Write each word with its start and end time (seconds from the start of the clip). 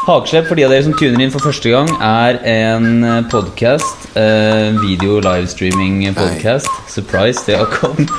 Hageslepp, 0.00 0.48
for 0.48 0.58
de 0.58 0.64
av 0.66 0.72
dere 0.72 0.82
som 0.82 0.96
tuner 0.98 1.22
inn 1.22 1.30
for 1.30 1.44
første 1.44 1.70
gang, 1.70 1.86
er 2.02 2.40
en 2.50 3.04
podkast. 3.30 4.08
Eh, 4.18 4.74
video 4.80 5.20
livestreaming-podkast. 5.22 6.66
Surprise 6.90 7.44
det 7.46 7.60
har 7.60 7.70
kommet. 7.70 8.10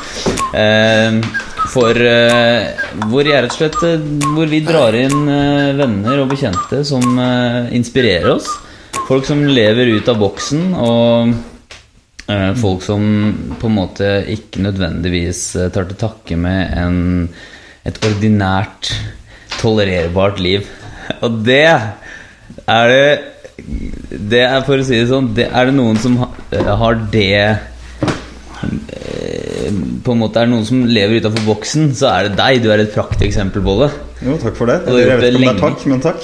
Eh, 0.56 1.20
for 1.74 1.92
eh, 1.92 2.72
hvor 3.12 3.28
jeg 3.28 3.44
rett 3.44 3.54
og 3.54 3.60
slett 3.60 3.78
eh, 3.88 4.02
Hvor 4.34 4.50
vi 4.52 4.64
drar 4.66 4.96
inn 4.98 5.28
eh, 5.32 5.76
venner 5.78 6.24
og 6.24 6.32
bekjente 6.32 6.82
som 6.88 7.04
eh, 7.20 7.72
inspirerer 7.76 8.32
oss. 8.38 8.48
Folk 9.08 9.28
som 9.28 9.44
lever 9.44 9.92
ut 9.98 10.08
av 10.08 10.20
boksen, 10.24 10.70
og 10.80 11.34
eh, 12.32 12.52
folk 12.64 12.84
som 12.88 13.04
på 13.60 13.68
en 13.68 13.80
måte 13.84 14.14
ikke 14.32 14.64
nødvendigvis 14.64 15.50
eh, 15.60 15.72
tar 15.74 15.92
til 15.92 16.00
takke 16.00 16.40
med 16.40 16.78
en, 16.80 17.02
et 17.88 17.98
ordinært, 18.06 18.92
tolererbart 19.60 20.40
liv. 20.42 20.68
Og 21.22 21.42
det 21.46 21.66
er 21.66 22.88
det 22.92 23.20
Det 24.32 24.42
er, 24.42 24.62
for 24.66 24.82
å 24.82 24.86
si 24.86 24.96
det 24.98 25.10
sånn, 25.10 25.34
det 25.38 25.48
er 25.54 25.66
det 25.70 25.76
noen 25.76 25.98
som 26.02 26.16
har 26.18 26.96
det 27.14 27.42
eh, 27.42 27.58
På 30.02 30.16
en 30.16 30.22
måte 30.22 30.40
er 30.42 30.46
det 30.48 30.54
noen 30.56 30.66
som 30.66 30.86
lever 30.88 31.22
utafor 31.22 31.44
boksen, 31.46 31.92
så 31.98 32.06
er 32.10 32.22
det 32.28 32.40
deg. 32.40 32.62
Du 32.64 32.72
er 32.74 32.80
et 32.82 32.96
prakteksempel 32.96 33.62
på 33.66 33.74
det. 33.84 33.92
Jo, 34.26 34.38
takk 34.42 34.56
for 34.58 34.66
det. 34.72 34.78
Og 34.90 34.98
Jeg 34.98 35.06
vet 35.10 35.18
ikke 35.30 35.38
om 35.38 35.46
det 35.46 35.52
er 35.52 35.60
takk, 35.62 35.80
men 35.92 36.00
takk. 36.02 36.22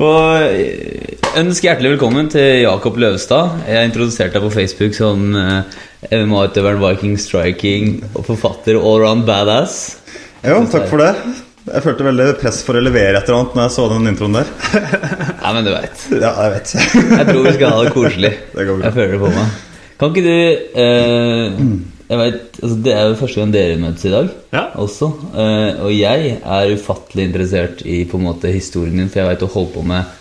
Og 0.00 0.26
eh, 0.50 1.06
ønsk 1.38 1.64
hjertelig 1.66 1.92
velkommen 1.94 2.28
til 2.32 2.62
Jakob 2.64 2.96
Løvstad. 3.00 3.60
Jeg 3.68 3.90
introduserte 3.90 4.36
deg 4.38 4.44
på 4.46 4.52
Facebook 4.54 4.96
som 4.96 5.28
eh, 5.38 5.78
MMA-utøveren 6.22 6.80
Viking 6.82 7.16
Striking 7.20 7.92
og 8.16 8.24
forfatter 8.26 8.78
allround 8.80 9.26
badass. 9.28 9.76
Jo, 10.42 10.62
takk 10.72 10.88
for 10.90 11.02
det. 11.04 11.12
Jeg 11.70 11.84
følte 11.84 12.06
veldig 12.08 12.26
press 12.40 12.62
for 12.66 12.78
å 12.78 12.82
levere 12.82 13.20
et 13.20 13.28
eller 13.28 13.42
annet 13.42 13.56
når 13.58 13.66
jeg 13.66 13.74
så 13.76 13.86
den 13.92 14.10
introen 14.10 14.38
der. 14.40 14.52
Nei, 15.44 15.52
men 15.54 15.66
du 15.68 15.72
veit. 15.74 16.04
Ja, 16.16 16.32
jeg 16.46 16.54
vet. 16.56 16.74
Jeg 16.80 17.26
tror 17.28 17.42
vi 17.46 17.54
skal 17.58 17.74
ha 17.76 17.80
det 17.84 17.94
koselig. 17.94 18.32
Det 18.56 18.66
går 18.66 18.80
bra. 18.80 18.88
Jeg 18.88 18.96
føler 18.98 19.16
det 19.16 19.22
på 19.24 19.32
meg. 19.36 19.56
Kan 20.00 20.14
ikke 20.14 20.24
du 20.24 20.36
eh, 20.80 21.58
jeg 22.10 22.18
vet, 22.18 22.38
altså 22.58 22.76
Det 22.82 22.92
er 22.96 23.02
jo 23.04 23.18
første 23.20 23.38
gang 23.38 23.50
dere 23.54 23.74
møtes 23.78 24.06
i 24.08 24.10
dag 24.10 24.30
Ja. 24.56 24.62
også. 24.82 25.10
Eh, 25.30 25.82
og 25.84 25.92
jeg 25.94 26.32
er 26.40 26.72
ufattelig 26.74 27.26
interessert 27.28 27.84
i 27.86 28.00
på 28.08 28.18
en 28.18 28.24
måte 28.26 28.50
historien 28.50 28.96
din, 28.98 29.12
for 29.12 29.20
jeg 29.22 29.28
vet 29.30 29.44
du 29.44 29.52
holdt 29.52 29.76
på 29.76 29.84
med 29.86 30.16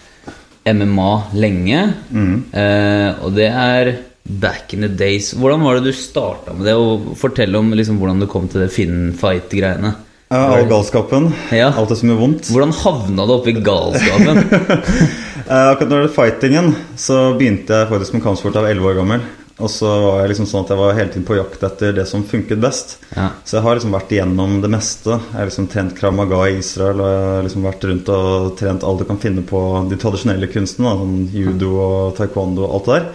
MMA 0.74 1.12
lenge. 1.40 1.82
Mm. 2.12 2.36
Eh, 2.52 3.24
og 3.26 3.34
det 3.38 3.50
er 3.50 3.94
back 4.30 4.76
in 4.76 4.86
the 4.86 4.92
days. 4.92 5.34
Hvordan 5.34 5.64
var 5.66 5.80
det 5.80 5.90
du 5.90 5.96
starta 5.96 6.54
med 6.54 6.70
det? 6.70 6.76
Og 6.78 7.16
fortell 7.20 7.56
om 7.58 7.74
liksom, 7.74 7.98
hvordan 8.02 8.22
du 8.22 8.30
kom 8.30 8.48
til 8.52 8.66
det 8.66 8.72
Finn 8.74 9.10
fight-greiene. 9.18 9.96
Ja, 10.30 10.44
all 10.54 10.68
galskapen. 10.70 11.32
Ja. 11.50 11.72
Alt 11.74 11.90
det 11.90 11.98
som 11.98 12.12
gjør 12.12 12.20
vondt. 12.22 12.52
Hvordan 12.54 12.76
havna 12.84 13.26
du 13.26 13.36
oppi 13.40 13.58
galskapen? 13.66 14.46
Eh, 15.50 15.68
akkurat 15.72 15.90
når 15.90 15.96
det 15.96 16.04
gjelder 16.04 16.12
fightingen, 16.14 16.68
så 17.00 17.16
begynte 17.34 17.74
jeg 17.74 17.88
faktisk 17.90 18.14
med 18.14 18.22
kampsport 18.22 18.58
av 18.60 18.68
11 18.70 18.86
år 18.86 18.98
gammel. 19.00 19.24
Og 19.60 19.68
så 19.72 19.90
var 19.90 20.22
jeg 20.22 20.32
liksom 20.32 20.48
sånn 20.48 20.64
at 20.64 20.70
jeg 20.72 20.80
var 20.80 20.94
hele 20.96 21.12
tiden 21.12 21.26
på 21.28 21.36
jakt 21.36 21.64
etter 21.68 21.92
det 21.98 22.06
som 22.08 22.24
funket 22.24 22.62
best. 22.64 22.94
Ja. 23.16 23.26
Så 23.44 23.58
jeg 23.58 23.66
har 23.66 23.76
liksom 23.76 23.92
vært 23.96 24.14
igjennom 24.16 24.58
det 24.64 24.70
meste. 24.72 25.18
Jeg 25.20 25.36
har 25.36 25.50
liksom 25.50 25.68
trent 25.74 25.96
Krav 25.98 26.16
Maga 26.16 26.40
i 26.48 26.60
Israel. 26.62 27.02
Og 27.04 27.10
jeg 27.12 27.26
har 27.28 27.48
liksom 27.48 27.68
vært 27.68 27.88
rundt 27.90 28.12
og 28.16 28.50
trent 28.62 28.86
alt 28.88 29.04
du 29.04 29.08
kan 29.10 29.20
finne 29.20 29.44
på 29.50 29.62
de 29.92 30.00
tradisjonelle 30.00 30.48
kunstene. 30.54 30.96
Sånn 31.02 31.18
judo 31.36 31.74
og 31.84 32.16
taekwondo 32.20 32.64
og 32.68 32.78
alt 32.80 32.88
det 32.88 32.96
der. 33.00 33.10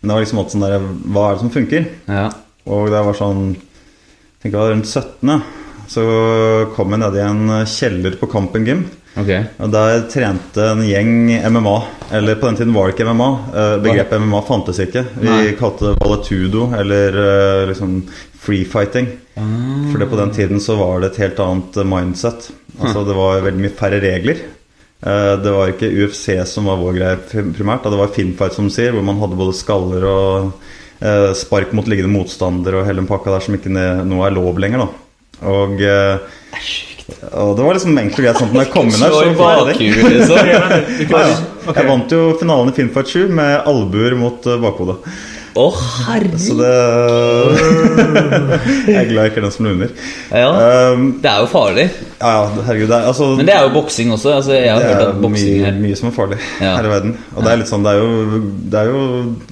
Men 0.00 0.08
det 0.08 0.14
var 0.16 0.24
liksom 0.24 0.40
alt 0.40 0.54
sånn 0.54 0.64
der 0.64 0.78
Hva 1.12 1.24
er 1.26 1.34
det 1.36 1.44
som 1.44 1.56
funker? 1.58 1.90
ja. 2.08 2.28
Og 2.70 2.90
jeg 2.92 3.04
var 3.06 3.16
sånn 3.16 3.44
Jeg 3.56 4.42
tenker 4.42 4.56
jeg 4.56 4.60
var 4.64 4.72
rundt 4.74 4.88
17. 4.88 5.42
Så 5.90 6.02
kom 6.76 6.92
jeg 6.94 7.00
ned 7.02 7.16
i 7.18 7.22
en 7.24 7.40
kjeller 7.66 8.16
på 8.20 8.28
Kampen 8.30 8.64
Gym. 8.68 8.84
Ok. 9.18 9.30
Og 9.58 9.72
Der 9.74 10.04
trente 10.10 10.66
en 10.70 10.82
gjeng 10.86 11.32
MMA. 11.50 11.76
Eller 12.14 12.38
på 12.38 12.46
den 12.46 12.56
tiden 12.60 12.74
var 12.74 12.88
det 12.88 12.94
ikke 12.96 13.08
MMA. 13.10 13.30
Eh, 13.54 13.74
Begrepet 13.82 14.22
MMA 14.22 14.42
fantes 14.46 14.78
ikke. 14.82 15.02
Vi 15.18 15.28
Nei. 15.28 15.52
kalte 15.58 15.90
det 15.90 15.98
valetudo 16.00 16.68
eller 16.78 17.18
eh, 17.24 17.66
liksom 17.72 17.96
free 18.40 18.64
fighting. 18.64 19.10
Ah. 19.36 19.90
For 19.90 19.98
det 20.00 20.08
på 20.10 20.20
den 20.20 20.32
tiden 20.36 20.62
så 20.62 20.78
var 20.78 21.00
det 21.02 21.12
et 21.12 21.22
helt 21.24 21.42
annet 21.42 21.76
eh, 21.82 21.88
mindset. 21.90 22.50
Altså 22.80 23.04
Det 23.04 23.16
var 23.18 23.42
veldig 23.44 23.64
mye 23.66 23.76
færre 23.76 24.00
regler. 24.00 24.46
Det 25.00 25.48
var 25.54 25.70
ikke 25.72 25.88
UFC 25.96 26.34
som 26.44 26.66
var 26.68 26.76
vår 26.76 26.96
greie 26.98 27.44
primært. 27.56 27.86
Det 27.88 27.96
var 27.96 28.10
filmfight, 28.12 28.52
som 28.52 28.66
sier, 28.68 28.92
hvor 28.92 29.04
man 29.04 29.16
hadde 29.16 29.38
både 29.38 29.54
skaller 29.56 30.04
og 30.04 30.50
spark 31.40 31.72
mot 31.72 31.88
liggende 31.88 32.12
motstander 32.12 32.76
og 32.76 32.84
hele 32.84 33.00
den 33.00 33.08
pakka 33.08 33.32
der 33.32 33.44
som 33.46 33.56
ikke 33.56 33.72
nå 33.72 34.18
er 34.26 34.34
lov 34.36 34.60
lenger. 34.60 34.84
da 34.84 35.48
Og 35.48 35.80
eh, 35.80 36.20
og 37.30 37.56
det 37.58 37.64
var 37.66 37.76
liksom 37.76 37.96
og 37.96 38.24
greit 38.24 38.38
sånn 38.40 38.52
når 38.54 38.64
jeg 38.64 38.72
kom 38.74 38.88
inn 38.90 39.02
her, 39.02 39.14
så 39.16 39.24
det 39.68 39.76
liksom. 39.76 40.38
ja, 41.14 41.22
ja. 41.26 41.36
Jeg 41.76 41.88
vant 41.90 42.14
jo 42.16 42.22
finalen 42.40 42.72
i 42.72 42.76
Filmfight 42.76 43.12
7 43.12 43.34
med 43.40 43.68
albuer 43.70 44.16
mot 44.18 44.48
eh, 44.48 44.60
bakhodet. 44.62 44.98
Å, 45.58 45.64
herregud. 46.06 46.38
Så 46.38 46.54
det 46.60 46.68
Jeg 48.86 48.96
er 49.00 49.08
glad 49.10 49.24
jeg 49.24 49.30
ikke 49.32 49.40
er 49.40 49.46
den 49.46 49.54
som 49.54 49.66
luner. 49.66 49.94
Ja, 50.30 50.50
Um, 50.90 51.02
det 51.22 51.30
er 51.30 51.40
jo 51.42 51.46
farlig. 51.50 51.84
ja, 52.20 52.34
herregud. 52.66 52.88
Det 52.90 52.96
er, 52.96 53.06
altså, 53.10 53.26
Men 53.36 53.46
det 53.48 53.54
er 53.54 53.62
jo 53.64 53.72
boksing 53.74 54.10
også. 54.14 54.32
Altså, 54.36 54.52
jeg 54.54 54.70
har 54.72 54.80
det 54.82 54.88
hørt 54.90 55.02
er 55.02 55.08
at 55.10 55.20
boksing 55.22 55.56
mye, 55.60 55.66
er 55.70 55.78
mye 55.80 55.96
som 55.98 56.08
er 56.10 56.14
farlig 56.16 56.38
Ja. 56.60 56.74
her 56.76 56.86
i 56.86 56.92
verden. 56.92 57.14
Og 57.36 57.44
det 57.44 57.52
er 57.52 57.64
sånn, 57.70 57.84
det 57.86 57.92
er, 57.92 57.98
jo, 58.00 58.40
det 58.70 58.78
er 58.80 58.90
jo 58.90 59.00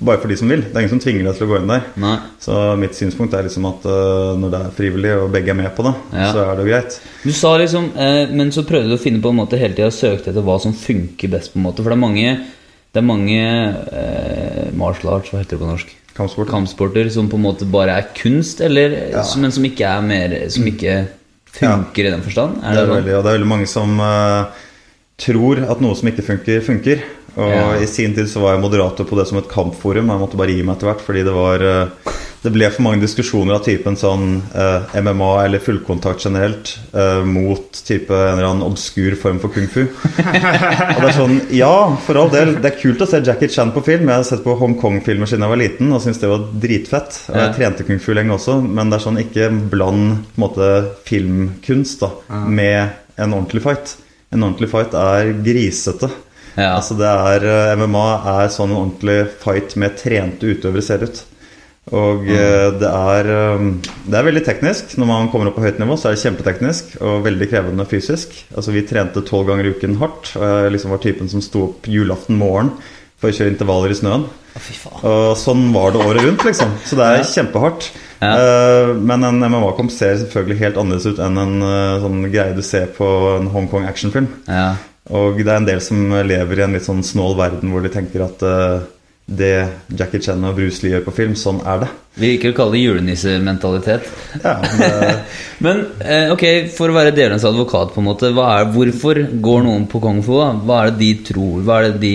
bare 0.05 0.21
for 0.23 0.29
de 0.33 0.37
som 0.41 0.49
vil. 0.53 0.63
Det 0.67 0.75
er 0.77 0.81
ingen 0.85 0.95
som 0.95 1.01
tvinger 1.03 1.25
deg 1.29 1.39
til 1.39 1.47
å 1.47 1.51
gå 1.53 1.61
inn 1.63 1.73
der. 1.73 1.83
Nei. 1.97 2.17
Så 2.43 2.59
mitt 2.79 2.95
synspunkt 2.99 3.35
er 3.35 3.47
liksom 3.49 3.67
at 3.71 3.87
uh, 3.89 4.37
når 4.39 4.55
det 4.55 4.61
er 4.67 4.77
frivillig, 4.79 5.15
og 5.23 5.33
begge 5.35 5.51
er 5.55 5.59
med 5.63 5.71
på 5.77 5.87
det, 5.89 5.95
Ja. 6.15 6.33
så 6.33 6.45
er 6.47 6.55
det 6.57 6.67
jo 6.67 6.71
greit. 6.73 7.01
Du 7.25 7.33
sa 7.33 7.57
liksom 7.59 7.91
eh, 7.97 8.27
Men 8.33 8.51
så 8.55 8.63
prøvde 8.67 8.89
du 8.93 8.95
å 8.97 9.01
finne 9.03 9.21
på 9.23 9.31
en 9.33 9.37
måte 9.43 9.59
hele 9.59 9.75
tida 9.75 9.91
søkte 9.91 10.31
etter 10.31 10.43
hva 10.47 10.61
som 10.63 10.73
funker 10.73 11.29
best. 11.33 11.53
på 11.53 11.59
en 11.59 11.67
måte 11.67 11.83
For 11.83 11.91
det 11.91 11.99
er 11.99 12.07
mange 12.07 12.39
Det 12.93 13.01
er 13.03 13.05
mange 13.07 13.39
eh, 13.39 14.69
martial 14.79 15.15
arts, 15.19 15.31
hva 15.33 15.43
heter 15.43 15.57
det 15.57 15.63
på 15.63 15.69
norsk? 15.69 15.91
Kampsport. 16.17 16.49
Kampsporter 16.51 17.11
som 17.15 17.29
på 17.31 17.39
en 17.39 17.45
måte 17.45 17.67
bare 17.71 17.99
er 18.01 18.09
kunst, 18.17 18.63
eller, 18.65 18.95
Ja. 19.13 19.23
men 19.39 19.53
som 19.55 19.65
ikke 19.69 19.87
er 19.87 20.01
mer 20.03 20.33
Som 20.51 20.65
ikke 20.67 21.07
funker 21.53 22.09
i 22.09 22.11
den 22.11 22.25
forstand? 22.25 22.59
Det 22.63 22.73
er, 22.73 22.81
sånn? 22.81 22.97
veldig, 22.97 23.13
det 23.13 23.19
er 23.21 23.37
veldig 23.39 23.51
mange 23.51 23.69
som 23.71 24.01
uh, 24.03 24.51
tror 25.19 25.63
at 25.71 25.81
noe 25.85 25.95
som 25.99 26.09
ikke 26.11 26.25
funker, 26.27 26.61
funker. 26.65 27.05
Og 27.39 27.53
Ja. 27.55 27.69
I 27.79 27.87
sin 27.87 28.15
tid 28.17 28.27
så 28.31 28.41
var 28.43 28.57
jeg 28.57 28.65
moderator 28.65 29.07
på 29.07 29.17
det 29.19 29.29
som 29.29 29.39
et 29.39 29.49
kampforum. 29.49 30.11
og 30.11 30.17
Jeg 30.17 30.23
måtte 30.25 30.37
bare 30.41 30.55
gi 30.57 30.63
meg 30.67 30.77
etter 30.77 30.91
hvert, 30.91 31.05
fordi 31.07 31.23
det 31.27 31.35
var 31.37 31.63
eh, 31.63 31.89
Det 32.43 32.53
ble 32.55 32.69
for 32.71 32.85
mange 32.87 33.03
diskusjoner 33.03 33.57
av 33.57 33.65
typen 33.67 33.97
sånn 33.99 34.39
eh, 34.55 34.93
MMA 35.03 35.31
eller 35.43 35.63
fullkontakt 35.63 36.23
generelt 36.23 36.71
eh, 36.93 37.25
mot 37.27 37.81
type 37.87 38.15
en 38.15 38.37
eller 38.37 38.47
annen 38.47 38.67
obskur 38.67 39.17
form 39.19 39.41
for 39.43 39.55
kung 39.55 39.67
fu. 39.73 39.83
og 39.89 41.01
det 41.01 41.09
er 41.09 41.17
sånn 41.17 41.41
Ja, 41.55 41.73
for 42.07 42.21
all 42.21 42.31
del, 42.31 42.55
det 42.63 42.71
er 42.71 42.79
kult 42.79 43.03
å 43.03 43.09
se 43.11 43.23
Jackie 43.27 43.51
Chan 43.51 43.73
på 43.75 43.83
film. 43.87 44.07
Jeg 44.07 44.23
har 44.23 44.29
sett 44.29 44.45
på 44.47 44.55
Hongkong-filmer 44.61 45.31
siden 45.31 45.47
jeg 45.47 45.55
var 45.55 45.63
liten 45.65 45.91
og 45.91 46.05
syntes 46.05 46.23
det 46.23 46.31
var 46.31 46.47
dritfett. 46.63 47.21
Og 47.33 47.41
jeg 47.43 47.57
trente 47.59 47.89
kung 47.89 48.03
fu 48.03 48.13
lenge 48.15 48.37
også, 48.37 48.61
men 48.63 48.93
det 48.93 49.01
er 49.01 49.07
sånn 49.09 49.23
ikke 49.25 49.51
bland 49.75 50.05
på 50.29 50.39
en 50.39 50.45
måte 50.45 50.71
filmkunst 51.09 52.07
da 52.07 52.13
med 52.47 52.95
en 53.19 53.35
ordentlig 53.35 53.65
fight. 53.67 53.97
En 54.31 54.45
ordentlig 54.45 54.71
fight 54.71 54.95
er 54.95 55.33
grisete. 55.43 56.11
Ja. 56.59 56.75
Altså 56.75 56.95
det 56.99 57.09
er, 57.09 57.45
eh, 57.47 57.75
MMA 57.79 58.07
er 58.35 58.53
sånn 58.53 58.73
en 58.73 58.81
ordentlig 58.83 59.19
fight 59.43 59.75
med 59.79 59.99
trente 59.99 60.55
utøvere 60.55 60.85
ser 60.85 61.05
ut. 61.07 61.25
Og 61.95 62.27
eh, 62.29 62.69
det 62.81 62.89
er, 62.89 63.31
eh, 63.33 63.65
det 64.05 64.19
er 64.19 64.27
veldig 64.27 64.45
teknisk. 64.45 64.97
Når 65.01 65.09
man 65.09 65.31
kommer 65.33 65.51
opp 65.51 65.59
på 65.59 65.65
høyt 65.65 65.81
nivå, 65.81 65.97
så 65.97 66.11
er 66.11 66.17
det 66.17 66.25
kjempeteknisk 66.25 66.99
og 67.01 67.25
veldig 67.25 67.49
krevende 67.51 67.89
fysisk. 67.89 68.35
Altså 68.55 68.75
Vi 68.75 68.85
trente 68.89 69.25
tolv 69.27 69.49
ganger 69.49 69.69
i 69.69 69.73
uken 69.77 69.97
hardt. 70.03 70.35
Og 70.37 70.45
jeg 70.45 70.75
liksom 70.75 70.95
var 70.95 71.03
typen 71.05 71.33
som 71.33 71.45
sto 71.45 71.69
opp 71.71 71.89
julaften 71.89 72.39
morgen 72.41 72.75
for 73.19 73.31
å 73.31 73.35
kjøre 73.35 73.55
intervaller 73.55 73.95
i 73.95 73.97
snøen. 73.99 74.29
Og 75.07 75.33
sånn 75.39 75.69
var 75.75 75.95
det 75.95 76.03
året 76.03 76.27
rundt, 76.27 76.45
liksom. 76.47 76.75
Så 76.87 76.99
det 76.99 77.07
er 77.07 77.25
kjempehardt. 77.27 77.89
Ja. 78.19 78.35
Eh, 78.35 78.93
men 78.99 79.25
en 79.27 79.41
MMA-kamp 79.47 79.93
ser 79.95 80.19
selvfølgelig 80.21 80.61
helt 80.63 80.79
annerledes 80.81 81.09
ut 81.09 81.23
enn 81.23 81.41
en 81.41 81.67
eh, 81.67 81.97
sånn 82.03 82.21
greie 82.29 82.55
du 82.57 82.63
ser 82.67 82.89
på 82.95 83.09
en 83.37 83.51
Hongkong 83.55 83.89
actionfilm. 83.91 84.29
Ja. 84.51 84.73
Og 85.15 85.41
det 85.41 85.49
er 85.49 85.61
en 85.63 85.69
del 85.69 85.81
som 85.81 86.11
lever 86.13 86.61
i 86.61 86.65
en 86.67 86.75
litt 86.77 86.85
sånn 86.85 87.05
snål 87.07 87.39
verden 87.39 87.71
hvor 87.73 87.81
de 87.81 87.91
tenker 87.95 88.27
at 88.27 88.43
det 89.29 89.69
Jackie 89.93 90.23
Chan 90.25 90.45
og 90.49 90.57
Bruce 90.57 90.81
Lee 90.81 90.95
gjør 90.95 91.03
på 91.05 91.13
film, 91.19 91.35
sånn 91.37 91.61
er 91.69 91.83
det. 91.83 91.89
Vi 92.19 92.31
liker 92.33 92.55
å 92.55 92.57
kalle 92.57 92.79
det 92.79 92.85
julenissementalitet. 92.87 94.09
Ja, 94.41 94.55
det 94.65 94.89
Men 95.65 95.83
eh, 96.01 96.33
ok, 96.33 96.45
for 96.75 96.89
å 96.89 96.97
være 96.97 97.13
delens 97.17 97.45
advokat, 97.49 97.93
på 97.93 98.01
en 98.01 98.09
måte 98.09 98.33
er, 98.33 98.71
hvorfor 98.73 99.21
går 99.45 99.67
noen 99.67 99.85
på 99.91 100.01
kung 100.03 100.23
fu? 100.25 100.39
da? 100.41 100.55
Hva 100.65 100.81
er 100.83 100.95
det 100.95 101.03
de 101.03 101.11
tror? 101.29 101.61
Hva 101.67 101.81
er 101.83 101.91
det 101.91 102.01
de 102.07 102.15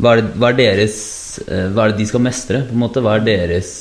Hva 0.00 0.14
er, 0.14 0.22
det, 0.22 0.32
hva 0.40 0.48
er 0.50 0.58
deres 0.58 0.96
eh, 1.44 1.68
Hva 1.68 1.84
er 1.84 1.92
det 1.92 2.00
de 2.00 2.08
skal 2.08 2.24
mestre? 2.24 2.62
på 2.68 2.78
en 2.78 2.84
måte? 2.86 3.04
Hva 3.04 3.18
er 3.18 3.28
deres 3.28 3.74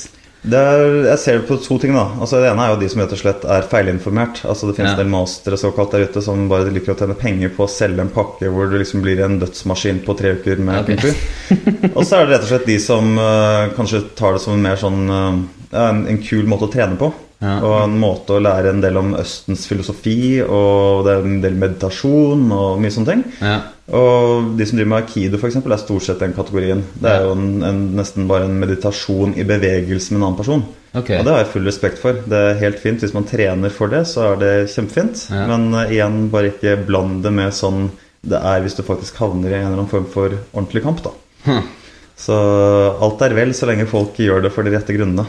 er, 0.49 0.83
jeg 1.05 1.19
ser 1.21 1.37
det 1.37 1.47
på 1.49 1.57
to 1.61 1.77
ting. 1.77 1.93
da 1.93 2.07
Altså 2.17 2.39
Det 2.41 2.49
ene 2.49 2.65
er 2.65 2.73
jo 2.73 2.79
de 2.81 2.89
som 2.89 3.01
rett 3.03 3.13
og 3.13 3.21
slett 3.21 3.43
er 3.45 3.67
feilinformert. 3.69 4.41
Altså 4.49 4.67
Det 4.67 4.75
finnes 4.79 4.91
Ja. 4.91 4.97
en 4.97 5.03
del 5.03 5.11
mastere 5.13 5.57
såkalt 5.57 5.91
der 5.91 6.07
ute 6.09 6.21
som 6.21 6.47
bare 6.49 6.71
liker 6.73 6.95
å 6.95 6.97
tjene 6.97 7.17
penger 7.17 7.53
på 7.53 7.65
å 7.65 7.69
selge 7.69 8.01
en 8.01 8.09
pakke 8.09 8.49
hvor 8.49 8.69
du 8.69 8.77
liksom 8.77 9.01
blir 9.05 9.21
en 9.21 9.39
dødsmaskin 9.39 10.03
på 10.05 10.17
tre 10.17 10.33
uker 10.33 10.57
med 10.57 10.81
okay. 10.81 10.97
kung. 10.97 11.15
Og 11.97 12.05
så 12.05 12.17
er 12.17 12.25
det 12.25 12.35
rett 12.35 12.47
og 12.47 12.53
slett 12.55 12.65
de 12.65 12.79
som 12.79 13.17
uh, 13.17 13.69
kanskje 13.77 14.01
tar 14.15 14.33
det 14.33 14.41
som 14.41 14.53
en 14.53 14.65
mer 14.65 14.81
sånn 14.81 15.09
uh, 15.09 15.41
en, 15.71 16.07
en 16.07 16.23
kul 16.23 16.49
måte 16.49 16.65
å 16.65 16.73
trene 16.73 16.97
på. 16.97 17.13
Ja. 17.41 17.55
Og 17.65 17.75
en 17.79 17.95
måte 17.97 18.35
å 18.37 18.41
lære 18.41 18.69
en 18.69 18.81
del 18.83 18.99
om 19.01 19.15
Østens 19.17 19.65
filosofi, 19.69 20.39
og 20.45 21.07
det 21.07 21.13
er 21.13 21.25
en 21.25 21.39
del 21.41 21.55
meditasjon 21.57 22.43
og 22.53 22.81
mye 22.81 22.93
sånne 22.93 23.15
ting. 23.15 23.23
Ja. 23.41 23.55
Og 23.97 24.51
de 24.59 24.67
som 24.67 24.77
driver 24.77 24.91
med 24.93 25.01
akido, 25.01 25.39
for 25.41 25.49
eksempel, 25.49 25.73
er 25.73 25.81
stort 25.81 26.05
sett 26.05 26.21
den 26.21 26.35
kategorien. 26.37 26.83
Det 27.01 27.09
er 27.09 27.25
jo 27.25 27.33
en, 27.33 27.49
en, 27.65 27.81
nesten 27.97 28.29
bare 28.29 28.45
en 28.47 28.61
meditasjon 28.61 29.33
i 29.35 29.47
bevegelse 29.47 30.13
med 30.13 30.21
en 30.21 30.27
annen 30.27 30.37
person. 30.37 30.63
Okay. 30.91 31.17
Og 31.17 31.25
det 31.25 31.33
har 31.33 31.41
jeg 31.41 31.51
full 31.55 31.67
respekt 31.67 31.99
for. 32.03 32.21
Det 32.29 32.45
er 32.51 32.61
helt 32.61 32.79
fint. 32.79 33.01
Hvis 33.03 33.15
man 33.17 33.27
trener 33.27 33.73
for 33.73 33.91
det, 33.91 34.05
så 34.11 34.29
er 34.29 34.39
det 34.41 34.53
kjempefint. 34.75 35.25
Ja. 35.33 35.43
Men 35.49 35.69
uh, 35.73 35.83
igjen, 35.89 36.23
bare 36.31 36.53
ikke 36.53 36.77
bland 36.87 37.21
det 37.25 37.33
med 37.35 37.57
sånn 37.57 37.89
det 38.21 38.37
er 38.37 38.61
hvis 38.61 38.77
du 38.77 38.83
faktisk 38.85 39.17
havner 39.17 39.49
i 39.49 39.57
en 39.57 39.65
eller 39.65 39.79
annen 39.79 39.89
form 39.89 40.05
for 40.09 40.35
ordentlig 40.53 40.83
kamp, 40.85 41.01
da. 41.01 41.13
Hm. 41.47 41.63
Så 42.21 42.35
alt 43.01 43.21
er 43.25 43.33
vel 43.33 43.49
så 43.57 43.65
lenge 43.65 43.87
folk 43.89 44.19
gjør 44.21 44.43
det 44.45 44.51
for 44.53 44.61
de 44.67 44.75
rette 44.75 44.93
grunnene. 44.93 45.23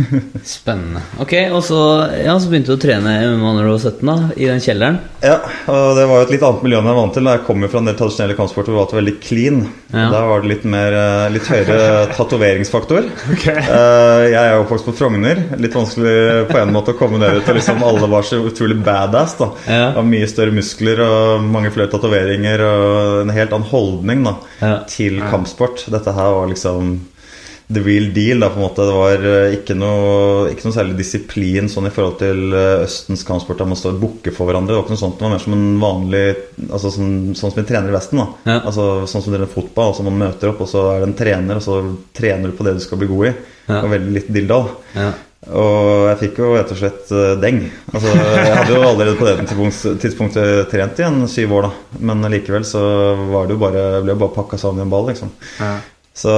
Spennende. 0.46 1.02
Ok, 1.20 1.34
og 1.52 1.60
så, 1.66 1.80
ja, 2.24 2.32
så 2.40 2.48
begynte 2.48 2.72
du 2.72 2.78
å 2.78 2.80
trene 2.80 3.12
MMA 3.34 3.50
når 3.58 3.66
du 3.66 3.70
var 3.74 3.82
17, 3.90 4.08
da, 4.08 4.14
i 4.40 4.46
den 4.48 4.62
kjelleren. 4.64 4.96
Ja, 5.20 5.34
og 5.68 5.98
det 5.98 6.06
var 6.08 6.22
jo 6.22 6.26
et 6.26 6.32
litt 6.32 6.46
annet 6.46 6.62
miljø 6.64 6.78
enn 6.80 6.88
jeg 6.88 6.96
var 6.96 7.00
vant 7.02 7.16
til. 7.18 7.28
Jeg 7.28 7.42
kom 7.44 7.60
jo 7.66 7.70
fra 7.72 7.82
en 7.82 7.90
del 7.90 7.98
tradisjonelle 7.98 8.36
kampsporter 8.38 8.72
hvor 8.72 8.86
det 8.88 8.94
var 8.96 9.00
veldig 9.02 9.14
clean. 9.26 9.60
Ja. 9.92 10.06
Der 10.14 10.28
var 10.30 10.40
det 10.46 10.50
litt 10.54 10.64
mer 10.72 10.96
eh, 10.96 11.26
litt 11.34 11.50
høyere 11.50 11.90
tatoveringsfaktor. 12.16 13.10
Ok. 13.36 13.46
Eh, 13.50 14.24
Jeg 14.30 14.40
er 14.40 14.54
jo 14.54 14.64
oppvokst 14.64 14.88
på 14.88 14.96
Frogner. 14.96 15.42
Litt 15.60 15.76
vanskelig 15.76 16.16
på 16.50 16.60
en 16.62 16.72
måte 16.74 16.94
å 16.94 16.98
komme 17.00 17.20
ned 17.20 17.42
til 17.44 17.58
liksom 17.60 17.84
alle 17.84 18.08
var 18.16 18.24
så 18.28 18.40
utrolig 18.48 18.78
badass. 18.86 19.36
da 19.42 19.50
Ja. 19.68 19.84
Mye 20.10 20.28
større 20.30 20.54
muskler 20.56 21.04
og 21.04 21.44
mange 21.52 21.68
flere 21.74 21.90
tatoveringer 21.92 22.64
og 22.64 23.20
en 23.26 23.34
helt 23.36 23.52
annen 23.52 23.68
holdning 23.70 24.24
da 24.24 24.36
Ja. 24.64 24.72
til 24.88 25.20
kampsport. 25.28 25.84
Dette 25.92 26.12
her 26.16 26.29
var 26.36 26.50
liksom 26.52 26.94
the 27.72 27.80
real 27.80 28.08
deal. 28.12 28.40
da 28.40 28.48
på 28.50 28.58
en 28.58 28.64
måte 28.64 28.82
Det 28.86 28.96
var 28.96 29.26
eh, 29.30 29.52
ikke 29.60 29.76
noe, 29.78 30.50
ikke 30.50 30.66
noe 30.66 30.74
særlig 30.74 30.96
disiplin 30.98 31.68
sånn 31.70 31.86
i 31.86 31.92
forhold 31.94 32.18
til 32.18 32.50
eh, 32.56 32.82
Østens 32.86 33.22
kampsport 33.26 33.62
der 33.62 33.70
man 33.70 33.78
står 33.78 33.94
og 33.94 34.02
bukker 34.02 34.34
for 34.34 34.50
hverandre. 34.50 34.74
Det 34.74 34.80
var 34.80 34.86
ikke 34.88 34.96
noe 34.96 35.04
sånt, 35.04 35.18
det 35.20 35.26
var 35.28 35.34
mer 35.36 35.44
som 35.44 35.56
en 35.56 35.68
vanlig 35.82 36.24
Altså 36.66 36.92
sånn, 36.96 37.14
sånn 37.38 37.54
som 37.54 37.62
en 37.62 37.70
trener 37.70 37.92
i 37.92 37.96
Vesten. 37.96 38.22
da 38.22 38.28
Ja. 38.50 38.58
Altså 38.64 38.90
Sånn 39.10 39.22
som 39.24 39.34
dere 39.36 39.46
i 39.46 39.54
fotball. 39.54 39.92
Altså 39.92 40.06
Man 40.06 40.18
møter 40.18 40.50
opp, 40.52 40.64
og 40.66 40.70
så 40.72 40.86
er 40.94 41.04
det 41.04 41.10
en 41.10 41.18
trener, 41.22 41.60
og 41.60 41.66
så 41.66 41.80
trener 42.16 42.50
du 42.50 42.58
på 42.58 42.66
det 42.66 42.74
du 42.78 42.84
skal 42.84 43.00
bli 43.00 43.10
god 43.10 43.30
i. 43.30 43.34
Ja. 43.70 43.82
Og 43.84 43.92
veldig 43.94 44.16
litt 44.18 44.32
dilldall. 44.34 44.66
Ja. 44.98 45.12
Og 45.56 46.10
jeg 46.10 46.18
fikk 46.20 46.40
jo 46.42 46.50
rett 46.52 46.74
og 46.74 46.76
slett 46.82 47.12
eh, 47.16 47.36
deng. 47.40 47.62
Altså, 47.94 48.10
jeg 48.12 48.58
hadde 48.58 48.74
jo 48.74 48.82
allerede 48.82 49.14
på 49.16 49.24
det 49.28 49.36
tidspunktet, 49.46 50.02
tidspunktet 50.02 50.66
trent 50.74 51.00
i 51.00 51.06
en 51.06 51.22
syv 51.30 51.54
år, 51.56 51.70
da. 51.70 52.00
Men 52.10 52.26
likevel 52.34 52.66
så 52.68 52.82
var 53.30 53.46
det 53.48 53.56
jo 53.56 53.62
bare, 53.62 53.86
ble 54.04 54.12
jo 54.12 54.20
bare 54.26 54.34
pakka 54.36 54.58
sammen 54.60 54.82
i 54.82 54.88
en 54.88 54.92
ball, 54.92 55.08
liksom. 55.08 55.32
Ja. 55.62 55.78
Så 56.20 56.30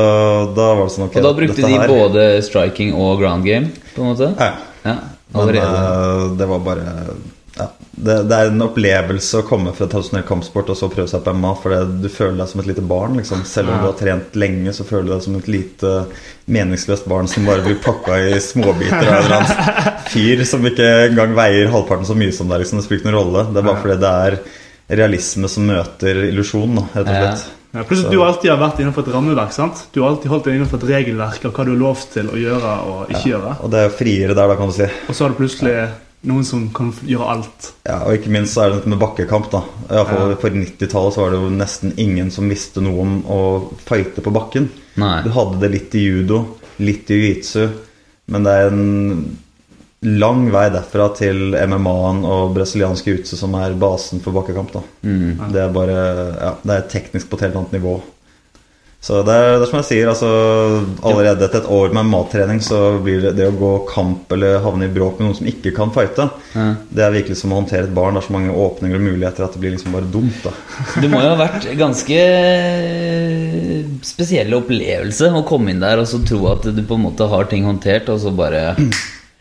da 0.55 0.69
var 0.79 0.85
det 0.87 0.95
sånn 0.95 1.09
ok 1.09 1.17
Og 1.19 1.25
da 1.27 1.35
brukte 1.41 1.59
de 1.67 1.75
her- 1.75 1.91
både 1.91 2.27
striking 2.47 2.95
og 2.95 3.19
ground 3.23 3.45
game, 3.49 3.73
på 3.97 4.05
en 4.05 4.13
måte? 4.13 4.33
Ja. 4.39 4.53
Ja, 4.87 4.97
Men 5.35 5.55
eh, 5.57 6.27
det 6.39 6.47
var 6.51 6.59
bare 6.63 6.85
ja, 7.57 7.67
det, 7.93 8.15
det 8.31 8.37
er 8.37 8.49
en 8.49 8.63
opplevelse 8.65 9.43
å 9.43 9.45
komme 9.47 9.75
fra 9.77 9.85
tradisjonell 9.87 10.25
kampsport 10.27 10.71
og 10.73 10.79
så 10.79 10.89
prøve 10.91 11.11
seg 11.11 11.21
på 11.27 11.35
MMA. 11.37 11.51
For 11.61 11.75
det, 11.75 11.81
du 12.03 12.09
føler 12.11 12.39
deg 12.41 12.49
som 12.49 12.63
et 12.63 12.69
lite 12.71 12.85
barn. 12.89 13.19
Liksom. 13.21 13.43
Selv 13.49 13.69
om 13.75 13.83
du 13.83 13.87
har 13.91 13.99
trent 13.99 14.39
lenge, 14.41 14.73
så 14.73 14.87
føler 14.89 15.11
du 15.11 15.13
deg 15.13 15.23
som 15.27 15.37
et 15.37 15.51
lite 15.53 15.93
meningsløst 16.49 17.05
barn 17.13 17.29
som 17.31 17.45
bare 17.47 17.63
blir 17.67 17.77
pakka 17.85 18.17
i 18.33 18.41
småbiter 18.43 18.97
av 19.05 19.13
en 19.13 19.21
eller 19.21 19.37
annen 19.43 20.01
fyr 20.15 20.43
som 20.49 20.65
ikke 20.67 20.89
engang 21.11 21.37
veier 21.37 21.71
halvparten 21.75 22.09
så 22.09 22.17
mye 22.19 22.33
som 22.35 22.49
deg. 22.51 22.65
Liksom. 22.65 22.81
Det 22.81 22.87
spiller 22.89 23.03
ikke 23.05 23.13
noen 23.13 23.21
rolle. 23.21 23.45
Det 23.53 23.61
er 23.63 23.69
bare 23.69 23.83
fordi 23.85 24.01
det 24.03 24.15
er 24.27 24.39
realisme 24.99 25.49
som 25.49 25.67
møter 25.67 26.25
illusjon, 26.29 26.77
rett 26.95 27.07
og 27.07 27.13
Ja. 27.15 27.35
slett. 27.35 27.51
Ja, 27.73 27.83
pluss 27.89 28.05
at 28.05 28.11
du 28.13 28.19
alltid 28.21 28.51
har 28.51 28.59
vært 28.61 28.81
innenfor 28.83 29.07
et 29.07 29.15
rammeverk. 29.15 29.53
sant? 29.53 29.87
Du 29.95 30.03
har 30.03 30.11
alltid 30.11 30.29
holdt 30.31 30.45
deg 30.45 30.55
innenfor 30.59 30.77
et 30.83 30.89
regelverk 30.91 31.45
av 31.47 31.53
hva 31.55 31.65
du 31.65 31.71
har 31.73 31.79
lov 31.81 31.97
til 32.13 32.29
å 32.29 32.37
gjøre 32.37 32.73
og 32.87 33.09
ikke 33.09 33.31
gjøre. 33.33 33.53
Og 33.65 33.71
det 33.71 33.79
er 33.81 33.89
jo 33.89 33.97
friere 33.97 34.35
der, 34.35 34.49
da, 34.49 34.57
kan 34.57 34.67
du 34.69 34.73
si. 34.77 34.83
Og 35.09 35.15
så 35.15 35.25
har 35.25 35.29
du 35.31 35.35
plutselig 35.41 35.89
noen 36.25 36.45
som 36.45 36.69
kan 36.71 36.93
gjøre 36.93 37.29
alt. 37.33 37.71
Ja, 37.87 37.97
og 38.05 38.13
ikke 38.19 38.29
minst 38.31 38.55
så 38.55 38.63
er 38.67 38.69
det 38.71 38.77
dette 38.83 38.89
med 38.93 38.99
bakkekamp. 39.01 39.51
da 39.51 39.63
I 39.91 39.95
hvert 39.95 40.09
fall 40.09 40.31
Ja. 40.31 40.37
For 40.37 40.51
90-tallet 40.51 41.15
så 41.15 41.17
var 41.25 41.31
det 41.31 41.41
jo 41.41 41.49
nesten 41.57 41.95
ingen 41.97 42.31
som 42.31 42.49
visste 42.51 42.83
noe 42.83 43.01
om 43.01 43.23
å 43.25 43.73
fighte 43.87 44.21
på 44.21 44.31
bakken. 44.33 44.69
Nei. 44.97 45.23
Du 45.23 45.31
hadde 45.31 45.59
det 45.61 45.71
litt 45.73 45.95
i 45.95 46.05
judo, 46.05 46.45
litt 46.79 47.09
i 47.11 47.15
jiu-jitsu, 47.15 47.71
men 48.29 48.45
det 48.45 48.53
er 48.53 48.67
en 48.69 49.39
lang 50.03 50.49
vei 50.51 50.65
derfra 50.75 51.11
til 51.15 51.53
MMA-en 51.55 52.25
og 52.27 52.55
brasiliansk 52.57 53.07
jiu-jitsu 53.07 53.37
som 53.39 53.55
er 53.61 53.77
basen 53.79 54.19
for 54.25 54.35
bakkekamp. 54.35 54.75
Mm. 55.07 55.53
Det 55.55 55.61
er 55.63 55.69
bare 55.75 56.01
Ja, 56.41 56.57
det 56.63 56.75
er 56.81 56.89
teknisk 56.97 57.31
på 57.31 57.39
et 57.39 57.47
helt 57.49 57.61
annet 57.61 57.77
nivå. 57.79 58.01
Så 59.03 59.17
det 59.27 59.35
er, 59.35 59.57
det 59.59 59.65
er 59.65 59.71
som 59.71 59.81
jeg 59.81 59.87
sier, 59.89 60.09
altså 60.13 60.29
allerede 61.03 61.43
etter 61.43 61.59
et 61.65 61.71
år 61.75 61.91
med 61.97 62.07
mattrening 62.07 62.61
så 62.63 63.01
blir 63.03 63.19
det 63.25 63.33
det 63.35 63.49
å 63.51 63.55
gå 63.59 63.71
kamp 63.91 64.31
eller 64.37 64.61
havne 64.63 64.87
i 64.87 64.93
bråk 64.95 65.19
med 65.19 65.27
noen 65.27 65.39
som 65.41 65.49
ikke 65.51 65.73
kan 65.75 65.91
fighte, 65.91 66.29
Ja. 66.55 66.67
det 66.87 67.03
er 67.03 67.11
virkelig 67.17 67.41
som 67.41 67.51
å 67.51 67.59
håndtere 67.59 67.89
et 67.89 67.95
barn. 67.97 68.15
Det 68.15 68.23
er 68.23 68.29
så 68.29 68.37
mange 68.37 68.55
åpninger 68.55 69.01
og 69.01 69.03
muligheter 69.09 69.43
at 69.49 69.57
det 69.57 69.63
blir 69.65 69.75
liksom 69.75 69.97
bare 69.97 70.07
dumt. 70.07 70.39
da 70.45 70.53
Det 71.03 71.11
må 71.11 71.19
jo 71.19 71.33
ha 71.35 71.41
vært 71.41 71.67
ganske 71.83 72.21
spesiell 74.07 74.55
opplevelse 74.61 75.31
å 75.35 75.43
komme 75.51 75.75
inn 75.75 75.83
der 75.83 75.99
og 76.03 76.07
så 76.11 76.23
tro 76.27 76.45
at 76.53 76.63
du 76.71 76.83
på 76.87 76.95
en 76.99 77.07
måte 77.09 77.27
har 77.31 77.51
ting 77.51 77.67
håndtert, 77.67 78.07
og 78.13 78.23
så 78.23 78.31
bare 78.35 78.77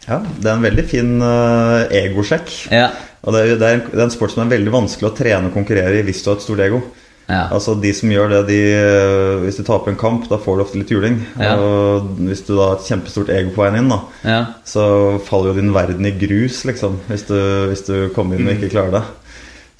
Ja, 0.07 0.17
Det 0.19 0.49
er 0.49 0.55
en 0.55 0.65
veldig 0.65 0.85
fin 0.89 1.13
uh, 1.21 1.85
egosjekk. 1.93 2.49
Ja. 2.73 2.89
Og 3.21 3.35
det 3.35 3.43
er, 3.43 3.53
det, 3.53 3.67
er 3.67 3.77
en, 3.77 3.85
det 3.91 3.99
er 3.99 4.07
en 4.07 4.13
sport 4.13 4.33
som 4.33 4.43
er 4.45 4.55
veldig 4.55 4.73
vanskelig 4.73 5.11
å 5.11 5.15
trene 5.17 5.51
og 5.51 5.55
konkurrere 5.55 5.99
i 5.99 6.05
hvis 6.07 6.23
du 6.23 6.31
har 6.31 6.39
et 6.39 6.45
stort 6.45 6.63
ego. 6.65 6.81
ja. 7.27 7.43
Altså 7.53 7.75
De 7.77 7.91
som 7.93 8.09
gjør 8.09 8.33
det, 8.33 8.41
de, 8.49 8.59
eh, 8.73 9.35
hvis 9.43 9.61
de 9.61 9.65
taper 9.67 9.93
en 9.93 10.01
kamp, 10.01 10.25
da 10.31 10.39
får 10.41 10.57
du 10.57 10.63
ofte 10.65 10.81
litt 10.81 10.93
juling. 10.93 11.19
Ja. 11.37 11.53
Og 11.53 12.09
hvis 12.25 12.41
du 12.47 12.55
da 12.55 12.71
har 12.71 12.79
et 12.79 12.89
kjempestort 12.89 13.29
ego 13.29 13.53
på 13.53 13.61
veien 13.61 13.83
inn, 13.83 13.93
da 13.93 14.01
ja. 14.25 14.41
så 14.65 14.83
faller 15.27 15.51
jo 15.51 15.61
din 15.61 15.73
verden 15.75 16.09
i 16.09 16.15
grus, 16.17 16.63
liksom. 16.65 16.97
Hvis 17.11 17.27
du, 17.29 17.37
hvis 17.69 17.85
du 17.85 17.95
kommer 18.17 18.41
inn 18.41 18.49
og 18.49 18.57
ikke 18.57 18.73
klarer 18.73 18.97
det. 18.97 19.05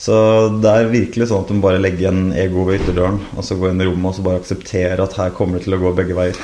Så 0.02 0.16
det 0.62 0.70
er 0.70 0.88
virkelig 0.90 1.28
sånn 1.30 1.44
at 1.44 1.50
du 1.50 1.58
må 1.58 1.68
bare 1.68 1.82
legge 1.82 2.08
en 2.10 2.32
ego 2.34 2.64
ved 2.66 2.80
ytterdøren, 2.80 3.20
og 3.38 3.46
så 3.46 3.58
gå 3.58 3.70
inn 3.70 3.82
i 3.84 3.86
rommet 3.86 4.10
og 4.10 4.18
så 4.18 4.24
bare 4.26 4.40
akseptere 4.42 5.02
at 5.02 5.18
her 5.18 5.34
kommer 5.38 5.60
det 5.60 5.68
til 5.68 5.78
å 5.78 5.82
gå 5.82 5.92
begge 5.98 6.18
veier. 6.18 6.38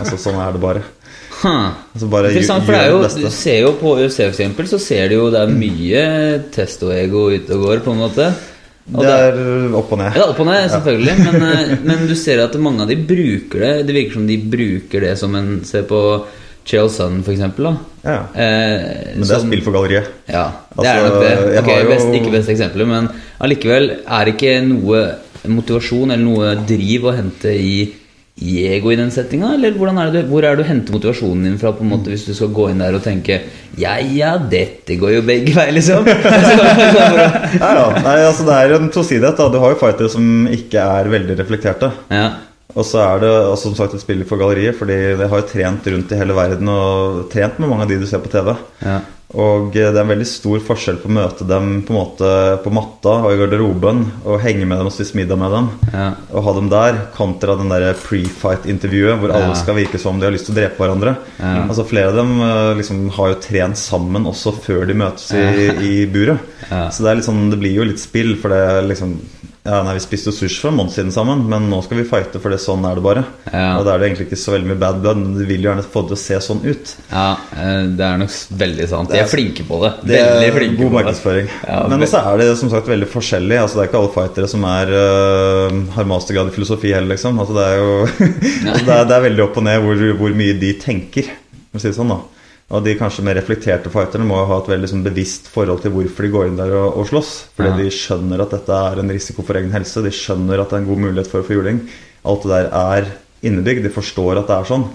Altså 0.00 0.18
Sånn 0.18 0.40
er 0.42 0.54
det 0.54 0.62
bare. 0.62 0.82
Huh. 1.44 1.74
Altså 1.94 2.08
bare 2.08 2.30
gjør- 2.30 2.38
Interessant, 2.38 2.64
for 2.64 2.72
det 2.72 2.80
er 2.80 2.90
jo, 2.90 3.00
det 3.04 3.22
du 3.28 3.30
ser 3.36 3.58
jo 3.60 3.72
på 3.76 3.90
UFC 4.00 4.20
eksempel, 4.24 4.66
så 4.70 4.78
ser 4.80 5.08
du 5.12 5.14
jo 5.18 5.30
det 5.30 5.40
er 5.44 5.52
mye 5.52 6.04
test 6.54 6.82
og 6.86 6.92
ego 6.96 7.26
ute 7.34 7.52
og 7.52 7.66
går, 7.68 7.82
på 7.84 7.92
en 7.92 8.00
måte. 8.00 8.28
Og 8.94 9.00
Det 9.04 9.12
er 9.16 9.74
opp 9.76 9.92
og 9.92 9.98
ned. 10.00 10.16
Ja, 10.16 10.24
opp 10.30 10.40
og 10.40 10.46
ned, 10.48 10.70
selvfølgelig. 10.72 11.14
Men, 11.24 11.42
eh, 11.50 11.76
men 11.84 12.06
du 12.08 12.14
ser 12.20 12.40
at 12.44 12.56
mange 12.60 12.82
av 12.84 12.88
de 12.88 12.96
bruker 12.96 13.60
det. 13.60 13.86
Det 13.88 13.94
virker 13.96 14.12
som 14.18 14.26
de 14.28 14.36
bruker 14.38 15.00
det 15.06 15.14
som 15.20 15.34
en 15.38 15.62
Se 15.64 15.82
på 15.88 16.00
Chael 16.64 16.88
Sun, 16.92 17.22
for 17.24 17.32
eksempel. 17.32 17.64
Da. 17.64 17.74
Ja. 18.04 18.18
Eh, 18.34 19.14
Men 19.16 19.24
det 19.24 19.30
er 19.30 19.40
som- 19.40 19.48
spill 19.50 19.62
for 19.64 19.72
galleriet. 19.76 20.08
Ja, 20.28 20.46
det 20.76 20.84
er 20.86 21.00
Altså, 21.00 21.08
nok 21.08 21.20
det. 21.22 21.30
jeg 21.54 21.62
Ok, 21.64 21.70
jo- 21.82 21.90
best, 21.90 22.14
Ikke 22.20 22.32
best 22.32 22.48
eksempelet, 22.48 22.88
men 22.88 23.08
allikevel 23.40 23.90
er 24.06 24.24
det 24.24 24.34
ikke 24.36 24.54
noe 24.68 25.14
motivasjon 25.48 26.10
eller 26.12 26.24
noe 26.24 26.54
driv 26.66 27.02
å 27.04 27.14
hente 27.16 27.52
i 27.52 27.92
ego 28.40 28.90
i 28.90 28.96
den 28.98 29.10
settinga? 29.14 29.52
Eller 29.54 29.70
er 29.70 30.10
det, 30.12 30.24
hvor 30.30 30.42
er 30.42 30.56
det 30.56 30.64
du 30.64 30.68
henter 30.68 30.96
motivasjonen 30.96 31.44
din 31.44 31.58
fra 31.58 31.72
på 31.72 31.84
en 31.84 31.92
måte 31.92 32.10
hvis 32.10 32.26
du 32.26 32.34
skal 32.34 32.50
gå 32.54 32.70
inn 32.70 32.82
der 32.82 32.96
og 32.98 33.04
tenke 33.04 33.40
Ja, 33.78 33.98
ja, 33.98 34.36
dette 34.38 34.96
går 34.98 35.16
jo 35.16 35.22
begge 35.26 35.54
veier, 35.54 35.72
liksom. 35.74 36.04
Nei 36.06 37.74
ja. 37.74 37.86
Nei, 38.04 38.18
altså 38.22 38.46
Det 38.46 38.56
er 38.58 38.74
en 38.78 38.90
tosidighet. 38.90 39.38
da 39.38 39.48
Du 39.50 39.58
har 39.62 39.74
jo 39.74 39.80
fightere 39.80 40.10
som 40.10 40.48
ikke 40.50 40.82
er 40.82 41.10
veldig 41.14 41.38
reflekterte. 41.38 41.92
ja. 42.10 42.28
Og 42.74 42.86
så 42.86 42.98
er 43.04 43.20
det 43.22 43.32
altså, 43.32 43.68
som 43.68 43.76
sagt 43.78 43.94
et 43.94 44.02
spill 44.02 44.24
for 44.26 44.40
galleriet, 44.40 44.74
fordi 44.78 44.96
jeg 45.14 45.30
har 45.30 45.42
jo 45.42 45.50
trent 45.50 45.90
rundt 45.94 46.14
i 46.14 46.18
hele 46.18 46.34
verden 46.36 46.70
og 46.72 47.26
trent 47.32 47.60
med 47.62 47.70
mange 47.70 47.86
av 47.86 47.92
de 47.92 48.00
du 48.02 48.08
ser 48.10 48.22
på 48.24 48.32
TV. 48.32 48.54
Ja. 48.82 49.00
Og 49.34 49.74
eh, 49.74 49.88
det 49.90 49.98
er 49.98 50.04
en 50.04 50.10
veldig 50.12 50.26
stor 50.30 50.60
forskjell 50.62 50.98
på 51.02 51.08
å 51.10 51.14
møte 51.16 51.46
dem 51.48 51.70
på, 51.86 51.94
en 51.94 51.98
måte, 51.98 52.28
på 52.62 52.70
matta 52.74 53.14
og 53.24 53.32
i 53.32 53.38
garderoben 53.40 54.04
og 54.22 54.42
henge 54.42 54.66
med 54.68 54.78
dem 54.78 54.90
og 54.90 54.94
spise 54.94 55.16
middag 55.18 55.40
med 55.40 55.54
dem. 55.54 55.70
Ja. 55.94 56.04
Og 56.34 56.44
ha 56.46 56.54
dem 56.58 56.68
der, 56.70 56.98
kontra 57.16 57.56
den 57.58 57.72
der 57.72 57.86
pre-fight-intervjuet 58.04 59.18
hvor 59.22 59.34
alle 59.34 59.52
Ja. 59.54 59.58
skal 59.58 59.78
virke 59.78 59.98
som 60.02 60.20
de 60.20 60.28
har 60.28 60.34
lyst 60.34 60.46
til 60.50 60.54
å 60.54 60.58
drepe 60.60 60.78
hverandre. 60.82 61.16
Ja. 61.40 61.54
Altså 61.64 61.86
Flere 61.88 62.12
av 62.12 62.18
dem 62.20 62.36
eh, 62.42 62.74
liksom, 62.82 63.02
har 63.16 63.32
jo 63.32 63.40
trent 63.42 63.80
sammen 63.80 64.26
også 64.30 64.54
før 64.64 64.86
de 64.90 64.98
møtes 65.02 65.30
i, 65.34 65.46
i 65.82 65.94
buret. 66.10 66.38
Ja. 66.70 66.88
Så 66.90 67.02
det, 67.02 67.10
er 67.10 67.18
litt 67.20 67.28
sånn, 67.30 67.48
det 67.50 67.58
blir 67.62 67.74
jo 67.80 67.88
litt 67.90 68.02
spill, 68.02 68.34
for 68.40 68.54
det 68.54 68.86
liksom 68.92 69.18
ja, 69.64 69.78
nei, 69.80 69.94
Vi 69.96 70.02
spiste 70.04 70.28
jo 70.28 70.36
sushi 70.36 70.60
for 70.60 70.68
en 70.68 70.76
måned 70.76 70.92
siden 70.92 71.12
sammen, 71.14 71.46
men 71.48 71.70
nå 71.70 71.78
skal 71.86 71.96
vi 71.96 72.04
fighte, 72.08 72.40
for 72.42 72.52
det 72.52 72.58
sånn 72.60 72.84
er 72.84 72.98
det 72.98 73.04
bare. 73.06 73.22
Ja. 73.48 73.78
Og 73.78 73.86
da 73.86 73.94
er 73.94 74.02
det 74.02 74.10
egentlig 74.10 74.26
ikke 74.28 74.38
så 74.42 74.52
veldig 74.52 74.68
mye 74.68 74.80
bad 74.82 74.98
blood, 75.00 75.22
men 75.22 75.38
du 75.38 75.44
vil 75.48 75.64
jo 75.64 75.70
gjerne 75.70 75.84
få 75.94 76.02
det 76.04 76.10
til 76.12 76.18
å 76.18 76.20
se 76.20 76.40
sånn 76.44 76.60
ut. 76.66 76.92
ja, 77.08 77.28
eh, 77.56 77.86
det 77.96 78.04
er 78.04 78.20
nok 78.20 78.34
veldig 78.64 78.88
sant. 78.90 79.14
De 79.14 79.22
er 79.22 79.30
flinke 79.30 79.64
på 79.64 79.78
det. 79.86 79.92
Det 80.04 80.20
Veldig 80.20 80.50
flinke 80.58 80.80
god 80.82 80.96
markedsføring. 80.98 81.48
Ja, 81.62 81.78
men 81.88 82.04
også 82.04 82.20
er 82.20 82.42
det 82.42 82.50
som 82.60 82.74
sagt 82.74 82.92
veldig 82.92 83.08
forskjellig. 83.14 83.58
Altså, 83.62 83.80
det 83.80 83.86
er 83.86 83.90
ikke 83.90 84.02
alle 84.02 84.12
fightere 84.18 84.52
som 84.52 84.68
er, 84.68 84.92
uh, 84.92 85.80
har 85.96 86.12
mastergrad 86.12 86.52
i 86.52 86.56
filosofi 86.58 86.92
heller, 86.92 87.14
liksom. 87.14 87.40
Altså, 87.40 87.56
det, 87.56 87.64
er 87.64 87.80
jo, 87.80 87.96
altså, 88.68 88.84
det, 88.84 88.98
er, 88.98 89.08
det 89.08 89.16
er 89.16 89.26
veldig 89.30 89.46
opp 89.48 89.58
og 89.62 89.68
ned 89.70 89.80
hvor, 89.86 90.06
hvor 90.20 90.38
mye 90.44 90.60
de 90.60 90.76
tenker. 90.84 91.32
For 91.72 91.80
å 91.80 91.86
si 91.86 91.88
det 91.88 91.96
sånn 91.96 92.12
da 92.12 92.20
Og 92.72 92.82
de 92.84 92.94
kanskje 92.96 93.22
mer 93.26 93.34
reflekterte 93.36 93.90
fighterne 93.92 94.24
må 94.26 94.38
jo 94.40 94.46
ha 94.48 94.56
et 94.62 94.70
veldig 94.72 94.88
sånn, 94.88 95.02
bevisst 95.04 95.46
forhold 95.52 95.82
til 95.82 95.92
hvorfor 95.92 96.22
de 96.24 96.30
går 96.32 96.46
inn 96.48 96.56
der 96.56 96.72
og, 96.74 96.96
og 96.96 97.06
slåss. 97.10 97.32
Fordi 97.56 97.68
Ja. 97.70 97.76
de 97.76 97.90
skjønner 97.90 98.40
at 98.40 98.50
dette 98.56 98.72
er 98.72 98.98
en 99.02 99.10
risiko 99.10 99.42
for 99.44 99.54
egen 99.60 99.70
helse. 99.72 100.02
De 100.02 100.10
skjønner 100.10 100.60
at 100.62 100.70
det 100.70 100.78
er 100.78 100.82
en 100.82 100.88
god 100.88 100.98
mulighet 101.04 101.28
for 101.30 101.42
å 101.42 101.46
få 101.46 101.58
juling. 101.58 101.82
Alt 102.24 102.42
det 102.42 102.50
der 102.50 102.70
er 102.72 103.10
innebygd. 103.44 103.82
De 103.84 103.90
forstår 103.92 104.38
at 104.40 104.46
det 104.48 104.56
er 104.56 104.64
sånn. 104.72 104.86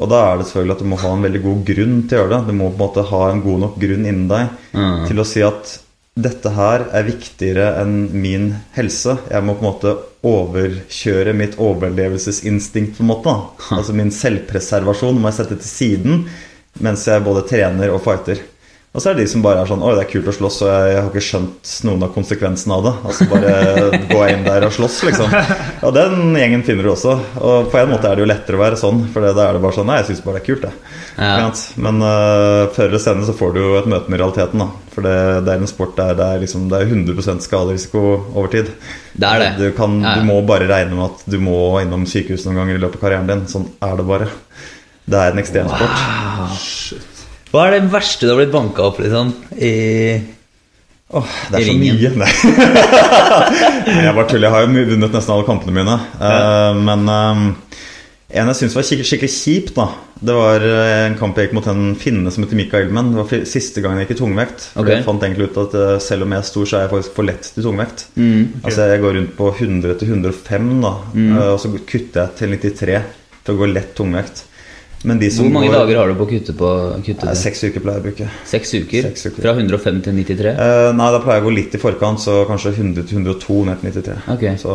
Og 0.00 0.08
da 0.08 0.20
er 0.32 0.38
det 0.38 0.46
selvfølgelig 0.46 0.76
at 0.76 0.78
du 0.78 0.84
må 0.92 0.98
ha 1.02 1.12
en 1.16 1.22
veldig 1.26 1.42
god 1.42 1.64
grunn 1.66 1.96
til 2.08 2.16
å 2.16 2.20
gjøre 2.22 2.30
det. 2.38 2.46
Du 2.46 2.52
må 2.54 2.70
på 2.70 2.78
en 2.78 2.84
måte 2.86 3.04
ha 3.10 3.22
en 3.32 3.42
god 3.42 3.60
nok 3.66 3.78
grunn 3.82 4.06
innen 4.06 4.28
deg 4.28 4.48
Mm. 4.72 5.06
til 5.08 5.16
å 5.18 5.26
si 5.26 5.42
at 5.42 5.80
dette 6.16 6.50
her 6.54 6.86
er 6.94 7.02
viktigere 7.02 7.80
enn 7.82 8.08
min 8.12 8.54
helse. 8.76 9.18
Jeg 9.30 9.42
må 9.42 9.56
på 9.58 9.64
en 9.66 9.72
måte 9.72 9.96
overkjøre 10.22 11.34
mitt 11.34 11.56
overlevelsesinstinkt, 11.58 12.96
på 12.98 13.02
en 13.04 13.10
måte. 13.10 13.34
Altså 13.74 13.94
min 13.96 14.10
selvpreservasjon 14.14 15.18
må 15.20 15.30
jeg 15.30 15.38
sette 15.40 15.58
til 15.60 15.70
siden 15.70 16.24
mens 16.78 17.06
jeg 17.08 17.26
både 17.26 17.46
trener 17.48 17.92
og 17.94 18.02
fighter. 18.04 18.40
Og 18.90 18.98
så 18.98 19.12
er 19.12 19.14
det 19.14 19.22
de 19.22 19.30
som 19.30 19.42
bare 19.44 19.60
er 19.62 19.68
sånn 19.70 19.82
Oi, 19.86 19.92
det 19.94 20.02
er 20.02 20.08
kult 20.10 20.26
å 20.26 20.32
slåss, 20.34 20.56
og 20.64 20.70
jeg, 20.70 20.94
har 20.96 21.10
ikke 21.12 21.22
skjønt 21.22 21.68
noen 21.86 22.02
av 22.02 22.08
konsekvensene 22.10 22.74
av 22.74 22.86
det. 22.88 22.92
Altså 23.06 23.26
bare 23.30 23.52
gå 24.10 24.22
inn 24.32 24.42
der 24.42 24.66
og 24.66 24.72
slåss, 24.74 24.96
liksom. 25.06 25.36
Og 25.86 25.94
den 25.94 26.34
gjengen 26.34 26.64
finner 26.66 26.88
du 26.88 26.90
også. 26.90 27.14
Og 27.38 27.68
på 27.70 27.78
en 27.78 27.92
måte 27.92 28.10
er 28.10 28.18
det 28.18 28.24
jo 28.24 28.30
lettere 28.32 28.58
å 28.58 28.62
være 28.64 28.80
sånn, 28.80 29.04
for 29.14 29.22
da 29.22 29.44
er 29.44 29.54
det 29.54 29.62
bare 29.62 29.76
sånn 29.78 29.86
Nei, 29.92 30.00
jeg 30.00 30.08
syns 30.08 30.24
bare 30.24 30.40
det 30.40 30.42
er 30.42 30.48
kult, 30.48 30.66
jeg. 30.66 30.96
Ja. 31.20 31.46
Men 31.86 32.02
uh, 32.02 32.66
før 32.74 32.88
eller 32.88 33.04
senere 33.04 33.28
så 33.30 33.36
får 33.38 33.54
du 33.54 33.62
jo 33.62 33.70
et 33.78 33.88
møte 33.94 34.10
med 34.10 34.22
realiteten, 34.24 34.64
da. 34.64 34.68
For 34.90 35.06
det, 35.06 35.16
det 35.46 35.54
er 35.54 35.62
en 35.62 35.70
sport 35.70 35.94
der 36.00 36.18
det 36.18 36.26
er, 36.26 36.42
liksom, 36.42 36.66
det 36.72 36.82
er 36.82 36.90
100% 36.90 37.46
skaderisiko 37.46 38.04
over 38.10 38.50
tid. 38.56 38.74
Det 39.14 39.30
er 39.30 39.44
det. 39.44 39.52
Du, 39.60 39.68
kan, 39.78 40.00
Ja, 40.02 40.16
ja. 40.16 40.18
du 40.18 40.26
må 40.26 40.42
bare 40.50 40.66
regne 40.66 40.98
med 40.98 41.06
at 41.12 41.24
du 41.30 41.38
må 41.38 41.60
innom 41.78 42.10
sykehus 42.10 42.42
noen 42.48 42.64
ganger 42.64 42.74
i 42.74 42.82
løpet 42.82 42.98
av 42.98 43.06
karrieren 43.06 43.30
din. 43.30 43.46
Sånn 43.54 43.70
er 43.86 43.94
det 44.02 44.10
bare. 44.10 44.30
Det 45.06 45.20
er 45.20 45.32
en 45.32 45.40
ekstremsport. 45.42 47.00
Hva 47.50 47.64
er 47.66 47.78
det 47.78 47.88
verste 47.90 48.28
du 48.28 48.32
har 48.34 48.38
blitt 48.42 48.52
banka 48.54 48.84
opp, 48.90 49.00
liksom? 49.02 49.32
I 49.58 49.72
Åh, 51.10 51.30
det 51.50 51.58
er 51.58 51.64
så 51.66 51.72
mye. 51.74 52.10
Nei. 52.20 52.28
jeg 54.04 54.12
bare 54.14 54.28
tuller. 54.30 54.46
Jeg 54.46 54.52
har 54.54 54.62
jo 54.62 54.84
vunnet 54.92 55.16
nesten 55.16 55.32
alle 55.34 55.46
kampene 55.48 55.74
mine. 55.74 55.96
Eh, 56.22 56.76
men 56.86 57.10
eh, 57.10 57.40
en 58.38 58.52
jeg 58.52 58.58
syns 58.60 58.76
var 58.78 58.86
skikkelig, 58.86 59.08
skikkelig 59.08 59.30
kjipt, 59.34 59.72
da 59.74 59.88
Det 60.22 60.36
var 60.36 60.62
eh, 60.62 61.08
en 61.08 61.16
kamp 61.18 61.40
jeg 61.40 61.48
gikk 61.48 61.56
mot 61.58 61.66
en 61.72 61.96
finne 61.98 62.30
som 62.30 62.44
heter 62.46 62.60
Mika 62.60 62.78
Ilmen. 62.84 63.10
Det 63.10 63.18
var 63.24 63.42
siste 63.50 63.82
gangen 63.82 63.98
jeg 63.98 64.06
gikk 64.06 64.14
i 64.14 64.20
tungvekt. 64.20 64.68
For 64.68 64.84
Ok. 64.84 64.92
Jeg 64.92 65.06
fant 65.08 65.26
egentlig 65.26 65.48
ut 65.50 65.58
at 65.64 65.74
selv 66.06 66.28
om 66.28 66.36
jeg 66.36 66.44
er 66.44 66.50
stor, 66.52 66.68
så 66.70 66.78
er 66.78 66.84
jeg 66.86 66.92
faktisk 66.94 67.16
for 67.18 67.26
lett 67.26 67.48
til 67.56 67.66
tungvekt. 67.66 68.06
Mm. 68.14 68.44
Altså 68.62 68.86
Jeg 68.92 69.02
går 69.02 69.18
rundt 69.18 69.34
på 69.40 69.50
100 69.56 69.98
til 70.04 70.14
105, 70.14 70.70
da 70.86 70.94
eh, 71.24 71.48
og 71.48 71.58
så 71.64 71.72
kutter 71.74 72.22
jeg 72.22 72.38
til 72.38 72.54
93 72.54 73.02
for 73.40 73.56
å 73.56 73.60
gå 73.64 73.70
lett 73.74 73.96
tungvekt. 73.98 74.44
Men 75.02 75.20
de 75.20 75.30
som 75.32 75.46
Hvor 75.46 75.54
mange 75.54 75.70
går, 75.70 75.78
dager 75.78 75.96
har 75.96 76.10
du 76.10 76.16
på 76.18 76.26
å 76.26 76.28
kutte 76.28 76.54
på 76.56 76.70
kutte 77.00 77.24
Nei, 77.24 77.32
det? 77.32 77.40
Seks 77.40 77.62
uker 77.64 77.84
pleier 77.84 77.96
jeg 77.96 78.02
å 78.02 78.06
bruke. 78.06 78.26
Seks 78.50 78.72
uker? 78.76 79.06
Seks 79.08 79.28
uker. 79.30 79.42
Fra 79.46 79.54
105 79.56 80.00
til 80.04 80.18
93? 80.18 80.50
Eh, 80.52 80.88
nei, 80.98 81.06
da 81.14 81.20
pleier 81.24 81.40
jeg 81.40 81.44
å 81.44 81.48
gå 81.48 81.54
litt 81.56 81.76
i 81.76 81.80
forkant, 81.80 82.20
så 82.20 82.34
kanskje 82.48 82.74
100 82.74 83.06
til 83.08 83.22
102 83.22 83.60
ned 83.70 83.80
til 83.80 83.94
93. 83.94 84.18
Okay. 84.36 84.58
Så 84.60 84.74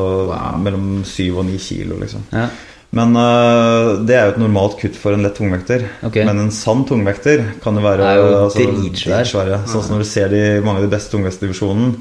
mellom 0.64 0.88
7 1.06 1.28
og 1.30 1.46
9 1.52 1.60
kilo, 1.68 2.00
liksom. 2.02 2.26
Ja. 2.34 2.48
Men 2.96 3.12
uh, 3.20 4.02
det 4.08 4.16
er 4.16 4.30
jo 4.30 4.34
et 4.36 4.42
normalt 4.42 4.78
kutt 4.80 4.98
for 4.98 5.14
en 5.14 5.26
lett 5.26 5.36
tungvekter. 5.38 5.84
Okay. 6.08 6.26
Men 6.28 6.46
en 6.46 6.52
sann 6.56 6.86
tungvekter 6.88 7.44
kan 7.64 7.78
jo 7.78 7.84
være 7.84 8.12
jo 8.18 8.28
altså, 8.46 8.68
dritsvær. 8.72 9.32
Sånn 9.68 9.84
som 9.84 9.98
når 9.98 10.06
du 10.06 10.10
ser 10.10 10.32
de, 10.32 10.44
mange 10.66 10.82
av 10.82 10.88
de 10.88 10.94
beste 10.96 11.14
tungvektsdivisjonen. 11.14 11.98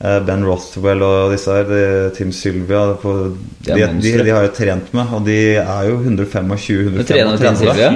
Eh, 0.00 0.18
Ben 0.26 0.44
Rothwell 0.46 1.02
og 1.02 1.32
disse 1.34 1.54
her, 1.56 2.10
Tim 2.16 2.30
Sylvia 2.32 2.84
på, 3.02 3.14
de, 3.66 3.74
de, 3.74 4.12
de 4.24 4.30
har 4.34 4.46
jo 4.46 4.52
trent 4.56 4.92
med, 4.94 5.12
og 5.18 5.24
de 5.26 5.38
er 5.58 5.88
jo 5.90 5.98
125 6.04 6.96
Du 6.96 7.02
trener 7.08 7.34
med 7.34 7.42
Tim 7.42 7.56
Sylvia? 7.62 7.90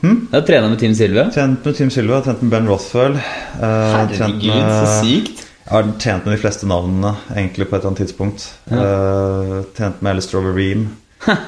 Hmm? 0.00 0.16
Jeg 0.32 0.46
trena 0.46 0.68
med 0.72 0.78
Tim 0.82 0.94
Silvia. 0.94 1.28
Trent 1.34 1.66
med 1.66 1.76
Tim 1.80 1.90
Sylvia, 1.90 2.20
trent 2.26 2.42
med 2.42 2.50
Ben 2.56 2.68
Rothwell. 2.70 3.18
Uh, 3.60 3.66
Herregud, 3.66 4.46
med- 4.46 4.74
så 4.80 4.98
sykt. 5.04 5.46
Jeg 5.70 5.76
har 5.76 5.90
trent 6.02 6.24
med 6.26 6.34
de 6.34 6.40
fleste 6.42 6.66
navnene 6.66 7.12
egentlig 7.30 7.68
på 7.70 7.76
et 7.76 7.84
eller 7.84 7.92
annet 7.92 8.00
tidspunkt. 8.02 8.46
Eh, 8.74 9.58
trent 9.76 10.00
med 10.02 10.10
Alistair 10.16 10.40
Overeem, 10.40 10.88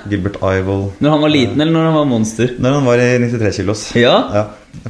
Gilbert 0.06 0.36
Ivel 0.44 0.84
Når 1.02 1.10
han 1.10 1.22
var 1.24 1.32
liten, 1.32 1.58
eller 1.60 1.72
når 1.74 1.88
han 1.88 1.94
var 1.96 2.04
monster? 2.10 2.52
Når 2.60 2.76
han 2.76 2.84
var 2.86 3.02
i 3.02 3.08
93 3.18 3.56
kilos. 3.56 3.82
Ja? 3.98 4.12
Ja. 4.36 4.44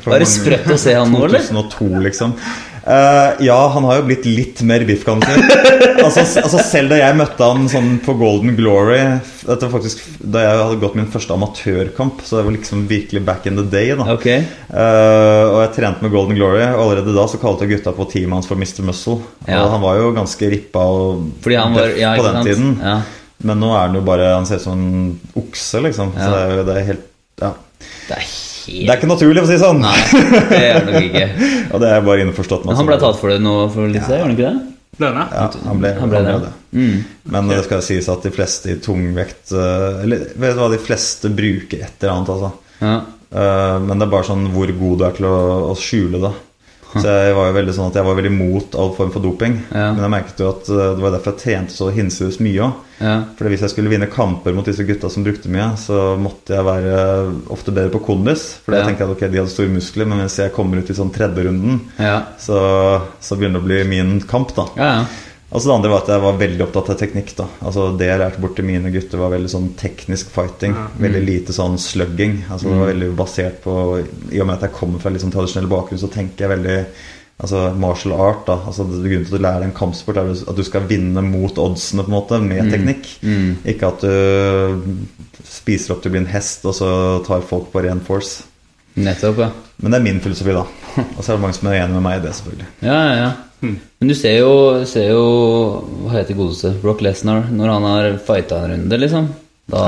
Var 0.05 0.19
det 0.19 0.27
mange- 0.27 0.27
sprøtt 0.35 0.69
å 0.75 0.77
se 0.85 0.93
han 0.99 1.15
nå, 1.15 1.23
eller? 1.31 1.47
2002, 1.49 1.89
liksom. 2.11 2.35
Eh, 2.83 3.45
ja, 3.47 3.69
han 3.69 3.85
har 3.87 4.01
jo 4.01 4.07
blitt 4.09 4.25
litt 4.27 4.63
mer 4.67 4.83
biffkanter. 4.87 5.39
altså, 6.05 6.25
altså, 6.43 6.59
selv 6.67 6.91
da 6.91 6.99
jeg 6.99 7.19
møtte 7.19 7.47
han 7.47 7.69
sånn 7.71 7.93
på 8.03 8.17
Golden 8.19 8.57
Glory 8.59 8.99
Dette 8.99 9.69
var 9.69 9.73
faktisk 9.77 10.03
da 10.19 10.43
jeg 10.43 10.59
hadde 10.59 10.81
gått 10.83 10.97
min 10.99 11.09
første 11.13 11.37
amatørkamp, 11.37 12.25
så 12.27 12.41
det 12.41 12.45
var 12.49 12.57
liksom 12.57 12.85
virkelig 12.91 13.23
back 13.27 13.47
in 13.51 13.59
the 13.59 13.67
day. 13.71 13.95
da 13.99 14.07
Ok. 14.17 14.27
uh, 14.27 15.47
og 15.53 15.59
jeg 15.65 15.73
trente 15.79 16.05
med 16.05 16.15
Golden 16.15 16.39
Glory, 16.39 16.63
og 16.73 16.85
allerede 16.85 17.15
da 17.17 17.27
så 17.31 17.41
kalte 17.43 17.67
jeg 17.67 17.79
gutta 17.79 17.95
på 17.97 18.07
teamet 18.11 18.41
hans 18.41 18.51
for 18.51 18.59
Mr. 18.59 18.85
Muscle. 18.87 19.19
Ja. 19.47 19.65
Og 19.65 19.75
han 19.77 19.83
var 19.83 19.99
jo 20.03 20.13
ganske 20.19 20.53
rippa 20.55 20.87
og 20.87 21.27
var 21.47 21.95
Ja, 21.99 22.15
på 22.19 22.27
den 22.29 22.47
tiden. 22.47 22.79
Ja. 22.83 23.01
Men 23.43 23.59
nå 23.63 23.73
er 23.75 23.89
han 23.89 23.99
jo 23.99 24.05
bare 24.07 24.37
Han 24.37 24.47
ser 24.47 24.61
ut 24.63 24.67
som 24.69 24.79
en 24.79 25.21
okse, 25.39 25.83
liksom. 25.83 26.15
Så 26.15 26.31
det 26.31 26.43
er, 26.47 26.65
det 26.67 26.79
er 26.79 26.89
helt 26.93 27.09
Ja. 27.43 27.55
Det 28.07 28.19
er 28.19 28.27
Det 28.67 28.91
er 28.93 28.99
ikke 29.01 29.11
naturlig, 29.11 29.43
for 29.43 29.49
å 29.49 29.51
si 29.51 29.57
det 29.57 29.63
sånn. 29.65 29.81
Nei, 29.83 29.97
det 30.51 30.61
er 30.69 30.85
det 30.87 30.93
nok 30.93 31.07
ikke. 31.09 31.49
Og 31.73 31.83
det 31.83 31.89
er 31.93 32.05
bare 32.07 32.27
innforstått. 32.27 32.67
Men 32.69 32.79
han 32.79 32.89
ble 32.91 32.99
tatt 33.03 33.19
for 33.21 33.33
det 33.33 33.41
nå 33.43 33.57
for 33.75 33.89
litt 33.91 34.05
siden, 34.07 34.21
gjorde 34.21 34.29
han 34.29 34.37
ikke 34.37 34.51
det? 34.51 34.69
Ble 35.01 35.09
det? 35.17 35.25
Ja, 35.33 35.47
han 35.65 35.79
ble, 35.81 35.91
Han 35.97 36.11
ble 36.13 36.21
det. 36.27 36.53
Mm. 36.77 36.97
Men 37.33 37.49
det 37.49 37.63
skal 37.65 37.81
sies 37.85 38.09
at 38.13 38.27
de 38.27 38.33
fleste 38.35 38.75
i 38.75 38.79
tungvekt 38.81 39.53
eh, 39.57 40.03
Eller 40.05 40.27
vet 40.37 40.55
du 40.57 40.61
hva, 40.61 40.69
de 40.73 40.81
fleste 40.81 41.31
bruker 41.33 41.81
et 41.87 42.05
eller 42.05 42.13
annet, 42.13 42.33
altså. 42.35 42.51
Ja. 42.83 42.95
Eh, 43.33 43.77
Men 43.87 43.97
det 43.97 44.07
er 44.07 44.13
bare 44.13 44.29
sånn 44.29 44.45
hvor 44.53 44.73
god 44.83 44.99
du 45.01 45.07
er 45.09 45.17
til 45.17 45.29
å, 45.31 45.37
å 45.73 45.77
skjule 45.81 46.21
det. 46.23 46.33
Så 46.93 47.09
jeg 47.09 47.35
var 47.35 47.47
jo 47.49 47.55
veldig 47.57 47.73
sånn 47.77 47.89
at 47.89 47.95
jeg 47.97 48.05
var 48.05 48.17
veldig 48.19 48.33
mot 48.37 48.75
all 48.77 48.91
form 48.97 49.11
for 49.15 49.25
doping. 49.25 49.55
Ja. 49.73 49.93
Men 49.95 50.03
jeg 50.05 50.13
merket 50.13 50.43
jo 50.45 50.51
at 50.51 50.69
eh, 50.69 50.91
det 50.99 51.05
var 51.07 51.15
derfor 51.15 51.33
jeg 51.33 51.41
trente 51.41 51.73
så 51.73 51.89
hinsides 51.95 52.37
mye 52.45 52.61
òg. 52.67 52.73
Ja. 53.03 53.15
For 53.39 53.49
hvis 53.51 53.65
jeg 53.65 53.73
skulle 53.73 53.91
vinne 53.91 54.07
kamper 54.13 54.53
mot 54.55 54.69
disse 54.69 54.85
gutta 54.87 55.09
som 55.11 55.25
brukte 55.27 55.49
mye, 55.51 55.71
så 55.81 56.13
måtte 56.21 56.55
jeg 56.55 56.67
være 56.69 56.99
ofte 57.51 57.73
bedre 57.75 57.91
på 57.97 58.03
kondis. 58.07 58.45
For 58.63 58.75
Ja. 58.77 58.83
jeg 58.83 58.93
tenkte 58.93 59.09
at 59.09 59.17
ok, 59.17 59.25
de 59.33 59.41
hadde 59.41 59.51
store 59.55 59.73
muskler, 59.73 60.07
men 60.13 60.21
hvis 60.23 60.39
jeg 60.39 60.53
kommer 60.55 60.79
ut 60.79 60.91
i 60.93 60.99
sånn 61.01 61.11
tredje 61.15 61.47
runden, 61.49 61.81
Ja. 61.99 62.19
så, 62.39 62.61
så 63.21 63.37
begynner 63.41 63.59
det 63.59 63.65
å 63.65 63.69
bli 63.71 63.83
min 63.89 64.21
kamp, 64.29 64.55
da. 64.55 64.69
ja, 64.77 64.91
ja. 65.01 65.05
Altså 65.53 65.69
Det 65.69 65.75
andre 65.75 65.91
var 65.93 66.03
at 66.03 66.11
jeg 66.15 66.23
var 66.25 66.39
veldig 66.41 66.65
opptatt 66.65 66.91
av 66.95 66.99
teknikk. 67.01 67.35
da 67.37 67.47
Altså 67.61 67.91
Det 67.99 68.07
jeg 68.09 68.21
lærte 68.23 68.41
bort 68.41 68.55
til 68.57 68.65
mine 68.65 68.93
gutter, 68.95 69.19
var 69.21 69.35
veldig 69.35 69.51
sånn 69.53 69.71
teknisk 69.77 70.31
fighting. 70.33 70.75
Veldig 70.99 71.25
lite 71.27 71.53
sånn 71.57 71.79
slugging. 71.79 72.39
Altså 72.51 72.71
Det 72.71 72.79
var 72.81 72.93
veldig 72.95 73.11
basert 73.19 73.59
på 73.65 73.75
I 74.33 74.41
og 74.41 74.47
med 74.49 74.55
at 74.57 74.69
jeg 74.69 74.79
kommer 74.79 74.99
fra 75.03 75.11
litt 75.13 75.25
sånn 75.25 75.35
tradisjonell 75.35 75.69
bakgrunn, 75.69 76.01
så 76.01 76.11
tenker 76.13 76.47
jeg 76.47 76.55
veldig 76.59 76.79
Altså 77.43 77.75
martial 77.75 78.13
art. 78.15 78.47
da 78.47 78.59
Altså 78.71 78.85
Grunnen 78.87 79.25
til 79.27 79.35
at 79.35 79.41
du 79.41 79.43
lærer 79.45 79.65
en 79.67 79.73
kampsport, 79.75 80.17
er 80.17 80.31
at 80.31 80.57
du 80.57 80.63
skal 80.65 80.87
vinne 80.89 81.23
mot 81.27 81.59
oddsene 81.59 82.05
på 82.05 82.13
en 82.13 82.17
måte 82.17 82.39
med 82.41 82.71
teknikk. 82.73 83.09
Ikke 83.67 83.89
at 83.89 84.01
du 84.01 84.97
spiser 85.45 85.93
opp 85.95 86.03
til 86.03 86.13
å 86.13 86.15
bli 86.15 86.21
en 86.23 86.33
hest, 86.33 86.65
og 86.65 86.75
så 86.75 86.89
tar 87.27 87.43
folk 87.43 87.73
på 87.73 87.83
ren 87.85 88.01
force. 88.01 88.45
Nettopp, 88.95 89.39
ja. 89.41 89.51
Men 89.83 89.95
det 89.95 89.99
er 89.99 90.05
min 90.05 90.21
filosofi, 90.23 90.55
da. 90.57 90.67
Og 91.17 91.23
så 91.23 91.33
er 91.33 91.37
det 91.37 91.43
mange 91.43 91.57
som 91.57 91.71
er 91.71 91.81
enig 91.81 91.97
med 91.97 92.05
meg 92.05 92.19
i 92.21 92.25
det, 92.27 92.35
selvfølgelig. 92.39 92.69
Ja, 92.85 92.99
ja, 92.99 93.15
ja. 93.23 93.31
Men 93.63 94.11
du 94.11 94.15
ser 94.19 94.41
jo, 94.41 94.55
ser 94.91 95.13
jo 95.13 95.27
Hva 96.03 96.17
heter 96.17 96.35
godeste? 96.35 96.73
Brock 96.83 97.03
Lesnar. 97.07 97.45
Når 97.55 97.71
han 97.71 97.85
har 97.87 98.09
fighta 98.27 98.59
en 98.59 98.73
runde, 98.75 98.99
liksom. 98.99 99.31
Da, 99.71 99.85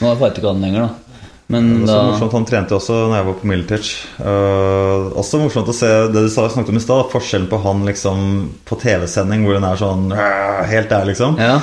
Nå 0.00 0.14
fighter 0.16 0.40
ikke 0.40 0.54
han 0.54 0.64
lenger, 0.64 0.88
da. 0.88 1.18
Men 1.52 1.66
Det 1.68 1.80
var 1.82 1.90
da 1.90 1.92
så 1.92 2.08
morsomt, 2.08 2.32
Han 2.38 2.46
trente 2.48 2.76
også 2.78 2.96
når 2.96 3.16
jeg 3.18 3.26
var 3.26 3.36
på 3.36 3.48
Militech. 3.50 3.90
Uh, 4.16 5.12
også 5.20 5.42
morsomt 5.42 5.68
å 5.68 5.76
se 5.76 5.90
det 6.08 6.24
du 6.24 6.30
snakket 6.32 6.72
om 6.72 6.80
i 6.80 6.84
stad. 6.84 7.10
Forskjellen 7.12 7.50
på 7.50 7.60
han 7.66 7.84
liksom 7.88 8.24
på 8.68 8.78
TV-sending, 8.80 9.44
hvor 9.44 9.58
den 9.58 9.68
er 9.68 9.80
sånn 9.80 10.08
helt 10.16 10.92
der, 10.92 11.08
liksom. 11.12 11.36
Ja. 11.40 11.58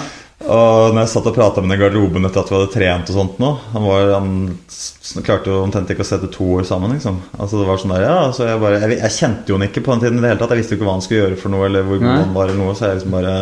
Og 0.49 0.95
når 0.95 1.03
jeg 1.03 1.11
satt 1.11 1.27
og 1.29 1.35
prata 1.35 1.61
med 1.61 1.69
ham 1.69 1.77
i 1.77 1.81
garderoben 1.83 2.25
etter 2.25 2.41
at 2.41 2.49
vi 2.49 2.57
hadde 2.57 2.73
trent 2.73 3.11
og 3.11 3.17
sånt 3.19 3.41
nå 3.41 3.49
Han, 3.75 3.85
var, 3.85 4.13
han 4.15 4.29
klarte 5.25 5.51
jo 5.51 5.59
omtrent 5.61 5.91
ikke 5.93 6.05
å 6.05 6.09
sette 6.09 6.29
to 6.33 6.47
år 6.57 6.65
sammen, 6.67 6.95
liksom. 6.95 7.19
Altså 7.37 7.61
det 7.61 7.67
var 7.69 7.81
sånn 7.81 7.93
der, 7.93 8.05
ja, 8.07 8.19
så 8.35 8.47
jeg, 8.47 8.61
bare, 8.63 8.79
jeg, 8.83 8.99
jeg 9.03 9.17
kjente 9.17 9.51
jo 9.51 9.59
han 9.59 9.67
ikke 9.67 9.83
på 9.85 9.93
den 9.93 10.05
tiden 10.05 10.21
i 10.21 10.23
det 10.25 10.31
hele 10.33 10.41
tatt. 10.41 10.55
Jeg 10.55 10.63
visste 10.63 10.75
jo 10.75 10.79
ikke 10.79 10.89
hva 10.89 10.95
han 10.97 11.05
skulle 11.05 11.21
gjøre 11.23 11.41
for 11.41 11.53
noe, 11.53 11.67
eller 11.69 11.85
hvor 11.85 12.01
god 12.01 12.15
han 12.15 12.33
var, 12.37 12.49
eller 12.49 12.61
noe. 12.63 12.77
Så 12.77 12.87
jeg 12.87 12.99
liksom 12.99 13.15
bare 13.19 13.35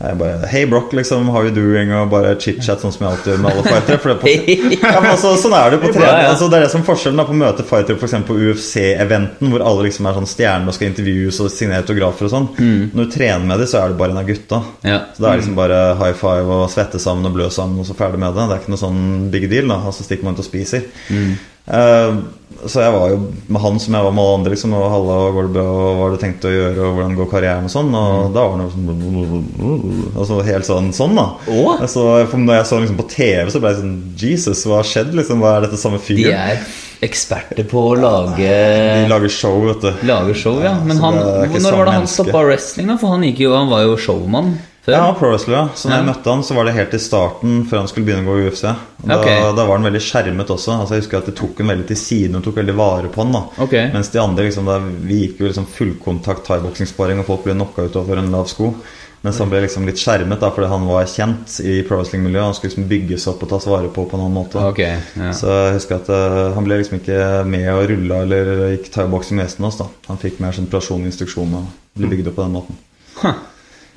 jeg 0.00 0.16
bare 0.16 0.48
Hei, 0.48 0.62
Brock, 0.66 0.94
liksom. 0.96 1.28
How 1.28 1.44
you 1.44 1.52
doing? 1.52 1.90
Og 1.92 2.08
bare 2.12 2.32
chit-chat, 2.40 2.80
sånn 2.80 2.94
som 2.94 3.04
jeg 3.04 3.10
alltid 3.10 3.32
gjør 3.34 3.42
med 3.44 3.50
alle 3.52 3.64
fightere. 3.66 3.98
For 4.00 4.12
det 4.12 4.14
er 4.16 4.20
på, 4.22 4.54
ja, 4.80 4.92
altså, 5.12 5.32
sånn 5.42 5.56
er 5.58 5.74
det 5.74 5.80
på 5.82 5.90
trening. 5.92 6.06
Ja, 6.06 6.22
ja. 6.24 6.30
Altså, 6.32 6.48
det 6.48 6.56
er 6.56 6.64
det 6.64 6.70
som 6.72 6.86
forskjellen 6.86 7.20
da, 7.20 7.26
på 7.28 7.34
å 7.36 7.40
møte 7.42 7.66
fightere 7.68 8.00
eksempel 8.00 8.30
på 8.30 8.48
UFC-eventen, 8.48 9.52
hvor 9.52 9.66
alle 9.68 9.84
liksom 9.90 10.08
er 10.08 10.16
sånn 10.16 10.30
stjerner 10.30 10.72
og 10.72 10.78
skal 10.78 10.88
intervjues 10.88 11.42
og 11.44 11.52
signere 11.52 11.84
autografer 11.84 12.30
og 12.30 12.34
sånn. 12.34 12.48
Når 12.96 13.10
du 13.10 13.14
trener 13.18 13.44
med 13.44 13.60
dem, 13.60 13.70
så 13.70 13.82
er 13.82 13.92
det 13.92 14.00
bare 14.00 14.16
en 14.16 14.22
av 14.22 14.32
gutta. 14.32 14.62
Ja. 14.88 14.98
Så 15.12 15.20
det 15.20 15.30
er 15.30 15.42
liksom 15.42 15.60
bare 15.60 15.82
high 16.00 16.16
five 16.24 16.58
og 16.62 16.66
svette 16.72 17.02
sammen 17.02 17.28
og 17.28 17.36
blø 17.36 17.52
sammen, 17.52 17.84
og 17.84 17.90
så 17.90 17.98
ferdig 17.98 18.22
med 18.24 18.32
det. 18.32 18.48
Det 18.48 18.56
er 18.56 18.64
ikke 18.64 18.76
noe 18.76 18.84
sånn 18.86 19.06
big 19.36 19.50
deal, 19.52 19.68
da. 19.68 19.82
Altså 19.84 20.00
så 20.00 20.08
stikker 20.08 20.30
man 20.30 20.38
ut 20.38 20.40
og 20.40 20.48
spiser. 20.48 20.88
Eh, 21.12 22.20
så 22.68 22.82
jeg 22.82 22.92
var 22.92 23.12
jo 23.12 23.18
med 23.46 23.62
han 23.62 23.78
som 23.80 23.94
jeg 23.96 24.06
var 24.06 24.14
med 24.16 24.24
alle 24.24 24.38
andre, 24.40 24.52
liksom. 24.54 24.74
Og 24.76 24.86
halla, 24.92 25.16
går 25.36 25.48
det 25.48 25.54
bra, 25.54 25.64
og 25.70 25.88
hva 25.96 26.04
har 26.04 26.12
du 26.14 26.20
tenkt 26.22 26.46
å 26.48 26.52
gjøre, 26.52 26.84
og 26.84 26.98
hvordan 26.98 27.16
går 27.18 27.30
karrieren, 27.30 27.68
og 27.68 27.72
sånn. 27.72 27.94
Og 27.96 28.34
da 28.36 28.44
var 28.44 28.60
han 28.60 28.70
sånn 28.74 30.12
Altså 30.20 30.40
helt 30.46 30.68
sånn, 30.68 30.92
sånn 30.96 31.16
da. 31.18 31.26
Oh. 31.48 31.72
Altså, 31.78 32.04
når 32.34 32.60
jeg 32.60 32.68
så 32.70 32.82
liksom 32.82 33.00
på 33.00 33.08
TV, 33.14 33.50
så 33.52 33.62
ble 33.62 33.72
jeg 33.72 33.82
sånn 33.82 33.98
Jesus, 34.20 34.64
hva 34.68 34.80
har 34.82 34.90
skjedd, 34.92 35.12
liksom? 35.16 35.42
Hva 35.44 35.56
er 35.56 35.68
dette 35.68 35.80
samme 35.80 36.02
De 36.04 36.30
er 36.30 36.64
eksperter 37.00 37.64
på 37.64 37.82
å 37.92 37.94
lage 37.96 38.48
De 38.48 39.06
lager 39.08 39.32
show, 39.32 39.56
vet 39.64 39.84
du. 39.86 40.04
Lager 40.08 40.36
show, 40.36 40.58
ja. 40.64 40.74
Men 40.84 41.00
han, 41.00 41.20
når 41.56 41.78
var 41.78 41.88
det 41.88 41.96
han 42.00 42.10
stoppa 42.10 42.44
wrestling, 42.44 42.90
da? 42.92 42.98
For 43.00 43.16
han, 43.16 43.24
jo, 43.30 43.54
han 43.56 43.72
var 43.72 43.86
jo 43.86 43.96
showmann. 44.00 44.58
Før? 44.84 44.94
Ja, 44.96 45.10
pro 45.18 45.30
wrestler, 45.32 45.56
ja. 45.56 45.64
Så 45.74 45.90
når 45.90 46.00
jeg 46.00 46.08
møtte 46.10 46.34
han, 46.34 46.44
så 46.46 46.56
var 46.56 46.68
det 46.68 46.76
helt 46.76 46.94
i 46.96 47.02
starten 47.02 47.58
før 47.70 47.82
han 47.82 47.90
skulle 47.90 48.08
begynne 48.08 48.24
å 48.24 48.30
gå 48.30 48.38
i 48.40 48.46
UFC. 48.48 48.62
Da, 48.64 49.18
okay. 49.18 49.42
da 49.56 49.66
var 49.66 49.76
han 49.76 49.88
veldig 49.88 50.02
skjermet 50.04 50.54
også. 50.54 50.76
Altså 50.76 50.96
Jeg 50.96 51.04
husker 51.04 51.20
at 51.20 51.28
de 51.30 51.36
tok 51.40 51.60
han 51.62 51.74
veldig 51.74 51.86
til 51.90 52.00
siden 52.00 52.38
og 52.40 52.46
tok 52.46 52.60
veldig 52.62 52.78
vare 52.78 53.12
på 53.12 53.24
han. 53.24 53.36
da 53.36 53.44
Ok. 53.66 53.76
Mens 53.94 54.12
de 54.14 54.22
andre, 54.22 54.48
liksom, 54.48 54.70
da, 54.70 54.80
vi 54.80 55.22
gikk 55.24 55.44
jo 55.44 55.50
liksom 55.50 55.68
fullkontakt 55.76 56.48
thaiboksingsparing, 56.48 57.22
og 57.22 57.30
folk 57.30 57.46
ble 57.46 57.58
knocka 57.58 57.86
ut 57.88 58.00
over 58.02 58.22
en 58.22 58.32
lav 58.34 58.50
sko. 58.50 58.74
Mens 59.20 59.36
han 59.36 59.50
ble 59.52 59.60
liksom 59.66 59.84
litt 59.84 60.00
skjermet 60.00 60.40
da 60.40 60.48
fordi 60.54 60.70
han 60.70 60.86
var 60.88 61.08
kjent 61.10 61.58
i 61.60 61.74
pro 61.84 61.98
wrestling-miljøet. 61.98 62.46
Han 62.46 62.56
skulle 62.56 62.72
liksom 62.72 62.86
bygges 62.88 63.26
opp 63.28 63.44
og 63.44 63.50
tas 63.52 63.66
vare 63.68 63.90
på 63.92 64.06
på 64.08 64.16
en 64.16 64.24
annen 64.24 64.38
måte. 64.38 64.62
Ok, 64.64 64.80
ja. 64.80 65.32
Så 65.36 65.50
jeg 65.52 65.76
husker 65.76 65.98
at 65.98 66.08
uh, 66.08 66.54
han 66.56 66.64
ble 66.64 66.80
liksom 66.80 67.02
ikke 67.02 67.20
med 67.52 67.68
og 67.74 67.84
rulla 67.92 68.22
eller 68.24 68.64
gikk 68.78 68.88
thaiboksing 68.94 69.36
med 69.36 69.50
hesten 69.50 69.68
oss. 69.68 69.76
da 69.82 69.90
Han 70.08 70.20
fikk 70.22 70.40
mer 70.40 70.56
sånn 70.56 70.70
personlig 70.72 71.12
instruksjon 71.12 71.52
og 71.60 71.68
ble 72.00 72.14
bygd 72.14 72.32
opp 72.32 72.40
på 72.40 72.46
den 72.48 72.56
måten. 72.56 72.80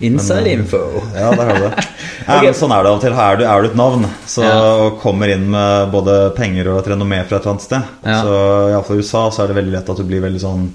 Inside 0.03 0.47
info. 0.51 0.79
Ja, 1.15 1.29
der 1.35 1.45
har 1.49 1.59
du 1.59 1.67
det. 1.69 1.85
Ja, 2.27 2.37
men 2.41 2.53
sånn 2.55 2.71
er 2.71 2.83
det 2.85 2.89
av 2.91 2.95
og 2.97 3.01
til. 3.03 3.13
Er 3.19 3.37
du, 3.39 3.43
er 3.43 3.61
du 3.63 3.67
et 3.69 3.75
navn 3.75 4.05
så, 4.29 4.43
Ja. 4.45 4.57
og 4.85 4.99
kommer 5.01 5.27
inn 5.33 5.49
med 5.51 5.91
både 5.91 6.17
penger 6.37 6.69
og 6.71 6.79
et 6.81 6.91
renommé 6.93 7.19
fra 7.27 7.37
et 7.37 7.43
eller 7.43 7.51
annet 7.55 7.65
sted, 7.65 7.83
Ja. 8.07 8.21
så 8.23 8.37
iallfall 8.71 8.95
i 8.99 9.03
USA 9.03 9.23
så 9.31 9.43
er 9.43 9.47
det 9.51 9.57
veldig 9.59 9.73
lett 9.75 9.89
at 9.91 9.97
du 9.99 10.03
blir 10.07 10.21
veldig 10.23 10.39
sånn 10.43 10.67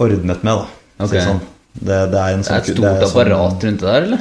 ordnet 0.00 0.42
med. 0.44 0.54
da 0.56 0.66
for 1.00 1.06
å 1.06 1.08
si 1.08 1.16
Ok. 1.16 1.20
det 1.20 1.26
sånn. 1.28 1.40
det, 1.80 1.98
det 2.12 2.20
er 2.20 2.32
en 2.34 2.42
Det 2.42 2.50
er 2.50 2.56
et 2.56 2.64
stort 2.64 2.76
stort 2.76 2.86
er 2.90 3.06
apparat 3.08 3.64
rundt 3.64 3.80
det 3.80 3.80
der, 3.80 4.02
eller? 4.08 4.20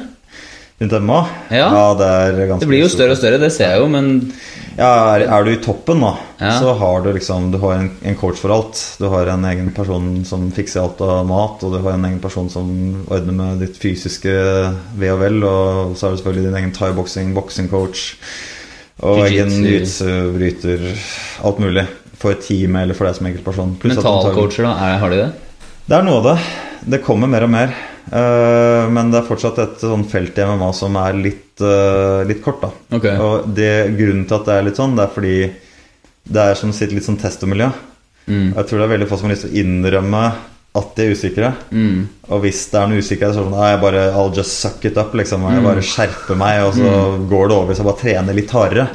Rundt 0.79 0.93
Emma? 0.95 1.25
Ja. 1.51 1.67
det 1.99 2.07
er 2.07 2.37
ganske 2.47 2.63
Det 2.63 2.69
blir 2.71 2.79
jo 2.85 2.89
større 2.91 3.11
og 3.11 3.19
større, 3.19 3.39
det 3.41 3.51
ser 3.51 3.73
jeg 3.73 3.81
jo, 3.81 3.87
men 3.91 4.31
Ja, 4.79 5.17
er, 5.17 5.25
er 5.27 5.43
du 5.43 5.49
i 5.51 5.57
toppen, 5.59 5.99
da, 5.99 6.13
Ja. 6.39 6.53
så 6.61 6.71
har 6.79 7.01
du 7.03 7.09
liksom 7.11 7.49
Du 7.51 7.57
har 7.59 7.73
en, 7.81 7.89
en 8.01 8.15
coach 8.15 8.39
for 8.39 8.53
alt. 8.55 8.79
Du 8.97 9.09
har 9.11 9.27
en 9.27 9.43
egen 9.49 9.73
person 9.75 10.23
som 10.23 10.45
fikser 10.55 10.79
alt 10.85 11.01
av 11.03 11.25
mat, 11.27 11.65
og 11.67 11.73
du 11.75 11.81
har 11.83 11.97
en 11.97 12.05
egen 12.07 12.21
person 12.23 12.47
som 12.49 12.69
ordner 13.11 13.35
med 13.35 13.59
ditt 13.65 13.75
fysiske 13.75 14.31
ve 14.95 15.11
og 15.11 15.19
vel, 15.19 15.43
og 15.43 15.97
så 15.99 16.07
har 16.07 16.15
du 16.15 16.21
selvfølgelig 16.21 16.45
din 16.47 16.59
egen 16.61 16.71
thaiboksing, 16.77 17.33
boksingcoach, 17.35 18.05
og 19.03 19.25
egen 19.27 19.51
Jiu-jitsu. 19.51 20.07
jiu-jitsu, 20.07 20.31
bryter, 20.37 20.87
alt 21.43 21.59
mulig. 21.59 21.85
For 22.19 22.35
teamet 22.39 22.83
eller 22.83 22.95
for 22.95 23.07
deg 23.07 23.15
som 23.19 23.27
enkeltperson. 23.27 23.77
Mentalcoacher, 23.83 24.63
da? 24.67 24.73
Er, 24.93 24.97
har 25.03 25.11
de 25.11 25.21
det? 25.25 25.29
Det 25.89 25.97
er 25.97 26.05
noe 26.05 26.19
av 26.21 26.27
det. 26.27 26.35
Det 26.93 27.01
kommer 27.01 27.29
mer 27.31 27.47
og 27.47 27.49
mer. 27.53 27.73
Eh, 28.09 28.83
men 28.93 29.09
det 29.09 29.19
er 29.19 29.27
fortsatt 29.27 29.57
et 29.61 29.81
sånn 29.81 30.05
felt 30.09 30.37
i 30.37 30.45
MMA 30.45 30.69
som 30.77 30.95
er 31.01 31.17
litt, 31.17 31.61
eh, 31.61 32.21
litt 32.29 32.43
kort, 32.45 32.61
da. 32.61 32.69
Okay. 32.97 33.17
Og 33.17 33.49
det, 33.57 33.97
grunnen 33.97 34.27
til 34.29 34.37
at 34.37 34.45
det 34.45 34.55
er 34.55 34.67
litt 34.67 34.79
sånn, 34.79 34.95
det 34.97 35.05
er 35.05 35.15
fordi 35.15 35.35
det 36.29 36.45
er 36.45 36.59
som 36.59 36.73
sitt 36.75 36.93
litt 36.93 37.07
sånn 37.07 37.19
testomiljø. 37.21 37.71
Mm. 38.29 38.53
Jeg 38.53 38.69
tror 38.69 38.77
det 38.77 38.85
er 38.85 38.93
veldig 38.93 39.09
få 39.09 39.17
som 39.17 39.29
har 39.29 39.33
lyst 39.33 39.47
til 39.47 39.53
å 39.53 39.61
innrømme 39.63 40.23
at 40.77 40.91
de 40.95 41.01
er 41.07 41.15
usikre. 41.17 41.47
Mm. 41.73 42.03
Og 42.29 42.41
hvis 42.43 42.59
det 42.69 42.77
er 42.79 42.87
noe 42.91 43.01
usikkerhet, 43.01 43.33
så 43.33 43.41
er 43.41 43.45
det 43.47 43.51
sånn 43.51 43.69
jeg 43.71 43.79
bare, 43.81 44.01
I'll 44.13 44.35
just 44.37 44.59
suck 44.61 44.83
it 44.85 44.97
up. 45.01 45.15
liksom 45.17 45.41
Jeg 45.49 45.63
bare 45.65 45.81
skjerper 45.81 46.37
meg, 46.37 46.59
og 46.67 46.75
så 46.77 46.91
går 47.31 47.47
det 47.49 47.55
over. 47.57 47.73
Så 47.73 47.81
jeg 47.81 47.87
bare 47.89 48.01
trener 48.03 48.37
litt 48.37 48.51
hardere. 48.53 48.85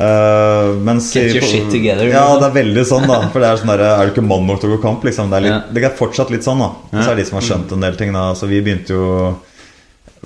Eh, 0.00 0.74
mens 0.86 1.08
Get 1.14 1.34
your 1.34 1.42
shit 1.44 1.70
together, 1.72 2.04
Ja, 2.06 2.26
liksom. 2.28 2.40
det 2.40 2.48
er 2.50 2.64
veldig 2.64 2.84
sånn, 2.86 3.06
da. 3.08 3.20
For 3.32 3.40
det 3.42 3.48
er 3.48 3.56
sånn 3.62 3.72
der, 3.72 3.80
Er 3.80 4.06
du 4.06 4.12
ikke 4.12 4.26
mann 4.28 4.46
nok 4.46 4.60
til 4.60 4.70
å 4.70 4.76
gå 4.76 4.82
kamp? 4.82 5.02
liksom 5.04 5.30
Det 5.32 5.36
er, 5.40 5.46
litt, 5.48 5.72
det 5.74 5.84
er 5.84 5.96
fortsatt 5.96 6.30
litt 6.30 6.44
sånn, 6.46 6.58
da. 6.62 6.70
Så 7.02 7.10
er 7.10 7.14
det 7.16 7.24
de 7.24 7.28
som 7.30 7.38
har 7.40 7.46
skjønt 7.48 7.72
en 7.72 7.80
del 7.80 7.96
ting. 7.96 8.12
da 8.12 8.32
Så 8.34 8.46
vi 8.46 8.60
begynte 8.60 8.94
jo 8.94 9.06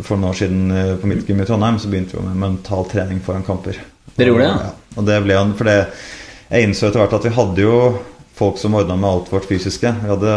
For 0.02 0.16
noen 0.19 0.31
år 0.33 0.35
siden 0.43 0.71
eh, 0.75 0.97
på 0.99 1.07
mitt 1.07 1.26
gym 1.28 1.40
i 1.40 1.45
Trondheim 1.47 1.78
Så 1.78 1.88
begynte 1.88 2.19
vi 2.19 2.26
med 2.26 2.37
mental 2.37 2.85
trening 2.90 3.21
foran 3.23 3.43
kamper. 3.47 3.78
Dere 4.16 4.28
gjorde 4.35 4.43
det, 4.43 4.50
ja? 4.50 4.59
ja. 4.69 4.99
Og 4.99 5.07
det 5.07 5.23
ble 5.25 5.35
jo 5.38 5.45
For 5.57 5.64
det, 5.71 5.78
jeg 6.50 6.69
innså 6.69 6.88
etter 6.90 7.00
hvert 7.00 7.14
at 7.14 7.25
vi 7.25 7.35
hadde 7.35 7.62
jo 7.64 7.76
folk 8.35 8.59
som 8.59 8.75
ordna 8.75 8.97
med 8.97 9.11
alt 9.11 9.33
vårt 9.33 9.49
fysiske. 9.49 9.95
Vi, 10.03 10.11
hadde, 10.11 10.35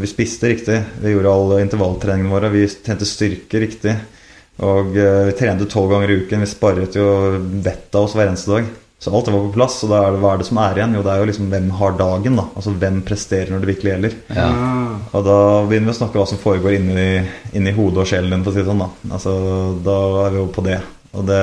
vi 0.00 0.08
spiste 0.10 0.48
riktig. 0.48 0.80
Vi 1.02 1.12
gjorde 1.12 1.32
alle 1.32 1.60
intervalltreningene 1.64 2.32
våre. 2.32 2.52
Vi 2.54 2.64
trente 2.68 3.08
styrke 3.08 3.60
riktig. 3.60 3.96
Og 4.64 4.96
eh, 4.96 5.22
vi 5.28 5.36
trente 5.36 5.68
tolv 5.68 5.92
ganger 5.92 6.10
i 6.10 6.18
uken. 6.22 6.42
Vi 6.44 6.50
sparret 6.50 6.96
jo 6.96 7.06
vettet 7.60 7.94
av 7.94 8.08
oss 8.08 8.16
hver 8.16 8.30
eneste 8.30 8.54
dag. 8.54 8.70
Så 8.98 9.12
alt 9.12 9.26
det 9.28 9.34
var 9.34 9.44
på 9.44 9.56
plass. 9.58 9.76
Og 9.84 9.92
da 9.92 10.00
er 10.00 10.14
det, 10.14 10.22
hva 10.22 10.32
er 10.32 10.40
det 10.40 10.48
som 10.48 10.62
er 10.62 10.80
igjen? 10.80 10.96
Jo, 10.96 11.04
det 11.04 11.12
er 11.12 11.20
jo 11.20 11.28
liksom 11.28 11.50
hvem 11.52 11.68
har 11.80 11.98
dagen, 12.00 12.40
da. 12.40 12.46
Altså 12.56 12.72
hvem 12.80 13.02
presterer 13.06 13.52
når 13.52 13.62
det 13.62 13.72
virkelig 13.74 13.92
gjelder. 13.92 14.16
Ja. 14.38 14.48
Og 15.12 15.28
da 15.28 15.38
begynner 15.68 15.90
vi 15.90 15.96
å 15.96 15.98
snakke 16.00 16.20
hva 16.22 16.26
som 16.30 16.40
foregår 16.40 16.78
inni, 16.78 17.10
inni 17.52 17.76
hodet 17.76 18.06
og 18.06 18.10
sjelen 18.10 18.32
din, 18.32 18.46
for 18.46 18.54
å 18.54 18.56
si 18.56 18.64
det 18.64 18.70
sånn. 18.70 18.82
Da 18.86 19.18
Altså, 19.18 19.36
da 19.84 20.00
er 20.24 20.34
vi 20.34 20.40
jo 20.40 20.48
på 20.56 20.64
det. 20.64 20.80
Og 21.16 21.28
det, 21.28 21.42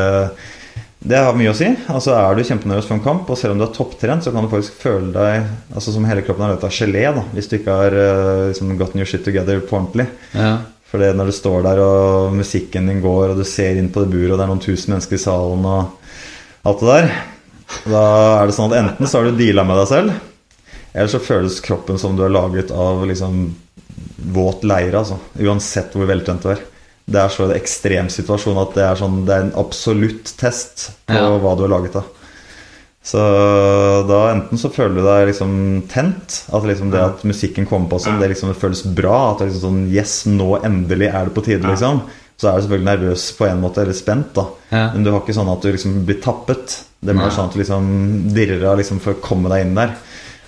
det 1.03 1.19
har 1.19 1.35
mye 1.35 1.51
å 1.51 1.55
si. 1.57 1.67
Altså 1.91 2.13
Er 2.15 2.37
du 2.37 2.45
kjempenervøs 2.47 2.85
for 2.87 2.95
en 2.95 3.03
kamp, 3.03 3.27
og 3.27 3.39
selv 3.39 3.55
om 3.55 3.59
du 3.59 3.65
er 3.65 3.73
topptrent, 3.75 4.23
så 4.23 4.31
kan 4.31 4.45
du 4.45 4.51
faktisk 4.51 4.77
føle 4.85 5.11
deg 5.11 5.49
altså 5.75 5.91
som 5.91 6.05
hele 6.07 6.23
kroppen 6.23 6.45
er 6.45 6.53
løpt 6.53 6.67
av 6.67 6.75
gelé 6.75 7.03
da 7.15 7.23
hvis 7.33 7.49
du 7.51 7.57
ikke 7.57 7.75
har 7.75 7.97
eh, 7.97 8.43
liksom, 8.53 8.71
gotten 8.79 9.03
your 9.03 9.09
shit 9.09 9.25
together 9.27 9.59
på 9.67 9.79
ordentlig. 9.81 10.07
ja. 10.37 10.53
For 10.93 11.01
når 11.01 11.31
du 11.31 11.33
står 11.33 11.63
der, 11.65 11.79
og 11.81 12.35
musikken 12.37 12.85
din 12.85 12.99
går, 13.01 13.31
og 13.31 13.39
du 13.41 13.47
ser 13.49 13.79
inn 13.81 13.87
på 13.89 14.03
det 14.03 14.11
buret, 14.11 14.35
og 14.35 14.37
det 14.37 14.43
er 14.43 14.49
noen 14.51 14.59
tusen 14.61 14.93
mennesker 14.93 15.17
i 15.17 15.23
salen, 15.23 15.63
og 15.65 16.67
alt 16.69 16.83
det 16.83 16.91
der 16.91 17.07
Da 17.89 18.03
er 18.35 18.45
det 18.45 18.53
sånn 18.53 18.69
at 18.69 18.77
enten 18.77 19.09
så 19.09 19.17
har 19.17 19.25
du 19.25 19.39
deala 19.39 19.63
med 19.65 19.79
deg 19.81 19.87
selv, 19.89 20.19
eller 20.93 21.09
så 21.09 21.23
føles 21.25 21.57
kroppen 21.65 21.97
som 21.97 22.13
du 22.13 22.21
er 22.21 22.35
laget 22.35 22.69
av 22.69 23.01
liksom 23.09 23.41
våt 24.37 24.61
leire, 24.69 25.01
altså. 25.01 25.17
Uansett 25.41 25.97
hvor 25.97 26.05
veltrent 26.13 26.45
du 26.45 26.51
er. 26.53 26.61
Det 27.05 27.19
er 27.19 27.31
så 27.33 27.43
en 27.49 27.55
ekstrem 27.57 28.07
situasjon 28.09 28.57
at 28.61 28.75
det 28.77 28.83
er, 28.87 28.95
sånn, 28.99 29.25
det 29.27 29.33
er 29.35 29.41
en 29.47 29.55
absolutt 29.59 30.31
test 30.39 30.91
på 31.09 31.17
Ja. 31.19 31.37
hva 31.43 31.55
du 31.59 31.65
er 31.65 31.73
laget 31.73 31.97
av. 31.99 32.05
Så 33.03 33.19
da 34.07 34.19
enten 34.31 34.57
så 34.59 34.69
føler 34.71 34.95
du 34.95 35.03
deg 35.03 35.25
liksom 35.27 35.53
tent, 35.91 36.37
at 36.55 36.63
liksom 36.63 36.91
det 36.93 37.01
at 37.03 37.25
musikken 37.27 37.67
kommer 37.67 37.89
på 37.91 37.99
sånn, 37.99 38.19
det 38.21 38.29
liksom 38.31 38.53
det 38.53 38.59
føles 38.61 38.83
bra. 38.95 39.33
At 39.33 39.39
det 39.41 39.45
er 39.47 39.51
liksom 39.51 39.65
sånn 39.67 39.81
Yes, 39.91 40.13
nå 40.31 40.53
endelig 40.63 41.09
er 41.11 41.27
det 41.27 41.35
på 41.35 41.43
tide, 41.43 41.67
liksom. 41.67 41.99
Så 42.39 42.47
er 42.49 42.55
du 42.55 42.63
selvfølgelig 42.63 42.87
nervøs 42.89 43.25
på 43.37 43.45
en 43.49 43.59
måte, 43.61 43.83
eller 43.83 43.93
spent, 43.97 44.31
da. 44.33 44.45
Ja. 44.71 44.85
Men 44.95 45.03
du 45.03 45.11
har 45.11 45.19
ikke 45.21 45.35
sånn 45.35 45.51
at 45.51 45.61
du 45.61 45.69
liksom 45.75 45.99
blir 46.07 46.21
tappet. 46.23 46.79
Det 47.03 47.13
mer 47.13 47.29
sånn 47.35 47.49
at 47.51 47.53
du 47.53 47.59
liksom 47.59 47.91
dirrer 48.33 48.63
av 48.71 48.79
liksom 48.79 49.01
for 49.03 49.13
å 49.17 49.21
komme 49.21 49.51
deg 49.51 49.65
inn 49.67 49.75
der. 49.75 49.91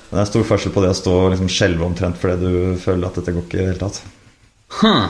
Det 0.09 0.21
er 0.23 0.31
stor 0.31 0.47
forskjell 0.47 0.71
på 0.71 0.81
det 0.85 0.93
å 0.93 0.95
stå 0.95 1.11
og 1.25 1.31
liksom 1.33 1.51
skjelve 1.51 1.83
omtrent 1.83 2.15
fordi 2.21 2.39
du 2.39 2.77
føler 2.79 3.09
at 3.09 3.15
dette 3.19 3.33
går 3.35 3.43
ikke 3.43 3.57
i 3.57 3.59
det 3.59 3.67
hele 3.73 3.81
tatt. 3.83 3.99
Huh. 4.79 5.09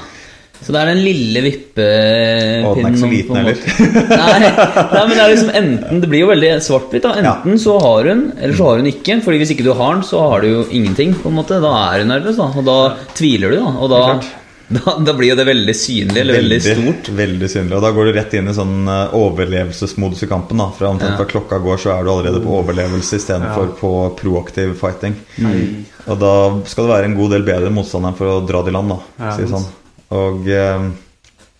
Så 0.63 0.74
det 0.74 0.80
er 0.82 0.89
den 0.94 1.02
lille 1.06 1.41
vippepinnen 1.46 2.65
Å, 2.65 2.72
den 2.78 2.88
er 2.88 2.94
ikke 2.96 3.02
så 3.02 3.10
liten 3.12 3.38
heller. 3.39 3.60
Nei, 4.22 4.38
nei, 4.39 5.02
men 5.02 5.12
det 5.13 5.24
er 5.26 5.34
liksom 5.34 5.52
enten 5.60 6.00
Det 6.02 6.10
blir 6.12 6.24
jo 6.24 6.30
veldig 6.32 6.54
svart-hvitt. 6.65 7.06
Enten 7.12 7.28
Enten 7.32 7.60
så 7.62 7.76
har 7.84 8.10
hun, 8.10 8.24
eller 8.39 8.58
så 8.58 8.70
har 8.72 8.82
hun 8.82 8.89
ikke. 8.89 9.20
Fordi 9.26 9.41
hvis 9.41 9.54
ikke 9.56 9.68
du 9.68 9.74
har 9.78 9.94
den, 9.98 10.08
så 10.08 10.24
har 10.26 10.41
du 10.41 10.50
jo 10.50 10.63
ingenting. 10.72 11.13
på 11.22 11.30
en 11.30 11.38
måte 11.38 11.60
Da 11.63 11.76
er 11.91 12.02
hun 12.06 12.12
nervøs, 12.15 12.39
da. 12.39 12.50
Og 12.56 12.65
da 12.65 12.80
tviler 13.18 13.54
du, 13.54 13.60
da. 13.62 13.76
Og 13.78 13.94
da, 13.94 14.02
da, 14.80 14.96
da 15.06 15.13
blir 15.20 15.34
jo 15.34 15.38
det 15.38 15.46
veldig 15.52 15.78
synlig, 15.78 16.18
eller 16.24 16.39
veldig, 16.39 16.60
stort. 16.65 17.13
Veldig 17.22 17.52
synlig. 17.52 17.78
Og 17.78 17.86
da 17.86 17.94
går 18.00 18.10
du 18.10 18.15
rett 18.18 18.36
inn 18.39 18.50
i 18.50 18.58
sånn 18.58 18.76
eh, 18.89 19.15
overlevelsesmodus 19.22 20.26
i 20.26 20.32
kampen. 20.32 20.62
da 20.63 20.72
Fra 20.74 20.89
omtrent 20.96 21.13
Ja. 21.13 21.22
fra 21.22 21.30
klokka 21.36 21.62
går, 21.62 21.82
så 21.86 21.94
er 21.94 22.04
du 22.08 22.13
allerede 22.15 22.41
på 22.41 22.58
overlevelse 22.63 23.22
istedenfor 23.22 23.70
Ja. 23.70 23.78
på 23.80 23.96
proaktiv 24.24 24.74
fighting. 24.82 25.18
Mm. 25.38 25.86
Og 26.10 26.20
da 26.22 26.36
skal 26.70 26.88
det 26.88 26.96
være 26.98 27.12
en 27.12 27.18
god 27.22 27.38
del 27.38 27.46
bedre 27.46 27.70
enn 27.70 28.15
for 28.18 28.26
å 28.26 28.46
dra 28.48 28.63
det 28.65 28.74
i 28.74 28.78
land, 28.80 28.89
da. 28.89 29.02
Ja, 29.20 29.36
si 29.38 29.50
sånn. 29.50 29.65
Og 30.15 30.47
eh, 30.51 30.88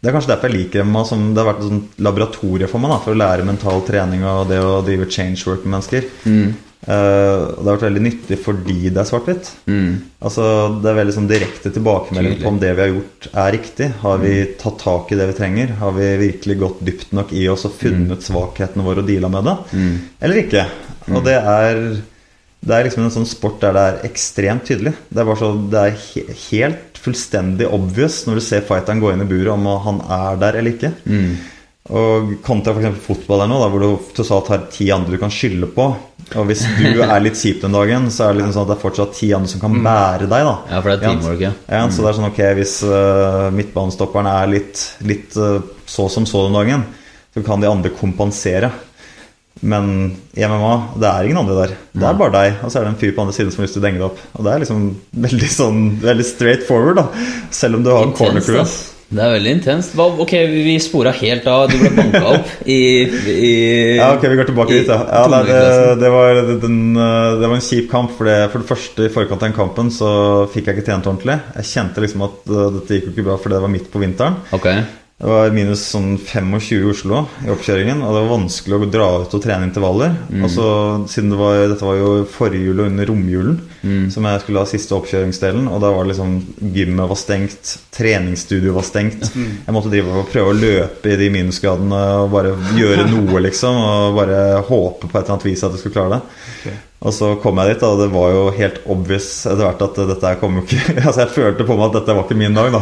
det 0.06 0.12
er 0.12 0.14
kanskje 0.14 0.34
derfor 0.36 0.52
jeg 0.52 0.60
liker 0.60 0.86
MMA. 0.86 1.04
Som 1.10 1.32
det 1.34 1.42
har 1.42 1.50
vært 1.50 1.66
et 1.66 2.04
laboratorium 2.06 2.72
for 2.72 2.84
meg 2.84 2.94
da 2.94 3.02
for 3.02 3.16
å 3.16 3.22
lære 3.24 3.48
mental 3.48 3.82
trening 3.88 4.26
og 4.30 4.48
det 4.52 4.62
å 4.62 4.80
drive 4.86 5.10
change 5.10 5.48
work 5.50 5.66
med 5.66 5.78
mennesker. 5.78 6.08
Mm. 6.30 6.54
Uh, 6.86 7.50
og 7.58 7.64
det 7.64 7.66
har 7.66 7.78
vært 7.80 7.86
veldig 7.88 8.02
nyttig 8.06 8.38
fordi 8.44 8.92
det 8.94 9.00
er 9.02 9.08
svart-hvitt. 9.10 9.48
Mm. 9.66 9.94
Altså, 10.22 10.46
det 10.84 10.92
er 10.92 11.00
veldig 11.00 11.16
sånn 11.16 11.30
direkte 11.32 11.72
tilbakemelding 11.74 12.36
på 12.44 12.52
om 12.52 12.60
det 12.62 12.76
vi 12.78 12.84
har 12.84 12.92
gjort, 12.92 13.30
er 13.32 13.54
riktig. 13.56 13.88
Har 14.04 14.20
vi 14.22 14.34
tatt 14.62 14.78
tak 14.84 15.10
i 15.10 15.18
det 15.18 15.26
vi 15.32 15.38
trenger? 15.40 15.74
Har 15.82 15.96
vi 15.98 16.12
virkelig 16.22 16.60
gått 16.62 16.84
dypt 16.86 17.16
nok 17.18 17.34
i 17.34 17.48
oss 17.50 17.66
og 17.66 17.74
funnet 17.80 18.26
svakhetene 18.26 18.86
våre 18.86 19.02
og 19.02 19.10
deala 19.10 19.32
med 19.34 19.50
det? 19.50 19.56
Mm. 19.74 19.96
Eller 20.28 20.44
ikke? 20.44 20.68
Og 21.16 21.26
det 21.26 21.40
er 21.40 21.82
Det 22.66 22.74
er 22.74 22.88
liksom 22.88 23.04
en 23.06 23.14
sånn 23.14 23.28
sport 23.30 23.60
der 23.62 23.76
det 23.78 23.82
er 23.88 23.98
ekstremt 24.08 24.64
tydelig. 24.66 24.96
Det 25.10 25.22
er 25.22 25.28
bare 25.28 25.38
så, 25.38 25.52
det 25.70 25.82
er 25.82 25.98
he 26.02 26.24
helt 26.48 26.95
fullstendig 27.06 27.70
obvious 27.72 28.24
når 28.28 28.40
du 28.40 28.46
ser 28.46 28.66
fighteren 28.66 29.04
gå 29.04 29.14
inn 29.14 29.24
i 29.24 29.30
buret 29.30 29.54
om 29.54 29.68
han 29.86 30.02
er 30.12 30.42
der 30.42 30.60
eller 30.60 30.76
ikke. 30.76 30.92
Mm. 31.06 31.36
Og 31.86 32.32
kontra 32.42 32.74
f.eks. 32.74 32.98
fotball 33.06 33.44
der 33.44 33.50
nå, 33.52 33.60
da, 33.62 33.70
hvor 33.70 33.84
du 33.84 34.14
tross 34.18 34.32
alt 34.34 34.48
har 34.50 34.64
ti 34.74 34.88
andre 34.94 35.14
du 35.14 35.22
kan 35.22 35.34
skylde 35.34 35.70
på. 35.76 35.86
Og 36.34 36.48
hvis 36.50 36.64
du 36.80 37.02
er 37.06 37.20
litt 37.22 37.38
kjip 37.38 37.62
den 37.62 37.76
dagen, 37.78 38.08
så 38.10 38.26
er 38.26 38.34
det 38.34 38.40
liksom 38.40 38.56
sånn 38.56 38.66
at 38.66 38.72
det 38.72 38.78
er 38.78 38.82
fortsatt 38.82 39.14
ti 39.14 39.30
andre 39.38 39.52
som 39.52 39.62
kan 39.62 39.78
bære 39.86 40.26
deg. 40.26 40.50
da 40.50 40.56
Ja, 40.72 40.80
for 40.80 40.90
det 40.90 40.96
er 40.96 41.04
teamwork, 41.04 41.44
ja. 41.46 41.54
ja, 41.70 41.84
så 41.94 42.02
det 42.02 42.10
er 42.10 42.18
sånn 42.18 42.30
ok, 42.32 42.42
Hvis 42.58 42.76
uh, 42.90 43.46
midtbanestopperen 43.54 44.32
er 44.34 44.50
litt, 44.56 44.82
litt 45.06 45.38
uh, 45.38 45.60
så 45.86 46.08
som 46.10 46.26
så 46.26 46.48
den 46.48 46.58
dagen, 46.58 46.88
så 47.36 47.46
kan 47.46 47.62
de 47.62 47.70
andre 47.70 47.94
kompensere. 47.94 48.72
Men 49.62 50.16
i 50.36 50.44
MMA, 50.44 50.74
det 51.00 51.08
er 51.10 51.28
ingen 51.28 51.40
andre 51.40 51.60
der. 51.62 51.78
Det 51.96 52.08
er 52.10 52.18
bare 52.20 52.34
deg, 52.36 52.58
og 52.60 52.72
så 52.72 52.82
er 52.82 52.88
det 52.88 52.96
en 52.96 53.00
fyr 53.00 53.14
på 53.16 53.24
andre 53.24 53.38
siden 53.38 53.54
som 53.54 53.62
har 53.62 53.70
lyst 53.70 53.78
til 53.78 53.84
å 53.84 53.86
denge 53.86 54.02
deg 54.02 54.10
opp. 54.10 54.26
Og 54.36 54.48
det 54.48 54.52
er 54.52 54.66
liksom 54.66 54.90
veldig 55.28 55.54
sånn 55.54 55.86
Veldig 56.04 56.28
straight 56.28 56.68
forward, 56.68 57.00
da. 57.00 57.30
Selv 57.56 57.80
om 57.80 57.86
du 57.86 57.94
har 57.94 58.12
corner 58.18 58.44
crew. 58.44 58.66
Det 59.06 59.22
er 59.22 59.36
veldig 59.36 59.52
intenst. 59.60 59.94
Ok, 60.02 60.34
vi 60.50 60.76
spora 60.82 61.14
helt 61.14 61.46
av. 61.48 61.70
Du 61.70 61.78
ble 61.78 61.92
banka 61.94 62.22
opp 62.34 62.66
i, 62.66 62.80
i 63.32 63.52
Ja, 64.00 64.10
ok, 64.16 64.26
vi 64.32 64.40
går 64.40 64.50
tilbake 64.50 64.74
dit, 64.74 64.90
ja. 64.90 64.98
ja 65.06 65.24
det, 65.30 65.42
det, 65.52 65.94
det, 66.02 66.12
var, 66.12 66.42
den, 66.66 66.80
eh, 66.98 67.30
det 67.40 67.46
var 67.46 67.56
en 67.56 67.66
kjip 67.68 67.88
kamp. 67.92 68.16
For, 68.18 68.28
det, 68.28 68.50
for 68.52 68.66
det 68.66 68.70
første, 68.74 69.06
i 69.06 69.14
forkant 69.14 69.40
av 69.40 69.48
den 69.48 69.58
kampen 69.58 69.94
så 69.94 70.10
fikk 70.52 70.72
jeg 70.72 70.80
ikke 70.80 70.90
trent 70.90 71.10
ordentlig. 71.12 71.38
Jeg 71.62 71.72
kjente 71.76 72.06
liksom 72.06 72.26
at 72.28 72.52
eh, 72.52 72.70
dette 72.80 73.00
gikk 73.00 73.10
jo 73.10 73.16
ikke 73.16 73.28
bra 73.30 73.40
fordi 73.42 73.60
det 73.60 73.66
var 73.68 73.76
midt 73.78 73.92
på 73.94 74.02
vinteren. 74.04 74.40
Ok. 74.58 74.72
Det 75.16 75.30
var 75.32 75.54
minus 75.56 75.80
sånn 75.94 76.18
25 76.20 76.58
i 76.76 76.78
Oslo 76.92 77.22
i 77.46 77.48
oppkjøringen, 77.54 78.02
og 78.04 78.10
det 78.12 78.22
var 78.26 78.32
vanskelig 78.34 78.76
å 78.76 78.88
dra 78.92 79.06
ut 79.24 79.36
og 79.38 79.42
trene 79.46 79.64
intervaller. 79.70 80.12
Og 80.44 80.50
så, 80.52 80.66
siden 81.08 81.30
det 81.32 81.38
var, 81.40 81.60
Dette 81.72 81.88
var 81.88 81.96
jo 81.96 82.10
forrige 82.28 82.66
jul 82.68 82.82
og 82.84 82.90
under 82.90 83.08
romjulen, 83.08 83.56
som 84.12 84.28
jeg 84.28 84.42
skulle 84.44 84.60
ha 84.60 84.68
siste 84.68 84.92
oppkjøringsdelen. 84.98 85.70
Og 85.72 85.80
da 85.80 85.94
var 85.96 86.04
det 86.04 86.12
liksom 86.12 86.34
Gymmet 86.76 87.08
var 87.14 87.20
stengt, 87.22 87.72
treningsstudioet 87.96 88.76
var 88.76 88.84
stengt. 88.90 89.30
Jeg 89.40 89.76
måtte 89.78 89.94
drive 89.94 90.20
og 90.20 90.28
prøve 90.34 90.52
å 90.52 90.58
løpe 90.60 91.14
i 91.14 91.20
de 91.24 91.30
minusgradene 91.32 92.02
og 92.26 92.36
bare 92.36 92.52
gjøre 92.76 93.08
noe, 93.14 93.40
liksom. 93.48 93.80
Og 93.86 94.20
bare 94.20 94.42
håpe 94.68 95.08
på 95.08 95.16
et 95.16 95.24
eller 95.24 95.38
annet 95.38 95.48
vis 95.48 95.64
at 95.64 95.78
jeg 95.78 95.86
skulle 95.86 95.96
klare 95.96 96.20
det. 96.20 96.76
Og 97.04 97.14
så 97.14 97.34
kom 97.44 97.60
jeg 97.60 97.74
dit, 97.74 97.84
og 97.86 98.00
det 98.00 98.08
var 98.14 98.32
jo 98.34 98.44
helt 98.56 98.80
obvious 98.90 99.28
etter 99.46 99.62
hvert 99.66 99.84
at 99.84 100.00
dette 100.10 100.32
kom 100.42 100.58
jo 100.58 100.64
ikke 100.64 100.96
Altså 101.04 101.26
Jeg 101.26 101.34
følte 101.36 101.68
på 101.68 101.78
meg 101.78 101.90
at 101.90 101.98
dette 102.00 102.16
var 102.16 102.26
ikke 102.26 102.40
min 102.40 102.58
dag, 102.58 102.72
da. 102.74 102.82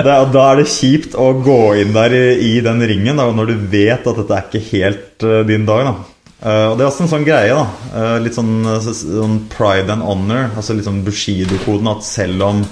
Det, 0.00 0.16
da 0.34 0.42
er 0.48 0.60
det 0.60 0.72
kjipt 0.72 1.14
å 1.20 1.28
gå 1.44 1.60
inn 1.82 1.94
der 1.94 2.16
i, 2.16 2.26
i 2.48 2.52
den 2.64 2.82
ringen 2.88 3.20
da, 3.20 3.28
når 3.36 3.52
du 3.52 3.66
vet 3.76 4.08
at 4.08 4.20
dette 4.22 4.36
er 4.36 4.48
ikke 4.48 4.66
helt 4.72 5.26
uh, 5.26 5.40
din 5.46 5.68
dag, 5.68 5.90
da. 5.90 5.94
Uh, 6.36 6.66
og 6.72 6.74
det 6.76 6.84
er 6.84 6.90
også 6.90 7.06
en 7.06 7.12
sånn 7.12 7.28
greie, 7.28 7.54
da. 7.54 7.92
Uh, 7.94 8.16
litt 8.24 8.36
sånn, 8.36 8.66
sånn 8.84 9.38
pride 9.52 9.94
and 9.94 10.04
honor. 10.04 10.50
Altså 10.52 10.76
litt 10.76 10.88
sånn 10.88 11.04
Bushido-koden 11.06 11.92
at 11.92 12.04
selv 12.06 12.44
om 12.48 12.64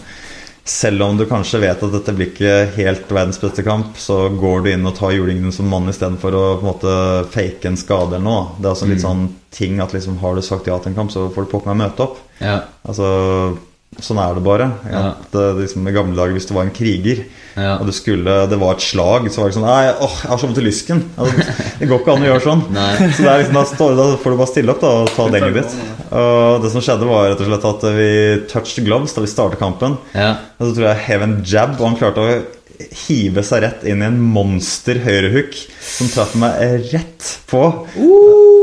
selv 0.65 1.03
om 1.05 1.17
du 1.17 1.27
kanskje 1.29 1.61
vet 1.61 1.83
at 1.85 1.93
dette 1.93 2.13
blir 2.17 2.31
ikke 2.31 2.53
helt 2.79 3.11
verdens 3.13 3.41
beste 3.41 3.63
kamp, 3.67 3.99
så 4.01 4.31
går 4.33 4.65
du 4.65 4.71
inn 4.73 4.89
og 4.89 4.97
tar 4.97 5.13
julingen 5.13 5.53
som 5.53 5.69
mann 5.69 5.91
istedenfor 5.93 6.37
å 6.39 6.45
på 6.57 6.65
en 6.65 6.71
måte 6.71 6.95
fake 7.35 7.69
en 7.69 7.77
skade 7.77 8.17
eller 8.17 8.25
noe. 8.25 8.47
Det 8.57 8.71
er 8.71 8.73
også 8.73 8.89
litt 8.89 9.05
sånn 9.05 9.27
ting 9.55 9.83
at 9.85 9.93
liksom 9.93 10.17
har 10.23 10.35
du 10.35 10.43
sagt 10.45 10.71
ja 10.71 10.79
til 10.81 10.95
en 10.95 10.99
kamp, 11.03 11.13
så 11.13 11.27
får 11.35 11.45
du 11.45 11.53
pokker 11.53 11.75
meg 11.75 11.83
møte 11.85 12.07
opp. 12.07 12.17
Ja. 12.41 12.63
Altså, 12.89 13.11
sånn 14.03 14.19
er 14.19 14.35
det 14.35 14.43
bare. 14.45 14.67
Ja. 14.91 15.03
At, 15.15 15.35
eh, 15.39 15.53
liksom, 15.61 15.87
I 15.89 15.93
gamle 15.95 16.17
dager, 16.19 16.33
hvis 16.37 16.47
du 16.49 16.55
var 16.57 16.65
en 16.67 16.75
kriger, 16.75 17.25
Ja. 17.55 17.77
og 17.79 17.87
du 17.87 17.93
skulle, 17.95 18.49
det 18.51 18.57
var 18.59 18.75
et 18.75 18.83
slag, 18.83 19.29
så 19.31 19.39
var 19.39 19.49
det 19.53 19.55
sånn 19.55 19.67
Nei, 19.69 19.93
åh, 20.03 20.17
jeg 20.25 20.31
har 20.33 20.39
så 20.43 20.49
vondt 20.49 20.59
i 20.59 20.65
lysken. 20.67 21.05
Altså, 21.17 21.45
det 21.79 21.87
går 21.89 22.01
ikke 22.03 22.15
an 22.17 22.25
å 22.25 22.31
gjøre 22.33 22.43
sånn. 22.43 22.65
Så 23.15 23.23
det 23.23 23.31
er 23.31 23.39
liksom, 23.45 23.55
da, 23.61 23.65
står, 23.71 23.95
da 24.01 24.07
får 24.25 24.35
du 24.35 24.41
bare 24.41 24.51
stille 24.51 24.75
opp 24.75 24.81
da, 24.83 24.91
og 25.05 25.13
ta 25.15 25.29
denget 25.31 25.55
ditt. 25.61 25.77
Og 26.11 26.63
det 26.65 26.73
som 26.75 26.83
skjedde, 26.83 27.07
var 27.07 27.29
rett 27.31 27.45
og 27.45 27.53
slett 27.53 27.69
at 27.71 27.87
vi 27.95 28.11
touched 28.51 28.85
gloves 28.89 29.15
da 29.15 29.23
vi 29.23 29.31
startet 29.31 29.63
kampen. 29.63 29.97
Ja. 30.19 30.33
Og 30.59 30.67
så 30.67 30.75
tror 30.81 30.89
jeg 30.91 31.05
hev 31.07 31.23
en 31.29 31.39
jab, 31.47 31.79
og 31.79 31.87
han 31.93 31.97
klarte 32.03 32.27
å 32.27 32.43
hive 33.07 33.45
seg 33.47 33.63
rett 33.63 33.85
inn 33.87 34.03
i 34.03 34.07
en 34.09 34.19
monster 34.35 34.99
høyrehook 35.05 35.55
som 35.79 36.09
traff 36.11 36.35
meg 36.43 36.89
rett 36.91 37.29
på. 37.47 37.63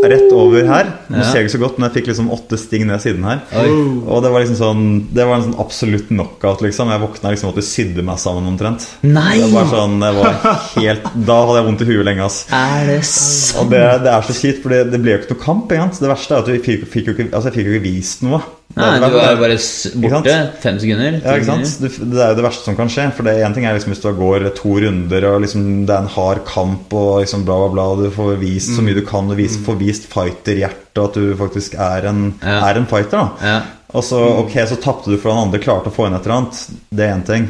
Rett 0.01 0.31
over 0.33 0.65
her. 0.65 0.87
Nå 1.11 1.23
ser 1.27 1.43
ikke 1.43 1.53
så 1.53 1.61
godt, 1.61 1.77
men 1.77 1.87
jeg 1.89 1.99
fikk 1.99 2.11
liksom 2.11 2.31
åtte 2.33 2.57
sting 2.57 2.87
ned 2.89 3.03
siden 3.03 3.25
her. 3.27 3.43
Oi. 3.61 3.67
Og 4.05 4.23
det 4.23 4.31
var 4.33 4.43
liksom 4.43 4.57
sånn 4.57 4.85
Det 5.13 5.25
var 5.27 5.37
en 5.37 5.45
sånn 5.49 5.59
absolutt 5.61 6.07
knockout, 6.09 6.63
liksom. 6.65 6.89
Jeg 6.93 7.03
våkna 7.03 7.33
liksom 7.33 7.51
at 7.51 7.55
måtte 7.55 7.67
sydde 7.67 8.05
meg 8.07 8.21
sammen 8.21 8.49
omtrent. 8.49 8.87
Nei! 9.05 9.37
Det 9.41 9.51
var 9.53 9.69
sånn, 9.71 9.99
det 10.01 10.13
var 10.17 10.39
helt 10.77 11.11
Da 11.27 11.37
hadde 11.43 11.59
jeg 11.59 11.67
vondt 11.69 11.83
i 11.85 11.89
huet 11.91 12.07
lenge, 12.07 12.29
ass. 12.29 12.39
Er 12.55 12.87
det 12.89 13.01
sant? 13.09 13.61
Og 13.61 13.75
det, 13.75 13.83
det 14.05 14.15
er 14.15 14.25
så 14.29 14.37
kjipt, 14.37 14.63
for 14.63 14.73
det, 14.73 14.81
det 14.93 15.01
ble 15.03 15.15
jo 15.15 15.21
ikke 15.21 15.35
noe 15.35 15.43
kamp. 15.45 15.75
Sant? 15.81 16.01
Det 16.01 16.11
verste 16.11 16.37
er 16.37 16.45
at 16.45 16.51
vi 16.51 16.63
fikk, 16.65 16.87
fikk 16.89 17.11
jo 17.11 17.17
ikke, 17.17 17.29
altså 17.31 17.51
jeg 17.51 17.59
fikk 17.59 17.69
jo 17.69 17.77
ikke 17.77 17.87
vist 17.91 18.25
noe. 18.25 18.41
Nei, 18.75 18.99
du 18.99 19.05
er 19.19 19.35
bare 19.41 19.57
borte. 20.01 20.35
Fem 20.63 20.77
sekunder. 20.79 21.17
ja, 21.23 21.33
ikke 21.35 21.45
sant? 21.49 21.67
sekunder. 21.67 22.11
Det 22.13 22.21
er 22.23 22.29
jo 22.31 22.37
det 22.39 22.45
verste 22.45 22.63
som 22.69 22.77
kan 22.77 22.91
skje. 22.93 23.07
For 23.17 23.23
det 23.27 23.33
en 23.43 23.53
ting 23.57 23.65
er 23.65 23.73
liksom 23.75 23.91
hvis 23.93 24.01
du 24.03 24.09
går 24.15 24.45
to 24.55 24.75
runder 24.85 25.27
og 25.31 25.41
liksom 25.43 25.85
det 25.89 25.95
er 25.95 26.05
en 26.05 26.11
hard 26.15 26.43
kamp 26.47 26.93
og 26.93 27.21
liksom 27.23 27.43
bla, 27.47 27.57
bla, 27.63 27.69
bla, 27.75 27.83
og 27.95 28.03
du 28.05 28.09
får 28.15 28.37
vist 28.41 28.75
så 28.77 28.85
mye 28.85 28.95
du 28.95 29.03
kan, 29.05 29.29
og 29.31 29.37
vis, 29.37 29.57
får 29.65 29.79
vist 29.81 30.07
fighterhjerte, 30.11 31.03
at 31.03 31.13
du 31.19 31.35
faktisk 31.39 31.75
er 31.75 32.07
en, 32.11 32.33
Ja. 32.41 32.59
er 32.69 32.79
en 32.79 32.85
fighter. 32.87 33.11
da 33.17 33.29
Ja. 33.51 33.61
Og 33.93 34.03
så 34.07 34.19
ok, 34.45 34.53
så 34.69 34.79
tapte 34.79 35.11
du 35.11 35.17
for 35.17 35.31
den 35.33 35.43
andre, 35.49 35.59
klarte 35.59 35.91
å 35.91 35.95
få 35.95 36.07
inn 36.07 36.13
et 36.15 36.23
eller 36.25 36.37
annet. 36.37 36.67
Det 36.95 37.03
er 37.09 37.15
én 37.17 37.25
ting. 37.27 37.49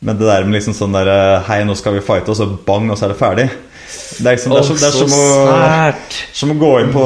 Men 0.00 0.16
det 0.18 0.26
der 0.26 0.44
med 0.44 0.60
liksom 0.60 0.74
sånn 0.74 0.92
der 0.94 1.40
Hei, 1.46 1.64
nå 1.64 1.74
skal 1.76 1.94
vi 1.94 2.00
fighte, 2.06 2.30
og 2.30 2.36
så 2.36 2.46
bang, 2.66 2.88
og 2.90 2.96
så 2.98 3.04
er 3.06 3.14
det 3.14 3.18
ferdig. 3.18 3.50
Det 4.12 4.32
er, 4.32 4.36
som, 4.36 4.52
det 4.52 4.58
er, 4.60 4.66
som, 4.66 4.76
det 4.76 4.86
er 4.86 4.92
som, 4.92 5.12
å, 5.16 5.92
som 6.36 6.50
å 6.52 6.56
gå 6.60 6.70
inn 6.82 6.90
på 6.92 7.04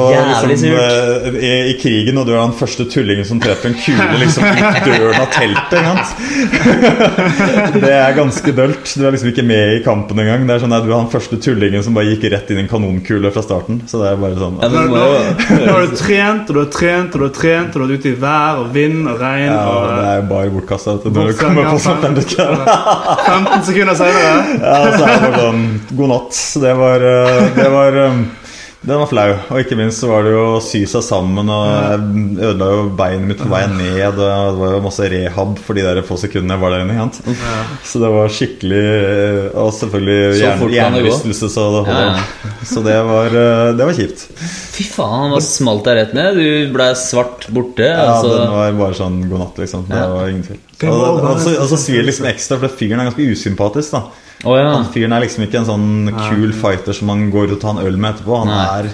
liksom, 0.49 0.73
eh, 0.75 1.37
i, 1.39 1.51
i 1.71 1.75
krigen, 1.79 2.19
og 2.19 2.27
du 2.27 2.33
er 2.33 2.41
den 2.41 2.55
første 2.59 2.85
tullingen 2.91 3.25
som 3.25 3.39
treffer 3.41 3.71
en 3.71 3.77
kule 3.79 4.19
liksom 4.21 4.43
i 4.43 4.81
døren 4.83 5.21
av 5.21 5.29
teltet. 5.33 5.77
Det 7.77 7.93
er 7.93 8.15
ganske 8.17 8.53
dølt. 8.55 8.91
Du 8.97 9.05
er 9.07 9.15
liksom 9.15 9.31
ikke 9.31 9.45
med 9.47 9.77
i 9.77 9.81
kampen 9.85 10.19
engang. 10.21 10.45
Det 10.47 10.57
er 10.57 10.63
sånn 10.63 10.75
at 10.75 10.85
Du 10.85 10.91
er 10.91 10.97
den 10.97 11.09
første 11.11 11.39
tullingen 11.41 11.83
som 11.85 11.95
bare 11.97 12.11
gikk 12.11 12.27
rett 12.33 12.51
inn 12.51 12.61
i 12.61 12.65
en 12.65 12.69
kanonkule 12.71 13.31
fra 13.33 13.43
starten. 13.45 13.79
Så 13.89 14.01
det 14.01 14.11
er 14.11 14.21
bare 14.21 14.37
sånn 14.39 14.59
Ja, 14.63 14.69
Nå, 14.87 15.03
har 15.71 15.87
du 15.87 15.95
trent, 15.97 16.49
og 16.49 16.57
du 16.57 16.61
har 16.61 16.71
trent, 16.73 17.15
og 17.15 17.23
du 17.23 17.25
har 17.27 17.35
trent, 17.35 17.71
og 17.71 17.77
du 17.79 17.85
har 17.85 17.91
vært 17.93 18.05
ute 18.05 18.11
i 18.11 18.19
vær 18.21 18.61
og 18.63 18.71
vind 18.75 19.01
og 19.07 19.21
regn. 19.21 19.47
ja, 19.47 19.63
og, 19.63 19.87
Det 19.87 20.11
er 20.11 20.21
jo 20.21 20.27
bare 20.33 20.53
bortkasta 20.57 20.97
når 21.07 21.31
du 21.31 21.37
kommer 21.39 21.71
på 21.71 21.77
ja, 21.77 21.83
sånn 21.87 21.99
15 22.03 23.65
sekunder 23.69 23.97
senere 23.97 24.25
Ja, 24.27 24.77
så 24.93 25.01
er 25.01 25.13
det 25.13 25.21
bare 25.23 25.41
sånn 25.41 25.65
God 25.97 26.13
natt. 26.13 26.37
Så 26.37 26.63
det 26.63 26.73
var 26.79 27.07
eh, 27.13 27.47
Det 27.57 27.69
var 27.73 28.01
um, 28.07 28.27
den 28.87 28.99
var 29.01 29.07
flau. 29.09 29.31
Og 29.51 29.57
ikke 29.59 29.75
minst 29.75 29.99
så 29.99 30.07
var 30.07 30.23
det 30.23 30.29
jo 30.31 30.41
å 30.53 30.59
sy 30.63 30.83
seg 30.87 31.01
sammen. 31.03 31.49
Og 31.51 31.63
jeg 31.67 32.43
ødela 32.45 32.67
jo 32.71 32.83
beinet 32.95 33.25
mitt 33.27 33.39
på 33.41 33.49
vei 33.51 33.63
ned. 33.73 33.97
Og 34.05 34.19
det 34.21 34.27
var 34.61 34.75
jo 34.77 34.83
masse 34.85 35.07
rehab 35.11 35.57
for 35.65 35.75
de 35.75 35.83
der 35.83 35.99
få 36.07 36.15
sekundene 36.21 36.55
jeg 36.55 36.61
var 36.61 36.75
der 36.75 36.83
inne. 36.85 36.95
Ja. 37.01 37.57
Så 37.89 37.99
det 37.99 38.11
var 38.13 38.31
skikkelig 38.31 38.83
eh, 38.85 39.57
Og 39.59 39.73
selvfølgelig 39.75 40.19
Så 40.37 40.43
hjern, 40.43 40.61
fort 40.61 40.75
kan 40.77 40.95
det 40.95 41.01
gå. 41.01 41.09
hjernerystelse, 41.09 41.49
så 41.57 41.65
det 41.73 41.81
Ja. 41.97 42.05
Så 42.69 42.83
det 42.85 42.95
var, 43.09 43.35
eh, 43.41 43.73
det 43.81 43.89
var 43.89 43.97
kjipt. 43.97 44.23
Fy 44.77 44.87
faen, 44.93 45.33
hva 45.33 45.41
smalt 45.43 45.83
deg 45.89 45.99
rett 45.99 46.15
ned? 46.15 46.39
Du 46.39 46.71
ble 46.77 46.87
svart 47.01 47.49
borte. 47.57 47.89
Ja, 47.91 48.05
altså. 48.13 48.37
Den 48.37 48.55
var 48.55 48.79
bare 48.85 48.99
sånn 49.01 49.19
god 49.27 49.43
natt, 49.47 49.59
liksom. 49.65 49.83
Det 49.89 50.05
var 50.13 50.31
ingen 50.31 50.45
tvil. 50.47 50.61
Og, 50.93 51.41
så- 51.43 51.57
og 51.59 51.67
så 51.73 51.81
svir 51.81 52.05
det 52.05 52.11
liksom 52.13 52.29
ekstra, 52.29 52.61
for 52.61 52.69
fyren 52.79 53.01
er 53.01 53.09
ganske 53.09 53.27
usympatisk. 53.33 53.97
da 53.97 54.05
Å 54.45 54.53
ja. 54.57 54.67
Han 54.69 54.89
fyren 54.93 55.15
er 55.15 55.23
liksom 55.23 55.47
ikke 55.47 55.61
en 55.63 55.69
sånn 55.69 55.87
kul 56.29 56.51
fighter 56.53 56.93
som 56.93 57.09
man 57.09 57.27
går 57.33 57.49
ut 57.49 57.55
og 57.57 57.61
tar 57.63 57.77
en 57.77 57.85
øl 57.87 57.97
med 57.97 58.15
etterpå. 58.15 58.41
Han 58.43 58.51
Nei. 58.51 58.65
er, 58.81 58.89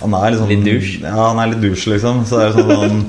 han 0.00 0.14
er 0.16 0.34
liksom 0.34 0.48
Litt 0.50 0.64
douche. 0.64 1.00
Ja, 1.02 1.16
han 1.30 1.42
er 1.42 1.52
litt 1.52 1.64
douche, 1.64 1.90
liksom. 1.92 2.24
Så 2.28 2.40
det 2.40 2.46
er 2.48 2.56
sånn, 2.56 2.70
sånn 2.70 3.02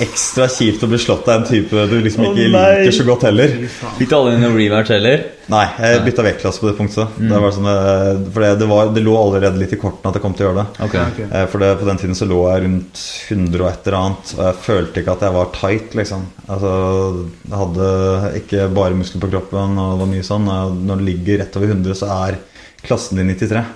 ekstra 0.00 0.46
kjipt 0.48 0.82
å 0.86 0.88
bli 0.88 0.98
slått 1.00 1.26
av 1.28 1.40
en 1.40 1.46
type 1.46 1.84
du 1.90 1.96
liksom 2.00 2.24
ikke 2.28 2.44
oh, 2.46 2.52
liker 2.54 2.94
så 2.94 3.04
godt 3.06 3.26
heller. 3.26 3.54
Bytta 3.98 4.18
alle 4.18 4.36
inn 4.36 4.44
noen 4.44 4.54
rematch 4.56 4.92
heller? 4.94 5.24
Nei, 5.52 5.64
jeg 5.82 6.04
bytta 6.06 6.24
vektklasse 6.24 6.62
på 6.62 6.68
det 6.70 6.76
punktet. 6.78 7.18
Mm. 7.18 7.26
Det 7.32 7.40
var 7.44 7.54
sånn, 7.56 7.68
eh, 7.72 8.22
for 8.32 8.46
det, 8.46 8.52
det, 8.62 8.68
var, 8.70 8.92
det 8.94 9.02
lå 9.04 9.16
allerede 9.18 9.60
litt 9.60 9.74
i 9.74 9.80
kortene 9.82 10.12
at 10.12 10.18
jeg 10.18 10.24
kom 10.24 10.36
til 10.38 10.46
å 10.46 10.48
gjøre 10.48 10.62
det. 10.62 10.86
Okay. 10.86 11.10
Ok. 11.10 11.20
Eh, 11.26 11.44
For 11.52 11.64
det, 11.64 11.72
på 11.82 11.90
den 11.90 12.00
tiden 12.04 12.18
så 12.18 12.30
lå 12.30 12.40
jeg 12.46 12.64
rundt 12.64 13.02
100 13.34 13.58
og 13.58 13.68
et 13.68 13.90
eller 13.90 13.98
annet, 13.98 14.32
og 14.38 14.44
jeg 14.46 14.60
følte 14.68 15.02
ikke 15.02 15.18
at 15.18 15.26
jeg 15.26 15.36
var 15.36 15.52
tight, 15.58 15.98
liksom. 15.98 16.24
Altså, 16.46 16.72
jeg 17.42 17.60
hadde 17.64 17.92
ikke 18.40 18.70
bare 18.78 18.98
muskler 19.02 19.26
på 19.26 19.32
kroppen, 19.34 19.76
og 19.82 19.92
det 19.92 20.06
var 20.06 20.12
mye 20.14 20.30
sånn. 20.30 20.50
Når 20.86 21.02
du 21.02 21.06
ligger 21.10 21.42
rett 21.42 21.60
over 21.60 21.74
100, 21.74 22.00
så 22.00 22.10
er 22.16 22.40
klassen 22.86 23.20
din 23.20 23.34
93. 23.34 23.66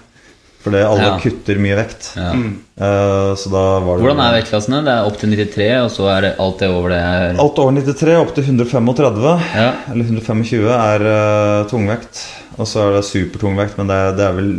For 0.67 0.75
det, 0.75 0.81
alle 0.83 1.05
Ja. 1.07 1.19
kutter 1.23 1.61
mye 1.63 1.77
vekt. 1.79 2.09
Ja. 2.19 2.33
Uh, 2.77 3.33
så 3.39 3.49
da 3.53 3.61
var 3.81 3.97
det 3.97 4.03
Hvordan 4.05 4.19
er 4.21 4.33
vektklassene? 4.41 4.81
Det 4.85 4.93
er 4.93 5.07
opp 5.07 5.17
til 5.21 5.31
93, 5.31 5.69
og 5.85 5.91
så 5.95 6.09
er 6.13 6.21
det 6.27 6.33
alt 6.43 6.59
det 6.61 6.69
over 6.75 6.91
det 6.93 6.99
er 6.99 7.39
Alt 7.41 7.61
over 7.63 7.73
93 7.79 8.17
opp 8.19 8.35
til 8.35 8.45
135, 8.51 9.37
Ja. 9.55 9.69
eller 9.93 10.05
125, 10.11 10.67
er 10.75 11.07
uh, 11.07 11.69
tungvekt. 11.71 12.25
Og 12.59 12.67
så 12.67 12.81
er 12.83 12.93
det 12.97 13.05
supertungvekt, 13.05 13.77
men 13.79 13.87
det 13.91 13.97
er, 14.01 14.13
det 14.17 14.25
er 14.27 14.37
vel 14.39 14.51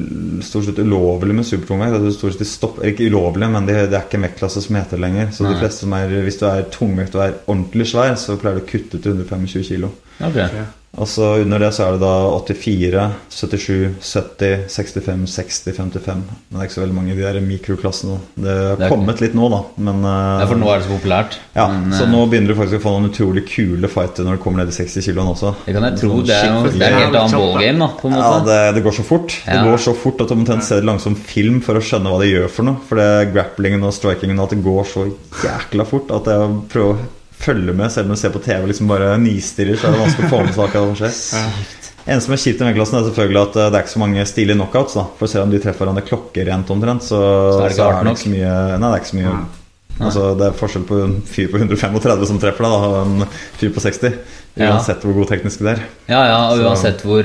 stort 0.46 0.67
sett 0.70 0.80
ulovlig 0.80 1.34
med 1.36 1.46
supertungvekt. 1.50 1.98
Det 2.00 2.12
er 2.12 2.17
stort 2.17 2.36
sett 2.36 2.43
de 2.46 2.50
stopper, 2.50 2.88
ikke 2.91 3.08
ulovlig, 3.10 3.50
men 3.50 3.65
det, 3.65 3.78
det 3.89 3.98
er 3.98 4.06
ikke 4.06 4.20
en 4.22 4.28
vektklasse 4.30 4.62
som 4.62 4.78
heter 4.78 4.98
det 5.00 5.04
lenger. 5.04 5.32
Så 5.34 5.48
de 5.50 5.56
fleste 5.58 5.86
som 5.88 5.96
er, 5.98 6.13
hvis 6.24 6.38
du 6.38 6.46
er 6.46 6.67
tungvekt 6.74 7.17
og 7.17 7.24
er 7.26 7.38
ordentlig 7.50 7.88
svær, 7.89 8.13
så 8.22 8.38
pleier 8.38 8.60
du 8.62 8.65
å 8.65 8.70
kutte 8.70 9.02
til 9.02 9.17
125 9.17 9.65
kilo. 9.72 9.89
Ok. 10.22 10.38
Og 10.97 11.06
så 11.06 11.26
under 11.43 11.60
det 11.62 11.67
så 11.76 11.84
er 11.86 11.93
det 11.93 12.00
da 12.02 12.13
84, 12.47 13.02
77, 13.30 13.73
70, 14.02 14.54
65, 14.71 15.26
60, 15.30 15.73
55. 15.76 16.21
Men 16.23 16.56
det 16.56 16.62
er 16.63 16.69
ikke 16.69 16.73
så 16.78 16.82
veldig 16.82 16.95
mange 16.95 17.12
i 17.12 17.17
de 17.19 17.26
der 17.26 17.38
mikroklassene. 17.43 18.15
Det 18.34 18.56
har 18.56 18.82
er- 18.88 18.89
kommet 18.89 19.21
litt 19.21 19.36
nå, 19.38 19.50
da. 19.52 19.60
Men 19.78 20.00
eh, 20.08 20.39
Ja, 20.41 20.47
for 20.50 20.58
nå 20.58 20.71
er 20.71 20.80
det 20.82 20.88
så 20.88 20.95
populært. 20.95 21.38
ja, 21.54 21.67
Men, 21.67 21.91
så 21.93 22.08
eh, 22.08 22.10
nå 22.15 22.23
begynner 22.32 22.47
du 22.50 22.56
faktisk 22.58 22.80
å 22.80 22.86
få 22.88 22.93
noen 22.95 23.12
utrolig 23.12 23.43
kule 23.52 23.91
fighter 23.93 24.26
når 24.26 24.39
du 24.39 24.43
kommer 24.47 24.63
ned 24.63 24.71
i 24.73 24.78
60 24.80 25.06
kiloen 25.06 25.30
også. 25.36 25.52
Det 25.67 25.76
kan 25.78 25.86
jeg 25.89 26.00
tro. 26.00 26.10
Sånn 26.15 26.26
Det 26.32 26.39
er, 26.39 26.50
noe, 26.56 26.71
det 26.71 26.88
er 26.88 26.97
helt 26.97 27.19
annen 27.21 27.38
ballgame, 27.43 27.84
da. 27.84 27.89
På 28.02 28.10
en 28.10 28.17
Ja, 28.17 28.32
det, 28.47 28.58
det 28.80 28.84
går 28.88 28.97
så 28.97 29.06
fort. 29.12 29.38
Det 29.45 29.60
går 29.67 29.78
så 29.86 29.93
fort 30.02 30.21
at 30.26 30.32
du 30.34 30.38
omtrent 30.39 30.63
ser 30.65 30.82
det 30.82 30.89
langsom 30.89 31.19
film 31.19 31.62
for 31.62 31.78
å 31.78 31.84
skjønne 31.84 32.10
hva 32.15 32.23
det 32.23 32.32
gjør 32.32 32.50
for 32.50 32.71
noe. 32.71 32.82
For 32.89 32.97
det 33.04 33.34
grapplingen 33.36 33.84
og 33.86 33.93
strikingen 33.93 34.39
og 34.39 34.47
at 34.50 34.56
det 34.58 34.63
går 34.65 34.89
så 34.95 35.06
jækla 35.43 35.86
fort 35.86 36.10
at 36.15 36.32
jeg 36.34 36.58
prøver 36.73 37.06
følge 37.48 37.76
med 37.78 37.92
selv 37.94 38.10
om 38.10 38.16
du 38.16 38.22
ser 38.22 38.34
på 38.36 38.44
TV 38.44 38.62
og 38.66 38.72
liksom 38.72 38.92
bare 38.92 39.14
nistirrer, 39.24 39.80
så 39.80 39.90
er 39.90 39.96
det 39.96 40.04
vanskelig 40.06 40.30
å 40.30 40.34
få 40.36 40.42
med 40.44 40.56
seg 40.56 40.66
akkurat 40.68 40.84
hva 40.84 40.96
som 40.96 41.00
skjer. 41.02 41.78
En 42.08 42.22
som 42.24 42.32
er 42.32 42.40
kjipt 42.40 42.62
i 42.62 42.68
vennklassen, 42.70 43.00
er 43.02 43.08
selvfølgelig 43.10 43.42
at 43.42 43.58
eh, 43.60 43.70
det 43.72 43.80
er 43.80 43.86
ikke 43.86 43.96
så 43.98 44.04
mange 44.04 44.28
stilige 44.30 44.56
knockouts. 44.56 44.96
da 44.96 45.08
For 45.20 45.32
selv 45.32 45.48
om 45.48 45.52
de 45.52 45.60
treffer 45.64 45.84
hverandre 45.84 46.06
klokkerent 46.08 46.70
omtrent, 46.72 47.04
så, 47.04 47.20
Så 47.20 47.58
er 47.60 47.66
det 47.66 47.74
ikke 47.74 47.82
så 47.82 47.88
er 47.90 48.04
det 48.08 48.14
ikke 48.14 48.24
så 48.24 48.36
mye 48.36 48.54
Nei, 48.78 48.86
det 48.88 48.94
er 48.94 49.02
ikke 49.02 49.12
så 49.12 49.20
mye 49.20 49.34
Altså, 50.00 50.38
Det 50.38 50.48
er 50.48 50.58
forskjell 50.60 50.84
på 50.86 50.98
en 51.04 51.16
fyr 51.26 51.48
på 51.52 51.58
135 51.58 52.26
som 52.30 52.38
treffer 52.40 52.64
deg, 52.68 52.72
da, 52.72 52.90
og 52.90 53.08
en 53.08 53.26
fyr 53.58 53.72
på 53.74 53.82
60. 53.82 54.14
Ja. 54.58 54.72
Uansett 54.74 55.02
hvor 55.06 55.14
god 55.14 55.28
teknisk 55.30 55.60
det 55.62 55.76
er. 55.76 55.82
Ja, 56.10 56.22
ja, 56.26 56.38
og 56.52 56.62
uansett 56.66 57.02
hvor, 57.06 57.24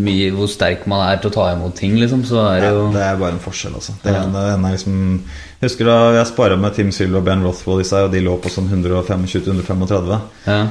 mye, 0.00 0.30
hvor 0.34 0.46
sterk 0.50 0.86
man 0.90 1.02
er 1.08 1.16
til 1.22 1.30
å 1.30 1.34
ta 1.34 1.48
imot 1.52 1.74
ting, 1.78 1.96
liksom, 1.98 2.22
så 2.24 2.44
er 2.52 2.60
det 2.62 2.68
Ja, 2.70 2.84
det 2.94 3.02
er 3.02 3.16
bare 3.18 3.32
en 3.34 3.42
forskjell, 3.42 3.74
altså. 3.74 3.92
Det 4.02 4.12
Ja. 4.14 4.22
ene, 4.22 4.44
ene 4.54 4.68
er 4.68 4.76
liksom 4.76 5.22
Jeg 5.60 5.68
husker 5.70 5.84
da 5.84 6.12
jeg 6.14 6.26
spara 6.26 6.56
med 6.56 6.74
Tim 6.74 6.90
Silver 6.92 7.18
og 7.18 7.24
Ben 7.24 7.42
Rothwell 7.44 7.80
i 7.80 7.84
seg, 7.84 8.04
og 8.06 8.12
de 8.12 8.20
lå 8.20 8.38
på 8.40 8.48
sånn 8.48 8.68
125-135. 8.70 10.20
ja. 10.46 10.66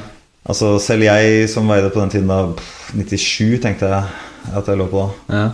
Altså 0.48 0.78
Selv 0.80 1.02
jeg 1.04 1.48
som 1.52 1.68
veide 1.68 1.90
på 1.92 2.00
den 2.00 2.08
tiden 2.14 2.28
da 2.28 2.46
pff, 2.56 2.92
97, 2.96 3.58
tenkte 3.60 3.90
jeg 3.90 4.04
at 4.56 4.66
jeg 4.66 4.78
lå 4.80 4.86
på 4.88 5.02
da. 5.28 5.36
Ja. 5.36 5.50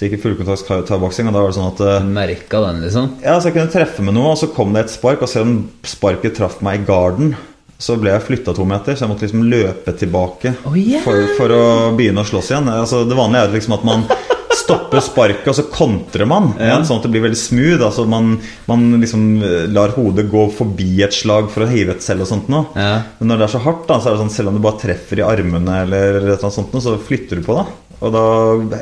Så 0.00 0.06
jeg 0.06 0.14
gikk 0.14 0.22
i 0.22 0.22
fullkontakt 0.22 0.88
thaiboksing, 0.88 1.26
og 1.28 1.34
da 1.36 1.40
var 1.44 1.50
det 1.50 1.56
sånn 1.58 1.66
at 1.74 1.80
eh, 1.84 2.04
Merka 2.08 2.62
den, 2.64 2.78
liksom? 2.86 3.10
Ja, 3.20 3.34
så 3.36 3.50
jeg 3.50 3.58
kunne 3.58 3.72
treffe 3.74 4.00
med 4.06 4.14
noe, 4.16 4.30
og 4.32 4.38
så 4.40 4.46
kom 4.48 4.72
det 4.72 4.86
et 4.86 4.92
spark, 4.94 5.20
og 5.20 5.28
selv 5.28 5.44
om 5.44 5.58
sparket 5.84 6.38
traff 6.38 6.54
meg 6.64 6.78
i 6.78 6.86
garden, 6.88 7.34
så 7.76 7.98
ble 8.00 8.14
jeg 8.14 8.24
flytta 8.24 8.54
to 8.56 8.64
meter, 8.64 8.96
så 8.96 9.04
jeg 9.04 9.12
måtte 9.12 9.26
liksom 9.26 9.44
løpe 9.52 9.92
tilbake 10.00 10.54
oh, 10.64 10.72
yeah. 10.72 11.04
for, 11.04 11.20
for 11.36 11.52
å 11.52 11.60
begynne 11.98 12.24
å 12.24 12.30
slåss 12.30 12.48
igjen. 12.54 12.72
Altså, 12.72 13.02
det 13.04 13.18
vanlige 13.20 13.44
er 13.44 13.52
liksom 13.58 13.76
at 13.76 13.84
man 13.90 14.08
stopper 14.70 15.04
sparket, 15.04 15.50
og 15.50 15.58
så 15.58 15.66
kontrer 15.72 16.28
man. 16.30 16.52
Ja. 16.60 16.78
Sånn 16.86 17.02
at 17.02 17.08
det 17.08 17.12
blir 17.12 17.26
veldig 17.26 17.40
smooth. 17.40 17.82
Altså 17.84 18.06
man, 18.08 18.36
man 18.70 18.86
liksom 19.02 19.26
lar 19.74 19.94
hodet 19.98 20.28
gå 20.30 20.46
forbi 20.56 21.02
et 21.04 21.16
slag 21.16 21.50
for 21.52 21.66
å 21.66 21.70
hive 21.70 21.96
et 21.96 22.06
selv 22.06 22.24
og 22.24 22.30
sånt 22.30 22.50
noe. 22.52 22.70
Ja. 22.78 22.94
Men 23.18 23.32
når 23.32 23.42
det 23.42 23.48
er 23.48 23.54
så 23.58 23.64
hardt, 23.66 23.86
da, 23.90 24.00
så 24.00 24.10
er 24.10 24.16
det 24.16 24.24
sånn 24.24 24.34
selv 24.38 24.52
om 24.52 24.58
du 24.58 24.64
bare 24.64 24.82
treffer 24.86 25.20
i 25.20 25.26
armene, 25.26 25.82
eller 25.84 26.08
et 26.08 26.22
eller 26.22 26.36
annet 26.38 26.58
sånt, 26.60 26.74
noe, 26.74 26.84
så 26.84 26.96
flytter 27.10 27.40
du 27.40 27.46
på 27.46 27.58
da. 27.58 27.68
Og 28.00 28.12
da, 28.14 28.24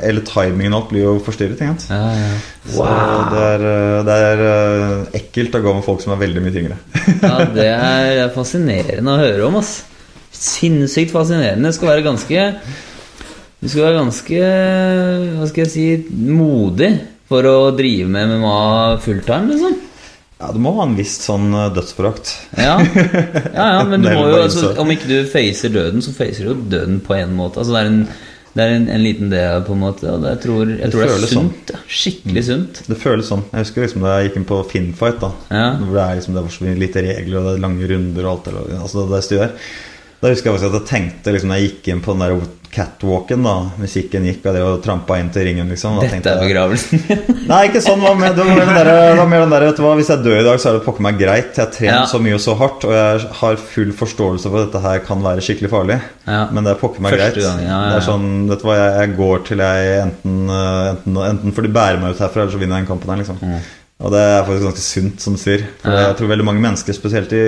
Eller 0.07 0.23
timingen 0.27 0.73
og 0.73 0.83
alt 0.83 0.91
blir 0.93 1.03
jo 1.03 1.13
forstyrret. 1.23 1.59
Ikke 1.59 1.73
sant? 1.73 1.87
Ja, 1.91 2.13
ja. 2.15 2.31
Så 2.69 2.87
det 3.33 3.45
er, 3.45 3.65
eh, 3.67 3.99
det 4.07 4.17
er 4.29 4.43
eh, 4.47 4.93
ekkelt 5.19 5.57
å 5.59 5.63
gå 5.65 5.75
med 5.75 5.85
folk 5.87 6.03
som 6.03 6.15
er 6.15 6.21
veldig 6.23 6.43
mye 6.45 6.55
tyngre. 6.55 6.79
ja, 7.25 7.37
det 7.55 7.69
er 7.69 8.35
fascinerende 8.35 9.15
å 9.15 9.19
høre 9.19 9.49
om, 9.49 9.59
ass. 9.59 9.81
Sinnssykt 10.31 11.11
fascinerende. 11.11 11.67
Det 11.67 11.75
skal 11.75 11.91
være 11.91 12.05
ganske 12.05 12.45
Du 13.59 13.67
skal 13.67 13.83
være 13.89 13.99
ganske 13.99 14.39
Hva 15.35 15.47
skal 15.49 15.65
jeg 15.65 15.71
si 15.73 15.85
modig 16.29 16.93
for 17.29 17.45
å 17.45 17.57
drive 17.77 18.07
med 18.09 18.31
MMA 18.39 18.53
fulltime, 19.03 19.51
liksom. 19.51 19.75
Ja, 20.39 20.47
Du 20.55 20.57
må 20.63 20.71
ha 20.79 20.85
en 20.87 20.95
viss 20.97 21.17
sånn 21.21 21.51
eh, 21.53 21.67
dødsforakt. 21.75 22.31
Ja. 22.57 22.77
ja, 22.79 23.67
ja, 23.75 23.83
men 23.85 24.01
du 24.05 24.07
må 24.15 24.23
jo 24.31 24.39
altså, 24.45 24.71
Om 24.81 24.93
ikke 24.95 25.09
du 25.11 25.17
facer 25.29 25.69
døden, 25.75 26.01
så 26.01 26.13
facer 26.15 26.47
du 26.47 26.53
jo 26.53 26.57
døden 26.71 26.97
på 27.05 27.13
en 27.19 27.35
måte. 27.37 27.59
Altså, 27.61 27.75
det 27.75 27.83
er 27.83 27.91
en, 27.91 27.99
det 28.55 28.63
er 28.65 28.73
en, 28.79 28.87
en 28.95 29.03
liten 29.03 29.29
del, 29.29 29.61
på 29.67 29.75
en 29.75 29.83
måte. 29.83 30.07
Og 30.09 30.23
det, 30.23 30.31
jeg 30.37 30.41
tror, 30.47 30.71
jeg 30.71 30.79
Det 30.81 30.89
tror 30.95 31.05
det 31.05 31.11
er 31.11 31.19
sunt. 31.19 31.29
sånn. 31.35 31.51
sunt. 31.51 31.73
Ja. 31.75 31.83
Skikkelig 31.99 32.45
sunt. 32.49 32.81
Det 32.89 32.97
føles 33.03 33.29
sånn. 33.29 33.45
Jeg 33.51 33.67
husker 33.67 33.85
liksom 33.85 34.07
da 34.07 34.15
jeg 34.15 34.29
gikk 34.31 34.39
inn 34.41 34.49
på 34.55 34.61
Finnfight, 34.71 35.19
da 35.21 35.31
Ja. 35.53 35.67
hvor 35.83 35.93
det, 35.99 36.07
er 36.07 36.17
liksom, 36.23 36.39
det 36.39 36.45
var 36.47 36.55
så 36.57 36.65
mye 36.65 36.79
lite 36.87 37.05
regler 37.11 37.37
og 37.43 37.45
det 37.51 37.53
er 37.59 37.63
lange 37.67 37.91
runder 37.93 38.25
og 38.25 38.31
alt 38.33 38.49
det, 38.49 38.79
altså 38.79 39.05
det 39.13 39.21
styret 39.27 39.45
der. 39.45 39.69
Da 40.21 40.27
husker 40.33 40.51
jeg 40.51 40.63
at 40.67 40.73
jeg 40.81 40.87
tenkte 40.89 41.31
liksom, 41.31 41.49
når 41.51 41.59
jeg 41.61 41.69
gikk 41.69 41.85
inn 41.93 42.01
på 42.03 42.11
den 42.15 42.25
der 42.25 42.33
catwalken, 42.69 43.41
da 43.47 43.53
musikken 43.81 44.25
gikk, 44.27 44.43
og 44.45 44.53
det 44.53 44.61
og 44.61 44.81
trampa 44.83 45.15
inn 45.17 45.31
til 45.33 45.45
ringen, 45.47 45.69
liksom 45.71 45.95
Dette 45.97 46.11
tenkte 46.19 46.33
er 46.35 46.41
begravelsen 46.43 46.99
begravelsen. 47.01 47.47
Nei, 47.49 47.61
ikke 47.69 47.81
sånn. 47.81 48.03
Det 48.03 48.09
var 48.11 48.19
mer, 48.19 48.35
den 48.37 48.51
der, 48.75 48.89
den 49.31 49.53
der 49.55 49.65
vet 49.65 49.79
du 49.79 49.83
hva, 49.85 49.93
Hvis 49.97 50.11
jeg 50.11 50.21
dør 50.27 50.37
i 50.37 50.43
dag, 50.45 50.59
så 50.61 50.69
er 50.69 50.77
det 50.77 50.83
pokker 50.85 51.05
meg 51.07 51.17
greit. 51.17 51.49
Jeg 51.55 51.63
har 51.63 51.71
trent 51.73 51.89
Ja. 51.95 52.03
så 52.11 52.19
mye 52.21 52.35
og 52.37 52.43
så 52.43 52.53
hardt, 52.59 52.85
og 52.85 52.93
jeg 52.93 53.31
har 53.39 53.57
full 53.71 53.95
forståelse 54.03 54.51
for 54.51 54.59
at 54.61 54.69
dette 54.69 54.83
her 54.85 55.01
kan 55.07 55.23
være 55.25 55.41
skikkelig 55.47 55.71
farlig. 55.73 55.97
Ja. 56.29 56.43
Men 56.53 56.67
det 56.67 56.75
er 56.75 56.81
pokker 56.83 57.01
meg 57.07 57.15
Første 57.15 57.31
greit. 57.33 57.47
gang, 57.47 57.63
ja, 57.65 57.79
Det 57.89 57.97
er 58.03 58.07
sånn, 58.11 58.27
vet 58.51 58.61
du 58.61 58.67
hva, 58.69 58.77
jeg, 58.83 58.93
jeg 59.01 59.17
går 59.23 59.45
til 59.49 59.63
jeg 59.65 59.99
enten, 60.03 60.39
eh, 60.59 60.87
enten, 60.93 61.21
enten 61.31 61.55
får 61.57 61.65
de 61.69 61.73
bære 61.79 62.03
meg 62.03 62.11
ut 62.13 62.21
herfra, 62.27 62.43
eller 62.45 62.53
så 62.53 62.61
vinner 62.61 62.77
jeg 62.77 62.85
den 62.85 62.91
kampen 62.91 63.15
her, 63.15 63.23
liksom. 63.23 63.41
Og 63.99 64.13
det 64.13 64.19
er 64.21 64.43
faktisk 64.47 64.67
ganske 64.69 64.85
sunt, 64.85 65.23
som 65.25 65.33
du 65.35 65.41
sier. 65.41 65.65
For 65.81 65.89
Mm. 65.89 66.03
Jeg 66.05 66.19
tror 66.21 66.29
veldig 66.35 66.45
mange 66.47 66.61
mennesker, 66.63 66.93
spesielt 66.95 67.33
i 67.33 67.45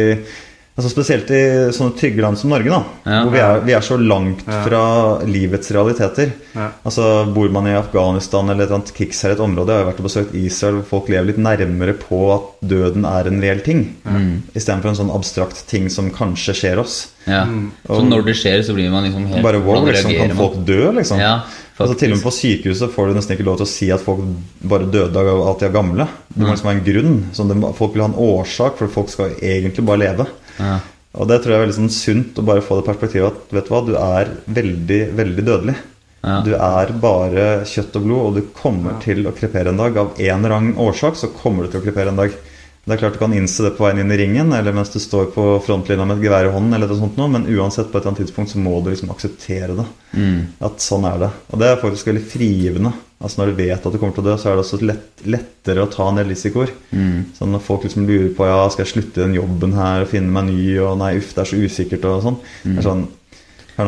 Altså 0.72 0.90
Spesielt 0.94 1.30
i 1.36 1.40
sånne 1.76 1.94
trygge 2.00 2.24
land 2.24 2.38
som 2.40 2.50
Norge, 2.50 2.70
da 2.72 2.80
Ja. 3.06 3.18
hvor 3.26 3.32
vi 3.34 3.40
er, 3.44 3.60
vi 3.68 3.74
er 3.76 3.82
så 3.84 3.98
langt 4.00 4.40
Ja. 4.48 4.62
fra 4.64 4.84
livets 5.28 5.70
realiteter. 5.76 6.32
Ja. 6.56 6.70
Altså 6.86 7.26
Bor 7.34 7.50
man 7.52 7.68
i 7.68 7.76
Afghanistan 7.76 8.50
eller 8.50 8.64
et 8.64 8.72
annet 8.72 8.94
krigsherjet 8.96 9.40
område 9.40 9.68
Jeg 9.76 9.84
har 9.84 9.92
vært 9.92 10.00
og 10.00 10.08
besøkt 10.08 10.34
Israel 10.34 10.76
hvor 10.82 10.86
folk 11.02 11.10
lever 11.10 11.28
litt 11.28 11.38
nærmere 11.44 11.94
på 12.00 12.22
at 12.34 12.42
døden 12.68 13.04
er 13.06 13.28
en 13.28 13.42
reell 13.42 13.60
ting. 13.60 13.96
Mm. 14.08 14.44
Istedenfor 14.56 14.90
en 14.94 14.96
sånn 15.02 15.14
abstrakt 15.16 15.68
ting 15.68 15.90
som 15.90 16.10
kanskje 16.10 16.56
skjer 16.56 16.80
oss. 16.80 17.10
Ja. 17.28 17.44
Så 17.86 18.02
når 18.08 18.26
det 18.26 18.36
skjer, 18.40 18.64
så 18.64 18.74
blir 18.74 18.90
man 18.90 19.04
liksom 19.04 19.28
helt 19.28 19.44
Bare 19.44 19.60
wow, 19.62 19.86
liksom, 19.86 20.16
kan 20.18 20.36
folk 20.38 20.66
dø, 20.66 20.92
liksom? 20.96 21.20
Ja, 21.20 21.42
altså, 21.78 21.98
til 22.00 22.12
og 22.14 22.18
med 22.18 22.26
på 22.26 22.32
sykehuset 22.34 22.92
får 22.96 23.08
du 23.12 23.14
nesten 23.20 23.36
ikke 23.38 23.46
lov 23.46 23.58
til 23.60 23.66
å 23.68 23.70
si 23.70 23.92
at 23.92 24.02
folk 24.02 24.20
bare 24.64 24.90
døde 24.90 25.16
av 25.20 25.48
at 25.52 25.60
de 25.60 25.66
er 25.68 25.76
gamle. 25.76 26.08
Det 26.34 26.42
må 26.48 26.54
liksom 26.56 26.72
være 26.72 26.80
en 26.80 26.86
grunn. 26.88 27.18
Sånn, 27.34 27.74
folk 27.76 27.94
vil 27.94 28.02
ha 28.02 28.08
en 28.08 28.18
årsak, 28.18 28.78
for 28.78 28.88
folk 28.88 29.10
skal 29.10 29.36
egentlig 29.42 29.86
bare 29.86 30.00
leve. 30.00 30.26
Ja. 30.60 30.80
Og 31.20 31.28
det 31.28 31.42
tror 31.42 31.52
jeg 31.52 31.60
er 31.60 31.66
veldig 31.66 31.78
sånn 31.78 31.94
sunt 31.94 32.38
å 32.40 32.46
bare 32.48 32.64
få 32.64 32.78
det 32.80 32.88
perspektivet 32.88 33.34
at 33.34 33.56
vet 33.56 33.68
du 33.68 33.74
hva, 33.74 33.82
du 33.84 33.96
er 34.00 34.30
veldig, 34.60 35.02
veldig 35.18 35.48
dødelig. 35.48 35.76
Ja. 36.22 36.38
Du 36.46 36.54
er 36.56 36.94
bare 37.02 37.46
kjøtt 37.68 37.98
og 37.98 38.06
blod, 38.06 38.22
og 38.28 38.38
du 38.38 38.54
kommer 38.56 39.00
til 39.04 39.26
å 39.28 39.34
krepere 39.36 39.74
en 39.74 39.82
dag. 39.82 39.98
Av 39.98 40.14
en 40.16 40.38
eller 40.38 40.56
annen 40.56 40.80
årsak 40.80 41.18
så 41.20 41.32
kommer 41.34 41.66
du 41.66 41.74
til 41.74 41.82
å 41.82 41.86
krepere 41.88 42.14
en 42.14 42.22
dag. 42.22 42.36
Det 42.82 42.96
er 42.96 42.98
klart 43.04 43.14
du 43.14 43.22
kan 43.22 43.34
innse 43.38 43.62
det 43.62 43.76
på 43.78 43.86
veien 43.86 44.02
inn 44.02 44.12
i 44.14 44.18
ringen, 44.18 44.50
eller 44.58 44.74
mens 44.74 44.90
du 44.90 44.98
står 45.02 45.30
på 45.36 45.44
frontlinja 45.62 46.06
med 46.08 46.18
et 46.18 46.26
gevær 46.26 46.48
i 46.48 46.54
hånden, 46.54 46.74
eller 46.74 46.90
noe 46.90 46.98
sånt 46.98 47.20
noe, 47.20 47.30
men 47.30 47.46
uansett 47.46 47.92
på 47.92 48.00
et 48.00 48.02
eller 48.02 48.16
annet 48.16 48.24
tidspunkt 48.24 48.54
så 48.54 48.62
må 48.64 48.80
du 48.82 48.90
liksom 48.90 49.14
akseptere 49.14 49.78
det. 49.78 49.86
Mm. 50.18 50.40
At 50.66 50.82
sånn 50.82 51.06
er 51.06 51.22
det. 51.22 51.30
Og 51.52 51.62
det 51.62 51.70
er 51.70 51.82
faktisk 51.84 52.10
veldig 52.10 52.26
frigivende. 52.34 52.94
Altså 53.22 53.44
Når 53.44 53.52
du 53.52 53.60
vet 53.60 53.86
at 53.86 53.94
du 53.94 54.00
kommer 54.02 54.18
til 54.18 54.26
å 54.26 54.30
dø, 54.32 54.36
så 54.42 54.50
er 54.50 54.58
det 54.58 54.66
også 54.66 54.82
lett, 54.82 55.24
lettere 55.30 55.86
å 55.86 55.92
ta 55.94 56.10
en 56.10 56.18
del 56.18 56.34
risikoer. 56.34 56.74
Mm. 56.90 57.18
Sånn 57.38 57.54
når 57.54 57.66
folk 57.68 57.86
liksom 57.86 58.10
lurer 58.10 58.32
på 58.34 58.50
ja, 58.50 58.60
skal 58.74 58.88
jeg 58.88 58.94
slutte 58.96 59.22
den 59.22 59.38
jobben 59.38 59.78
her 59.78 60.08
og 60.08 60.10
finne 60.16 60.34
meg 60.34 60.50
ny, 60.50 60.62
og 60.82 60.98
nei, 61.04 61.14
uff, 61.22 61.36
det 61.38 61.46
er 61.46 61.52
så 61.52 61.62
usikkert 61.62 62.10
og 62.10 62.24
sånn. 62.26 62.42
Det 62.66 62.80
er 62.82 62.88
sånn 62.90 63.06
hør 63.06 63.12
nå 63.12 63.21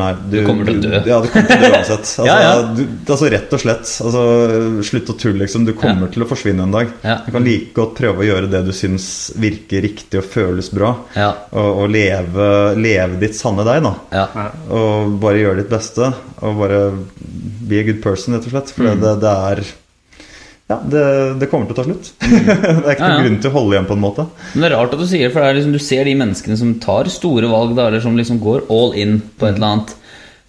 her, 0.00 0.16
Du 0.30 0.46
kommer 0.46 0.64
til 0.66 0.78
å 0.78 0.82
dø. 0.82 1.02
Ja, 1.06 1.20
du 1.22 1.28
kommer 1.28 1.46
til 1.46 1.56
å 1.56 1.60
dø 1.60 1.70
uansett. 1.76 2.00
Altså, 2.04 2.26
Ja, 2.26 2.36
ja. 2.42 2.62
Du, 2.74 2.82
altså 3.12 3.30
Rett 3.30 3.52
og 3.52 3.60
slett. 3.60 3.92
Altså, 4.04 4.22
slutt 4.90 5.10
å 5.12 5.16
tulle, 5.20 5.38
liksom. 5.44 5.64
Du 5.68 5.72
kommer 5.78 6.08
til 6.14 6.22
å 6.24 6.28
forsvinne 6.28 6.62
en 6.66 6.72
dag. 6.74 6.90
Ja. 7.04 7.18
Du 7.26 7.30
kan 7.32 7.44
like 7.44 7.72
godt 7.76 7.94
prøve 7.98 8.24
å 8.24 8.26
gjøre 8.28 8.50
det 8.50 8.64
du 8.66 8.72
syns 8.72 9.06
virker 9.36 9.82
riktig 9.84 10.18
og 10.18 10.24
føles 10.24 10.70
bra, 10.74 10.94
Ja. 11.14 11.30
og, 11.52 11.84
og 11.84 11.90
leve, 11.94 12.48
leve 12.80 13.20
ditt 13.20 13.36
sanne 13.38 13.64
deg, 13.64 13.82
da. 13.84 13.94
Ja. 14.12 14.48
Og 14.70 15.14
bare 15.22 15.42
gjøre 15.44 15.62
ditt 15.62 15.70
beste. 15.72 16.12
Og 16.44 16.58
bare 16.58 16.82
be 17.64 17.78
a 17.80 17.86
good 17.86 18.02
person, 18.02 18.34
rett 18.34 18.46
og 18.48 18.52
slett. 18.56 18.74
For 18.74 18.84
Mm. 18.84 19.00
det, 19.00 19.14
det 19.22 19.30
er 19.30 19.60
Ja, 20.74 20.80
det, 20.90 21.04
det 21.40 21.48
kommer 21.52 21.68
til 21.70 21.76
å 21.76 21.78
ta 21.78 21.86
slutt. 21.86 22.12
det 22.20 22.34
er 22.34 22.94
ikke 22.96 23.08
noen 23.08 23.16
ja. 23.16 23.24
grunn 23.28 23.40
til 23.42 23.52
å 23.52 23.54
holde 23.54 23.76
igjen, 23.76 23.90
på 23.90 23.98
en 23.98 24.04
måte. 24.04 24.28
Men 24.52 24.64
det 24.64 24.70
er 24.70 24.76
rart 24.76 24.94
at 24.96 25.02
du 25.02 25.08
sier 25.08 25.30
for 25.30 25.44
det 25.44 25.50
er 25.50 25.58
liksom, 25.60 25.74
du 25.74 25.82
ser 25.82 26.08
de 26.08 26.16
menneskene 26.18 26.60
som 26.60 26.78
tar 26.82 27.10
store 27.12 27.50
valg, 27.52 27.76
da, 27.78 27.88
eller 27.90 28.02
som 28.02 28.16
liksom 28.18 28.40
går 28.42 28.66
all 28.74 28.96
in 28.98 29.20
på 29.38 29.48
et 29.48 29.58
eller 29.58 29.70
annet 29.70 29.98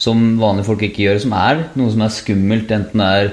som 0.02 0.24
vanlige 0.42 0.68
folk 0.68 0.82
ikke 0.84 1.06
gjør, 1.06 1.20
som 1.24 1.36
er 1.40 1.68
noe 1.80 1.92
som 1.94 2.02
er 2.04 2.16
skummelt, 2.16 2.74
enten 2.76 3.04
det 3.04 3.12
er 3.20 3.30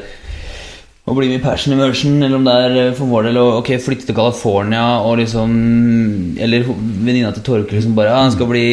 å 1.03 1.17
bli 1.17 1.27
med 1.27 1.41
i 1.41 1.43
passion 1.43 1.75
immersion, 1.75 2.21
eller 2.23 2.39
om 2.39 2.45
det 2.47 2.53
er 2.55 2.77
eh, 2.79 2.93
for 2.95 3.11
vår 3.11 3.27
del 3.27 3.41
å 3.41 3.47
okay, 3.59 3.81
flytte 3.83 4.07
til 4.07 4.15
California 4.15 4.85
og 5.03 5.17
liksom 5.19 5.51
Eller 6.39 6.69
venninna 6.69 7.33
til 7.35 7.43
Torkel 7.43 7.83
som 7.83 7.97
bare 7.97 8.13
ja, 8.13 8.21
han 8.23 8.35
skal 8.35 8.47
bli 8.51 8.67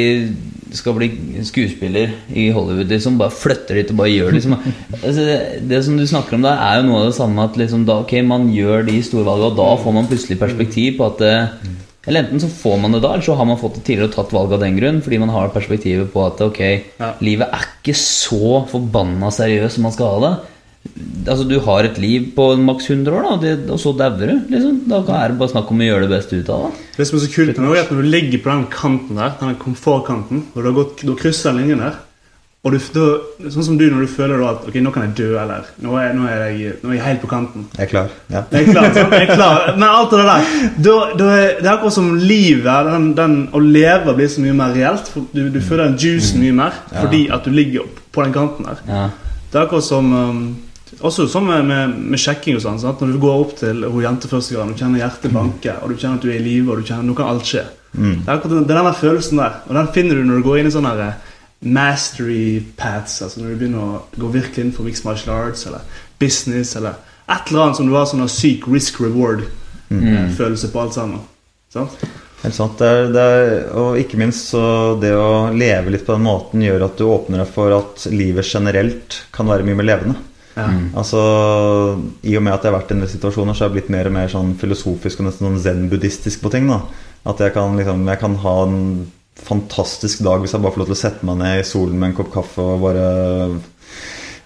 skal 0.75 0.93
bli 0.97 1.08
skuespiller 1.47 2.12
i 2.36 2.49
Hollywood, 2.53 2.89
liksom. 2.91 3.17
Bare 3.19 3.34
flytter 3.34 3.79
dit 3.79 3.91
og 3.93 3.97
bare 4.01 4.12
gjør. 4.13 4.32
Liksom. 4.36 4.55
Altså, 4.99 5.25
det, 5.25 5.38
det 5.69 5.79
som 5.86 5.97
du 5.97 6.05
snakker 6.08 6.38
om 6.38 6.45
der, 6.45 6.60
er 6.62 6.79
jo 6.79 6.88
noe 6.89 7.01
av 7.03 7.10
det 7.10 7.17
samme 7.17 7.45
at 7.47 7.58
liksom, 7.60 7.86
da, 7.89 7.99
okay, 8.03 8.21
man 8.25 8.49
gjør 8.53 8.86
de 8.88 8.99
store 9.05 9.25
valgene, 9.27 9.51
og 9.53 9.60
da 9.60 9.69
får 9.84 9.95
man 9.97 10.10
plutselig 10.12 10.39
perspektiv 10.41 10.97
på 10.99 11.08
at 11.10 11.23
eh, 11.25 11.75
Eller 12.10 12.23
enten 12.23 12.39
så 12.41 12.47
får 12.49 12.77
man 12.82 12.93
det 12.95 13.01
da, 13.03 13.12
eller 13.13 13.25
så 13.25 13.36
har 13.38 13.45
man 13.45 13.60
fått 13.60 13.75
det 13.79 13.84
tidligere 13.89 14.08
og 14.10 14.15
tatt 14.15 14.32
valg 14.34 14.53
av 14.55 14.62
den 14.63 14.77
grunn, 14.79 15.01
fordi 15.05 15.19
man 15.21 15.29
har 15.34 15.51
perspektivet 15.53 16.08
på 16.13 16.23
at 16.25 16.39
ok, 16.41 16.62
Ja. 17.01 17.10
livet 17.21 17.51
er 17.53 17.65
ikke 17.67 17.93
så 17.99 18.63
forbanna 18.71 19.29
seriøst 19.36 19.75
som 19.77 19.84
man 19.86 19.93
skal 19.93 20.13
ha 20.15 20.21
det. 20.23 20.32
Altså, 21.29 21.43
du 21.45 21.57
har 21.61 21.85
et 21.85 21.97
liv 22.01 22.29
på 22.35 22.45
maks 22.63 22.89
100 22.89 23.13
år, 23.13 23.25
da, 23.25 23.31
og, 23.35 23.41
det, 23.43 23.53
og 23.69 23.79
så 23.81 23.91
dauer 23.97 24.31
du. 24.31 24.35
Liksom. 24.49 24.77
Da 24.89 25.01
er 25.19 25.31
det 25.31 25.39
bare 25.39 25.51
snakk 25.51 25.71
om 25.73 25.81
å 25.83 25.89
gjøre 25.89 26.07
det 26.07 26.13
beste 26.15 26.39
ut 26.39 26.51
av 26.55 26.67
det. 26.67 26.85
Det 26.97 27.07
som 27.07 27.19
er 27.19 27.25
så 27.25 27.31
kult 27.33 27.59
med 27.59 27.67
det, 27.67 27.73
er 27.75 27.83
at 27.83 27.91
når 27.93 28.05
du 28.05 28.11
ligger 28.15 28.43
på 28.43 28.53
den 28.53 28.67
kanten 28.73 29.19
der, 29.19 29.33
den 29.41 29.57
komfortkanten, 29.61 30.45
og 30.53 30.61
du 30.61 30.69
har 30.69 30.77
gått, 30.79 31.03
du 31.05 31.15
krysser 31.19 31.55
linjen 31.57 31.83
der, 31.83 31.99
og 32.59 32.73
du, 32.75 32.79
da, 32.91 33.03
sånn 33.53 33.63
som 33.63 33.77
du 33.79 33.85
når 33.87 34.03
du 34.03 34.09
føler 34.11 34.41
da 34.41 34.49
at 34.51 34.65
ok, 34.67 34.77
nå 34.83 34.91
kan 34.91 35.05
jeg 35.07 35.13
dø, 35.15 35.27
eller 35.39 35.67
nå 35.79 35.93
er, 35.95 36.09
nå 36.11 36.25
er, 36.27 36.41
jeg, 36.51 36.73
nå 36.83 36.89
er 36.91 36.97
jeg 36.97 37.05
helt 37.05 37.21
på 37.23 37.29
kanten. 37.31 37.67
Jeg 37.77 37.85
er 37.85 37.91
klar. 37.93 38.09
Ja. 38.27 38.41
Jeg 38.51 38.65
er 38.65 38.73
klar, 38.73 38.87
sant? 38.97 39.15
Jeg 39.15 39.27
er 39.29 39.31
klar. 39.31 39.69
Men 39.79 39.85
alt 39.87 40.11
det 40.11 40.19
der 40.19 40.49
da, 40.89 40.95
da 41.21 41.29
er, 41.37 41.47
Det 41.61 41.63
er 41.63 41.71
akkurat 41.71 41.95
som 41.95 42.09
livet, 42.19 42.89
den, 42.89 43.05
den, 43.15 43.37
å 43.55 43.61
leve 43.63 44.17
blir 44.17 44.27
så 44.31 44.43
mye 44.43 44.57
mer 44.59 44.75
reelt. 44.75 45.07
For 45.13 45.29
du, 45.31 45.45
du 45.53 45.61
føler 45.63 45.85
den 45.85 45.95
juicen 46.03 46.43
mye 46.43 46.57
mer 46.57 46.75
fordi 46.91 47.21
at 47.31 47.47
du 47.47 47.55
ligger 47.55 47.87
på 48.11 48.27
den 48.27 48.35
kanten 48.35 48.67
der. 48.67 48.83
Ja. 48.89 49.05
Det 49.49 49.55
er 49.55 49.63
akkurat 49.63 49.87
som 49.87 50.11
um, 50.11 50.43
Også 51.06 51.28
sånn 51.30 51.45
med, 51.47 51.65
med, 51.69 51.97
med 52.13 52.21
sjekking 52.21 52.58
og 52.58 52.63
sånn. 52.63 52.80
Når 52.82 53.13
du 53.13 53.19
går 53.21 53.43
opp 53.43 53.58
til 53.60 53.84
hun 53.86 54.04
jente 54.04 54.30
første 54.32 54.58
gang, 54.58 54.71
du 54.73 54.80
kjenner 54.80 55.04
hjertet 55.04 55.36
banke, 55.36 55.75
og 55.84 55.91
du 55.91 55.99
kjenner 55.99 56.17
at 56.17 56.25
du 56.25 56.32
er 56.32 56.39
i 56.39 56.45
live, 56.45 56.71
og 56.71 56.82
du 56.82 56.88
kjenner 56.89 57.06
nå 57.10 57.17
kan 57.17 57.30
alt 57.30 57.49
skje. 57.49 57.65
Det 57.91 58.30
er 58.30 58.45
den, 58.45 58.67
den 58.69 58.93
følelsen 58.93 59.41
der. 59.41 59.60
Og 59.67 59.75
den 59.78 59.91
finner 59.95 60.17
du 60.17 60.25
når 60.25 60.39
du 60.39 60.47
går 60.47 60.62
inn 60.62 60.69
i 60.69 60.73
sånne 60.73 60.93
her, 60.93 61.04
eh, 61.08 61.36
mastery 61.60 62.62
paths. 62.80 63.19
Altså 63.25 63.41
når 63.41 63.54
du 63.54 63.60
begynner 63.63 63.84
å 63.84 64.02
gå 64.15 64.32
virkelig 64.34 64.65
inn 64.65 64.73
for 64.75 64.88
mixed 64.88 65.08
martial 65.08 65.36
arts 65.36 65.65
eller 65.67 65.84
business 66.21 66.75
eller 66.80 66.97
et 67.30 67.52
eller 67.52 67.65
annet 67.67 67.78
som 67.78 67.89
du 67.89 67.93
har 67.93 68.08
sånn 68.10 68.25
syk 68.32 68.65
risk 68.71 69.02
reward-følelse 69.04 70.71
på 70.73 70.82
alt 70.82 70.97
sammen. 70.97 71.21
Sant? 71.73 71.99
Helt 72.41 72.56
sant. 72.56 72.80
Det 72.80 72.88
er, 72.88 73.10
det 73.13 73.25
er, 73.36 73.52
og 73.78 73.99
ikke 73.99 74.17
minst 74.21 74.54
så 74.54 74.63
det 75.02 75.12
å 75.13 75.52
leve 75.54 75.93
litt 75.93 76.06
på 76.08 76.15
den 76.15 76.25
måten 76.25 76.63
gjør 76.63 76.88
at 76.88 76.97
du 76.97 77.06
åpner 77.10 77.43
deg 77.43 77.52
for 77.54 77.75
at 77.75 78.08
livet 78.13 78.47
generelt 78.47 79.19
kan 79.36 79.49
være 79.52 79.67
mye 79.67 79.78
mer 79.82 79.89
levende. 79.91 80.28
Ja. 80.59 80.79
Altså, 81.01 81.21
I 82.23 82.35
og 82.37 82.43
med 82.45 82.53
at 82.53 82.63
jeg 82.65 82.71
har 82.73 82.79
vært 82.79 82.91
i 82.91 82.97
en 82.97 83.03
del 83.05 83.11
situasjoner, 83.13 83.55
så 83.55 83.65
har 83.65 83.69
jeg 83.71 83.77
blitt 83.79 83.93
mer 83.95 84.09
og 84.09 84.15
mer 84.17 84.27
sånn 84.31 84.53
filosofisk 84.59 85.21
og 85.21 85.29
nesten 85.29 85.47
sånn 85.49 85.61
zen-buddhistisk 85.65 86.41
på 86.43 86.51
ting. 86.53 86.67
da 86.71 86.81
At 87.29 87.39
jeg 87.43 87.53
kan, 87.55 87.75
liksom, 87.79 88.05
jeg 88.07 88.19
kan 88.21 88.35
ha 88.45 88.55
en 88.67 88.77
fantastisk 89.39 90.19
dag 90.25 90.41
hvis 90.43 90.51
jeg 90.51 90.61
bare 90.61 90.73
får 90.75 90.81
lov 90.83 90.89
til 90.91 90.97
å 90.97 91.03
sette 91.05 91.25
meg 91.29 91.37
ned 91.39 91.61
i 91.61 91.67
solen 91.67 91.95
med 91.99 92.09
en 92.11 92.15
kopp 92.17 92.33
kaffe 92.33 92.59
og 92.59 92.81
bare 92.83 93.05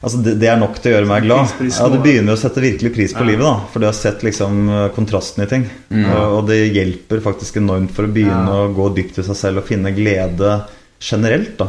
Altså 0.03 0.19
det, 0.19 0.33
det 0.41 0.49
er 0.51 0.57
nok 0.59 0.75
til 0.83 0.91
å 0.91 0.95
gjøre 0.97 1.07
meg 1.07 1.23
glad. 1.23 1.51
Ja. 1.63 1.85
Du 1.87 1.93
begynner 2.03 2.35
å 2.35 2.39
sette 2.41 2.59
virkelig 2.59 2.89
pris 2.91 3.13
på 3.15 3.23
livet, 3.23 3.45
da. 3.47 3.53
For 3.71 3.79
du 3.79 3.85
har 3.87 3.95
sett 3.95 4.19
liksom 4.27 4.65
kontrasten 4.97 5.45
i 5.45 5.47
ting. 5.47 5.63
Og, 5.95 6.33
og 6.41 6.41
det 6.49 6.57
hjelper 6.75 7.21
faktisk 7.23 7.61
enormt 7.61 7.93
for 7.95 8.03
å 8.03 8.11
begynne 8.11 8.51
Ja. 8.51 8.65
å 8.65 8.73
gå 8.75 8.89
dypt 8.97 9.21
i 9.21 9.23
seg 9.23 9.37
selv 9.39 9.61
og 9.61 9.69
finne 9.69 9.93
glede 9.95 10.57
generelt, 11.03 11.57
da. 11.59 11.67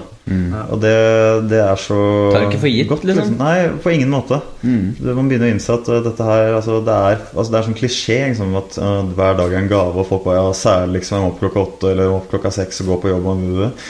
Og 0.72 0.78
det, 0.80 0.94
det 1.50 1.58
er 1.60 1.80
så 1.80 1.98
Tar 2.32 2.46
ikke 2.46 2.62
for 2.62 2.72
gitt, 2.72 2.88
godt, 2.88 3.02
liksom? 3.08 3.34
Nei, 3.40 3.56
på 3.82 3.92
ingen 3.92 4.12
måte. 4.12 4.38
Du 4.62 5.10
må 5.12 5.26
begynne 5.26 5.50
å 5.50 5.52
innse 5.52 5.74
at 5.74 5.90
uh, 5.90 5.98
dette 6.04 6.28
her 6.28 6.54
altså, 6.60 6.78
det, 6.86 6.94
er, 6.94 7.20
altså, 7.34 7.50
det 7.50 7.58
er 7.58 7.66
sånn 7.66 7.78
klisjé 7.78 8.18
liksom, 8.30 8.56
at 8.60 8.78
uh, 8.80 9.02
hver 9.18 9.36
dag 9.42 9.52
er 9.52 9.60
en 9.60 9.70
gave, 9.72 10.00
og 10.00 10.08
folk 10.08 10.24
bare 10.28 10.40
ja, 10.40 10.56
særlig 10.56 11.02
liksom, 11.02 11.28
opp 11.28 11.42
klokka 11.42 11.64
åtte 11.66 11.92
eller 11.92 12.14
opp 12.14 12.30
klokka 12.32 12.54
seks 12.54 12.80
og 12.84 12.94
gå 12.94 13.00
på 13.02 13.12
jobb. 13.12 13.28
Og 13.34 13.84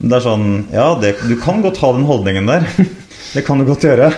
det 0.00 0.16
er 0.16 0.24
sånn 0.24 0.46
Ja, 0.72 0.92
det, 1.00 1.16
du 1.26 1.34
kan 1.40 1.64
godt 1.64 1.80
ha 1.82 1.92
den 1.96 2.06
holdningen 2.08 2.48
der. 2.50 2.68
det 3.34 3.44
kan 3.48 3.58
du 3.58 3.66
godt 3.68 3.88
gjøre. 3.88 4.12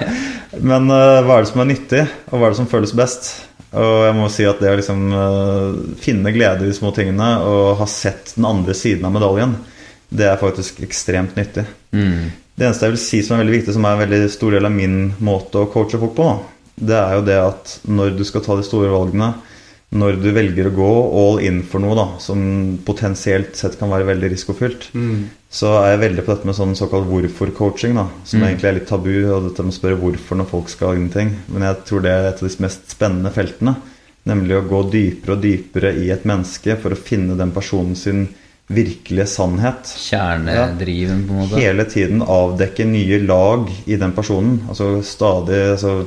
Men 0.61 0.93
uh, 0.93 1.23
hva 1.25 1.39
er 1.39 1.47
det 1.47 1.55
som 1.55 1.65
er 1.65 1.73
nyttig, 1.73 2.05
og 2.29 2.37
hva 2.37 2.49
er 2.51 2.55
det 2.55 2.61
som 2.61 2.71
føles 2.71 2.93
best? 2.99 3.33
Og 3.73 4.03
jeg 4.05 4.17
må 4.19 4.27
si 4.29 4.45
at 4.45 4.59
det 4.61 4.69
å 4.69 4.77
liksom 4.77 5.05
uh, 5.17 5.97
finne 6.03 6.35
glede 6.35 6.67
i 6.67 6.69
de 6.69 6.77
små 6.77 6.93
tingene 6.93 7.39
og 7.49 7.79
ha 7.81 7.89
sett 7.89 8.35
den 8.37 8.45
andre 8.45 8.77
siden 8.77 9.09
av 9.09 9.15
medaljen, 9.17 9.57
det 10.13 10.29
er 10.29 10.41
faktisk 10.41 10.83
ekstremt 10.85 11.37
nyttig. 11.39 11.65
Mm. 11.97 12.33
Det 12.53 12.67
eneste 12.67 12.89
jeg 12.89 12.95
vil 12.95 13.01
si 13.01 13.23
som 13.25 13.37
er 13.37 13.45
veldig 13.45 13.59
viktig, 13.61 13.77
som 13.77 13.87
er 13.89 13.97
en 13.97 14.03
veldig 14.05 14.33
stor 14.33 14.57
del 14.57 14.69
av 14.69 14.75
min 14.75 14.99
måte 15.25 15.63
å 15.63 15.71
coache 15.73 16.01
folk 16.01 16.13
på, 16.19 16.27
da, 16.29 16.53
det 16.93 16.99
er 16.99 17.17
jo 17.17 17.25
det 17.27 17.39
at 17.41 17.73
når 17.89 18.15
du 18.19 18.25
skal 18.29 18.45
ta 18.45 18.57
de 18.59 18.67
store 18.67 18.93
valgene, 18.93 19.33
når 19.93 20.17
du 20.23 20.31
velger 20.33 20.71
å 20.71 20.73
gå 20.73 20.91
all 21.21 21.41
in 21.45 21.61
for 21.69 21.85
noe 21.85 21.97
da, 21.97 22.07
som 22.23 22.41
potensielt 22.87 23.59
sett 23.59 23.77
kan 23.81 23.93
være 23.93 24.07
veldig 24.09 24.31
risikofylt, 24.33 24.87
så 25.53 25.75
er 25.83 25.91
jeg 25.91 26.03
veldig 26.07 26.25
på 26.25 26.33
dette 26.33 26.49
med 26.49 26.57
sånn 26.57 26.77
såkalt 26.79 27.11
hvorfor-coaching, 27.11 27.99
da, 28.01 28.07
som 28.25 28.41
egentlig 28.41 28.71
er 28.71 28.79
litt 28.79 28.89
tabu, 28.89 29.13
og 29.35 29.51
dette 29.51 29.67
med 29.67 29.75
å 29.75 29.77
spørre 29.77 30.01
hvorfor 30.01 30.41
når 30.41 30.49
folk 30.49 30.73
skal 30.73 30.97
inn 30.97 31.11
i 31.11 31.13
ting. 31.13 31.35
Men 31.53 31.67
jeg 31.69 31.83
tror 31.91 32.07
det 32.07 32.15
er 32.15 32.29
et 32.31 32.41
av 32.41 32.49
de 32.49 32.65
mest 32.65 32.89
spennende 32.95 33.35
feltene, 33.37 33.75
nemlig 34.33 34.57
å 34.57 34.65
gå 34.71 34.81
dypere 34.95 35.37
og 35.37 35.45
dypere 35.45 35.93
i 36.01 36.09
et 36.15 36.25
menneske 36.29 36.79
for 36.81 36.95
å 36.95 37.03
finne 37.11 37.37
den 37.37 37.53
personen 37.53 37.99
sin 37.99 38.31
virkelige 38.73 39.27
sannhet 39.27 39.91
Kjernedriven, 39.99 41.27
på 41.29 41.35
en 41.35 41.41
måte. 41.43 41.61
hele 41.61 41.85
tiden 41.85 42.23
avdekke 42.23 42.87
nye 42.89 43.19
lag 43.25 43.69
i 43.85 43.99
den 44.01 44.15
personen. 44.17 44.63
Altså 44.69 45.03
stadig 45.03 45.63
altså, 45.75 46.03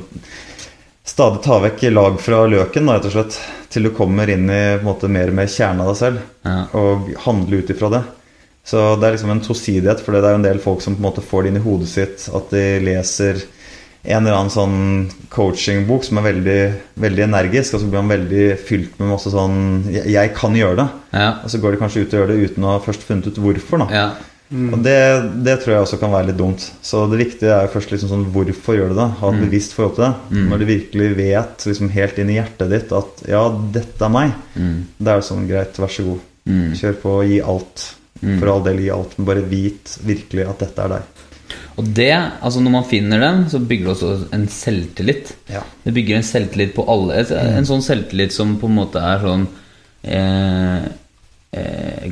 Stadig 1.06 1.38
ta 1.44 1.60
vekk 1.62 1.84
lag 1.92 2.16
fra 2.18 2.40
løken, 2.50 2.88
da, 2.88 2.96
rett 2.96 3.04
og 3.06 3.12
slett. 3.14 3.36
Til 3.70 3.86
du 3.86 3.92
kommer 3.94 4.26
inn 4.26 4.48
i 4.50 4.62
måte, 4.82 5.06
mer 5.06 5.30
med 5.30 5.46
kjernen 5.52 5.84
av 5.84 5.92
deg 5.92 5.98
selv. 6.00 6.24
Ja. 6.42 6.56
Og 6.74 7.12
handle 7.22 7.60
ut 7.62 7.70
ifra 7.70 7.92
det. 7.94 8.00
Så 8.66 8.80
det 8.98 9.06
er 9.06 9.14
liksom 9.14 9.30
en 9.30 9.42
tosidighet, 9.44 10.02
for 10.02 10.16
det 10.16 10.24
er 10.26 10.34
jo 10.34 10.40
en 10.40 10.48
del 10.48 10.58
folk 10.58 10.82
som 10.82 10.96
på 10.96 10.98
en 10.98 11.06
måte 11.06 11.22
får 11.22 11.44
det 11.44 11.52
inn 11.52 11.60
i 11.60 11.62
hodet 11.62 11.90
sitt 11.92 12.26
at 12.34 12.50
de 12.50 12.64
leser 12.82 13.38
en 14.06 14.22
eller 14.22 14.36
annen 14.38 14.52
sånn 14.54 14.76
coachingbok 15.34 16.04
som 16.06 16.20
er 16.20 16.28
veldig, 16.28 16.60
veldig 17.02 17.24
energisk, 17.26 17.74
og 17.74 17.82
så 17.82 17.88
blir 17.90 18.04
man 18.04 18.14
veldig 18.14 18.46
fylt 18.68 19.00
med 19.00 19.10
masse 19.10 19.32
sånn 19.32 19.58
Jeg, 19.90 20.06
jeg 20.14 20.32
kan 20.36 20.54
gjøre 20.56 20.78
det. 20.78 20.86
Ja. 21.16 21.28
Og 21.42 21.52
så 21.52 21.60
går 21.62 21.74
de 21.74 21.80
kanskje 21.82 22.04
ut 22.04 22.14
og 22.14 22.20
gjør 22.20 22.32
det 22.32 22.38
uten 22.44 22.66
å 22.66 22.72
ha 22.76 22.80
først 22.84 23.06
funnet 23.08 23.28
ut 23.30 23.40
hvorfor. 23.42 23.82
da 23.82 23.88
ja. 23.96 24.06
og 24.76 24.78
det, 24.86 24.98
det 25.48 25.56
tror 25.62 25.74
jeg 25.74 25.86
også 25.88 25.98
kan 25.98 26.14
være 26.14 26.30
litt 26.30 26.38
dumt. 26.38 26.68
Så 26.86 27.02
det 27.10 27.18
viktige 27.24 27.50
er 27.56 27.66
jo 27.66 27.74
først 27.74 27.96
liksom 27.96 28.12
sånn 28.12 28.28
hvorfor 28.34 28.78
gjør 28.78 28.94
du 28.94 29.00
det? 29.00 29.08
Ha 29.20 29.32
et 29.32 29.42
bevisst 29.42 29.74
forhold 29.74 29.98
til 29.98 30.06
det. 30.06 30.12
Når 30.52 30.62
du 30.62 30.68
virkelig 30.70 31.10
vet 31.18 31.66
liksom 31.72 31.92
helt 31.98 32.22
inn 32.22 32.30
i 32.30 32.38
hjertet 32.38 32.72
ditt 32.76 32.94
at 32.94 33.26
ja, 33.26 33.42
dette 33.74 34.06
er 34.06 34.14
meg, 34.14 34.38
da 35.02 35.16
er 35.16 35.22
det 35.24 35.28
sånn 35.32 35.50
greit, 35.50 35.82
vær 35.82 35.90
så 35.98 36.06
god. 36.12 36.24
Kjør 36.78 36.98
på, 37.02 37.18
gi 37.26 37.42
alt. 37.42 37.88
For 38.22 38.48
all 38.48 38.62
del, 38.64 38.78
gi 38.86 38.92
alt. 38.94 39.18
Men 39.18 39.26
bare 39.28 39.42
vit 39.50 39.98
virkelig 40.06 40.46
at 40.46 40.62
dette 40.62 40.86
er 40.86 40.94
deg. 40.94 41.15
Og 41.76 41.84
det, 41.96 42.10
altså 42.40 42.60
når 42.64 42.70
man 42.72 42.84
finner 42.88 43.20
den, 43.20 43.42
så 43.52 43.58
bygger 43.60 43.86
det 43.90 43.94
også 43.96 44.28
en 44.34 44.46
selvtillit. 44.48 45.34
Ja. 45.52 45.60
Det 45.84 45.92
bygger 45.94 46.16
en 46.16 46.22
selvtillit 46.26 46.74
på 46.74 46.84
alle. 46.88 47.18
Et- 47.20 47.30
En 47.36 47.64
sånn 47.68 47.82
selvtillit 47.84 48.32
som 48.32 48.56
på 48.60 48.66
en 48.70 48.74
måte 48.78 48.96
er 49.02 49.18
sånn 49.20 49.46
eh, 50.04 50.86
eh, 51.52 52.10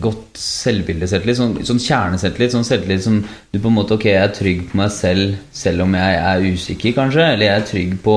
Godt 0.00 0.38
selvbilde, 0.38 1.06
selvtillit. 1.10 1.36
Sånn, 1.38 1.56
sånn 1.66 1.78
kjerneselvtillit. 1.82 2.52
Sånn 2.54 2.64
selvtillit 2.66 3.02
som 3.04 3.20
du 3.52 3.58
på 3.58 3.68
en 3.68 3.76
måte 3.76 3.94
Ok, 3.98 4.04
jeg 4.10 4.22
er 4.22 4.34
trygg 4.36 4.64
på 4.70 4.76
meg 4.80 4.90
selv 4.94 5.36
selv 5.52 5.82
om 5.86 5.94
jeg 5.94 6.16
er 6.22 6.46
usikker, 6.52 6.92
kanskje. 6.96 7.26
Eller 7.34 7.46
jeg 7.46 7.60
er 7.60 7.66
trygg 7.72 7.96
på 8.04 8.16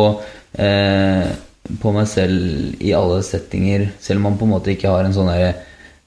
eh, 0.57 1.27
På 1.81 1.91
meg 1.95 2.07
selv 2.07 2.75
i 2.81 2.91
alle 2.93 3.21
settinger, 3.25 3.87
selv 3.99 4.17
om 4.21 4.23
man 4.29 4.37
på 4.37 4.45
en 4.45 4.51
måte 4.55 4.71
ikke 4.75 4.91
har 4.91 5.03
en 5.07 5.13
sånn 5.15 5.31
derre 5.31 5.55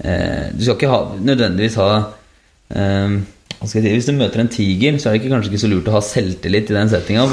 eh, 0.05 0.53
Du 0.55 0.63
skal 0.65 0.77
ikke 0.79 0.93
ha, 0.93 1.01
nødvendigvis 1.19 1.75
ha 1.83 1.91
si, 3.67 3.81
Hvis 3.83 4.07
du 4.07 4.13
møter 4.15 4.45
en 4.45 4.51
tiger, 4.53 4.99
så 5.01 5.09
er 5.09 5.17
det 5.17 5.23
ikke, 5.23 5.33
kanskje 5.35 5.51
ikke 5.53 5.63
så 5.65 5.71
lurt 5.73 5.91
å 5.91 5.97
ha 5.97 6.03
selvtillit 6.05 6.71
i 6.71 6.77
den 6.77 6.93
settinga. 6.93 7.25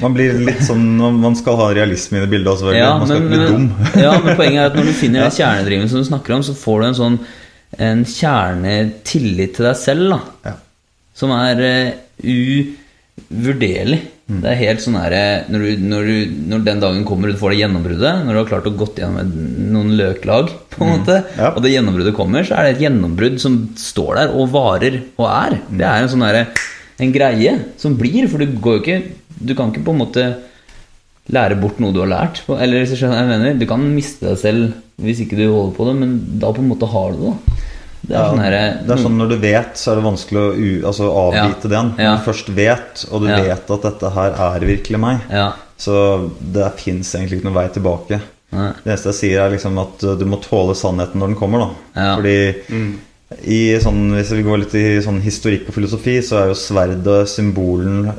man 0.00 0.16
blir 0.16 0.40
litt 0.48 0.62
sånn 0.64 0.86
Man 1.20 1.36
skal 1.38 1.58
ha 1.60 1.70
realisme 1.76 2.20
i 2.20 2.24
det 2.24 2.30
bildet 2.32 2.54
også, 2.54 2.72
ja, 2.76 2.94
man 2.98 3.10
skal 3.10 3.20
men, 3.20 3.28
ikke 3.28 3.36
bli 3.36 3.52
dum. 3.52 4.02
ja, 4.06 4.16
men 4.18 4.38
poenget 4.38 4.60
er 4.62 4.70
at 4.70 4.78
når 4.78 4.88
du 4.88 4.94
finner 4.96 5.26
den 5.26 5.36
kjernedriven 5.40 5.92
som 5.92 6.02
du 6.02 6.08
snakker 6.08 6.38
om, 6.38 6.44
så 6.46 6.56
får 6.56 6.80
du 6.80 6.88
en 6.88 7.00
sånn 7.02 7.22
en 7.80 8.02
kjernetillit 8.04 9.54
til 9.56 9.68
deg 9.68 9.78
selv, 9.80 10.12
da. 10.12 10.50
Ja. 10.50 10.56
Som 11.16 11.32
er 11.36 11.60
eh, 11.64 11.92
uvurderlig. 13.32 13.98
Mm. 14.30 14.38
Det 14.40 14.48
er 14.52 14.58
helt 14.60 14.82
sånn 14.84 14.96
her 14.96 15.12
eh, 15.16 15.48
når, 15.52 15.64
du, 15.64 15.82
når, 15.90 16.06
du, 16.08 16.36
når 16.52 16.62
den 16.68 16.82
dagen 16.82 17.02
kommer 17.08 17.28
du 17.32 17.36
får 17.40 17.52
det 17.52 17.58
gjennombruddet, 17.62 18.20
når 18.24 18.32
du 18.32 18.40
har 18.40 18.48
klart 18.48 18.68
å 18.70 18.74
gått 18.78 19.00
gjennom 19.02 19.32
noen 19.74 19.90
løklag, 19.98 20.52
på 20.72 20.84
en 20.86 20.92
måte, 20.94 21.18
Mm. 21.22 21.40
Ja. 21.42 21.50
og 21.52 21.60
det 21.64 21.72
gjennombruddet 21.74 22.16
kommer, 22.16 22.46
så 22.46 22.56
er 22.56 22.68
det 22.68 22.76
et 22.76 22.84
gjennombrudd 22.86 23.40
som 23.42 23.58
står 23.78 24.14
der 24.20 24.32
og 24.36 24.48
varer 24.54 25.00
og 25.18 25.26
er. 25.28 25.58
Mm. 25.68 25.76
Det 25.80 25.88
er 25.90 25.98
en 26.06 26.12
sånn 26.14 26.24
herre 26.26 26.46
En 27.02 27.10
greie 27.10 27.52
som 27.80 27.96
blir, 27.98 28.28
for 28.30 28.38
du 28.38 28.52
går 28.62 28.76
jo 28.76 28.80
ikke 28.82 28.98
Du 29.42 29.54
kan 29.58 29.72
ikke 29.72 29.82
på 29.82 29.90
en 29.94 30.02
måte 30.04 30.24
lære 31.32 31.56
bort 31.58 31.80
noe 31.82 31.90
du 31.94 31.98
har 32.02 32.10
lært. 32.10 32.42
Eller 32.52 32.82
hvis 32.82 32.92
jeg 32.94 33.00
skjønner 33.00 33.22
jeg 33.22 33.30
mener 33.30 33.58
Du 33.58 33.66
kan 33.66 33.82
miste 33.96 34.28
deg 34.28 34.38
selv 34.38 34.72
hvis 35.02 35.22
ikke 35.24 35.34
du 35.40 35.46
holder 35.48 35.72
på 35.74 35.86
det, 35.88 35.94
men 35.98 36.10
da 36.38 36.52
på 36.54 36.60
en 36.62 36.68
måte 36.68 36.86
har 36.92 37.14
du 37.16 37.24
det. 37.24 37.32
da 37.32 37.51
Det 38.02 38.16
er 38.16 38.18
Ja, 38.18 38.30
sånn 38.32 38.40
her, 38.42 38.50
det 38.82 38.90
er 38.90 38.96
sånn 39.04 39.16
Når 39.16 39.28
du 39.30 39.36
vet, 39.38 39.74
så 39.78 39.92
er 39.92 39.94
det 40.00 40.04
vanskelig 40.04 40.40
å 40.42 40.56
u, 40.56 40.82
altså 40.88 41.08
avbite 41.14 41.68
Ja. 41.70 41.74
den. 41.76 41.90
Når 41.96 42.02
Ja. 42.02 42.16
du 42.16 42.22
først 42.32 42.48
vet, 42.54 43.04
og 43.12 43.20
du 43.22 43.28
Ja. 43.28 43.36
vet 43.42 43.70
at 43.70 43.82
dette 43.82 44.10
her 44.12 44.30
er 44.32 44.60
virkelig 44.60 44.98
meg, 45.00 45.20
Ja. 45.30 45.52
så 45.78 46.30
det 46.52 46.72
fins 46.78 47.14
egentlig 47.14 47.38
ikke 47.40 47.44
noen 47.50 47.54
vei 47.54 47.68
tilbake. 47.68 48.20
Nei. 48.52 48.72
Det 48.84 48.92
eneste 48.92 49.04
jeg 49.12 49.14
sier, 49.14 49.40
er 49.46 49.50
liksom 49.50 49.78
at 49.78 50.04
uh, 50.04 50.14
du 50.16 50.24
må 50.26 50.40
tåle 50.42 50.74
sannheten 50.74 51.14
når 51.16 51.28
den 51.28 51.36
kommer. 51.36 51.58
da 51.58 51.70
Ja. 51.96 52.16
Fordi 52.16 52.98
i 53.46 53.78
sånn, 53.80 54.10
hvis 54.12 54.30
vi 54.30 54.42
går 54.42 54.58
litt 54.58 54.74
i 54.74 55.00
sånn 55.00 55.22
historikk 55.22 55.68
og 55.68 55.74
filosofi, 55.74 56.18
så 56.20 56.42
er 56.42 56.46
jo 56.48 56.54
sverdet 56.54 57.28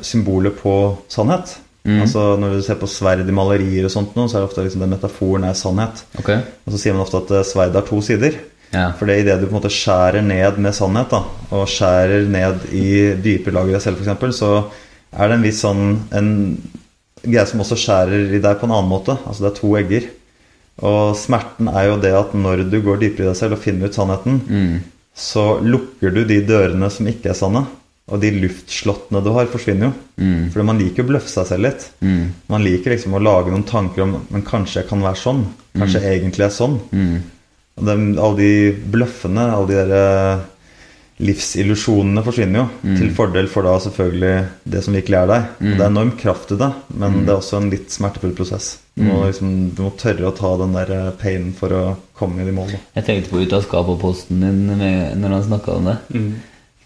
symbolet 0.02 0.56
på 0.58 0.98
sannhet. 1.10 1.58
Mm. 1.86 2.02
Altså 2.02 2.39
Når 2.39 2.54
du 2.56 2.62
ser 2.63 2.76
på 2.80 2.88
sverd 2.88 3.28
i 3.28 3.32
malerier, 3.36 3.84
og 3.86 3.91
sånt 3.91 4.15
nå, 4.15 4.28
så 4.30 4.38
er 4.38 4.41
det 4.46 4.50
ofte 4.50 4.63
liksom 4.63 4.80
den 4.86 4.93
metaforen 4.96 5.43
er 5.43 5.54
sannhet. 5.54 6.04
Okay. 6.17 6.39
Og 6.65 6.74
så 6.74 6.80
sier 6.80 6.93
man 6.96 7.04
ofte 7.06 7.17
at 7.19 7.32
uh, 7.32 7.43
sverd 7.43 7.74
har 7.76 7.82
to 7.88 8.00
sider. 8.02 8.34
Ja. 8.73 8.88
For 8.97 9.05
det 9.09 9.19
idet 9.21 9.39
du 9.41 9.45
på 9.47 9.53
en 9.53 9.59
måte 9.62 9.71
skjærer 9.73 10.23
ned 10.25 10.57
med 10.63 10.73
sannhet, 10.73 11.12
da, 11.13 11.23
og 11.53 11.67
skjærer 11.69 12.25
ned 12.33 12.65
i 12.73 12.88
dypere 13.21 13.53
lag 13.59 13.69
i 13.69 13.75
deg 13.77 13.83
selv, 13.86 14.01
f.eks., 14.01 14.39
så 14.39 14.51
er 15.13 15.29
det 15.29 15.38
en 15.38 15.45
viss 15.45 15.62
sånn 15.62 15.83
en 16.17 16.31
greie 17.23 17.45
som 17.47 17.62
også 17.63 17.77
skjærer 17.79 18.33
i 18.33 18.41
deg 18.43 18.57
på 18.59 18.65
en 18.67 18.73
annen 18.75 18.89
måte. 18.89 19.15
Altså 19.29 19.45
det 19.45 19.51
er 19.51 19.59
to 19.62 19.75
egger. 19.79 20.09
Og 20.83 21.13
smerten 21.19 21.69
er 21.69 21.86
jo 21.91 21.99
det 22.01 22.15
at 22.17 22.33
når 22.33 22.65
du 22.71 22.79
går 22.81 22.97
dypere 23.03 23.27
i 23.27 23.29
deg 23.29 23.38
selv 23.38 23.55
og 23.59 23.62
finner 23.63 23.88
ut 23.91 23.95
sannheten, 23.99 24.41
Mm. 24.49 24.81
så 25.15 25.59
lukker 25.62 26.09
du 26.15 26.23
de 26.25 26.41
dørene 26.41 26.89
som 26.91 27.05
ikke 27.07 27.29
er 27.29 27.38
sanne. 27.38 27.65
Og 28.12 28.19
de 28.19 28.31
luftslottene 28.36 29.21
du 29.23 29.29
har, 29.31 29.45
forsvinner 29.47 29.86
jo. 29.88 29.93
Mm. 30.19 30.49
Fordi 30.51 30.65
man 30.65 30.79
liker 30.81 31.05
å 31.05 31.07
bløffe 31.13 31.29
seg 31.31 31.45
selv 31.47 31.63
litt. 31.69 31.86
Mm. 32.03 32.33
Man 32.49 32.63
liker 32.65 32.91
liksom 32.91 33.13
å 33.15 33.21
lage 33.23 33.53
noen 33.53 33.63
tanker 33.63 34.03
om 34.03 34.17
Men 34.29 34.41
kanskje 34.43 34.81
jeg 34.81 34.89
kan 34.89 34.99
være 35.05 35.15
sånn. 35.21 35.45
Kanskje 35.77 36.01
jeg 36.01 36.19
egentlig 36.19 36.43
er 36.49 36.51
sånn. 36.57 36.75
Mm. 36.91 37.21
Dem, 37.81 38.12
alle 38.21 38.38
de 38.38 38.51
bløffene, 38.93 39.47
alle 39.55 39.67
de 39.71 39.77
der 39.79 39.93
eh, 39.97 40.43
livsillusjonene 41.23 42.23
forsvinner 42.25 42.59
jo. 42.63 42.65
Mm. 42.83 42.95
Til 42.99 43.12
fordel 43.17 43.47
for 43.51 43.65
da 43.65 43.73
selvfølgelig 43.81 44.33
det 44.73 44.81
som 44.86 44.95
virkelig 44.97 45.17
er 45.19 45.29
deg. 45.29 45.47
Mm. 45.59 45.71
det 45.71 45.81
er 45.81 45.89
enorm 45.91 46.12
kraft 46.19 46.51
i 46.53 46.57
det, 46.59 46.69
men 46.93 47.13
Mm. 47.13 47.19
det 47.25 47.31
er 47.33 47.38
også 47.39 47.57
en 47.62 47.69
litt 47.71 47.91
smertefull 47.93 48.33
prosess. 48.38 48.77
Du 48.95 49.03
må, 49.07 49.23
liksom, 49.25 49.71
du 49.75 49.81
må 49.88 49.91
tørre 49.97 50.29
å 50.29 50.36
ta 50.38 50.51
den 50.62 50.73
der 50.77 50.91
eh, 50.93 51.12
painen 51.21 51.53
for 51.57 51.73
å 51.73 51.83
komme 52.17 52.41
i 52.41 52.45
de 52.45 52.51
mål. 52.53 52.73
Jeg 52.95 53.05
tenkte 53.07 53.30
på 53.34 53.41
ut 53.41 53.53
av 53.53 53.63
skapet-posten 53.65 54.41
din 54.43 54.61
med, 54.78 55.17
når 55.17 55.30
han 55.38 55.47
snakka 55.47 55.78
om 55.80 55.89
det. 55.89 55.97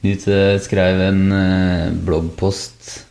Knut 0.01 0.27
eh, 0.31 0.55
skrev 0.63 1.01
en 1.09 1.21
bloggpost 2.05 3.03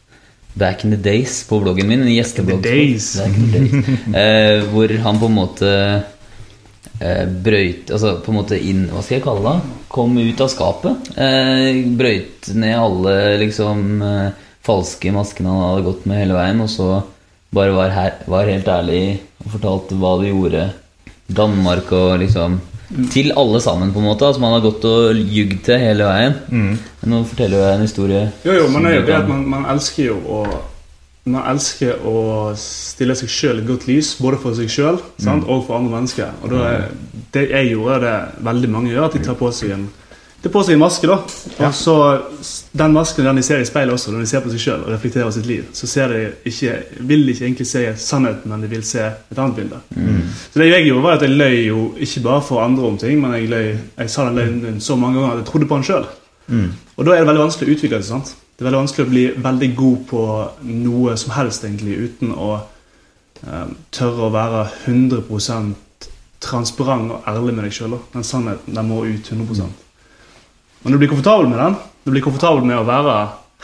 back 0.56 0.84
in 0.84 0.90
the 0.90 0.96
days 0.96 1.42
på 1.44 1.58
bloggen 1.60 1.88
min. 1.88 2.00
En 2.06 2.08
gjesteblogg. 2.14 2.62
days. 2.64 3.16
Back 3.20 3.36
in 3.36 3.50
the 3.52 3.58
days. 3.58 4.14
eh, 4.22 4.68
hvor 4.72 4.88
han 5.04 5.18
på 5.20 5.26
en 5.28 5.36
måte 5.36 5.72
eh, 7.00 7.24
brøyt 7.26 7.90
Altså 7.94 8.16
på 8.24 8.32
en 8.32 8.38
måte 8.40 8.58
inn 8.58 8.86
Hva 8.92 9.02
skal 9.04 9.18
jeg 9.18 9.24
kalle 9.26 9.52
det? 9.52 9.74
Kom 9.92 10.16
ut 10.18 10.42
av 10.44 10.50
skapet. 10.52 11.10
Eh, 11.16 11.82
brøyt 11.96 12.50
ned 12.58 12.76
alle 12.76 13.14
liksom 13.40 14.02
eh, 14.04 14.46
falske 14.66 15.12
maskene 15.14 15.52
han 15.52 15.68
hadde 15.70 15.86
gått 15.86 16.06
med 16.10 16.20
hele 16.20 16.36
veien, 16.36 16.60
og 16.60 16.70
så 16.72 16.88
bare 17.54 17.74
var, 17.76 17.92
her, 17.94 18.16
var 18.28 18.50
helt 18.50 18.68
ærlig 18.68 19.02
og 19.44 19.52
fortalte 19.54 19.98
hva 20.00 20.16
du 20.20 20.26
gjorde. 20.26 20.64
Danmark 21.26 21.92
og 21.94 22.18
liksom 22.22 22.60
Til 23.10 23.32
alle 23.34 23.58
sammen, 23.58 23.90
på 23.90 23.98
en 23.98 24.06
måte. 24.06 24.26
Altså 24.28 24.40
Man 24.40 24.52
har 24.54 24.62
gått 24.62 24.84
og 24.86 25.18
ljugd 25.18 25.56
til 25.66 25.80
hele 25.82 26.06
veien. 26.06 26.36
Mm. 26.50 26.76
Nå 27.10 27.22
forteller 27.26 27.64
jeg 27.64 27.78
en 27.78 27.86
historie. 27.86 28.20
Jo, 28.46 28.52
jo, 28.60 28.68
men 28.70 28.86
det 28.86 28.92
er 28.92 29.00
jo 29.00 29.06
det 29.08 29.16
at 29.16 29.30
man, 29.30 29.40
man 29.56 29.66
elsker 29.72 30.12
jo 30.12 30.20
å 30.22 30.42
man 31.26 31.42
elsker 31.50 32.02
å 32.06 32.54
stille 32.60 33.16
seg 33.18 33.30
sjøl 33.32 33.58
i 33.58 33.64
et 33.64 33.68
godt 33.68 33.86
lys, 33.90 34.14
både 34.22 34.38
for 34.42 34.54
seg 34.54 34.70
sjøl 34.70 35.00
og 35.00 35.66
for 35.66 35.76
andre 35.76 35.98
mennesker. 35.98 36.34
Og 36.42 36.52
da 36.54 36.64
er, 36.70 36.88
Det 37.34 37.48
jeg 37.50 37.72
gjorde, 37.72 38.00
det 38.00 38.44
veldig 38.46 38.68
mange 38.70 38.92
gjør, 38.92 39.08
at 39.08 39.16
de 39.16 39.24
tar 39.24 39.38
på 39.38 39.50
seg 39.52 39.74
en 39.74 39.88
på 40.52 40.62
seg 40.62 40.76
en 40.76 40.82
maske. 40.82 41.06
da 41.06 41.66
Og 41.66 41.74
så 41.74 41.94
Den 42.72 42.92
masken 42.92 43.24
den 43.24 43.36
de 43.36 43.42
ser 43.42 43.58
i 43.58 43.64
speilet 43.66 43.94
også, 43.94 44.12
når 44.12 44.20
de 44.20 44.26
ser 44.26 44.40
på 44.44 44.50
seg 44.52 44.60
sjøl 44.60 44.84
og 44.84 44.92
reflekterer 44.92 45.30
sitt 45.34 45.46
liv, 45.46 45.64
så 45.72 45.86
ser 45.86 46.08
de 46.08 46.20
ikke, 46.44 46.76
vil 47.00 47.26
de 47.26 47.32
ikke 47.32 47.44
egentlig 47.44 47.66
se 47.66 47.82
sannheten, 47.96 48.50
men 48.50 48.62
de 48.62 48.68
vil 48.68 48.84
se 48.84 49.00
et 49.00 49.38
annet 49.38 49.56
bilde. 49.56 49.80
Så 50.52 50.60
det 50.60 50.70
jeg 50.70 50.86
gjorde, 50.86 51.02
var 51.02 51.16
at 51.16 51.22
jeg 51.22 51.30
løy 51.30 51.66
jo 51.66 51.94
ikke 51.98 52.22
bare 52.22 52.42
for 52.42 52.62
andre 52.62 52.86
om 52.86 52.98
ting, 52.98 53.20
men 53.20 53.34
jeg 53.34 53.48
løy 53.48 53.76
Jeg 53.98 54.10
sa 54.10 54.24
den 54.24 54.34
løgnen 54.36 54.80
så 54.80 54.96
mange 54.96 55.18
ganger 55.20 55.32
at 55.32 55.38
jeg 55.38 55.46
trodde 55.46 55.66
på 55.66 55.74
den 55.74 55.84
sjøl. 55.84 56.06
Og 56.96 57.06
da 57.06 57.12
er 57.12 57.18
det 57.18 57.26
veldig 57.26 57.42
vanskelig 57.42 57.68
å 57.68 57.76
utvikle 57.76 57.98
det. 57.98 58.04
sant? 58.06 58.36
Det 58.56 58.64
er 58.64 58.70
veldig 58.70 58.82
vanskelig 58.86 59.04
å 59.04 59.10
bli 59.12 59.24
veldig 59.44 59.68
god 59.76 59.96
på 60.08 60.20
noe 60.64 61.16
som 61.20 61.34
helst 61.36 61.64
egentlig 61.66 61.96
uten 62.08 62.30
å 62.32 62.52
eh, 62.56 63.72
tørre 63.92 64.28
å 64.28 64.32
være 64.32 64.62
100 64.86 65.20
transparent 66.40 67.12
og 67.12 67.28
ærlig 67.28 67.52
med 67.52 67.66
deg 67.66 67.74
sjøl. 67.76 67.98
Den 68.14 68.24
sannheten 68.24 68.78
den 68.78 68.88
må 68.88 69.02
ut 69.04 69.28
100 69.28 69.58
Men 69.60 70.88
når 70.88 70.96
du 70.96 71.02
blir 71.02 71.12
komfortabel 71.12 71.50
med 71.50 71.60
den, 71.60 71.76
du 72.06 72.14
blir 72.14 72.24
komfortabel 72.24 72.64
med 72.64 72.80
å 72.80 72.86
være 72.88 73.18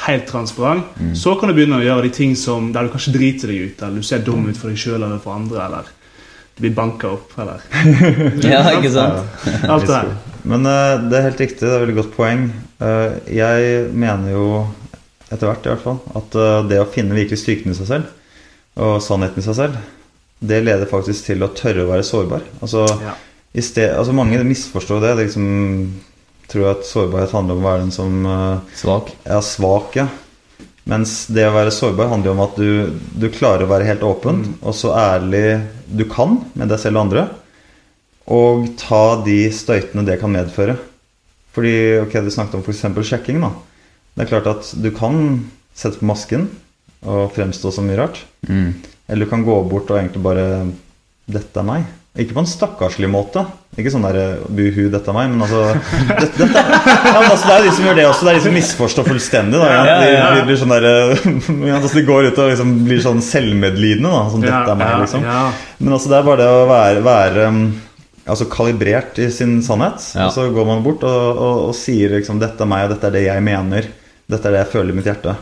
helt 0.07 0.27
transparent, 0.29 0.85
så 1.17 1.35
kan 1.39 1.49
du 1.49 1.55
begynne 1.57 1.79
å 1.79 1.85
gjøre 1.85 2.07
de 2.09 2.13
ting 2.17 2.37
som 2.37 2.73
der 2.75 2.85
du 2.85 2.93
kanskje 2.93 3.15
driter 3.15 3.53
deg 3.53 3.69
ut, 3.69 3.83
eller 3.83 4.03
du 4.03 4.07
ser 4.07 4.25
dum 4.27 4.49
ut 4.49 4.59
for 4.59 4.73
deg 4.73 4.81
sjøl 4.81 4.99
eller 4.99 5.21
for 5.23 5.37
andre, 5.37 5.67
eller 5.67 5.91
du 6.57 6.65
blir 6.65 6.75
banka 6.77 7.13
opp, 7.15 7.33
eller 7.41 7.65
Ja, 8.53 8.65
ikke 8.75 8.93
sant? 8.93 9.41
alt 9.69 9.87
det 9.87 9.95
der. 9.95 10.13
Men 10.43 10.67
uh, 10.67 11.01
det 11.07 11.19
er 11.19 11.29
helt 11.29 11.43
riktig, 11.45 11.63
det 11.63 11.71
er 11.71 11.77
et 11.77 11.85
veldig 11.87 11.99
godt 12.01 12.15
poeng. 12.17 12.47
Uh, 12.83 13.21
jeg 13.31 13.85
mener 13.95 14.33
jo, 14.35 14.47
etter 15.33 15.49
hvert 15.49 15.67
i 15.67 15.73
hvert 15.73 15.85
fall, 15.87 15.99
at 16.19 16.37
eh, 16.39 16.61
det 16.71 16.81
å 16.83 16.89
finne 16.93 17.17
virkelig 17.17 17.41
styrken 17.43 17.73
i 17.73 17.79
seg 17.79 17.89
selv, 17.89 18.15
og 18.83 19.01
sannheten 19.05 19.43
i 19.43 19.47
seg 19.47 19.59
selv, 19.59 19.81
det 20.43 20.63
leder 20.65 20.89
faktisk 20.91 21.29
til 21.29 21.45
å 21.45 21.53
tørre 21.55 21.85
å 21.85 21.91
være 21.93 22.07
sårbar. 22.07 22.47
Altså, 22.61 22.87
Ja. 23.03 23.15
sted, 23.61 23.93
altså 23.95 24.15
mange 24.17 24.41
misforstår 24.49 25.01
det. 25.01 25.17
det 25.17 25.27
liksom, 25.27 25.93
tror 26.49 26.71
at 26.73 26.87
sårbarhet 26.89 27.35
handler 27.37 27.55
om 27.57 27.63
å 27.63 27.69
være 27.69 27.83
den 27.85 27.95
som 27.95 28.27
eh, 28.27 28.77
Svak. 28.77 29.13
Ja, 29.25 29.41
svak, 29.41 29.97
ja. 29.97 30.09
Mens 30.85 31.27
det 31.31 31.45
å 31.47 31.55
være 31.55 31.71
sårbar 31.71 32.09
handler 32.11 32.33
jo 32.33 32.35
om 32.35 32.43
at 32.43 32.57
du, 32.59 33.01
du 33.15 33.29
klarer 33.31 33.65
å 33.67 33.71
være 33.71 33.87
helt 33.87 34.03
åpen 34.03 34.41
og 34.61 34.75
så 34.75 34.91
ærlig 34.99 35.61
du 35.87 36.03
kan 36.11 36.41
med 36.59 36.73
deg 36.73 36.81
selv 36.83 36.99
og 36.99 37.05
andre. 37.07 37.27
Og 38.33 38.67
ta 38.81 39.23
de 39.23 39.45
støytene 39.55 40.05
det 40.07 40.19
kan 40.21 40.33
medføre. 40.33 40.75
Fordi, 41.55 41.75
ok, 42.03 42.17
Du 42.25 42.31
snakket 42.35 42.59
om 42.59 42.65
f.eks. 42.65 42.83
sjekking. 43.07 43.41
da. 43.45 43.53
Det 44.13 44.25
er 44.25 44.31
klart 44.31 44.51
at 44.51 44.73
du 44.77 44.91
kan 44.95 45.17
sette 45.77 46.01
på 46.01 46.09
masken 46.11 46.51
og 47.03 47.33
fremstå 47.35 47.73
som 47.75 47.89
mye 47.89 47.99
rart. 47.99 48.21
Mm. 48.49 48.75
Eller 49.09 49.27
du 49.27 49.31
kan 49.31 49.45
gå 49.47 49.57
bort 49.69 49.91
og 49.91 49.99
egentlig 49.99 50.23
bare 50.23 50.47
'Dette 51.27 51.61
er 51.61 51.67
meg'. 51.67 51.91
Ikke 52.13 52.35
på 52.37 52.43
en 52.43 52.49
stakkarslig 52.49 53.09
måte. 53.09 53.41
Ikke 53.81 53.89
sånn 53.89 54.03
der 54.05 54.43
buhu, 54.53 54.91
dette 54.93 55.09
er 55.09 55.15
meg, 55.17 55.31
men 55.33 55.47
altså 55.47 55.63
dette, 56.21 56.45
dette, 56.45 56.65
ja, 56.77 57.21
men 57.23 57.31
altså 57.31 57.47
Det 57.49 57.55
er 57.55 57.63
de 57.65 57.71
som 57.73 57.87
gjør 57.87 57.97
det 57.97 58.05
også. 58.05 58.27
Det 58.27 58.33
er 58.33 58.37
de 58.37 58.43
som 58.45 58.57
misforstår 58.59 59.07
fullstendig. 59.09 59.61
Da, 59.63 59.71
ja. 59.73 59.95
De, 60.03 60.11
de 60.37 60.43
blir 60.51 60.59
sånn 60.61 60.75
der, 60.75 60.89
ja, 61.71 61.79
altså 61.79 61.95
de 61.97 62.05
går 62.11 62.29
ut 62.29 62.43
og 62.43 62.53
liksom 62.53 62.75
blir 62.85 63.01
sånn 63.01 63.25
selvmedlidende. 63.25 64.13
Da, 64.13 64.27
sånn, 64.35 64.45
dette 64.45 64.75
er 64.75 64.83
meg, 64.83 64.93
liksom. 65.07 65.25
Men 65.81 65.97
altså 65.97 66.13
det 66.13 66.19
er 66.19 66.29
bare 66.29 66.43
det 66.43 66.51
å 66.53 66.69
være, 66.69 67.07
være 67.07 67.49
um, 67.49 67.65
altså 68.27 68.51
kalibrert 68.53 69.23
i 69.25 69.31
sin 69.33 69.57
sannhet. 69.65 70.05
Og 70.27 70.37
så 70.37 70.47
går 70.53 70.69
man 70.69 70.85
bort 70.85 71.09
og, 71.09 71.25
og, 71.33 71.65
og 71.71 71.75
sier 71.81 72.13
liksom 72.19 72.45
'Dette 72.45 72.61
er 72.61 72.73
meg, 72.75 72.91
og 72.91 72.93
dette 72.93 73.09
er 73.09 73.17
det 73.17 73.25
jeg 73.31 73.47
mener'. 73.49 73.89
Dette 74.33 74.49
er 74.49 74.57
det 74.57 74.63
jeg 74.65 74.73
føler 74.75 74.93
i 74.95 74.99
mitt 74.99 75.09
hjerte. 75.11 75.37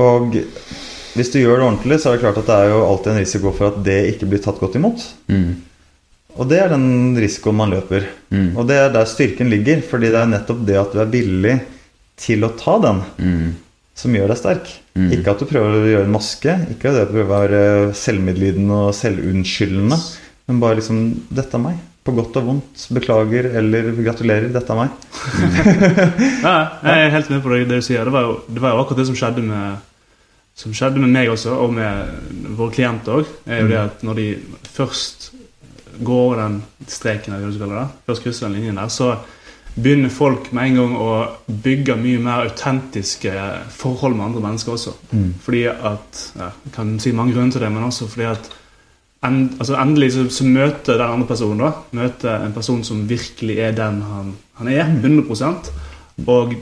Og 0.00 0.36
hvis 1.16 1.32
du 1.32 1.40
gjør 1.40 1.58
det 1.58 1.66
ordentlig, 1.66 1.98
så 2.00 2.10
er 2.10 2.16
det 2.18 2.22
klart 2.24 2.38
at 2.40 2.46
det 2.50 2.56
er 2.56 2.70
jo 2.70 2.84
alltid 2.86 3.12
en 3.12 3.20
risiko 3.20 3.52
for 3.56 3.72
at 3.72 3.80
det 3.86 3.98
ikke 4.12 4.28
blir 4.30 4.42
tatt 4.44 4.60
godt 4.62 4.78
imot. 4.78 5.02
Mm. 5.30 5.50
Og 6.38 6.46
det 6.48 6.60
er 6.62 6.70
den 6.70 7.18
risikoen 7.18 7.58
man 7.58 7.72
løper. 7.74 8.06
Mm. 8.30 8.52
Og 8.54 8.68
det 8.68 8.76
er 8.78 8.92
der 8.94 9.08
styrken 9.10 9.50
ligger. 9.50 9.82
Fordi 9.82 10.12
det 10.12 10.20
er 10.20 10.30
nettopp 10.30 10.62
det 10.68 10.78
at 10.78 10.94
du 10.94 11.02
er 11.02 11.10
villig 11.10 11.56
til 12.20 12.46
å 12.46 12.54
ta 12.56 12.78
den, 12.84 13.02
Mm. 13.18 13.50
som 14.00 14.14
gjør 14.14 14.30
deg 14.30 14.38
sterk. 14.38 14.70
Mm. 14.94 15.10
Ikke 15.16 15.34
at 15.34 15.42
du 15.42 15.48
prøver 15.50 15.74
å 15.76 15.90
gjøre 15.90 16.06
en 16.06 16.14
maske, 16.14 16.54
ikke 16.72 16.92
at 16.92 17.08
du 17.08 17.12
prøver 17.12 17.26
å 17.26 17.34
være 17.34 17.62
selvmedlidende 17.98 18.78
og 18.86 18.94
selvunnskyldende, 18.96 19.98
men 20.48 20.60
bare 20.60 20.78
liksom 20.78 21.00
'Dette 21.28 21.54
er 21.58 21.64
meg'. 21.66 21.82
På 22.04 22.14
godt 22.16 22.36
og 22.40 22.46
vondt. 22.46 22.86
Beklager 22.96 23.50
eller 23.60 23.90
gratulerer. 24.00 24.48
Dette 24.54 24.72
er 24.72 24.78
meg. 24.78 24.94
Ja, 26.46 26.54
jeg 26.82 27.04
er 27.04 27.12
helt 27.12 27.30
med 27.30 27.42
på 27.44 27.52
det, 27.52 27.66
det 27.68 27.80
du 27.82 27.84
sier. 27.84 28.06
Det 28.08 28.14
var, 28.14 28.24
jo, 28.28 28.38
det 28.48 28.62
var 28.62 28.72
jo 28.72 28.80
akkurat 28.82 29.02
det 29.02 29.08
som 29.10 29.18
skjedde 29.18 29.44
med 29.44 29.86
Som 30.60 30.72
skjedde 30.76 31.00
med 31.00 31.12
meg 31.12 31.28
også, 31.32 31.52
og 31.62 31.72
med 31.72 32.48
våre 32.58 32.72
klienter 32.74 33.20
òg. 33.20 33.28
Er 33.46 33.62
jo 33.62 33.68
det 33.70 33.78
at 33.80 34.02
når 34.04 34.18
de 34.18 34.24
først 34.74 35.30
går 36.04 36.24
over 36.24 36.40
den 36.40 36.56
streken, 36.88 37.32
eller 37.32 37.46
hva 37.46 37.52
du 37.52 37.56
skal 37.58 37.68
kalle 37.68 37.84
det, 37.84 38.00
først 38.08 38.24
krysser 38.24 38.46
den 38.48 38.56
linjen 38.58 38.80
der, 38.80 38.90
så 38.92 39.12
begynner 39.76 40.10
folk 40.12 40.50
med 40.56 40.66
en 40.72 40.78
gang 40.80 40.94
å 40.98 41.10
bygge 41.64 41.96
mye 42.00 42.20
mer 42.24 42.48
autentiske 42.48 43.32
forhold 43.76 44.16
med 44.18 44.26
andre 44.26 44.42
mennesker 44.48 44.74
også. 44.74 44.94
Fordi 45.44 45.62
at 45.70 46.22
ja, 46.36 46.50
Jeg 46.66 46.72
kan 46.74 46.96
si 47.00 47.12
mange 47.16 47.36
grunner 47.36 47.52
til 47.54 47.64
det, 47.64 47.70
men 47.72 47.86
også 47.86 48.08
fordi 48.10 48.26
at 48.32 48.50
end, 49.26 49.56
altså 49.58 49.76
endelig 49.80 50.12
så, 50.16 50.26
så 50.32 50.46
møter 50.48 50.96
den 50.96 51.06
andre 51.06 51.28
personen 51.28 51.64
da 51.64 51.70
Møter 51.96 52.44
en 52.46 52.54
person 52.56 52.84
som 52.86 53.02
virkelig 53.08 53.58
er 53.60 53.74
den 53.76 54.00
han, 54.06 54.34
han 54.60 54.70
er. 54.72 54.86
100 55.00 55.72
Og 56.26 56.54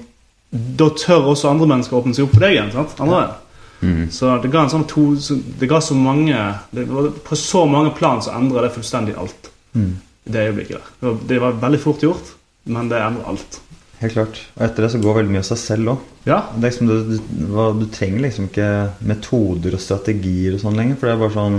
da 0.51 0.89
tør 0.97 1.33
også 1.35 1.51
andre 1.51 1.69
mennesker 1.69 1.99
åpne 1.99 2.17
seg 2.17 2.27
opp 2.27 2.35
for 2.37 2.47
deg 2.47 2.57
igjen. 2.57 2.73
sant? 2.73 2.97
Andre 3.05 3.21
ja. 3.21 3.37
Mm. 3.79 4.09
Så 4.11 4.33
det 4.43 4.51
ga 4.51 4.65
en 4.65 4.73
sånn 4.73 4.89
to 4.91 5.03
så 5.23 5.37
Det 5.39 5.69
ga 5.71 5.79
så 5.79 5.95
mange 5.95 6.35
det 6.75 6.83
var, 6.89 7.13
På 7.23 7.37
så 7.39 7.61
mange 7.71 7.93
plan 7.95 8.19
så 8.19 8.33
endra 8.35 8.65
det 8.65 8.73
fullstendig 8.75 9.15
alt. 9.15 9.53
Mm. 9.77 9.93
Det 10.25 10.49
øyeblikket 10.49 10.77
der. 10.77 10.91
Det 10.99 11.07
var, 11.07 11.19
det 11.29 11.41
var 11.45 11.61
veldig 11.63 11.81
fort 11.81 12.03
gjort, 12.03 12.35
men 12.69 12.91
det 12.91 12.99
endrer 13.01 13.29
alt. 13.31 13.61
Helt 13.99 14.15
klart. 14.15 14.41
Og 14.59 14.65
etter 14.67 14.85
det 14.85 14.91
så 14.93 15.01
går 15.03 15.17
veldig 15.21 15.33
mye 15.35 15.43
av 15.43 15.49
seg 15.49 15.61
selv 15.63 15.93
òg. 15.95 16.03
Ja. 16.29 16.43
Det 16.55 16.69
liksom, 16.69 16.91
du, 16.91 17.17
du, 17.17 17.57
du 17.81 17.87
trenger 17.95 18.27
liksom 18.27 18.51
ikke 18.51 18.69
metoder 19.09 19.75
og 19.79 19.83
strategier 19.83 20.55
og 20.55 20.63
sånn 20.63 20.77
lenger, 20.79 20.99
for 20.99 21.09
det 21.09 21.15
er 21.15 21.23
bare 21.23 21.37
sånn 21.39 21.59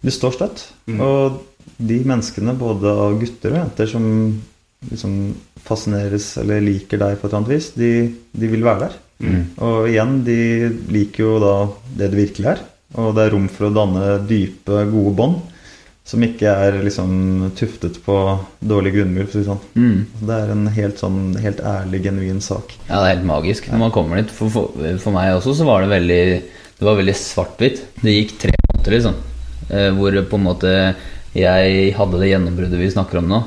Du 0.00 0.10
står 0.14 0.36
støtt. 0.36 0.64
Mm. 0.88 1.00
Og 1.04 1.76
de 1.80 2.00
menneskene, 2.08 2.56
både 2.56 2.92
av 3.04 3.18
gutter 3.20 3.54
og 3.54 3.62
jenter, 3.62 3.90
som 3.90 4.06
liksom 4.88 5.16
fascineres 5.60 6.32
eller 6.40 6.62
liker 6.64 7.00
deg 7.00 7.18
på 7.20 7.26
et 7.26 7.30
eller 7.30 7.40
annet 7.42 7.52
vis, 7.52 7.70
de, 7.76 7.92
de 8.32 8.50
vil 8.50 8.64
være 8.64 8.86
der. 8.86 8.98
Mm. 9.20 9.40
Og 9.66 9.78
igjen, 9.90 10.18
de 10.24 10.40
liker 10.92 11.24
jo 11.26 11.38
da 11.42 11.54
det 12.00 12.10
du 12.12 12.20
virkelig 12.22 12.52
er. 12.54 12.66
Og 12.98 13.12
det 13.14 13.26
er 13.26 13.34
rom 13.36 13.46
for 13.52 13.68
å 13.68 13.74
danne 13.74 14.18
dype, 14.26 14.84
gode 14.90 15.14
bånd. 15.18 15.40
Som 16.10 16.24
ikke 16.26 16.50
er 16.64 16.80
liksom 16.82 17.52
tuftet 17.54 18.00
på 18.02 18.16
dårlig 18.66 18.96
grunnmur. 18.96 19.28
Sånn. 19.30 19.60
Mm. 19.78 19.98
Det 20.24 20.38
er 20.40 20.54
en 20.56 20.64
helt 20.74 20.98
sånn 20.98 21.20
helt 21.38 21.60
ærlig, 21.62 22.00
genuin 22.08 22.40
sak. 22.42 22.74
Ja, 22.88 22.96
det 22.96 23.04
er 23.04 23.12
helt 23.12 23.28
magisk 23.28 23.68
når 23.70 23.84
man 23.84 23.94
kommer 23.94 24.18
dit. 24.18 24.32
For, 24.34 24.50
for, 24.50 24.80
for 25.04 25.14
meg 25.14 25.36
også 25.36 25.54
så 25.60 25.68
var 25.68 25.84
det 25.84 25.92
veldig 25.92 26.22
Det 26.80 26.88
var 26.88 26.96
veldig 26.98 27.14
svart-hvitt. 27.20 27.84
Det 28.00 28.16
gikk 28.16 28.38
tre 28.40 28.56
måneder, 28.56 28.96
liksom. 28.96 29.20
Eh, 29.70 29.88
hvor 29.96 30.16
på 30.30 30.38
en 30.40 30.46
måte 30.48 30.74
jeg 31.30 31.92
hadde 31.94 32.18
det 32.18 32.32
gjennombruddet 32.32 32.80
vi 32.80 32.88
snakker 32.90 33.20
om 33.20 33.28
nå. 33.30 33.38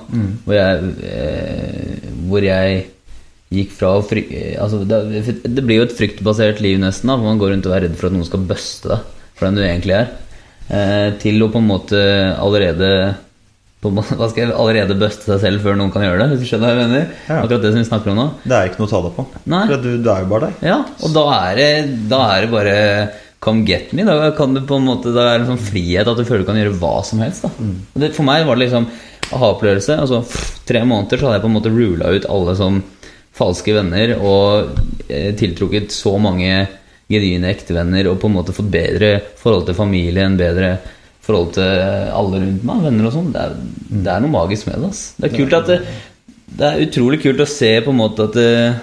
Hvor, 0.45 0.55
jeg, 0.55 0.91
eh, 1.03 2.05
hvor 2.29 2.45
jeg 2.47 2.85
gikk 3.53 3.73
fra 3.75 3.89
å 3.97 4.05
fry... 4.07 4.23
eh, 4.31 4.53
Altså, 4.63 4.79
det, 4.87 5.01
det 5.43 5.65
blir 5.67 5.81
jo 5.81 5.87
et 5.89 5.97
fryktbasert 5.97 6.61
liv, 6.63 6.79
nesten. 6.81 7.11
da 7.11 7.17
For 7.19 7.27
Man 7.27 7.41
går 7.41 7.51
rundt 7.57 7.67
og 7.67 7.75
er 7.75 7.85
redd 7.89 7.97
for 7.99 8.07
at 8.07 8.15
noen 8.15 8.29
skal 8.29 8.45
buste 8.47 8.93
deg 8.93 9.11
for 9.33 9.49
den 9.49 9.57
du 9.59 9.65
egentlig 9.65 9.97
er. 9.99 10.13
Eh, 10.71 11.09
til 11.19 11.43
å 11.43 11.49
på 11.51 11.59
en 11.59 11.67
måte 11.67 11.99
allerede 12.39 12.89
hva 13.83 14.29
skal 14.31 14.45
jeg, 14.45 14.53
allerede 14.55 14.95
buste 14.95 15.27
seg 15.27 15.41
selv 15.43 15.65
før 15.65 15.75
noen 15.75 15.91
kan 15.91 16.05
gjøre 16.05 16.21
det. 16.23 16.27
Hvis 16.37 16.45
du 16.45 16.53
skjønner 16.53 16.69
hva 16.71 16.77
jeg 16.85 16.87
mener? 16.87 17.09
Ja. 17.27 17.41
Akkurat 17.41 17.65
det 17.65 17.73
som 17.73 17.81
vi 17.81 17.89
snakker 17.89 18.13
om 18.13 18.19
nå. 18.21 18.27
Det 18.47 18.55
er 18.55 18.69
ikke 18.71 18.79
noe 18.79 18.87
å 18.87 18.93
ta 18.93 19.01
deg 19.03 19.17
på. 19.17 19.25
Du, 19.83 19.89
du 19.99 20.07
er 20.13 20.23
jo 20.23 20.29
bare 20.31 20.47
deg. 20.47 20.63
Ja, 20.71 20.77
og 21.03 21.11
da 21.19 21.25
er 21.41 21.59
det, 21.59 21.67
da 22.13 22.21
er 22.31 22.45
det 22.47 22.51
bare 22.53 22.77
Come 23.43 23.65
get 23.67 23.91
me. 23.93 24.05
Da 24.07 24.29
kan 24.37 24.53
du 24.55 24.61
på 24.63 24.77
en 24.79 24.85
måte 24.87 25.11
Da 25.11 25.25
er 25.33 25.41
det 25.41 25.47
en 25.49 25.57
sånn 25.57 25.65
frihet 25.67 26.07
at 26.07 26.15
du 26.19 26.23
føler 26.23 26.45
du 26.45 26.47
kan 26.47 26.59
gjøre 26.61 26.77
hva 26.79 26.93
som 27.03 27.19
helst. 27.23 27.43
Da. 27.43 27.49
Mm. 27.59 27.73
det, 27.99 28.13
for 28.15 28.23
meg 28.27 28.45
var 28.47 28.55
det 28.55 28.65
liksom 28.69 28.87
aha-opplevelse. 29.33 29.97
Altså, 29.99 30.21
tre 30.67 30.83
måneder 30.87 31.19
så 31.19 31.27
hadde 31.27 31.39
jeg 31.41 31.43
på 31.43 31.49
en 31.51 31.57
måte 31.57 31.73
rula 31.73 32.13
ut 32.15 32.27
alle 32.31 32.55
som 32.59 32.79
falske 33.33 33.73
venner 33.75 34.13
og 34.21 34.77
eh, 35.09 35.31
tiltrukket 35.39 35.91
så 35.91 36.13
mange 36.21 36.51
genuine 37.11 37.49
ektevenner 37.51 38.07
og 38.11 38.19
på 38.21 38.29
en 38.29 38.35
måte 38.37 38.53
fått 38.55 38.69
bedre 38.73 39.15
forhold 39.41 39.65
til 39.67 39.75
familien, 39.77 40.37
bedre 40.39 40.75
forhold 41.23 41.51
til 41.57 41.83
alle 42.13 42.39
rundt 42.43 42.63
meg, 42.67 42.81
venner 42.87 43.09
og 43.09 43.15
sånn. 43.15 43.31
Det, 43.33 43.43
er- 43.43 43.99
det 44.05 44.13
er 44.15 44.23
noe 44.23 44.33
magisk 44.37 44.69
med 44.69 44.79
det. 44.85 44.89
ass. 44.93 45.03
Det 45.17 45.29
er 45.31 45.35
kult 45.37 45.57
at 45.59 45.69
det, 45.71 45.79
det 46.61 46.69
er 46.69 46.83
utrolig 46.87 47.19
kult 47.25 47.43
å 47.43 47.49
se 47.49 47.73
på 47.85 47.91
en 47.93 47.99
måte 48.05 48.29
at 48.29 48.39
eh, 48.43 48.81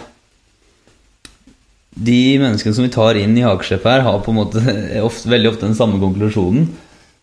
de 1.96 2.38
menneskene 2.38 2.74
som 2.76 2.84
vi 2.86 2.92
tar 2.94 3.18
inn 3.18 3.36
i 3.38 3.42
Hakeslepp 3.44 3.84
her, 3.88 4.04
har 4.06 4.20
på 4.24 4.30
en 4.32 4.38
måte 4.38 4.62
ofte, 5.08 5.30
veldig 5.32 5.50
ofte 5.54 5.66
den 5.66 5.78
samme 5.78 6.00
konklusjonen. 6.02 6.68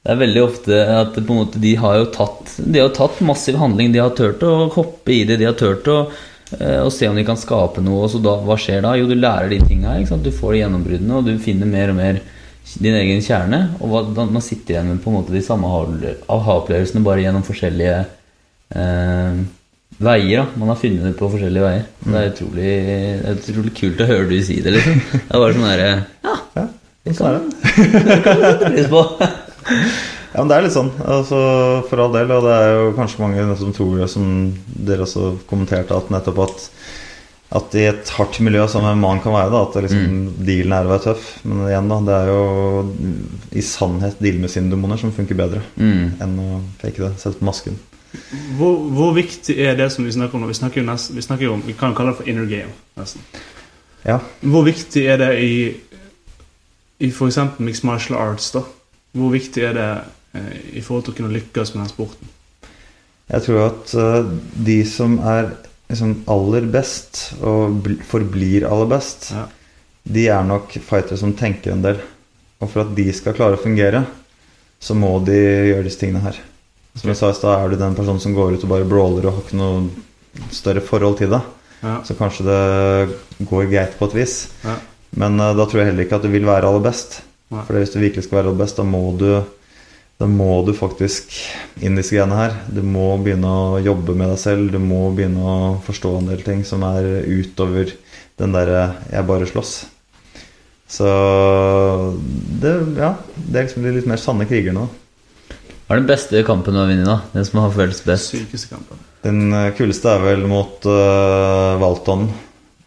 Det 0.03 0.13
er 0.13 0.20
veldig 0.22 0.41
ofte 0.43 0.78
at 0.93 1.18
måte 1.28 1.59
de 1.59 1.74
har 1.76 1.97
jo 1.99 2.05
tatt 2.15 2.53
har 2.80 2.93
tatt 2.95 3.20
massiv 3.28 3.57
handling. 3.59 3.91
De 3.91 3.99
har 3.99 4.13
turt 4.15 4.43
å 4.47 4.70
hoppe 4.72 5.11
i 5.11 5.24
det. 5.28 5.39
De 5.41 5.47
har 5.49 5.57
turt 5.59 5.88
å, 5.91 5.97
eh, 6.59 6.80
å 6.80 6.91
se 6.93 7.09
om 7.09 7.18
de 7.18 7.26
kan 7.28 7.39
skape 7.39 7.84
noe. 7.84 8.05
Og 8.05 8.13
så 8.13 8.22
da, 8.24 8.38
hva 8.47 8.55
skjer 8.59 8.86
da? 8.86 8.93
Jo, 8.95 9.09
du 9.09 9.18
lærer 9.20 9.51
de 9.51 9.59
tinga. 9.68 9.97
Du 10.24 10.32
får 10.32 10.53
de 10.53 10.61
gjennombruddene, 10.61 11.18
og 11.18 11.28
du 11.28 11.34
finner 11.43 11.68
mer 11.68 11.91
og 11.91 11.99
mer 11.99 12.22
din 12.80 12.95
egen 12.95 13.20
kjerne. 13.26 13.61
Og 13.82 13.91
hva, 13.91 14.03
da, 14.15 14.26
man 14.32 14.45
sitter 14.45 14.78
igjen 14.78 14.93
med 14.93 15.03
på 15.03 15.11
en 15.11 15.20
måte 15.20 15.36
de 15.36 15.43
samme 15.43 15.68
aha- 15.68 16.15
aha-opplevelsene 16.38 17.03
bare 17.03 17.26
gjennom 17.26 17.43
forskjellige 17.47 17.99
eh, 18.76 19.43
veier. 19.99 20.43
da 20.43 20.59
Man 20.59 20.69
har 20.71 20.79
funnet 20.81 21.03
det 21.07 21.13
på 21.19 21.29
forskjellige 21.31 21.63
veier. 21.65 21.85
Det 22.05 22.19
er 22.21 22.29
utrolig, 22.33 22.73
det 23.23 23.31
er 23.31 23.39
utrolig 23.39 23.73
kult 23.79 24.03
å 24.03 24.09
høre 24.11 24.27
du 24.29 24.38
si 24.45 24.59
det. 24.61 24.75
liksom 24.77 24.99
Det 25.13 25.23
er 25.31 25.41
bare 25.41 25.55
sånn 25.57 25.69
derre 25.71 25.89
Ja, 26.27 26.35
Ja, 26.57 26.67
sånn 27.13 27.27
er 27.29 27.39
det. 27.39 27.41
det 28.11 28.21
kan 28.25 28.38
du 28.38 28.45
sette 28.45 28.71
pris 28.75 28.93
på. 28.93 29.03
Ja, 30.38 30.43
men 30.43 30.49
det 30.51 30.57
er 30.57 30.65
litt 30.67 30.73
sånn, 30.75 30.89
altså, 31.01 31.38
for 31.89 32.01
all 32.03 32.11
del. 32.13 32.29
Og 32.35 32.43
det 32.45 32.51
er 32.53 32.67
jo 32.75 32.89
kanskje 32.93 33.21
mange 33.23 33.45
som 33.57 33.71
tror, 33.73 34.03
som 34.11 34.25
dere 34.85 35.01
også 35.07 35.31
kommenterte, 35.49 35.95
at 35.97 36.11
nettopp 36.13 36.43
at 36.45 36.65
at 37.57 37.75
i 37.79 37.85
et 37.88 38.09
hardt 38.17 38.41
miljø 38.43 38.65
som 38.67 38.83
en 38.85 38.99
mann 38.99 39.21
kan 39.23 39.31
være, 39.31 39.47
da, 39.53 39.61
at 39.63 39.77
liksom, 39.85 40.01
mm. 40.03 40.23
dealen 40.45 40.73
er 40.75 40.83
å 40.85 40.91
være 40.91 41.03
tøff. 41.05 41.29
Men 41.47 41.61
igjen, 41.69 41.88
da, 41.89 41.99
det 42.03 42.17
er 42.17 42.31
jo 42.33 42.41
i 43.55 43.63
sannhet 43.63 44.19
deale 44.19 44.43
med 44.43 44.51
sine 44.51 44.69
demoner 44.73 44.99
som 44.99 45.13
funker 45.15 45.39
bedre 45.39 45.61
Mm. 45.79 46.17
enn 46.25 46.33
å 46.43 46.59
fake 46.83 46.99
det. 47.05 47.13
Sette 47.23 47.39
på 47.39 47.47
masken. 47.47 47.79
Hvor, 48.58 48.78
hvor 48.95 49.12
viktig 49.16 49.55
er 49.60 49.76
det 49.78 49.89
som 49.93 50.05
vi 50.08 50.12
snakker 50.16 50.36
om 50.38 50.41
nå? 50.45 50.47
Vi 50.51 50.58
snakker 50.58 50.82
jo, 50.82 50.86
nesten, 50.88 51.16
vi 51.16 51.22
snakker 51.26 51.49
om 51.51 51.62
Vi 51.68 51.74
kan 51.78 51.93
kalle 51.95 52.14
det 52.14 52.18
for 52.22 52.30
inner 52.32 52.45
game. 52.49 52.72
nesten. 52.97 53.22
Ja. 54.05 54.20
Hvor 54.41 54.64
viktig 54.66 55.03
er 55.12 55.18
det 55.22 55.30
i, 55.43 55.51
i 57.03 57.10
f.eks. 57.12 57.38
mixed 57.60 57.86
martial 57.88 58.18
arts? 58.22 58.51
da? 58.55 58.64
Hvor 59.18 59.32
viktig 59.34 59.64
er 59.68 59.74
det 59.78 59.89
eh, 60.38 60.58
i 60.80 60.82
forhold 60.86 61.03
til 61.08 61.14
å 61.16 61.18
kunne 61.20 61.34
lykkes 61.36 61.74
med 61.76 61.84
den 61.84 61.91
sporten? 61.91 62.34
Jeg 63.28 63.43
tror 63.43 63.64
at 63.68 63.93
uh, 63.99 64.30
de 64.66 64.78
som 64.88 65.18
er 65.20 65.49
liksom 65.89 66.14
aller 66.32 66.68
best, 66.72 67.34
og 67.41 67.82
bl- 67.84 67.99
forblir 68.08 68.66
aller 68.70 68.88
best, 68.91 69.32
Ja. 69.36 69.45
de 70.08 70.28
er 70.32 70.43
nok 70.47 70.72
fightere 70.80 71.18
som 71.20 71.34
tenker 71.36 71.74
en 71.74 71.84
del. 71.84 71.99
Og 72.64 72.70
for 72.72 72.86
at 72.86 72.93
de 72.95 73.05
skal 73.14 73.36
klare 73.36 73.58
å 73.60 73.62
fungere, 73.62 74.05
så 74.80 74.95
må 74.95 75.12
de 75.26 75.36
gjøre 75.36 75.84
disse 75.89 75.99
tingene 75.99 76.24
her. 76.24 76.39
Som 76.98 77.12
jeg 77.12 77.20
sa 77.20 77.30
i 77.30 77.38
stad, 77.38 77.54
er 77.62 77.70
du 77.70 77.78
den 77.80 77.95
personen 77.98 78.20
som 78.24 78.34
går 78.34 78.58
ut 78.58 78.64
og 78.66 78.72
bare 78.72 78.88
brawler 78.89 79.28
og 79.28 79.34
har 79.38 79.43
ikke 79.45 79.60
noe 79.60 80.50
større 80.54 80.82
forhold 80.82 81.18
til 81.22 81.30
det, 81.34 81.41
Ja. 81.84 82.00
så 82.04 82.16
kanskje 82.18 82.45
det 82.48 83.45
går 83.50 83.70
greit 83.70 83.98
på 84.00 84.08
et 84.10 84.16
vis. 84.18 84.50
Ja. 84.64 84.76
Men 85.16 85.39
uh, 85.39 85.54
da 85.54 85.66
tror 85.66 85.82
jeg 85.84 85.91
heller 85.91 86.06
ikke 86.08 86.18
at 86.18 86.26
du 86.26 86.32
vil 86.34 86.45
være 86.45 86.66
aller 86.66 86.82
best. 86.82 87.22
Nei. 87.54 87.62
For 87.68 87.78
hvis 87.78 87.93
du 87.93 88.00
virkelig 88.02 88.26
skal 88.26 88.39
være 88.39 88.50
aller 88.50 88.64
best, 88.64 88.78
da 88.78 88.84
må 88.84 89.04
du 89.18 89.30
da 90.18 90.26
må 90.26 90.66
du 90.66 90.72
faktisk 90.74 91.30
inn 91.86 91.93
i 91.93 92.02
disse 92.02 92.16
greiene 92.16 92.34
her. 92.39 92.56
Du 92.74 92.82
må 92.82 93.12
begynne 93.22 93.45
å 93.45 93.78
jobbe 93.86 94.16
med 94.18 94.32
deg 94.34 94.39
selv. 94.41 94.72
Du 94.74 94.80
må 94.82 95.12
begynne 95.14 95.43
å 95.45 95.58
forstå 95.86 96.16
en 96.18 96.32
del 96.32 96.41
ting 96.41 96.64
som 96.66 96.82
er 96.88 97.06
utover 97.30 97.93
den 98.41 98.52
derre 98.56 98.95
'jeg 99.12 99.28
bare 99.28 99.45
slåss'. 99.45 99.86
Så 100.89 101.06
det, 102.62 102.74
ja, 102.98 103.14
det 103.36 103.60
er 103.60 103.68
liksom 103.68 103.84
de 103.84 103.91
litt 103.91 104.08
mer 104.08 104.18
sanne 104.18 104.48
krigerne. 104.48 104.88
da. 104.88 105.07
Hva 105.88 105.95
er 105.95 106.01
den 106.01 106.09
beste 106.09 106.41
kampen 106.43 106.75
du 106.75 106.81
har 106.81 106.89
vunnet, 106.89 107.07
da? 107.07 107.21
Den 107.31 107.45
som 107.47 107.61
har 107.63 107.71
føltes 107.71 108.01
best? 108.03 108.33
Sykeste 108.33 108.73
kampen. 108.73 108.99
Den 109.23 109.53
eh, 109.55 109.69
kuleste 109.77 110.11
er 110.11 110.19
vel 110.19 110.41
mot 110.51 110.83
uh, 110.83 111.79
Valton. 111.79 112.25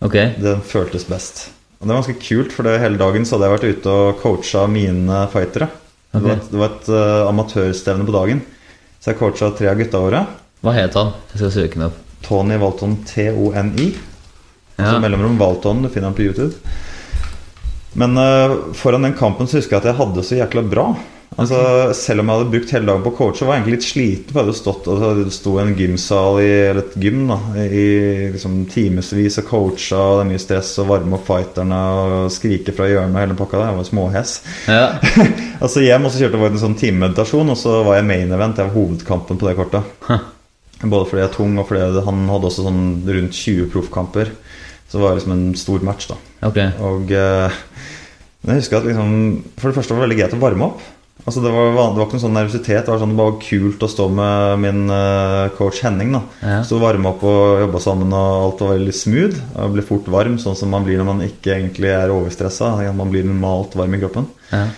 Ok. 0.05 0.17
Den 0.37 0.61
føltes 0.61 1.07
best. 1.09 1.47
Og 1.81 1.87
det 1.87 1.95
var 1.95 2.03
ganske 2.03 2.21
kult, 2.21 2.53
for 2.53 2.69
hele 2.69 3.01
dagen 3.01 3.25
så 3.25 3.39
hadde 3.39 3.47
jeg 3.49 3.55
vært 3.55 3.79
ute 3.79 3.95
og 3.95 4.19
coacha 4.21 4.67
mine 4.69 5.23
fightere. 5.33 5.71
Det 6.13 6.21
var 6.27 6.35
et, 6.35 6.51
det 6.51 6.61
var 6.61 6.75
et 6.75 6.91
uh, 6.93 7.29
amatørstevne 7.31 8.05
på 8.05 8.15
dagen. 8.19 8.43
Så 9.01 9.15
jeg 9.15 9.19
coacha 9.23 9.49
tre 9.57 9.71
av 9.73 9.81
gutta 9.81 10.03
våre. 10.03 10.21
Hva 10.61 10.75
het 10.77 10.99
han? 11.01 11.15
Jeg 11.33 11.41
skal 11.41 11.55
søke 11.55 11.81
han 11.81 11.87
opp. 11.87 12.03
Tony 12.27 12.59
Walton, 12.61 12.99
T-O-N-I. 13.09 13.87
Altså 14.77 14.99
mellomrom 15.01 15.41
Walton, 15.41 15.81
du 15.87 15.89
finner 15.89 16.11
han 16.11 16.19
på 16.21 16.27
YouTube. 16.29 16.53
Men 17.97 18.13
uh, 18.21 18.75
foran 18.77 19.09
den 19.09 19.17
kampen 19.17 19.49
så 19.49 19.57
husker 19.57 19.79
jeg 19.79 19.87
at 19.87 19.91
jeg 19.95 19.99
hadde 20.03 20.19
det 20.21 20.27
så 20.29 20.37
jækla 20.43 20.67
bra. 20.69 20.87
Altså, 21.39 21.59
Selv 21.95 22.21
om 22.23 22.31
jeg 22.31 22.41
hadde 22.41 22.51
brukt 22.53 22.73
hele 22.75 22.89
dagen 22.89 23.05
på 23.05 23.13
å 23.13 23.17
coache, 23.17 23.47
var 23.47 23.55
jeg 23.55 23.63
egentlig 23.63 23.77
litt 23.77 23.87
sliten. 23.87 24.33
For 24.33 24.41
jeg 24.41 24.49
hadde 24.49 24.59
stått 24.59 24.89
altså, 24.91 25.11
det 25.21 25.35
sto 25.35 25.53
en 25.63 25.71
gymsal 25.79 26.41
i, 26.43 26.49
eller 26.71 26.83
et 26.83 26.97
gym 27.05 27.21
da, 27.31 27.39
i 27.63 27.85
liksom, 28.35 28.57
timevis 28.73 29.39
og 29.43 29.47
coacha. 29.51 30.01
Og 30.01 30.19
det 30.19 30.25
er 30.25 30.31
mye 30.33 30.43
stress 30.43 30.73
og 30.83 30.91
varme 30.91 31.17
opp 31.21 31.29
fighterne 31.29 31.79
og 32.01 32.35
skrike 32.35 32.75
fra 32.77 32.91
hjørnet 32.91 33.15
og 33.15 33.23
hele 33.23 33.39
pakka. 33.39 33.61
der. 33.61 33.69
Jeg 33.71 33.79
var 33.79 33.89
småhes. 33.93 34.35
Ja. 34.67 34.85
Altså 35.61 35.85
hjem 35.85 36.09
og 36.09 36.13
så 36.13 36.23
kjørte 36.23 36.39
jeg 36.41 36.55
en 36.55 36.63
sånn 36.63 36.77
timemeditasjon, 36.81 37.53
og 37.53 37.59
så 37.61 37.81
var 37.85 37.99
jeg 37.99 38.07
main 38.09 38.31
event. 38.33 38.57
Jeg 38.57 38.71
var 38.71 38.77
hovedkampen 38.79 39.41
på 39.41 39.49
det 39.49 39.57
kortet. 39.59 39.91
Både 40.81 41.05
fordi 41.05 41.21
jeg 41.21 41.29
er 41.29 41.35
tung, 41.35 41.59
og 41.61 41.67
fordi 41.69 42.05
han 42.07 42.23
hadde 42.33 42.49
også 42.49 42.65
sånn 42.65 42.85
rundt 43.05 43.37
20 43.37 43.69
proffkamper. 43.75 44.31
Så 44.89 44.97
det 44.97 45.05
var 45.05 45.19
liksom 45.19 45.35
en 45.37 45.51
stor 45.61 45.85
match, 45.87 46.09
da. 46.09 46.17
Okay. 46.49 46.73
Og 46.81 47.13
eh, 47.13 47.59
jeg 48.49 48.63
husker 48.63 48.81
at 48.81 48.89
liksom 48.89 49.11
For 49.61 49.69
det 49.69 49.77
første 49.77 49.93
var 49.93 50.01
det 50.01 50.07
veldig 50.09 50.19
greit 50.23 50.37
å 50.39 50.41
varme 50.41 50.71
opp. 50.71 50.81
Altså 51.25 51.43
det, 51.45 51.51
var, 51.53 51.71
det 51.75 52.01
var 52.01 52.07
ikke 52.07 52.17
noen 52.17 52.25
sånn 52.25 52.37
nervøsitet. 52.39 52.85
Det 52.87 52.93
var 52.93 53.01
sånn 53.03 53.15
det 53.15 53.25
var 53.27 53.39
kult 53.45 53.87
å 53.87 53.91
stå 53.93 54.07
med 54.17 54.63
min 54.65 54.83
eh, 54.95 55.47
coach 55.59 55.83
Henning. 55.85 56.15
da 56.17 56.23
Ja. 56.41 56.61
Stå 56.67 56.81
varme 56.83 57.13
opp 57.13 57.25
og 57.29 57.65
jobba 57.65 57.83
sammen, 57.85 58.13
og 58.17 58.45
alt 58.45 58.63
var 58.65 58.77
veldig 58.77 58.95
smooth. 58.97 59.41
Og 59.55 59.75
ble 59.77 59.87
fort 59.87 60.13
varm, 60.13 60.39
sånn 60.43 60.59
som 60.59 60.73
man 60.73 60.87
blir 60.87 61.01
når 61.01 61.11
man 61.13 61.25
ikke 61.27 61.57
egentlig 61.57 61.93
er 61.93 62.15
overstressa. 62.15 62.73
Man 62.97 63.13
blir 63.13 63.27
normalt 63.29 63.77
varm 63.79 63.97
i 63.97 64.01
kroppen. 64.03 64.31
Ja. 64.51 64.69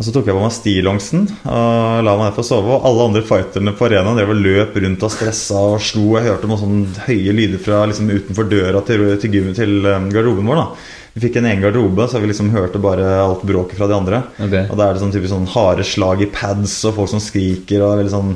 Og 0.00 0.06
så 0.06 0.14
tok 0.14 0.30
jeg 0.30 0.32
på 0.32 0.40
meg 0.40 0.52
stillongsen 0.56 1.26
og 1.28 2.04
la 2.06 2.14
meg 2.16 2.30
ned 2.30 2.36
for 2.36 2.40
å 2.40 2.46
sove. 2.48 2.70
Og 2.72 2.86
alle 2.88 3.08
andre 3.10 3.20
fighterne 3.26 3.74
på 3.76 3.84
arenaen 3.84 4.16
drev 4.16 4.32
og 4.32 4.38
løp 4.40 4.78
rundt 4.80 5.04
og 5.04 5.12
stressa 5.12 5.60
og 5.74 5.82
slo. 5.84 6.14
Jeg 6.16 6.30
hørte 6.30 6.48
noen 6.48 6.62
sånne 6.62 7.04
høye 7.04 7.34
lyder 7.36 7.60
fra 7.60 7.82
liksom 7.90 8.08
utenfor 8.08 8.48
døra 8.48 8.80
til, 8.86 9.04
til, 9.20 9.50
til 9.58 9.76
um, 9.84 10.08
garderoben 10.08 10.48
vår. 10.48 10.62
da 10.62 10.88
Vi 11.14 11.24
fikk 11.24 11.40
en 11.40 11.46
egen 11.50 11.62
garderobe, 11.64 12.06
så 12.06 12.20
vi 12.22 12.30
liksom 12.30 12.52
hørte 12.54 12.78
bare 12.82 13.06
alt 13.24 13.42
bråket 13.46 13.78
fra 13.80 13.88
de 13.90 13.96
andre. 13.96 14.22
Okay. 14.38 14.68
Og 14.70 14.76
da 14.78 14.86
er 14.86 14.94
det 14.94 15.02
sånn 15.02 15.14
typisk 15.14 15.32
sånn 15.34 15.48
harde 15.50 15.86
slag 15.86 16.22
i 16.22 16.28
pads 16.30 16.76
og 16.86 17.00
folk 17.00 17.10
som 17.10 17.22
skriker 17.22 17.82
og 17.82 17.96
veldig 17.98 18.12
sånn 18.12 18.34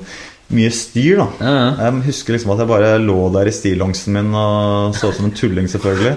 mye 0.55 0.71
styr, 0.75 1.23
da. 1.23 1.27
Ja, 1.41 1.53
ja. 1.55 1.69
Jeg 1.87 2.03
husker 2.11 2.35
liksom 2.35 2.53
at 2.53 2.61
jeg 2.61 2.69
bare 2.69 2.91
lå 3.01 3.17
der 3.35 3.49
i 3.49 3.55
stillongsen 3.55 4.13
min 4.19 4.35
og 4.37 4.99
så 4.99 5.09
ut 5.09 5.17
som 5.17 5.29
en 5.31 5.37
tulling, 5.39 5.71
selvfølgelig. 5.73 6.17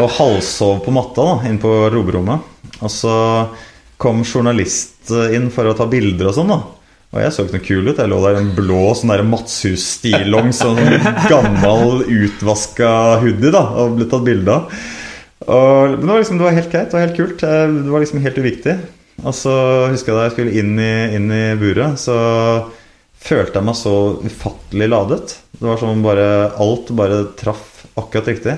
Og 0.00 0.14
halvsov 0.16 0.80
på 0.86 0.94
matta 0.96 1.26
da, 1.26 1.36
inne 1.50 1.62
på 1.62 1.74
roberommet. 1.92 2.54
Og 2.80 2.92
så 2.92 3.16
kom 4.00 4.24
journalist 4.24 5.12
inn 5.32 5.50
for 5.54 5.68
å 5.68 5.76
ta 5.76 5.86
bilder 5.90 6.30
og 6.30 6.38
sånn, 6.38 6.54
da. 6.54 6.62
Og 7.14 7.22
jeg 7.22 7.32
så 7.32 7.44
ikke 7.44 7.58
noe 7.58 7.66
kul 7.68 7.86
ut. 7.90 8.00
Jeg 8.00 8.10
lå 8.10 8.18
der 8.24 8.36
i 8.36 8.40
en 8.42 8.54
blå 8.56 8.80
sånn 8.98 9.12
der 9.12 9.22
Matshus-stillongs, 9.28 10.58
sånn 10.64 10.80
gammel, 11.30 12.02
utvaska 12.04 12.90
hoodie 13.22 13.52
da, 13.54 13.62
og 13.82 13.98
ble 13.98 14.08
tatt 14.10 14.26
bilde 14.26 14.56
av. 14.56 14.80
Og, 15.46 15.92
men 15.96 16.02
det 16.02 16.10
var 16.12 16.22
liksom, 16.22 16.38
det 16.40 16.46
var 16.48 16.56
helt 16.56 16.72
greit. 16.72 16.90
Det 16.90 16.96
var 16.98 17.04
helt 17.06 17.18
kult. 17.18 17.42
Eh, 17.46 17.66
Det 17.86 17.92
var 17.92 18.02
liksom 18.02 18.22
helt 18.24 18.38
uviktig. 18.42 18.76
Og 19.24 19.32
så 19.34 19.54
husker 19.92 20.12
jeg 20.12 20.18
da 20.18 20.24
jeg 20.26 20.34
skulle 20.34 20.58
inn 20.60 20.74
i, 20.82 20.92
inn 21.16 21.30
i 21.32 21.44
buret, 21.58 21.96
så 22.02 22.16
følte 23.26 23.58
jeg 23.58 23.66
meg 23.66 23.78
så 23.78 23.94
ufattelig 24.26 24.88
ladet. 24.92 25.36
Det 25.56 25.64
var 25.64 25.80
som 25.80 25.94
om 25.94 26.02
bare 26.04 26.26
alt 26.62 26.92
bare 26.98 27.22
traff 27.38 27.86
akkurat 27.96 28.28
riktig. 28.34 28.56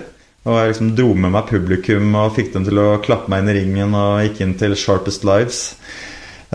Og 0.48 0.56
jeg 0.56 0.72
liksom 0.72 0.92
dro 0.98 1.12
med 1.14 1.32
meg 1.34 1.48
publikum 1.50 2.14
og 2.18 2.34
fikk 2.36 2.52
dem 2.54 2.64
til 2.66 2.80
å 2.80 2.98
klappe 3.04 3.30
meg 3.30 3.44
inn 3.44 3.52
i 3.52 3.56
ringen 3.60 3.94
og 3.98 4.22
gikk 4.24 4.42
inn 4.44 4.54
til 4.58 4.74
Sharpest 4.78 5.26
Lives 5.28 5.62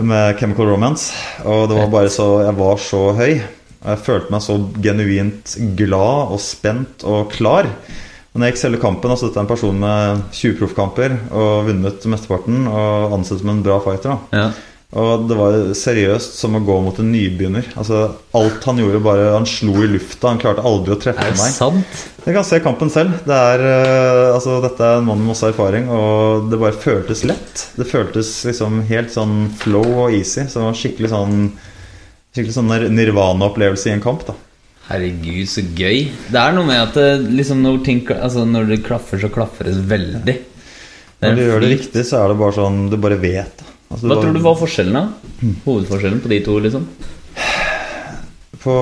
med 0.01 0.39
Chemical 0.39 0.71
Romance. 0.71 1.13
Og 1.45 1.67
det 1.69 1.77
var 1.77 1.91
bare 1.93 2.11
så 2.11 2.27
Jeg 2.43 2.57
var 2.59 2.79
så 2.81 3.03
høy. 3.17 3.33
Og 3.83 3.89
jeg 3.91 4.03
følte 4.05 4.31
meg 4.33 4.43
så 4.45 4.55
genuint 4.83 5.55
glad 5.79 6.33
og 6.33 6.39
spent 6.41 7.03
og 7.07 7.31
klar. 7.35 7.67
Når 8.33 8.47
jeg 8.47 8.53
gikk 8.55 8.61
selve 8.63 8.81
kampen, 8.81 9.11
altså 9.13 9.27
dette 9.29 9.37
er 9.37 9.45
en 9.45 9.49
person 9.51 9.75
med 9.77 10.21
20 10.33 10.55
proffkamper 10.57 11.17
og 11.37 11.67
vunnet 11.67 12.05
mesteparten 12.09 12.63
og 12.65 13.11
ansett 13.19 13.43
som 13.43 13.51
en 13.53 13.59
bra 13.65 13.75
fighter. 13.83 14.15
da 14.31 14.39
Ja. 14.39 14.51
og 14.93 15.27
det 15.29 15.37
var 15.37 15.53
seriøst 15.77 16.35
som 16.37 16.55
å 16.57 16.61
gå 16.65 16.79
mot 16.81 16.97
en 16.99 17.11
nybegynner. 17.13 17.65
Altså, 17.77 18.11
alt 18.33 18.63
han 18.65 18.77
gjorde, 18.77 19.03
bare 19.05 19.31
Han 19.33 19.45
slo 19.45 19.73
i 19.83 19.87
lufta. 19.87 20.29
Han 20.29 20.39
klarte 20.41 20.65
aldri 20.65 20.93
å 20.95 20.99
treffe 21.01 21.19
Er 21.21 21.31
det 21.31 21.37
meg. 21.39 21.51
sant? 21.53 21.85
Jeg 22.25 22.33
kan 22.35 22.43
se 22.43 22.59
kampen 22.59 22.89
selv. 22.89 23.11
Det 23.25 23.33
er, 23.37 23.59
uh, 23.59 24.33
altså, 24.35 24.61
dette 24.61 24.81
er 24.81 24.97
en 24.97 25.05
mann 25.05 25.17
med 25.21 25.27
masse 25.33 25.43
erfaring, 25.49 25.89
og 25.89 26.49
det 26.49 26.59
bare 26.59 26.73
føltes 26.73 27.23
lett. 27.25 27.67
Det 27.77 27.85
føltes 27.89 28.45
liksom 28.45 28.81
helt 28.89 29.09
sånn 29.13 29.49
flow 29.61 30.05
og 30.07 30.13
easy. 30.13 30.41
Så 30.49 30.57
det 30.61 30.65
var 30.69 30.73
skikkelig 30.73 31.09
sånn 31.13 31.51
Skikkelig 32.33 32.53
sånn 32.55 32.71
nirvana-opplevelse 32.97 33.91
i 33.91 33.93
en 33.93 34.01
kamp. 34.01 34.25
da 34.25 34.33
Herregud, 34.89 35.45
så 35.47 35.63
gøy. 35.63 36.09
Det 36.27 36.39
er 36.39 36.55
noe 36.55 36.67
med 36.67 36.81
at 36.81 36.97
det, 36.97 37.09
liksom 37.37 37.61
når, 37.63 37.77
ting, 37.85 38.01
altså 38.11 38.43
når 38.47 38.67
det 38.73 38.81
klaffer, 38.85 39.21
så 39.21 39.29
klaffer 39.31 39.69
det 39.69 39.77
veldig. 39.89 40.23
Det 40.25 40.39
Når 41.23 41.37
du 41.39 41.43
gjør 41.45 41.63
det 41.63 41.69
riktig, 41.77 42.03
så 42.09 42.19
er 42.19 42.33
det 42.33 42.39
bare 42.41 42.55
sånn 42.57 42.81
Du 42.91 42.97
bare 42.99 43.15
vet. 43.21 43.63
Altså, 43.87 44.03
Hva 44.03 44.15
bare... 44.17 44.25
tror 44.25 44.35
du 44.35 44.41
var 44.43 44.57
forskjellen, 44.59 44.97
da? 44.97 45.53
Hovedforskjellen 45.63 46.23
på 46.23 46.31
de 46.33 46.39
to, 46.43 46.57
liksom? 46.65 46.87
På 48.63 48.73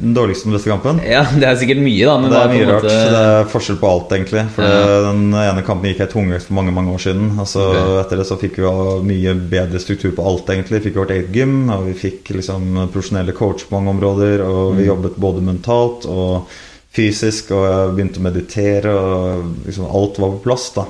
den 0.00 0.12
dårligste 0.14 0.46
og 0.50 0.54
beste 0.56 0.68
kampen? 0.70 0.98
Ja, 1.08 1.22
det 1.32 1.46
er 1.48 1.56
sikkert 1.56 1.80
mye, 1.80 2.04
da. 2.04 2.16
Men 2.20 2.30
Det 2.30 2.38
er 2.40 2.50
mye 2.52 2.66
rart. 2.68 2.82
måte- 2.84 3.12
Det 3.14 3.22
er 3.24 3.44
forskjell 3.52 3.78
på 3.80 3.88
alt, 3.90 4.12
egentlig. 4.12 4.42
For 4.54 4.62
Ja. 4.62 5.12
Den 5.12 5.32
ene 5.32 5.62
kampen 5.64 5.88
gikk 5.90 5.98
jeg 6.04 6.10
tungvekt 6.10 6.42
for 6.48 6.54
mange 6.54 6.72
mange 6.72 6.92
år 6.92 7.00
siden. 7.00 7.30
Altså, 7.38 7.64
okay. 7.70 8.00
Etter 8.04 8.16
det 8.16 8.26
så 8.26 8.38
fikk 8.38 8.56
vi 8.60 9.04
mye 9.08 9.34
bedre 9.50 9.80
struktur 9.80 10.12
på 10.14 10.26
alt, 10.26 10.46
egentlig. 10.52 10.82
Vi 10.82 10.90
fikk 10.90 11.00
vårt 11.00 11.10
eget 11.10 11.32
gym, 11.32 11.70
og 11.70 11.86
vi 11.86 11.94
fikk 11.94 12.24
liksom 12.36 12.88
profesjonelle 12.92 13.32
coach 13.34 13.64
på 13.64 13.80
mange 13.80 13.90
områder. 13.96 14.44
Og 14.44 14.74
Mm. 14.74 14.76
vi 14.76 14.86
jobbet 14.86 15.16
både 15.18 15.40
mentalt 15.42 16.06
og 16.06 16.46
fysisk, 16.92 17.50
og 17.50 17.64
jeg 17.66 17.96
begynte 17.96 18.20
å 18.20 18.28
meditere, 18.28 18.86
og 18.94 19.44
liksom 19.66 19.86
alt 19.90 20.18
var 20.18 20.30
på 20.30 20.42
plass, 20.42 20.70
da. 20.74 20.84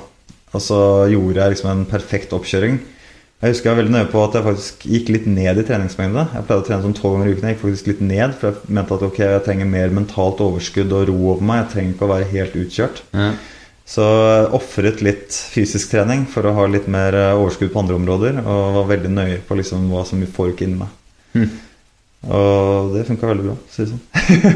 Og 0.53 0.61
så 0.61 1.09
gjorde 1.11 1.35
jeg 1.35 1.49
liksom 1.55 1.71
en 1.71 1.85
perfekt 1.85 2.29
oppkjøring. 2.31 2.79
Jeg 3.43 3.51
husker 3.51 3.67
jeg 3.67 3.75
var 3.75 3.81
veldig 3.81 3.93
nøye 3.93 4.07
på 4.09 4.21
at 4.23 4.35
jeg 4.37 4.45
faktisk 4.45 4.85
gikk 4.89 5.09
litt 5.11 5.25
ned 5.27 5.59
i 5.59 5.65
treningsmengde. 5.67 6.21
Jeg 6.33 6.45
pleide 6.47 6.63
å 6.63 6.67
trene 6.69 6.85
sånn 6.85 6.95
tolv 6.95 7.17
ganger 7.17 7.27
i 7.27 7.33
uken. 7.35 7.49
Jeg 7.49 7.57
gikk 7.57 7.65
faktisk 7.65 7.89
litt 7.91 8.05
ned, 8.07 8.37
for 8.39 8.47
jeg 8.47 8.77
mente 8.77 8.95
at 8.95 9.03
ok, 9.09 9.19
jeg 9.21 9.43
trenger 9.45 9.67
mer 9.69 9.91
mentalt 9.97 10.45
overskudd 10.45 10.95
og 10.95 11.09
ro 11.09 11.17
over 11.33 11.43
meg. 11.45 11.59
Jeg 11.61 11.71
trenger 11.73 11.93
ikke 11.93 12.07
å 12.07 12.13
være 12.13 12.31
helt 12.31 12.57
utkjørt. 12.63 13.03
ja. 13.15 13.33
Så 13.85 14.01
ofret 14.57 15.03
litt 15.05 15.35
fysisk 15.53 15.91
trening 15.91 16.23
for 16.25 16.47
å 16.49 16.55
ha 16.57 16.63
litt 16.65 16.87
mer 16.89 17.13
eh, 17.13 17.37
overskudd 17.37 17.69
på 17.69 17.83
andre 17.83 17.99
områder. 17.99 18.39
Og 18.41 18.79
var 18.79 18.87
veldig 18.95 19.11
nøye 19.13 19.41
på 19.45 19.57
liksom 19.59 19.85
hva 19.91 20.01
som 20.09 20.23
foregikk 20.25 20.63
inni 20.65 20.79
meg. 20.79 20.95
Hm. 21.35 21.51
Og 22.33 22.95
det 22.95 23.05
funka 23.05 23.29
veldig 23.29 23.45
bra. 23.45 23.57
Så, 23.69 23.85
sånn. 23.91 24.01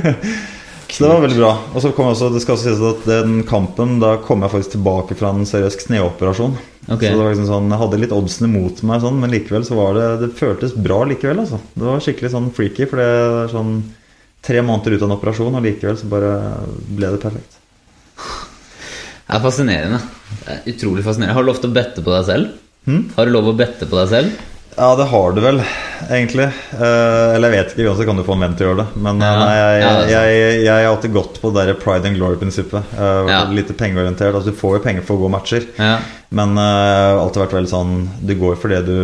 så 0.89 1.03
det 1.03 1.09
var 1.11 1.21
veldig 1.23 1.37
bra. 1.37 1.51
Og 1.73 1.83
så 1.83 1.91
kom 1.95 2.07
jeg 2.07 2.15
også, 2.15 2.29
det 2.33 2.41
skal 2.43 2.55
også 2.55 2.65
sies 2.71 2.81
at 2.89 3.05
den 3.07 3.43
kampen, 3.47 3.97
da 4.01 4.15
kom 4.23 4.41
jeg 4.43 4.53
faktisk 4.53 4.73
tilbake 4.77 5.17
fra 5.19 5.31
en 5.35 5.45
seriøs 5.47 5.77
kneoperasjon. 5.83 6.57
Okay. 6.89 7.11
Så 7.11 7.13
det 7.13 7.19
var 7.21 7.29
liksom 7.29 7.49
sånn, 7.49 7.69
Jeg 7.69 7.81
hadde 7.83 7.99
litt 8.01 8.15
oddsene 8.15 8.49
mot 8.49 8.81
meg, 8.89 9.03
sånn, 9.03 9.19
men 9.21 9.33
likevel 9.33 9.65
så 9.67 9.77
var 9.77 9.93
det 9.93 10.07
Det 10.23 10.29
føltes 10.39 10.73
bra 10.73 11.03
likevel. 11.05 11.43
altså 11.43 11.59
Det 11.75 11.85
var 11.85 12.01
skikkelig 12.01 12.31
sånn 12.33 12.49
freaky, 12.55 12.87
for 12.89 13.01
det 13.01 13.07
er 13.09 13.53
sånn 13.53 13.73
tre 14.41 14.63
måneder 14.65 14.95
ut 14.95 15.03
av 15.03 15.09
en 15.09 15.17
operasjon, 15.17 15.57
og 15.59 15.65
likevel 15.67 15.99
så 15.99 16.09
bare 16.09 16.33
ble 16.89 17.11
det 17.13 17.21
perfekt. 17.21 17.59
Det 19.29 19.37
er 19.37 19.43
fascinerende. 19.43 19.99
Det 20.39 20.53
er 20.55 20.71
utrolig 20.73 21.03
fascinerende. 21.05 21.35
Har 21.37 21.45
du 21.45 21.51
lov 21.51 21.59
til 21.61 21.69
å 21.69 21.75
bette 21.75 22.01
på 22.05 22.15
deg 22.15 22.23
selv? 22.25 22.55
Hmm? 22.89 23.03
Har 23.13 23.27
du 23.27 23.35
lov 23.35 23.51
å 23.51 23.57
bette 23.59 23.85
på 23.85 23.99
deg 23.99 24.09
selv? 24.09 24.48
Ja, 24.79 24.95
det 24.95 25.03
har 25.11 25.31
du 25.35 25.41
vel, 25.43 25.57
egentlig. 26.07 26.45
Eh, 26.71 27.33
eller 27.35 27.51
jeg 27.51 27.57
vet 27.65 27.73
ikke, 27.73 27.87
uansett 27.89 28.07
kan 28.07 28.15
du 28.15 28.23
få 28.23 28.37
en 28.37 28.43
venn 28.45 28.53
til 28.55 28.63
å 28.63 28.69
gjøre 28.69 28.83
det. 28.85 29.01
Men 29.03 29.19
eh, 29.21 29.27
Ja. 29.27 29.39
nei, 29.41 29.55
jeg, 29.57 29.81
Ja, 29.81 29.89
det 29.99 30.13
er 30.15 30.29
jeg, 30.29 30.61
jeg 30.63 30.71
har 30.85 30.87
alltid 30.93 31.13
gått 31.17 31.41
på 31.43 31.51
det 31.53 31.65
der 31.67 31.79
pride 31.81 32.07
and 32.07 32.15
glory-prinsippet. 32.19 32.93
Eh, 32.95 33.27
Ja. 33.33 33.41
Litt 33.51 33.73
pengeorientert. 33.77 34.31
Altså, 34.39 34.53
du 34.53 34.57
får 34.61 34.77
jo 34.77 34.83
penger 34.85 35.03
for 35.03 35.17
å 35.19 35.25
gå 35.25 35.31
matcher. 35.35 35.67
Men 36.31 36.55
eh, 36.61 37.19
alltid 37.19 37.41
vært 37.43 37.57
veldig 37.57 37.71
sånn 37.73 37.93
Du 38.23 38.35
går 38.37 38.55
fordi 38.61 38.79
du 38.85 38.97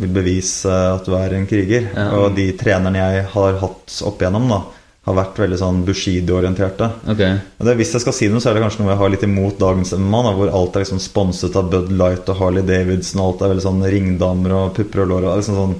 vil 0.00 0.12
bevise 0.18 0.66
at 0.96 1.04
du 1.06 1.14
er 1.14 1.34
en 1.38 1.46
kriger. 1.46 1.86
Og 2.18 2.34
de 2.34 2.50
trenerne 2.58 2.98
jeg 2.98 3.26
har 3.36 3.58
hatt 3.62 4.00
opp 4.10 4.18
igjennom, 4.24 4.48
da 4.50 4.60
har 5.08 5.16
vært 5.16 5.38
veldig 5.40 5.58
sånn 5.60 5.80
Bushido-orienterte. 5.86 6.90
Ok. 7.08 7.22
Og 7.56 7.66
det, 7.66 7.74
Hvis 7.78 7.94
jeg 7.96 8.04
skal 8.04 8.16
si 8.16 8.28
noe, 8.28 8.42
så 8.42 8.50
er 8.50 8.58
det 8.58 8.64
kanskje 8.66 8.84
noe 8.84 8.92
jeg 8.92 9.00
har 9.00 9.12
litt 9.14 9.26
imot 9.26 9.58
dagens 9.60 9.94
MMA, 9.96 10.22
da, 10.26 10.34
hvor 10.36 10.52
alt 10.60 10.76
er 10.76 10.84
liksom 10.84 11.00
sponset 11.00 11.56
av 11.56 11.70
Bud 11.72 11.92
Light 11.96 12.28
og 12.28 12.40
Harley 12.42 12.66
Davidson, 12.68 13.22
og 13.22 13.30
alt 13.30 13.44
er 13.44 13.54
veldig 13.54 13.64
sånn 13.64 13.84
ringdamer 13.96 14.56
og 14.58 14.74
pupper 14.76 15.06
og 15.06 15.12
lår. 15.14 15.28
Og 15.30 15.40
liksom 15.40 15.56
sånn. 15.56 15.76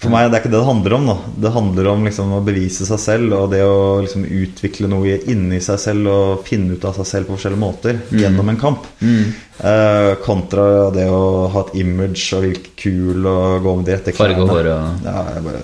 For 0.00 0.08
meg 0.08 0.30
det 0.30 0.38
er 0.38 0.40
ikke 0.40 0.52
det 0.54 0.60
det 0.62 0.68
handler 0.70 0.94
om. 0.96 1.10
da 1.10 1.16
Det 1.44 1.52
handler 1.52 1.90
om 1.90 2.06
liksom 2.08 2.30
å 2.32 2.40
bevise 2.44 2.86
seg 2.88 3.02
selv 3.02 3.34
og 3.36 3.50
det 3.52 3.60
å 3.66 4.00
liksom 4.00 4.22
utvikle 4.24 4.88
noe 4.88 5.18
inni 5.28 5.58
seg 5.60 5.82
selv 5.82 6.08
og 6.14 6.46
finne 6.46 6.78
ut 6.78 6.86
av 6.88 6.96
seg 6.96 7.10
selv 7.10 7.28
på 7.28 7.36
forskjellige 7.36 7.60
måter 7.60 8.00
gjennom 8.08 8.48
en 8.48 8.60
kamp. 8.60 8.86
Mm. 9.02 9.34
Eh, 9.60 10.14
kontra 10.24 10.88
det 10.90 11.04
å 11.12 11.48
ha 11.52 11.62
et 11.66 11.74
image 11.82 12.32
og 12.32 12.46
virke 12.46 12.70
kul 12.80 13.26
og 13.28 13.60
gå 13.60 13.74
med 13.76 13.90
de 13.90 13.96
rette 13.96 14.14
klærne. 14.16 14.38
Farge 14.38 14.46
og 14.46 14.52
håret 14.54 14.70
hår 14.72 14.78
og 14.78 15.04
Ja, 15.04 15.42
bare... 15.44 15.60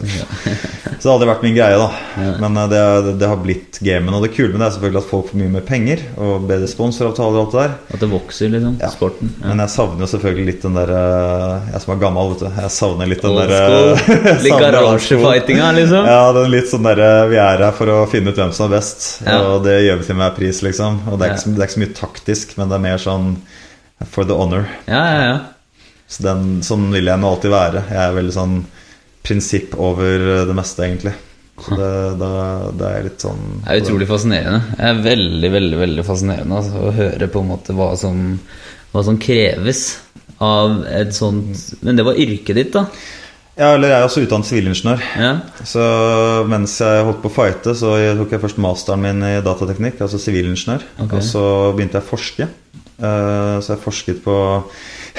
Så 0.96 1.02
det 1.02 1.08
har 1.08 1.14
aldri 1.14 1.28
vært 1.28 1.44
min 1.44 1.56
greie, 1.56 1.78
da. 1.80 1.86
Men 2.40 2.56
uh, 2.56 2.66
det, 2.68 2.82
det, 3.20 3.28
har 3.28 3.40
blitt 3.40 3.78
gamen. 3.84 4.14
Og 4.16 4.24
det 4.24 4.30
kule 4.34 4.52
med 4.52 4.60
det 4.62 4.68
er 4.68 4.74
selvfølgelig 4.76 5.00
at 5.02 5.08
folk 5.10 5.30
får 5.30 5.40
mye 5.40 5.52
mer 5.52 5.64
penger 5.68 6.04
og 6.24 6.46
bedre 6.48 6.68
sponsoravtaler 6.70 7.36
og 7.36 7.42
alt 7.42 7.56
det 7.56 7.62
der. 7.62 7.74
At 7.96 8.04
det 8.04 8.08
vokser, 8.12 8.52
liksom. 8.52 8.78
Sporten. 8.94 9.32
Men 9.42 9.64
jeg 9.64 9.74
savner 9.74 10.04
jo 10.04 10.10
selvfølgelig 10.12 10.46
litt 10.50 10.64
den 10.64 10.78
der 10.80 10.92
uh, 10.92 11.68
Jeg 11.72 11.84
som 11.84 11.92
er 11.94 12.00
gammel, 12.04 12.32
vet 12.32 12.44
du. 12.44 12.62
Jeg 12.64 12.72
savner 12.76 13.12
litt 13.12 13.26
den 13.26 13.36
der 13.40 13.54
Litt 14.46 14.64
garasjefightinga, 14.64 15.68
liksom. 15.80 16.08
Ja, 16.12 16.22
den 16.36 16.50
litt 16.52 16.72
sånn 16.72 16.88
derre 16.88 17.12
Vi 17.32 17.40
er 17.40 17.64
her 17.68 17.76
for 17.76 17.92
å 17.92 18.00
finne 18.12 18.32
ut 18.32 18.40
hvem 18.40 18.56
som 18.56 18.68
er 18.68 18.76
best. 18.78 19.06
Og 19.36 19.60
det 19.68 19.78
gjør 19.86 20.00
vi 20.00 20.08
til 20.08 20.18
enhver 20.18 20.36
pris, 20.40 20.64
liksom. 20.68 21.04
Og 21.12 21.20
det 21.20 21.28
er, 21.28 21.38
ikke 21.38 21.56
det 21.56 21.62
er 21.62 21.70
ikke 21.70 21.78
så 21.78 21.84
mye 21.86 22.00
taktisk, 22.00 22.58
men 22.60 22.72
det 22.72 22.76
er 22.76 22.88
mer 22.90 23.00
sånn 23.00 23.30
for 24.04 24.24
the 24.28 24.36
honor. 24.36 24.66
Ja, 24.86 25.04
ja, 25.12 25.22
ja. 25.24 25.36
Så 26.06 26.22
den, 26.22 26.60
sånn 26.62 26.90
vil 26.94 27.08
jeg 27.08 27.18
nå 27.18 27.30
alltid 27.32 27.50
være. 27.50 27.86
Jeg 27.90 28.02
er 28.02 28.18
veldig 28.18 28.34
sånn 28.34 28.58
prinsipp 29.26 29.74
over 29.82 30.44
det 30.46 30.54
meste, 30.54 30.84
egentlig. 30.86 31.14
Så 31.56 31.76
det, 31.78 31.90
da, 32.20 32.30
det 32.76 32.88
er 32.88 33.04
litt 33.06 33.22
sånn 33.24 33.44
Det 33.62 33.72
er 33.72 33.80
utrolig 33.80 34.08
fascinerende. 34.10 34.74
Det 34.76 34.88
er 34.90 35.04
veldig, 35.06 35.50
veldig 35.54 35.78
veldig 35.80 36.04
fascinerende 36.04 36.58
altså, 36.58 36.82
å 36.84 36.96
høre 36.98 37.28
på 37.32 37.42
en 37.42 37.48
måte 37.48 37.76
hva 37.76 37.90
som, 37.96 38.18
hva 38.92 39.04
som 39.06 39.16
kreves 39.20 39.86
av 40.44 40.82
et 40.90 41.14
sånt 41.16 41.80
Men 41.80 41.96
det 41.96 42.04
var 42.04 42.20
yrket 42.20 42.58
ditt, 42.58 42.74
da? 42.76 42.84
Ja, 43.56 43.70
eller 43.72 43.88
jeg 43.88 43.96
er 43.96 44.04
også 44.04 44.20
utdannet 44.26 44.48
sivilingeniør. 44.50 45.00
Ja. 45.16 45.30
Så 45.64 45.80
mens 46.50 46.74
jeg 46.82 47.04
holdt 47.08 47.22
på 47.22 47.30
å 47.30 47.36
fighte, 47.38 47.72
så 47.78 47.94
tok 48.18 48.34
jeg 48.36 48.42
først 48.42 48.58
masteren 48.60 49.00
min 49.06 49.22
i 49.24 49.34
datateknikk, 49.44 50.02
altså 50.04 50.20
sivilingeniør. 50.20 50.84
Okay. 51.06 51.16
Og 51.16 51.24
så 51.24 51.44
begynte 51.76 51.96
jeg 51.96 52.04
å 52.04 52.10
forske. 52.10 52.48
Eh, 52.96 53.56
Så 53.64 53.72
jeg 53.74 53.80
forsket 53.82 54.20
på, 54.24 54.36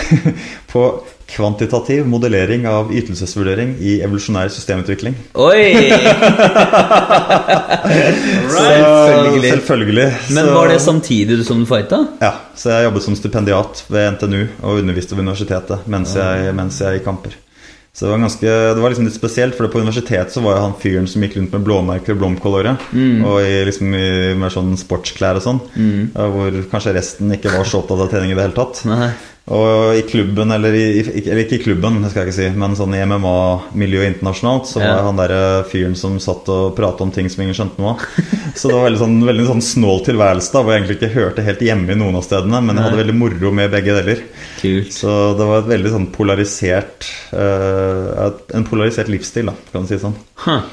på 0.73 0.83
kvantitativ 1.27 2.05
modellering 2.07 2.63
av 2.69 2.93
ytelsesvurdering 2.95 3.73
i 3.83 3.97
evolusjonær 4.05 4.47
systemutvikling. 4.53 5.17
Oi! 5.33 5.91
Så, 8.47 8.63
Selvfølgelig. 8.63 9.49
selvfølgelig. 9.51 10.07
Men 10.37 10.49
var 10.53 10.67
det 10.71 10.77
samtidig 10.81 11.45
som 11.45 11.59
du 11.63 11.65
fighta? 11.69 11.99
Ja, 12.21 12.31
så 12.55 12.69
jeg 12.73 12.87
jobbet 12.87 13.03
som 13.05 13.15
stipendiat 13.17 13.83
ved 13.91 14.11
NTNU 14.15 14.39
og 14.63 14.79
underviste 14.81 15.15
ved 15.15 15.23
universitetet 15.27 15.85
mens 15.91 16.15
jeg, 16.17 16.53
mens 16.57 16.79
jeg 16.83 16.97
gikk 16.99 17.05
kamper. 17.07 17.35
Så 17.97 18.05
det 18.05 18.11
var 18.11 18.19
ganske, 18.21 18.49
det 18.77 18.81
var 18.83 18.93
liksom 18.93 19.07
litt 19.07 19.15
spesielt, 19.17 19.55
for 19.57 19.65
på 19.73 19.79
universitetet 19.81 20.35
så 20.35 20.43
var 20.45 20.53
jeg 20.53 20.65
han 20.67 20.75
fyren 20.83 21.07
som 21.09 21.23
gikk 21.25 21.39
rundt 21.39 21.55
med 21.55 21.63
blåmerker 21.65 22.13
og 22.13 22.19
blomkålåret. 22.21 22.83
Og 23.25 23.39
i, 23.41 23.55
liksom, 23.65 23.95
i 23.97 24.35
mer 24.37 24.53
sånn 24.53 24.75
sportsklær 24.77 25.39
og 25.39 25.45
sånn. 25.47 25.61
Mm. 25.73 26.03
Hvor 26.13 26.59
kanskje 26.75 26.93
resten 26.99 27.33
ikke 27.33 27.55
var 27.55 27.65
så 27.65 27.81
opptatt 27.81 28.05
av 28.05 28.11
trening 28.13 28.35
i 28.35 28.37
det 28.37 28.45
hele 28.45 28.57
tatt. 28.59 28.83
Nei. 28.85 29.09
Og 29.47 29.95
i 29.95 30.01
klubben, 30.03 30.49
eller, 30.51 30.73
i, 30.75 30.99
eller 31.21 31.39
ikke 31.45 31.55
i 31.55 31.61
klubben, 31.63 32.01
det 32.03 32.09
skal 32.11 32.25
jeg 32.25 32.27
ikke 32.27 32.35
si, 32.35 32.47
men 32.59 32.73
sånn 32.75 32.95
i 32.97 33.03
MMA-miljøet 33.07 34.09
internasjonalt, 34.11 34.67
så 34.67 34.81
var 34.81 34.89
Ja. 34.89 35.05
han 35.05 35.15
derre 35.21 35.63
fyren 35.71 35.95
som 35.95 36.17
satt 36.19 36.49
og 36.51 36.75
pratet 36.75 37.05
om 37.05 37.13
ting 37.15 37.29
som 37.31 37.45
ingen 37.45 37.55
skjønte 37.55 37.79
noe 37.79 37.93
av. 37.93 38.03
Så 38.59 38.67
det 38.67 38.75
var 38.75 38.89
veldig 38.89 38.99
sånn, 38.99 39.15
veldig 39.29 39.45
sånn 39.47 39.63
snål 39.63 40.03
tilværelse 40.09 40.51
da, 40.51 40.63
hvor 40.65 40.73
jeg 40.75 40.81
egentlig 40.83 40.97
ikke 40.99 41.13
hørte 41.15 41.47
helt 41.47 41.63
hjemme 41.63 41.95
i 41.95 41.99
noen 42.03 42.19
av 42.19 42.25
stedene, 42.27 42.59
men 42.59 42.75
jeg 42.75 42.87
hadde 42.89 43.01
veldig 43.03 43.17
moro 43.23 43.53
med 43.55 43.71
begge 43.71 43.95
deler. 44.01 44.23
Kult. 44.59 44.91
Så 44.99 45.15
det 45.39 45.47
var 45.47 45.63
et 45.63 45.71
veldig 45.71 45.95
sånn 45.95 46.11
polarisert 46.11 47.07
uh, 47.31 48.31
En 48.57 48.67
polarisert 48.67 49.07
livsstil, 49.13 49.47
da, 49.47 49.55
kan 49.71 49.85
du 49.85 49.91
si 49.93 49.99
sånn. 50.01 50.15
Huh. 50.43 50.63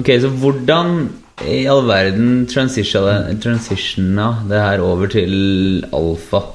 Ok, 0.00 0.14
så 0.22 0.30
hvordan 0.32 1.10
i 1.44 1.66
all 1.70 1.84
verden 1.86 2.46
transitiona 2.50 4.28
det 4.48 4.62
her 4.64 4.80
over 4.82 5.10
til 5.12 5.84
alfa? 5.92 6.46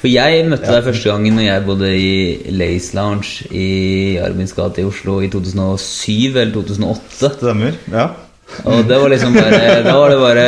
For 0.00 0.08
jeg 0.08 0.46
møtte 0.48 0.70
deg 0.72 0.86
første 0.86 1.10
gangen 1.12 1.36
når 1.36 1.44
jeg 1.44 1.64
bodde 1.66 1.88
i 1.92 2.12
Lace 2.56 2.94
Lounge 2.96 3.44
i 3.52 4.16
Arvids 4.24 4.54
gate 4.56 4.80
i 4.80 4.86
Oslo 4.88 5.18
i 5.20 5.28
2007 5.32 6.36
eller 6.40 6.52
2008. 6.54 7.32
Stemmer? 7.36 7.76
Ja. 7.92 8.06
Og 8.64 8.86
det 8.88 8.96
var 8.98 9.12
liksom 9.12 9.36
bare 9.36 9.82
Da 9.84 9.92
var 9.94 10.10
det 10.10 10.16
bare 10.18 10.46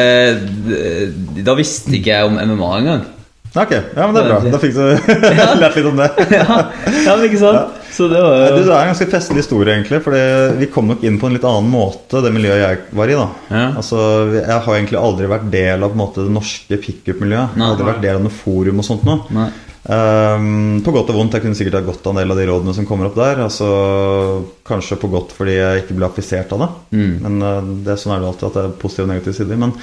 Da 1.46 1.54
visste 1.54 1.92
ikke 1.94 2.10
jeg 2.10 2.26
om 2.26 2.34
MMA 2.34 2.70
engang. 2.80 3.04
Ok, 3.52 3.72
ja, 3.76 4.06
men 4.08 4.16
det 4.16 4.22
er 4.22 4.30
bra. 4.30 4.38
Da 4.48 4.58
fikk 4.62 4.72
du 4.74 4.80
lært 5.60 5.74
litt 5.76 5.88
om 5.90 5.98
det. 6.00 6.08
Ja, 6.38 6.58
ja 7.04 7.16
men 7.18 7.26
ikke 7.28 7.40
sant? 7.42 7.81
Så 7.92 8.06
det 8.08 8.20
var 8.24 8.38
Det 8.40 8.62
er 8.62 8.70
en 8.72 8.92
ganske 8.92 9.10
festlig 9.12 9.42
historie, 9.42 9.74
egentlig. 9.74 10.00
For 10.04 10.16
vi 10.58 10.68
kom 10.72 10.88
nok 10.88 11.02
inn 11.04 11.18
på 11.20 11.28
en 11.28 11.36
litt 11.36 11.44
annen 11.48 11.68
måte, 11.72 12.22
det 12.24 12.32
miljøet 12.32 12.62
jeg 12.62 12.78
var 12.96 13.12
i. 13.12 13.18
da 13.18 13.26
Ja. 13.50 13.66
Altså, 13.82 13.98
Jeg 14.38 14.60
har 14.64 14.78
egentlig 14.78 15.00
aldri 15.00 15.28
vært 15.28 15.50
del 15.52 15.82
av 15.82 15.92
på 15.92 15.98
en 15.98 16.04
måte, 16.04 16.24
det 16.24 16.32
norske 16.32 16.80
pickup-miljøet. 16.86 17.52
Jeg 17.52 17.62
har 17.62 17.74
aldri 17.74 17.90
vært 17.90 18.06
del 18.06 18.16
av 18.16 18.24
noe 18.24 18.40
forum 18.42 18.80
og 18.80 18.88
sånt 18.88 19.04
noe. 19.04 19.50
Ehm, 19.90 20.78
på 20.84 20.92
godt 20.94 21.10
og 21.10 21.18
vondt. 21.18 21.36
Jeg 21.36 21.44
kunne 21.44 21.58
sikkert 21.58 21.80
ha 21.80 21.82
godt 21.86 22.06
av 22.06 22.14
en 22.14 22.20
del 22.22 22.34
av 22.34 22.38
de 22.38 22.46
rådene 22.46 22.74
som 22.76 22.86
kommer 22.86 23.08
opp 23.08 23.18
der. 23.18 23.42
Altså, 23.42 23.66
kanskje 24.66 25.00
på 25.02 25.10
godt 25.10 25.34
fordi 25.34 25.56
jeg 25.58 25.82
ikke 25.82 25.98
ble 25.98 26.08
affisert 26.08 26.54
av 26.54 26.64
det. 26.64 26.70
Mm. 26.94 27.12
Men 27.24 27.42
uh, 27.42 27.72
det 27.82 27.94
er 27.94 28.00
sånn 28.02 28.14
er 28.14 28.22
det 28.22 28.30
alltid, 28.30 28.48
at 28.48 28.58
det 28.58 28.64
er 28.68 28.78
positive 28.82 29.08
og 29.08 29.12
negative 29.12 29.38
sider. 29.38 29.60
Men 29.64 29.74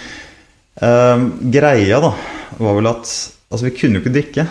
um, 0.79 1.27
greia 1.51 2.01
da 2.05 2.13
var 2.59 2.79
vel 2.79 2.91
at 2.93 3.03
altså, 3.05 3.63
vi 3.67 3.75
kunne 3.75 3.99
jo 3.99 4.05
ikke 4.05 4.15
drikke. 4.15 4.47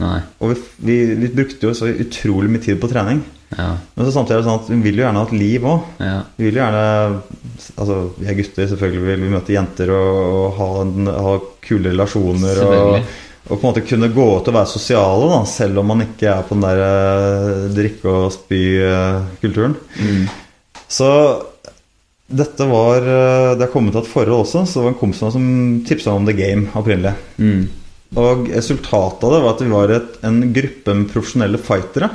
Nei. 0.00 0.16
Og 0.40 0.52
vi, 0.52 0.62
vi, 0.88 0.96
vi 1.20 1.30
brukte 1.34 1.68
jo 1.68 1.76
så 1.76 1.90
utrolig 1.90 2.50
mye 2.52 2.64
tid 2.64 2.80
på 2.80 2.90
trening. 2.90 3.20
Ja. 3.56 3.72
Men 3.94 4.06
så 4.06 4.12
samtidig 4.14 4.36
er 4.36 4.42
det 4.42 4.46
sånn 4.46 4.60
at 4.62 4.68
vi 4.70 4.78
vil 4.84 5.00
jo 5.00 5.04
gjerne 5.04 5.22
ha 5.22 5.26
et 5.26 5.34
liv 5.36 5.66
òg. 5.66 5.88
Ja. 6.00 6.18
Vi 6.38 6.46
vil 6.48 6.60
jo 6.60 6.62
gjerne 6.64 6.84
Altså, 7.76 7.96
vi 8.16 8.28
er 8.30 8.36
gutter, 8.38 8.68
selvfølgelig 8.70 9.02
vil 9.04 9.24
vi 9.26 9.32
møte 9.34 9.52
jenter 9.52 9.90
og, 9.92 10.20
og 10.40 10.54
ha, 10.56 10.68
ha 11.26 11.32
kule 11.64 11.90
relasjoner. 11.92 12.60
Og, 12.64 13.10
og 13.50 13.52
på 13.52 13.58
en 13.58 13.66
måte 13.66 13.82
kunne 13.84 14.08
gå 14.14 14.26
ut 14.38 14.48
og 14.48 14.56
være 14.56 14.70
sosiale, 14.70 15.28
da, 15.28 15.40
selv 15.48 15.82
om 15.82 15.90
man 15.92 16.04
ikke 16.06 16.30
er 16.32 16.46
på 16.46 16.56
den 16.56 16.64
der 16.64 16.80
eh, 16.86 17.66
drikke- 17.76 18.14
og 18.14 18.32
spy-kulturen. 18.32 19.76
Mm. 20.00 20.24
Så 20.90 21.10
dette 22.30 22.66
var 22.70 23.02
eh, 23.02 23.52
Det 23.58 23.66
er 23.66 23.72
kommet 23.72 23.94
til 23.94 24.04
et 24.04 24.10
forhold 24.10 24.46
også, 24.46 24.64
så 24.64 24.80
det 24.80 24.86
var 24.86 24.94
en 24.94 25.00
kompis 25.02 25.22
som 25.34 25.46
tipsa 25.86 26.14
om 26.16 26.28
The 26.28 26.36
Game 26.38 26.70
opprinnelig. 26.78 27.12
Mm. 27.42 27.68
Og 28.18 28.48
resultatet 28.50 29.22
av 29.28 29.34
det 29.36 29.42
var 29.44 29.52
at 29.54 29.60
vi 29.62 29.70
var 29.70 29.92
et, 29.94 30.16
en 30.26 30.40
gruppe 30.54 30.94
med 30.98 31.12
profesjonelle 31.12 31.60
fightere. 31.62 32.08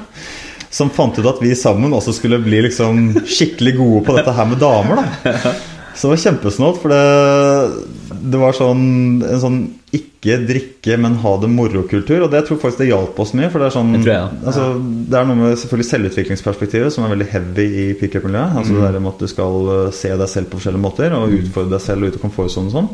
Som 0.75 0.89
fant 0.91 1.15
ut 1.15 1.29
at 1.29 1.39
vi 1.39 1.53
sammen 1.55 1.93
også 1.95 2.11
skulle 2.17 2.41
bli 2.43 2.59
liksom 2.65 3.13
skikkelig 3.23 3.77
gode 3.77 4.01
på 4.09 4.17
dette 4.17 4.33
her 4.35 4.49
med 4.49 4.59
damer. 4.59 4.99
da 5.23 5.53
Så 5.95 6.09
det 6.09 6.17
var 6.17 6.19
kjempesnålt, 6.25 6.81
for 6.81 6.91
det, 6.91 8.17
det 8.27 8.39
var 8.41 8.57
sånn 8.57 8.81
en 9.23 9.39
sånn 9.39 9.59
ikke 9.95 10.35
drikke, 10.43 10.97
men 10.99 11.15
ha 11.21 11.31
det 11.39 11.47
moro-kultur. 11.53 12.25
Og 12.25 12.27
det 12.33 12.41
jeg 12.41 12.47
tror 12.49 12.59
faktisk 12.65 12.81
det 12.81 12.89
hjalp 12.89 13.21
oss 13.23 13.31
mye. 13.37 13.47
For 13.53 13.63
det 13.63 13.69
er 13.69 13.75
sånn 13.77 13.93
jeg 13.95 14.03
jeg, 14.09 14.17
ja. 14.17 14.25
altså, 14.51 14.65
Det 14.83 15.15
er 15.21 15.29
noe 15.29 15.39
med 15.39 15.55
selvfølgelig 15.61 15.87
selvutviklingsperspektivet 15.93 16.91
som 16.91 17.05
er 17.07 17.13
veldig 17.15 17.29
heavy 17.31 17.67
i 17.85 17.87
pickup-miljøet. 18.01 18.59
Altså 18.59 18.75
Mm. 18.75 18.81
det 18.81 18.91
der 18.91 18.99
med 19.05 19.13
at 19.13 19.23
du 19.23 19.31
skal 19.31 19.71
uh, 19.71 19.91
se 19.95 20.11
deg 20.11 20.27
selv 20.33 20.51
på 20.51 20.59
forskjellige 20.59 20.83
måter 20.89 21.15
og 21.15 21.31
utfordre 21.39 21.77
deg 21.77 21.85
selv 21.87 22.03
ut 22.09 22.19
av 22.19 22.23
komfortsonen 22.27 22.67
og 22.73 22.75
sånn. 22.75 22.89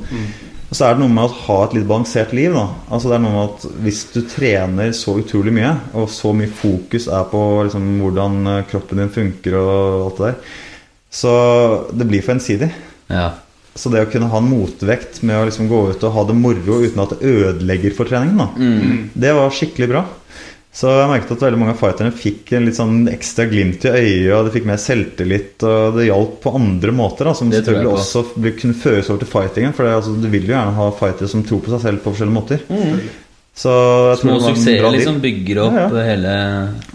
Og 0.72 0.78
så 0.78 0.86
er 0.88 0.96
det 0.96 1.04
noe 1.04 1.12
med 1.12 1.28
å 1.28 1.36
ha 1.50 1.58
et 1.66 1.74
litt 1.76 1.88
balansert 1.90 2.32
liv. 2.32 2.54
da 2.56 2.70
Altså 2.88 3.12
det 3.12 3.18
er 3.18 3.24
noe 3.26 3.34
med 3.36 3.50
at 3.50 3.66
Hvis 3.84 4.02
du 4.14 4.22
trener 4.24 4.94
så 4.96 5.18
utrolig 5.20 5.52
mye, 5.58 5.74
og 6.00 6.08
så 6.10 6.32
mye 6.36 6.48
fokus 6.48 7.10
er 7.12 7.26
på 7.28 7.42
liksom, 7.68 7.90
hvordan 8.00 8.38
uh, 8.48 8.62
kroppen 8.72 9.04
din 9.04 9.12
funker 9.12 9.58
og 9.60 10.06
alt 10.06 10.22
det 10.22 10.30
der, 10.30 10.58
så 11.12 11.32
det 11.92 12.08
blir 12.08 12.24
for 12.24 12.38
ensidig. 12.38 12.70
Ja. 13.12 13.34
Så 13.76 13.92
det 13.92 14.06
å 14.06 14.08
kunne 14.12 14.30
ha 14.32 14.40
en 14.40 14.48
motvekt 14.48 15.20
med 15.28 15.36
å 15.42 15.44
liksom 15.48 15.68
gå 15.68 15.82
ut 15.92 16.04
og 16.08 16.16
ha 16.16 16.24
det 16.28 16.36
moro 16.40 16.80
uten 16.86 17.04
at 17.04 17.18
det 17.18 17.28
ødelegger 17.36 17.94
for 17.96 18.08
treningen, 18.08 18.40
da, 18.40 18.48
Mm. 18.56 19.10
det 19.16 19.34
var 19.36 19.52
skikkelig 19.52 19.90
bra. 19.92 20.06
Så 20.72 20.88
jeg 20.88 21.08
merket 21.12 21.34
at 21.36 21.42
veldig 21.44 21.58
mange 21.60 21.74
av 21.74 21.82
fighterne 21.82 22.14
fikk 22.16 22.54
en 22.56 22.64
litt 22.64 22.78
sånn 22.78 23.02
ekstra 23.12 23.44
glimt 23.52 23.84
i 23.84 23.92
øyet, 23.92 24.30
og 24.38 24.46
de 24.48 24.54
fikk 24.54 24.70
mer 24.70 24.80
selvtillit, 24.80 25.66
og 25.68 25.98
det 25.98 26.06
hjalp 26.08 26.38
på 26.46 26.54
andre 26.56 26.94
måter, 26.96 27.28
da, 27.28 27.34
som 27.36 27.52
selvfølgelig 27.52 27.92
også 27.92 28.24
kunne 28.62 28.78
føres 28.80 29.10
over 29.12 29.20
til 29.26 29.32
fightingen. 29.34 29.76
For 29.76 29.88
det, 29.88 29.98
altså, 30.00 30.14
du 30.16 30.30
vil 30.32 30.48
jo 30.48 30.56
gjerne 30.56 30.78
ha 30.78 30.88
fightere 30.96 31.28
som 31.34 31.44
tror 31.44 31.60
på 31.66 31.74
seg 31.74 31.84
selv 31.84 32.06
på 32.06 32.14
forskjellige 32.16 32.38
måter. 32.38 32.64
Så 33.52 33.72
jeg 34.14 34.22
Små 34.22 34.38
suksesser 34.40 34.86
liksom 34.96 35.18
bygger 35.20 35.58
opp 35.66 35.74
Ja, 35.76 35.82
ja. 35.92 36.04
hele 36.08 36.36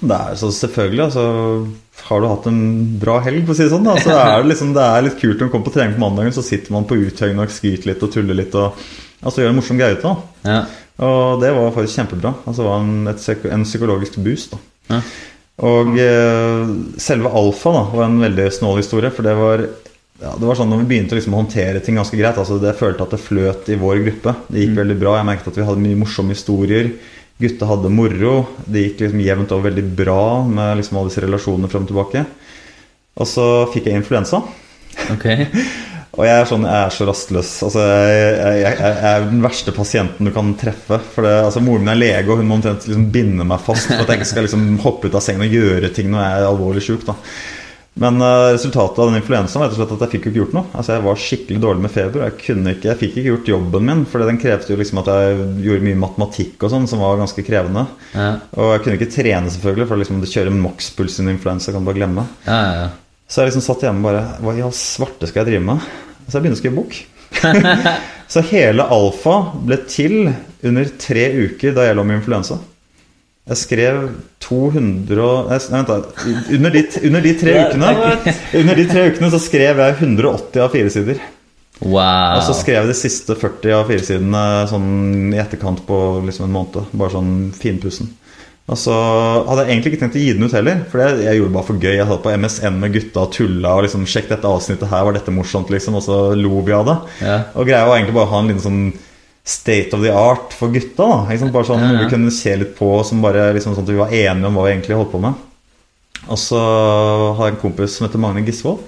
Det 0.00 0.16
er 0.16 0.38
så 0.40 0.48
selvfølgelig, 0.56 1.02
altså 1.04 1.24
Har 2.08 2.22
du 2.22 2.28
hatt 2.30 2.46
en 2.48 2.62
bra 3.02 3.18
helg, 3.26 3.42
for 3.44 3.52
å 3.52 3.58
si 3.58 3.66
det 3.66 3.74
sånn, 3.74 3.84
da, 3.84 3.98
så 4.00 4.14
er 4.14 4.40
det 4.40 4.54
liksom 4.54 4.70
Det 4.72 4.86
er 4.86 5.04
litt 5.04 5.18
kult 5.20 5.36
når 5.36 5.50
man 5.50 5.52
kommer 5.52 5.68
på 5.68 5.74
trening 5.74 5.98
på 5.98 6.04
mandagen, 6.06 6.32
så 6.32 6.46
sitter 6.46 6.72
man 6.72 6.88
på 6.88 6.96
uthøyene 6.96 7.44
og 7.44 7.52
skryter 7.52 7.92
litt 7.92 8.06
og 8.08 8.14
tuller 8.16 8.40
litt 8.40 8.56
og 8.56 8.80
altså 9.20 9.42
gjør 9.42 9.52
en 9.52 9.60
morsom 9.60 9.78
greie 9.80 9.98
ut 9.98 10.08
av 10.08 10.16
det. 10.16 10.48
Ja. 10.48 10.58
Og 11.04 11.40
det 11.42 11.52
var 11.52 11.74
faktisk 11.74 12.00
kjempebra. 12.00 12.32
Altså 12.46 12.62
det 12.62 12.68
var 12.68 12.84
en, 12.84 13.08
et, 13.10 13.48
en 13.52 13.66
psykologisk 13.66 14.20
boost. 14.24 14.56
da 14.56 14.96
Ja. 14.96 15.00
Og 15.66 15.94
eh, 15.96 16.70
selve 17.00 17.30
alfa 17.32 17.70
da 17.72 17.82
var 17.88 18.04
en 18.06 18.20
veldig 18.20 18.50
snål 18.52 18.82
historie, 18.82 19.08
for 19.08 19.24
det 19.24 19.32
var 19.38 19.62
ja, 20.20 20.32
det 20.36 20.48
var 20.48 20.56
sånn 20.56 20.70
når 20.72 20.82
vi 20.82 20.88
begynte 20.90 21.12
å 21.12 21.18
liksom 21.18 21.36
håndtere 21.36 21.80
ting 21.84 21.98
ganske 21.98 22.16
greit. 22.16 22.38
altså 22.40 22.56
det 22.60 22.76
følte 22.78 23.04
at 23.04 23.12
det 23.12 23.20
fløt 23.20 23.68
i 23.68 23.76
vår 23.80 24.00
gruppe. 24.04 24.32
Det 24.48 24.62
gikk 24.62 24.76
veldig 24.78 24.96
bra. 25.00 25.16
Jeg 25.18 25.28
merket 25.28 25.50
at 25.50 25.58
vi 25.60 25.66
hadde 25.68 25.82
mye 25.84 25.98
morsomme 26.00 26.32
historier. 26.32 26.88
Gutta 27.40 27.68
hadde 27.68 27.92
moro. 27.92 28.36
Det 28.64 28.84
gikk 28.84 29.02
liksom 29.04 29.20
jevnt 29.20 29.52
over 29.52 29.68
veldig 29.68 29.84
bra 29.98 30.22
med 30.48 30.78
liksom 30.80 30.96
alle 30.96 31.12
disse 31.12 31.24
relasjonene 31.24 31.68
frem 31.72 31.84
og 31.84 31.90
tilbake. 31.92 32.24
Og 33.20 33.28
så 33.28 33.46
fikk 33.74 33.90
jeg 33.90 34.00
influensa. 34.00 34.40
Ok. 35.12 35.28
Og 36.16 36.24
jeg 36.24 36.32
er 36.32 36.48
sånn, 36.48 36.64
jeg 36.64 36.80
er 36.80 36.94
så 36.94 37.06
rastløs. 37.08 37.50
Altså, 37.66 37.82
jeg, 37.84 38.30
jeg, 38.62 38.78
jeg, 38.80 38.96
er 39.10 39.26
den 39.28 39.42
verste 39.44 39.74
pasienten 39.76 40.28
du 40.28 40.32
kan 40.32 40.54
treffe. 40.56 40.98
For 41.12 41.26
det, 41.26 41.34
altså, 41.44 41.60
Moren 41.64 41.84
min 41.84 41.92
er 41.92 42.00
lege, 42.00 42.30
og 42.30 42.40
hun 42.40 42.48
må 42.48 42.56
omtrent 42.56 42.88
liksom 42.88 43.10
binde 43.12 43.44
meg 43.44 43.60
fast 43.64 43.90
for 43.90 44.00
at 44.00 44.08
jeg 44.08 44.22
ikke 44.22 44.32
skal 44.32 44.48
liksom 44.48 44.64
hoppe 44.84 45.10
ut 45.10 45.18
av 45.18 45.24
sengen 45.24 45.44
og 45.44 45.56
gjøre 45.58 45.92
ting 45.92 46.08
når 46.12 46.24
jeg 46.24 46.40
er 46.40 46.48
alvorlig 46.48 46.84
sjuk. 46.86 47.04
da. 47.08 47.16
Men 47.96 48.20
uh, 48.20 48.52
resultatet 48.52 48.98
av 49.00 49.08
den 49.08 49.22
influensaen 49.22 49.62
var 49.62 49.72
at 49.72 50.02
jeg 50.04 50.10
fikk 50.12 50.26
jo 50.26 50.32
ikke 50.32 50.40
gjort 50.42 50.56
noe. 50.56 50.68
Altså 50.76 50.92
Jeg 50.92 51.04
var 51.06 51.20
skikkelig 51.20 51.60
dårlig 51.62 51.84
med 51.86 51.92
feber. 51.94 52.26
Jeg, 52.26 52.36
kunne 52.42 52.74
ikke, 52.76 52.90
jeg 52.90 53.00
fikk 53.00 53.14
ikke 53.14 53.30
gjort 53.30 53.52
jobben 53.54 53.88
min, 53.88 54.02
for 54.10 54.24
den 54.28 54.40
krevde 54.40 54.72
jo 54.72 54.80
liksom 54.80 55.00
at 55.00 55.08
jeg 55.12 55.46
gjorde 55.64 55.86
mye 55.86 56.02
matematikk 56.02 56.66
og 56.66 56.72
sånn, 56.74 56.88
som 56.90 57.00
var 57.04 57.16
ganske 57.20 57.44
krevende. 57.44 57.86
Ja. 58.12 58.28
Og 58.56 58.74
jeg 58.74 58.84
kunne 58.84 59.00
ikke 59.00 59.14
trene, 59.14 59.52
selvfølgelig, 59.52 59.88
for 59.88 60.02
liksom 60.02 60.20
det 60.20 60.32
kjører 60.32 60.60
makspuls 60.60 61.16
i 61.16 61.24
en 61.24 61.32
influensa. 61.32 61.72
kan 61.72 61.84
du 61.84 61.88
bare 61.88 62.00
glemme. 62.02 62.26
Ja, 62.44 62.58
ja, 62.60 62.76
ja. 62.84 62.92
Så 63.26 63.42
jeg 63.42 63.50
liksom 63.50 63.64
satt 63.64 63.80
hjemme 63.82 64.06
bare 64.06 64.20
Hva 64.38 64.52
i 64.54 64.60
all 64.62 64.74
svarte 64.76 65.26
skal 65.26 65.42
jeg 65.42 65.48
drive 65.48 65.64
med? 65.66 65.88
Så 66.26 66.36
jeg 66.36 66.44
begynte 66.44 66.58
å 66.58 66.62
skrive 66.62 66.78
bok. 66.80 66.96
så 68.32 68.42
hele 68.50 68.86
Alfa 68.96 69.36
ble 69.66 69.78
til 69.90 70.30
under 70.66 70.88
tre 71.00 71.28
uker 71.46 71.76
da 71.76 71.86
jeg 71.86 71.98
lå 71.98 72.06
med 72.06 72.20
influensa. 72.20 72.58
Jeg 73.46 73.60
skrev 73.60 74.00
200 74.42 75.26
Nei, 75.46 75.58
vent, 75.70 75.90
da. 75.90 76.24
Under 76.56 76.72
de, 76.74 76.82
under 77.06 77.22
de 77.22 77.34
tre 77.38 77.52
ukene 77.62 77.92
Under 78.58 78.74
de 78.74 78.86
tre 78.90 79.04
ukene 79.12 79.30
så 79.30 79.38
skrev 79.42 79.82
jeg 79.82 79.98
180 80.00 80.64
av 80.64 80.72
fire 80.74 80.90
sider. 80.90 81.20
Wow. 81.84 82.38
Og 82.38 82.42
så 82.48 82.56
skrev 82.56 82.80
jeg 82.80 82.90
de 82.90 82.96
siste 82.98 83.36
40 83.38 83.76
av 83.76 83.90
fire 83.90 84.02
sidene 84.02 84.42
sånn 84.70 85.34
i 85.34 85.38
etterkant 85.38 85.84
på 85.86 85.98
liksom 86.26 86.48
en 86.48 86.56
måned. 86.56 86.90
Bare 86.96 87.14
sånn 87.14 87.34
finpussen. 87.54 88.10
Og 88.66 88.78
så 88.80 88.94
hadde 89.46 89.62
jeg 89.62 89.76
egentlig 89.76 89.92
ikke 89.92 90.00
tenkt 90.00 90.16
å 90.18 90.22
gi 90.24 90.30
den 90.34 90.46
ut 90.48 90.54
heller, 90.56 90.80
for 90.90 90.98
jeg, 90.98 91.20
jeg 91.22 91.38
gjorde 91.38 91.50
det 91.52 91.54
bare 91.54 91.68
for 91.68 91.84
gøy. 91.84 91.92
Jeg 91.94 92.06
satt 92.08 92.22
på 92.24 92.32
MSN 92.42 92.78
med 92.82 92.94
gutta 92.96 93.22
og 93.22 93.34
tulla 93.36 93.74
og 93.78 93.84
liksom 93.86 94.06
Sjekk 94.10 94.32
dette 94.32 94.50
avsnittet 94.50 94.90
her, 94.90 95.04
var 95.06 95.14
dette 95.14 95.34
morsomt, 95.34 95.70
liksom? 95.70 95.98
Og 96.00 96.02
så 96.02 96.16
lo 96.34 96.62
vi 96.66 96.74
av 96.74 96.88
det. 96.88 96.96
Ja. 97.22 97.36
Og 97.54 97.68
greia 97.68 97.86
var 97.86 98.00
egentlig 98.00 98.16
bare 98.16 98.26
å 98.26 98.32
ha 98.32 98.40
en 98.42 98.50
liten 98.50 98.64
sånn 98.64 98.80
state 99.46 99.94
of 99.94 100.02
the 100.02 100.10
art 100.10 100.56
for 100.58 100.74
gutta. 100.74 101.06
da 101.06 101.20
liksom. 101.30 101.52
Bare 101.54 101.68
sånn 101.68 101.84
Ja, 101.84 101.92
ja. 101.94 102.00
vi 102.02 102.10
kunne 102.10 102.34
se 102.34 102.56
litt 102.58 102.74
på, 102.78 102.90
som 103.06 103.22
bare 103.22 103.52
liksom 103.54 103.76
sånn 103.76 103.86
at 103.86 103.92
vi 103.94 104.00
var 104.02 104.10
enige 104.10 104.50
om 104.50 104.58
hva 104.58 104.66
vi 104.66 104.74
egentlig 104.74 104.98
holdt 104.98 105.14
på 105.14 105.22
med. 105.22 105.44
Og 106.26 106.38
så 106.42 106.58
har 107.38 107.46
jeg 107.46 107.54
en 107.54 107.62
kompis 107.62 107.94
som 107.94 108.08
heter 108.08 108.18
Magne 108.18 108.42
Gisvold, 108.42 108.82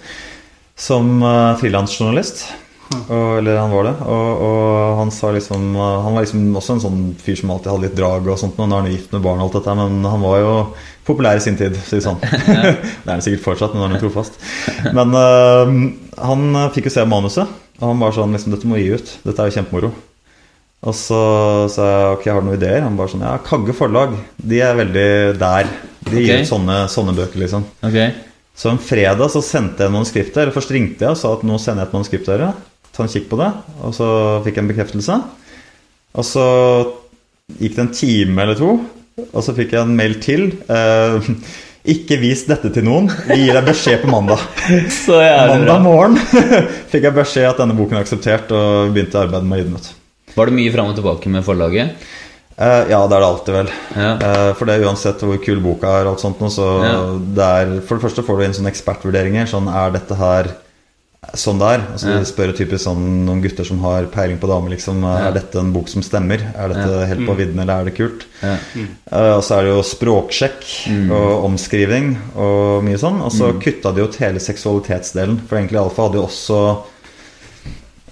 som 0.75 1.21
uh, 1.23 1.55
frilansjournalist. 1.61 2.49
Og, 2.89 3.39
eller 3.39 3.59
han 3.61 3.73
var 3.73 3.85
det. 3.89 3.95
Og, 4.09 4.43
og 4.47 4.99
han 5.03 5.11
sa 5.13 5.31
liksom 5.35 5.75
uh, 5.77 6.01
Han 6.05 6.17
var 6.17 6.25
liksom 6.25 6.57
også 6.57 6.77
en 6.77 6.83
sånn 6.85 7.03
fyr 7.21 7.37
som 7.41 7.53
alltid 7.53 7.73
hadde 7.73 7.85
litt 7.85 7.99
drag 7.99 8.29
og 8.29 8.41
sånt. 8.41 8.59
Nå 8.59 8.69
er 8.69 8.75
han 8.77 8.91
gift 8.93 9.15
med 9.15 9.25
barn 9.25 9.43
og 9.43 9.49
alt 9.49 9.59
dette, 9.61 9.77
men 9.79 10.09
han 10.09 10.25
var 10.25 10.41
jo 10.43 10.53
populær 11.09 11.41
i 11.41 11.45
sin 11.45 11.57
tid, 11.57 11.77
sier 11.85 12.01
det 12.01 12.07
sånn. 12.07 12.21
det 12.25 13.07
er 13.07 13.15
han 13.15 13.25
sikkert 13.25 13.47
fortsatt, 13.47 13.77
men 13.77 13.87
han 13.87 13.97
er 13.97 14.03
trofast. 14.03 14.37
Men 14.97 15.17
uh, 15.17 15.73
han 16.25 16.61
fikk 16.75 16.91
jo 16.91 16.97
se 16.99 17.07
manuset, 17.09 17.57
og 17.79 17.89
han 17.93 18.03
var 18.03 18.17
sånn 18.17 18.37
liksom 18.37 18.55
Dette 18.57 18.71
må 18.71 18.81
gi 18.81 18.93
ut. 18.93 19.17
Dette 19.25 19.45
er 19.45 19.51
jo 19.51 19.59
kjempemoro. 19.61 19.93
Og 20.87 20.95
så 20.95 21.21
sa 21.75 21.87
jeg 21.89 22.15
ok, 22.15 22.25
jeg 22.29 22.37
har 22.37 22.45
noen 22.47 22.59
ideer? 22.59 22.85
Han 22.87 22.97
bare 22.99 23.11
sånn 23.11 23.27
Ja, 23.27 23.35
Kagge 23.43 23.75
forlag. 23.75 24.15
De 24.39 24.61
er 24.63 24.79
veldig 24.79 25.11
der. 25.41 25.71
De 26.07 26.23
gir 26.23 26.45
ut 26.45 26.51
sånne, 26.51 26.85
sånne 26.93 27.15
bøker, 27.17 27.41
liksom. 27.43 27.67
Okay. 27.83 28.13
Så 28.59 28.71
en 28.73 28.81
fredag 28.83 29.31
så 29.35 29.43
sendte 29.45 29.85
jeg 29.85 29.95
manuskriptet. 29.95 30.41
Eller 30.43 30.55
først 30.55 30.73
ringte 30.75 31.07
jeg 31.07 31.15
og 31.15 31.19
sa 31.21 31.35
at 31.35 31.45
nå 31.47 31.59
sender 31.63 31.85
jeg 31.85 31.91
et 31.91 31.97
manuskript 31.99 32.27
til 32.27 32.35
dere. 32.35 32.53
Ta 32.99 33.07
en 33.07 33.13
kikk 33.13 33.29
på 33.31 33.39
det. 33.39 33.49
Og 33.87 33.95
så 33.95 34.09
fikk 34.43 34.59
jeg 34.59 34.65
en 34.67 34.71
bekreftelse. 34.73 35.17
Og 36.19 36.27
så 36.27 36.45
gikk 37.61 37.77
det 37.79 37.85
en 37.85 37.95
time 37.95 38.43
eller 38.43 38.59
to, 38.59 38.73
og 39.29 39.41
så 39.45 39.55
fikk 39.57 39.73
jeg 39.77 39.85
en 39.87 39.95
mail 39.97 40.17
til. 40.25 40.49
Eh, 40.67 41.29
ikke 41.89 42.19
vis 42.21 42.43
dette 42.49 42.73
til 42.75 42.85
noen. 42.85 43.07
Vi 43.31 43.39
gir 43.45 43.55
deg 43.57 43.69
beskjed 43.71 44.03
på 44.03 44.11
mandag. 44.13 44.43
Så. 45.07 45.17
Mandag 45.17 45.81
morgen 45.87 46.19
fikk 46.91 47.07
jeg 47.07 47.15
beskjed 47.17 47.47
at 47.49 47.63
denne 47.63 47.77
boken 47.79 47.97
er 48.01 48.05
akseptert, 48.05 48.51
og 48.53 48.91
begynte 48.93 49.23
arbeidet 49.23 49.47
med 49.49 49.57
å 49.57 49.63
gi 49.63 49.69
den 49.71 49.79
ut. 49.79 49.91
Var 50.35 50.51
det 50.51 50.57
mye 50.59 50.75
fram 50.75 50.91
og 50.91 50.99
tilbake 50.99 51.33
med 51.33 51.47
forlaget? 51.47 52.09
Eh, 52.59 52.91
ja, 52.91 52.99
det 53.07 53.15
er 53.17 53.23
det 53.23 53.31
alltid, 53.31 53.55
vel. 53.61 53.73
Ja. 53.95 54.11
Eh, 54.19 54.51
for 54.59 54.69
det 54.69 54.75
er 54.77 54.87
uansett 54.91 55.23
hvor 55.25 55.39
kul 55.47 55.63
boka 55.65 55.95
er, 56.01 56.09
og 56.11 56.17
alt 56.17 56.25
sånt, 56.27 56.43
så 56.53 56.69
Ja. 56.85 56.97
det 57.39 57.49
er 57.63 57.75
For 57.87 57.97
det 57.97 58.05
første 58.09 58.27
får 58.27 58.39
du 58.39 58.45
inn 58.49 58.57
sånne 58.59 58.73
ekspertvurderinger. 58.75 59.47
Sånn 59.49 59.71
er 59.71 59.95
dette 59.95 60.19
her 60.19 60.51
sånn 61.37 61.59
det 61.61 61.67
er? 61.75 61.83
Altså, 61.93 62.09
Ja. 62.09 62.21
Spør 62.25 62.53
typisk 62.57 62.85
sånn 62.87 63.25
noen 63.27 63.43
gutter 63.43 63.65
som 63.67 63.79
har 63.81 64.05
peiling 64.07 64.39
på 64.39 64.49
damer, 64.49 64.71
liksom. 64.71 65.03
Er 65.05 65.33
dette 65.33 65.57
en 65.61 65.73
bok 65.73 65.89
som 65.89 66.01
stemmer? 66.03 66.41
Er 66.57 66.69
dette 66.69 66.89
Ja. 66.89 67.07
helt 67.07 67.27
på 67.27 67.37
vidden, 67.37 67.61
eller 67.61 67.81
er 67.81 67.85
det 67.85 67.95
kult? 67.97 68.25
Ja. 68.43 68.57
Eh, 69.13 69.37
og 69.37 69.43
så 69.43 69.59
er 69.59 69.63
det 69.65 69.75
jo 69.77 69.83
språksjekk 69.83 70.87
Mm. 70.89 71.11
og 71.11 71.45
omskriving 71.45 72.17
og 72.37 72.83
mye 72.85 72.97
sånn. 72.99 73.21
Og 73.21 73.31
så 73.33 73.53
kutta 73.61 73.95
de 73.95 74.03
ut 74.03 74.17
hele 74.17 74.39
seksualitetsdelen. 74.39 75.41
For 75.47 75.57
egentlig 75.59 75.79
Alfa 75.79 76.03
hadde 76.09 76.15
jo 76.15 76.27
også 76.27 76.83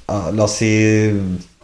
uh, 0.09 0.31
La 0.31 0.45
oss 0.45 0.57
si 0.59 1.11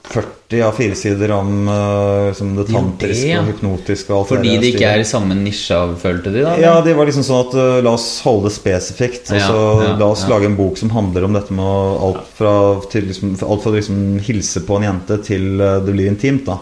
40 0.03 0.63
av 0.67 0.73
fire 0.77 0.95
sider 0.99 1.31
om 1.31 1.69
eh, 1.69 2.27
liksom 2.29 2.57
det 2.57 2.65
det, 2.67 2.75
tantriske 2.75 3.29
ja. 3.29 3.41
og 3.41 3.51
hypnotiske 3.53 4.13
og 4.13 4.27
Fordi 4.29 4.57
det 4.61 4.73
ikke 4.75 4.89
er 4.91 5.03
i 5.03 5.07
samme 5.09 5.37
nisje 5.39 5.79
følte 6.03 6.33
de 6.35 6.43
da? 6.45 6.55
Ja, 6.61 6.73
de 6.85 6.95
var 6.99 7.09
liksom 7.09 7.25
sånn 7.27 7.45
at 7.47 7.55
uh, 7.57 7.77
la 7.87 7.93
oss 7.97 8.09
holde 8.27 8.51
det 8.51 8.57
spesifikt. 8.57 9.31
Ja, 9.31 9.39
Altså, 9.43 9.61
ja, 9.87 9.93
la 10.01 10.09
oss 10.13 10.25
lage 10.29 10.51
en 10.51 10.59
bok 10.59 10.81
som 10.81 10.91
handler 10.93 11.29
om 11.29 11.39
dette 11.39 11.55
med 11.57 12.01
alt 12.09 12.27
fra, 12.37 12.55
til 12.93 13.07
liksom, 13.09 13.37
alt 13.47 13.65
fra 13.65 13.75
liksom 13.77 14.03
hilse 14.27 14.65
på 14.67 14.81
en 14.81 14.89
jente 14.91 15.21
til 15.25 15.63
uh, 15.63 15.79
det 15.85 15.95
blir 15.95 16.11
intimt. 16.11 16.51
da 16.51 16.59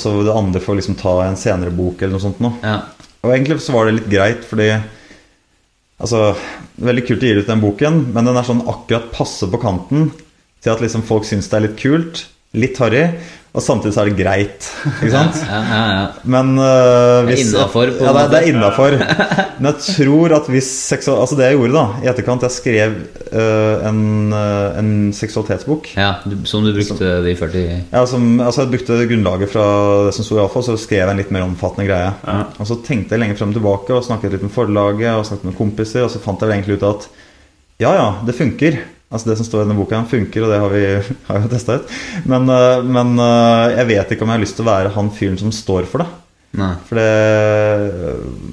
så 0.00 0.14
det 0.24 0.32
andre 0.32 0.62
får 0.64 0.80
liksom 0.80 0.96
ta 0.96 1.12
en 1.26 1.36
senere 1.38 1.74
bok 1.74 2.00
eller 2.00 2.16
noe 2.16 2.24
sånt 2.24 2.40
noe. 2.42 2.56
ja. 2.64 2.80
Og 3.20 3.34
egentlig 3.34 3.58
så 3.60 3.74
var 3.74 3.84
det 3.84 3.98
litt 3.98 4.08
greit, 4.08 4.46
fordi 4.48 4.72
Altså, 6.00 6.30
veldig 6.80 7.02
kult 7.04 7.24
å 7.24 7.28
gi 7.28 7.40
ut 7.42 7.50
den 7.50 7.60
boken, 7.60 7.96
men 8.14 8.24
den 8.24 8.38
er 8.40 8.46
sånn 8.48 8.62
akkurat 8.64 9.10
passe 9.12 9.44
på 9.52 9.58
kanten 9.60 10.06
til 10.64 10.72
at 10.72 10.80
liksom 10.80 11.02
folk 11.04 11.26
syns 11.28 11.50
det 11.50 11.58
er 11.58 11.66
litt 11.66 11.76
kult, 11.80 12.22
litt 12.54 12.78
harry, 12.82 13.04
Og 13.50 13.58
samtidig 13.62 13.90
så 13.96 14.04
er 14.04 14.08
det 14.12 14.18
greit. 14.20 14.66
Ikke 15.02 15.08
sant? 15.10 15.38
Ja, 15.42 15.56
ja, 15.66 15.78
ja. 15.90 16.02
Men 16.22 16.52
øh, 16.54 16.62
Det 16.62 17.16
er 17.18 17.24
hvis 17.26 17.40
innenfor, 17.48 17.88
på 17.98 18.04
Ja, 18.06 18.12
det, 18.14 18.20
er- 18.20 18.28
det 18.30 18.38
er 18.38 18.46
innafor. 18.52 18.94
Men 19.58 19.66
jeg 19.72 19.80
tror 19.96 20.34
at 20.36 20.46
hvis 20.54 20.68
seksual... 20.86 21.18
Altså 21.24 21.34
det 21.34 21.48
jeg 21.48 21.58
gjorde 21.58 21.74
da, 21.74 21.82
i 22.04 22.10
etterkant 22.12 22.46
Jeg 22.46 22.54
skrev 22.54 22.94
uh, 23.34 23.88
en, 23.90 23.98
uh, 24.30 24.78
en 24.78 24.92
seksualitetsbok. 25.18 25.90
ja 25.96 26.12
Som 26.46 26.62
du 26.62 26.70
brukte 26.78 27.10
de 27.26 27.34
40 27.42 27.64
Ja, 27.90 28.04
som, 28.06 28.28
altså 28.38 28.62
Jeg 28.68 28.72
brukte 28.76 29.00
grunnlaget 29.10 29.50
fra 29.50 29.66
det 30.06 30.14
som 30.14 30.28
sto 30.30 30.38
i 30.38 30.44
Alfa, 30.44 30.62
så 30.70 30.78
skrev 30.78 31.02
jeg 31.02 31.10
en 31.10 31.22
litt 31.24 31.34
mer 31.34 31.48
omfattende 31.48 31.88
greie. 31.90 32.14
Og 32.54 32.70
så 32.70 32.78
tenkte 32.86 33.18
jeg 33.18 33.24
lenger 33.24 33.40
frem 33.42 33.50
og 33.50 33.58
tilbake 33.58 33.98
og 33.98 34.06
snakket 34.06 34.38
litt 34.38 34.46
med 34.46 34.54
forlaget 34.54 35.10
og 35.16 35.26
snakket 35.26 35.50
med 35.50 35.58
kompiser, 35.58 36.06
og 36.06 36.14
så 36.14 36.22
fant 36.22 36.38
jeg 36.38 36.46
vel 36.52 36.60
egentlig 36.60 36.78
ut 36.78 36.86
at 36.94 37.10
ja, 37.82 37.90
ja, 37.98 38.08
det 38.30 38.38
funker. 38.38 38.78
Altså 39.10 39.30
Det 39.30 39.36
som 39.40 39.46
står 39.48 39.64
i 39.64 39.66
denne 39.66 39.78
boka, 39.78 40.04
funker, 40.06 40.46
og 40.46 40.52
det 40.52 40.62
har 40.62 40.72
vi 40.74 40.84
har 41.28 41.42
jo 41.42 41.50
testa 41.50 41.80
ut. 41.80 41.94
Men, 42.30 42.46
øh, 42.46 42.86
men 42.86 43.16
øh, 43.18 43.76
jeg 43.76 43.90
vet 43.90 44.14
ikke 44.14 44.26
om 44.26 44.32
jeg 44.32 44.38
har 44.38 44.46
lyst 44.46 44.58
til 44.60 44.66
å 44.66 44.70
være 44.70 44.94
han 44.94 45.14
fyren 45.14 45.40
som 45.40 45.54
står 45.54 45.88
for 45.90 46.04
det. 46.04 46.10
Nei. 46.58 46.72
For 46.88 46.98
det, 46.98 47.10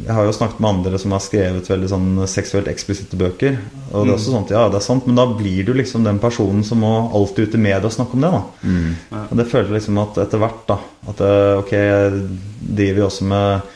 jeg 0.05 0.13
har 0.13 0.27
jo 0.27 0.33
snakket 0.35 0.59
med 0.61 0.69
andre 0.69 0.99
som 1.01 1.15
har 1.15 1.21
skrevet 1.25 1.69
veldig 1.71 1.87
sånn 1.89 2.09
seksuelt 2.29 2.69
eksplisitte 2.69 3.17
bøker. 3.17 3.57
Og 3.89 4.05
det 4.05 4.11
er 4.11 4.17
også 4.19 4.33
sånt, 4.35 4.53
ja, 4.53 4.67
det 4.69 4.77
er 4.77 4.85
sant, 4.85 5.07
men 5.09 5.17
da 5.17 5.25
blir 5.31 5.65
du 5.65 5.73
liksom 5.73 6.05
den 6.05 6.19
personen 6.21 6.61
som 6.67 6.83
må 6.85 6.91
alltid 7.17 7.49
ut 7.49 7.57
i 7.57 7.63
media 7.63 7.89
og 7.89 7.95
snakke 7.95 8.13
om 8.17 8.25
det. 8.27 8.29
da 8.35 9.23
Og 9.23 9.33
det 9.39 9.47
føler 9.49 9.71
jeg 9.71 9.79
liksom 9.79 9.97
at 10.03 10.21
etter 10.27 10.43
hvert, 10.43 10.61
da 10.69 10.77
At 11.09 11.25
eh, 11.25 11.55
ok, 11.63 11.73
jeg 11.73 12.21
driver 12.77 13.01
jo 13.01 13.09
også 13.09 13.31
med 13.33 13.73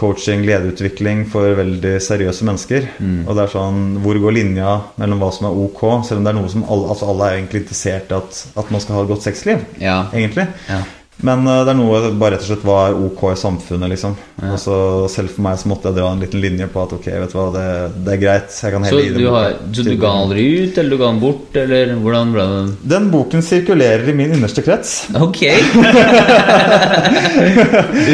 coaching, 0.00 0.42
lederutvikling 0.48 1.26
for 1.30 1.54
veldig 1.58 1.94
seriøse 2.02 2.46
mennesker. 2.48 2.88
Og 3.26 3.34
det 3.36 3.44
er 3.44 3.52
sånn 3.52 3.82
Hvor 4.04 4.18
går 4.22 4.32
linja 4.38 4.76
mellom 5.00 5.20
hva 5.22 5.28
som 5.36 5.50
er 5.50 5.58
ok, 5.66 5.82
selv 6.08 6.20
om 6.22 6.24
det 6.28 6.32
er 6.34 6.38
noe 6.40 6.52
som 6.52 6.64
alle, 6.66 6.88
altså 6.94 7.10
alle 7.12 7.28
er 7.28 7.36
egentlig 7.40 7.62
interessert 7.66 8.10
i 8.10 8.16
at, 8.18 8.40
at 8.64 8.72
man 8.72 8.80
skal 8.82 8.96
ha 8.98 9.04
et 9.04 9.12
godt 9.12 9.28
sexliv, 9.28 9.62
Ja. 9.80 9.98
egentlig. 10.12 10.48
ja. 10.68 10.80
Men 11.26 11.46
eh, 11.46 11.62
det 11.66 11.72
er 11.74 11.78
noe 11.78 12.00
bare 12.16 12.34
rett 12.36 12.44
og 12.44 12.48
slett 12.50 12.64
hva 12.66 12.78
er 12.88 12.96
ok 13.06 13.22
i 13.32 13.36
samfunnet, 13.40 13.90
liksom. 13.92 14.14
Og 14.48 14.56
så 14.60 14.76
selv 15.12 15.34
for 15.34 15.44
meg 15.44 15.58
så 15.60 15.68
måtte 15.68 15.90
jeg 15.90 15.98
dra 15.98 16.06
en 16.14 16.22
liten 16.22 16.40
linje 16.40 16.66
på 16.72 16.80
at 16.80 16.94
ok, 16.96 17.06
vet 17.22 17.32
du 17.34 17.36
hva, 17.36 17.46
det, 17.54 17.64
det 18.06 18.14
er 18.14 18.20
greit. 18.22 18.48
Jeg 18.56 18.72
kan 18.72 18.86
Så 18.88 19.00
du, 19.12 19.26
har, 19.34 19.56
så 19.76 19.84
du 19.84 19.90
ga 19.92 20.08
den 20.14 20.22
aldri 20.24 20.46
ut, 20.64 20.78
eller 20.80 20.90
du 20.94 20.98
ga 21.02 21.10
den 21.10 21.20
bort, 21.20 21.58
eller 21.60 21.92
hvordan 22.00 22.32
ble 22.34 22.46
den? 22.54 22.70
Den 22.94 23.10
boken 23.12 23.44
sirkulerer 23.44 24.08
i 24.08 24.16
min 24.16 24.32
innerste 24.38 24.64
krets. 24.64 24.94
Ok! 25.20 25.42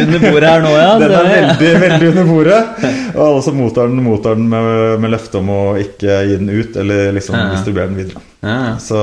Under 0.07 0.21
bordet 0.23 0.51
her 0.51 0.65
nå, 0.65 0.73
ja. 0.77 0.91
Den 1.01 1.15
er 1.17 1.29
veldig, 1.31 1.71
veldig 1.83 2.09
under 2.13 2.29
bordet. 2.29 2.61
Og 3.15 3.23
alle 3.29 3.43
som 3.47 3.59
mottar 3.61 3.91
den, 3.91 4.03
mottar 4.07 4.39
den 4.39 4.49
med, 4.53 5.01
med 5.03 5.15
løfte 5.15 5.41
om 5.41 5.51
å 5.53 5.61
ikke 5.81 6.21
gi 6.31 6.39
den 6.41 6.51
ut, 6.53 6.77
eller 6.83 7.13
liksom 7.17 7.37
Ja. 7.37 7.51
distribuere 7.53 7.91
den 7.91 7.99
videre. 8.01 8.23
Ja. 8.45 8.77
Så 8.83 8.97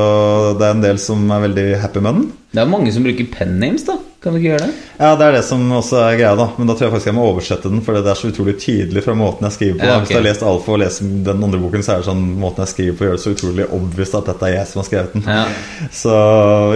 det 0.60 0.68
er 0.68 0.78
en 0.78 0.84
del 0.84 1.00
som 1.02 1.26
er 1.34 1.46
veldig 1.48 1.68
happy 1.82 2.04
med 2.04 2.20
den. 2.20 2.32
Det 2.54 2.62
er 2.62 2.70
mange 2.70 2.92
som 2.94 3.06
bruker 3.06 3.30
pen 3.34 3.56
names, 3.62 3.86
da. 3.88 3.98
Kan 4.24 4.36
du 4.36 4.40
ikke 4.40 4.54
gjøre 4.54 4.68
det? 4.70 4.74
Ja, 5.02 5.10
det 5.20 5.26
er 5.26 5.34
det 5.36 5.42
som 5.44 5.64
også 5.76 5.98
er 6.00 6.14
greia, 6.16 6.36
da. 6.40 6.46
Men 6.56 6.70
da 6.70 6.76
tror 6.78 6.86
jeg 6.86 6.94
faktisk 6.94 7.10
jeg 7.10 7.16
må 7.18 7.26
oversette 7.28 7.72
den, 7.72 7.82
for 7.84 7.98
det 7.98 8.08
er 8.08 8.16
så 8.20 8.30
utrolig 8.32 8.54
tydelig 8.62 9.04
fra 9.04 9.16
måten 9.20 9.50
jeg 9.50 9.56
skriver 9.58 9.82
på. 9.82 9.90
Ja, 9.90 9.98
okay. 9.98 10.06
Hvis 10.06 10.14
du 10.14 10.20
har 10.20 10.26
lest 10.30 10.46
Alfa 10.48 10.72
og 10.72 10.80
leser 10.80 11.10
den 11.28 11.44
andre 11.50 11.60
boken, 11.60 11.84
så 11.84 11.96
er 11.96 12.00
det 12.00 12.08
sånn 12.08 12.24
måten 12.40 12.64
jeg 12.64 12.72
skriver 12.72 12.96
på, 13.00 13.08
gjør 13.10 13.18
det 13.18 13.24
så 13.26 13.36
utrolig 13.36 13.68
obvious 13.76 14.16
at 14.16 14.32
dette 14.32 14.48
er 14.48 14.56
jeg 14.56 14.70
som 14.72 14.80
har 14.80 14.88
skrevet 14.88 15.18
den. 15.18 15.28
Ja. 15.28 15.44
Så 16.00 16.16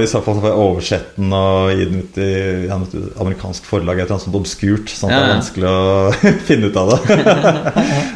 i 0.03 0.12
så 0.12 0.24
fall 0.26 0.39
så 0.39 0.43
får 0.43 0.51
jeg 0.51 0.66
oversette 0.66 1.22
den 1.22 1.39
og 1.39 1.72
gi 1.72 1.89
den 1.93 2.03
ut 2.03 2.22
i 2.26 2.30
ja, 2.68 2.84
et 2.84 2.99
amerikansk 3.24 3.72
forlag, 3.72 3.95
et 3.95 4.10
eller 4.10 4.18
annet 4.18 4.28
sånt 4.28 4.39
obskurt, 4.41 4.91
sånn 4.91 5.14
at 5.14 5.22
det 5.22 5.26
er 5.30 5.36
vanskelig 5.38 5.72
å 5.72 6.39
finne 6.49 6.72
ut 6.74 6.82
av 6.84 6.95
det. 6.97 7.20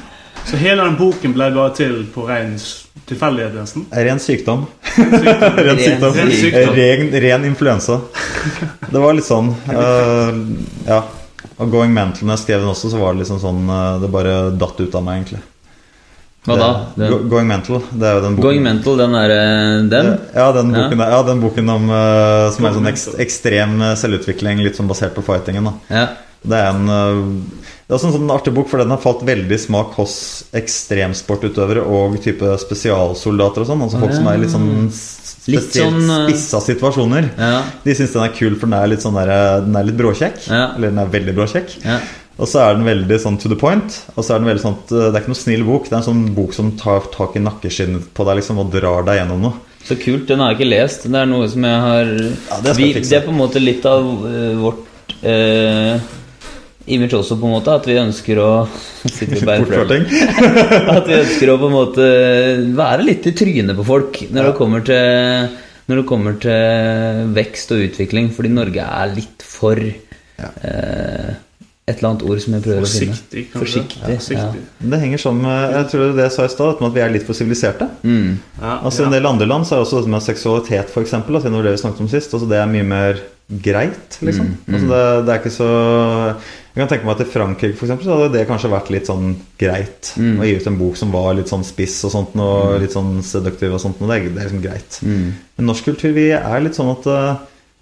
Så 0.45 0.57
hele 0.57 0.83
den 0.83 0.95
boken 0.99 1.33
ble 1.35 1.49
bare 1.55 1.73
til 1.77 2.05
på 2.13 2.25
ren 2.27 2.55
tilfeldighet, 3.07 3.53
nesten? 3.55 3.85
Ren 3.91 4.19
sykdom. 4.19 4.65
Sykdom. 4.95 5.57
Ren 5.67 5.79
sykdom. 5.79 6.13
Ren 6.17 6.31
sykdom. 6.31 6.73
Ren, 6.75 7.05
ren 7.23 7.45
influensa. 7.47 7.99
Det 8.91 8.99
var 8.99 9.13
litt 9.17 9.27
sånn 9.27 9.53
Uh, 9.69 10.41
Ja. 10.87 11.03
Og 11.61 11.69
Going 11.71 11.93
Mental, 11.93 12.25
når 12.27 12.35
jeg 12.37 12.43
skrev 12.45 12.59
den 12.63 12.69
også, 12.71 12.89
så 12.91 12.97
var 13.01 13.13
det 13.13 13.21
liksom 13.23 13.39
sånn 13.41 13.67
eh, 13.69 13.99
Det 14.01 14.07
bare 14.13 14.33
datt 14.57 14.79
ut 14.81 14.95
av 14.97 15.03
meg, 15.05 15.19
egentlig. 15.21 15.39
Hva 16.45 16.55
da? 16.57 16.67
Det- 16.95 17.09
Den, 17.09 17.27
Going 17.29 17.47
Mental, 17.49 17.81
det 17.91 18.07
er 18.07 18.15
jo 18.17 18.21
den 18.25 18.35
boken 18.37 18.45
Going 18.47 18.63
Mental, 18.65 18.97
den 18.97 19.15
er 19.19 19.33
eh, 19.35 19.83
den? 19.91 20.09
Ja, 20.33 20.47
den 20.57 20.71
Ja. 20.73 20.81
boken, 20.83 20.97
der, 21.03 21.11
ja, 21.15 21.21
den 21.27 21.41
boken 21.41 21.69
om, 21.69 21.89
uh, 21.89 22.49
som 22.53 22.65
er 22.65 22.69
Going 22.71 22.79
sånn 22.79 22.89
ekst, 22.93 23.19
ekstrem 23.21 23.75
selvutvikling, 23.97 24.61
litt 24.65 24.77
sånn 24.79 24.89
basert 24.89 25.13
på 25.17 25.21
fightingen. 25.25 25.63
da 25.69 25.73
Ja. 25.89 26.07
Det 26.41 26.57
er 26.57 26.69
en 26.73 26.89
eh, 26.89 27.60
Det 27.91 27.97
er 27.97 27.99
også 27.99 28.07
en 28.07 28.13
sånn 28.15 28.29
artig 28.31 28.51
bok, 28.55 28.69
for 28.71 28.79
den 28.79 28.93
har 28.93 28.99
falt 29.03 29.25
veldig 29.27 29.51
i 29.51 29.59
smak 29.59 29.97
hos 29.99 30.13
ekstremsportutøvere 30.55 31.81
og 31.83 32.13
type 32.23 32.53
spesialsoldater 32.61 33.65
og 33.65 33.67
sånn. 33.67 33.81
Altså 33.83 33.99
folk 33.99 34.13
som 34.15 34.29
er 34.31 34.37
i 34.37 34.41
litt 34.45 34.53
sånn 34.53 34.69
Litt 35.51 35.65
spesielt 35.65 35.97
sånn, 35.97 36.05
eh, 36.05 36.29
spissa 36.29 36.61
situasjoner. 36.63 37.27
Ja. 37.35 37.57
De 37.83 37.95
syns 37.97 38.13
den 38.15 38.23
er 38.23 38.31
kul, 38.37 38.55
for 38.55 38.71
den 38.71 38.77
er 38.77 38.87
litt 38.93 39.03
sånn 39.03 39.17
der, 39.19 39.33
Den 39.65 39.75
er 39.75 39.89
litt 39.89 39.97
bråkjekk. 39.99 40.39
Ja. 40.47 40.61
Eller 40.77 40.93
den 40.93 41.03
er 41.03 41.11
veldig 41.17 41.35
bråkjekk. 41.41 41.75
ja. 41.83 41.99
Og 42.39 42.47
så 42.47 42.61
er 42.63 42.77
den 42.77 42.87
veldig 42.87 43.17
sånn 43.19 43.37
to 43.43 43.51
the 43.51 43.57
point. 43.59 43.97
Og 44.15 44.23
så 44.23 44.37
er 44.37 44.39
den 44.39 44.47
veldig 44.47 44.63
sånn 44.63 44.77
at 44.79 44.93
eh, 44.95 45.09
Det 45.11 45.11
er 45.11 45.25
ikke 45.25 45.33
noe 45.33 45.41
snill 45.41 45.67
bok. 45.67 45.89
Det 45.89 45.91
er 45.91 45.99
en 45.99 46.07
sånn 46.07 46.23
bok 46.37 46.55
som 46.55 46.71
tar 46.79 47.11
tak 47.11 47.35
i 47.35 47.43
nakkeskinnet 47.43 48.07
på 48.15 48.23
deg 48.29 48.39
liksom 48.39 48.63
og 48.63 48.71
drar 48.71 49.03
deg 49.03 49.19
gjennom 49.19 49.43
noe. 49.49 49.59
Så 49.83 49.99
kult. 49.99 50.29
Den 50.31 50.39
har 50.39 50.53
jeg 50.53 50.61
ikke 50.61 50.71
lest. 50.71 51.11
Det 51.11 51.19
er 51.19 51.27
noe 51.27 51.51
som 51.51 51.67
jeg 51.67 51.83
har 51.89 52.15
det 52.15 52.71
skal 52.71 52.79
vi. 52.79 52.89
Det 53.03 53.19
er 53.19 53.27
på 53.27 53.35
en 53.35 53.41
måte 53.43 53.59
litt 53.59 53.83
av 53.83 54.07
uh, 54.07 54.55
vårt 54.63 55.15
eh, 55.27 55.99
image 56.87 57.13
også, 57.17 57.37
på 57.39 57.45
en 57.49 57.53
måte. 57.57 57.73
At 57.77 57.85
vi 57.89 57.97
ønsker 58.01 58.39
å 58.41 58.51
Sitter 59.05 59.35
vi 59.39 59.45
bare 59.47 59.65
og 59.65 59.69
prøver. 59.69 60.05
At 60.95 61.07
vi 61.09 61.17
ønsker 61.19 61.51
å 61.53 61.59
på 61.61 61.69
en 61.69 61.75
måte 61.75 62.07
være 62.77 63.05
litt 63.07 63.27
i 63.29 63.35
trynet 63.37 63.77
på 63.77 63.85
folk 63.87 64.23
når 64.31 64.49
det 64.51 64.55
kommer 64.57 64.85
til 64.87 65.59
Når 65.91 66.01
det 66.01 66.07
kommer 66.09 66.35
til 66.41 67.31
vekst 67.35 67.71
og 67.75 67.85
utvikling. 67.89 68.31
Fordi 68.35 68.51
Norge 68.53 68.85
er 68.85 69.15
litt 69.17 69.43
for 69.45 69.79
eh, 69.81 71.31
Et 71.89 71.97
eller 71.97 72.09
annet 72.11 72.23
ord 72.23 72.39
som 72.43 72.53
jeg 72.55 72.63
prøver 72.63 72.85
å 72.85 72.91
finne. 72.91 73.17
kanskje. 73.17 73.59
Forsiktig. 73.59 73.99
Ja, 74.05 74.17
forsiktig. 74.21 74.61
Det 74.93 74.99
henger 75.01 75.21
sammen 75.25 75.43
med 75.47 75.75
Jeg 75.75 75.89
tror 75.91 76.13
det 76.15 76.25
jeg 76.27 76.35
sa 76.37 76.45
i 76.47 76.53
stad, 76.53 76.81
at 76.87 76.95
vi 76.95 77.03
er 77.03 77.13
litt 77.17 77.25
for 77.27 77.35
siviliserte. 77.37 77.89
Mm. 78.05 78.37
Ja, 78.61 78.77
Altså 78.77 79.03
I 79.03 79.09
en 79.09 79.15
del 79.17 79.27
andre 79.27 79.49
land 79.49 79.67
så 79.67 79.75
er 79.75 79.83
også 79.85 79.99
dette 79.99 80.13
med 80.13 80.23
seksualitet, 80.23 80.93
eksempel, 81.01 81.35
altså, 81.35 81.51
det 81.51 81.73
vi 81.73 81.81
snakket 81.83 82.05
om 82.05 82.11
sist, 82.13 82.33
altså, 82.37 82.47
det 82.49 82.61
er 82.61 82.69
mye 82.71 82.87
mer 82.87 83.21
greit. 83.51 84.17
liksom 84.23 84.53
Altså, 84.69 84.87
det, 84.87 85.01
det 85.27 85.33
er 85.33 85.41
ikke 85.41 85.51
så 85.57 85.71
Jeg 86.71 86.79
kan 86.79 86.87
tenke 86.87 87.03
meg 87.07 87.17
at 87.17 87.25
i 87.25 87.31
Frankrike 87.33 87.75
for 87.75 87.85
eksempel, 87.85 88.05
så 88.07 88.15
hadde 88.15 88.31
det 88.37 88.45
kanskje 88.47 88.69
vært 88.71 88.89
litt 88.93 89.09
sånn 89.09 89.33
greit 89.59 90.13
å 90.39 90.45
gi 90.47 90.53
ut 90.55 90.67
en 90.71 90.77
bok 90.79 90.95
som 90.95 91.11
var 91.11 91.33
litt 91.35 91.51
sånn 91.51 91.65
spiss 91.67 91.97
og 92.07 92.13
sånt, 92.13 92.35
og 92.39 92.77
litt 92.79 92.93
sånn 92.95 93.17
seduktiv 93.27 93.73
og 93.75 93.81
sånt. 93.83 93.99
Og 93.99 94.07
det, 94.07 94.15
er, 94.21 94.29
det 94.31 94.39
er 94.39 94.47
liksom 94.47 94.63
greit. 94.63 94.99
Men 95.57 95.67
norsk 95.67 95.89
kultur, 95.89 96.13
vi 96.15 96.29
er 96.31 96.63
litt 96.63 96.77
sånn 96.79 96.93
at 96.93 97.09
eh, 97.11 97.41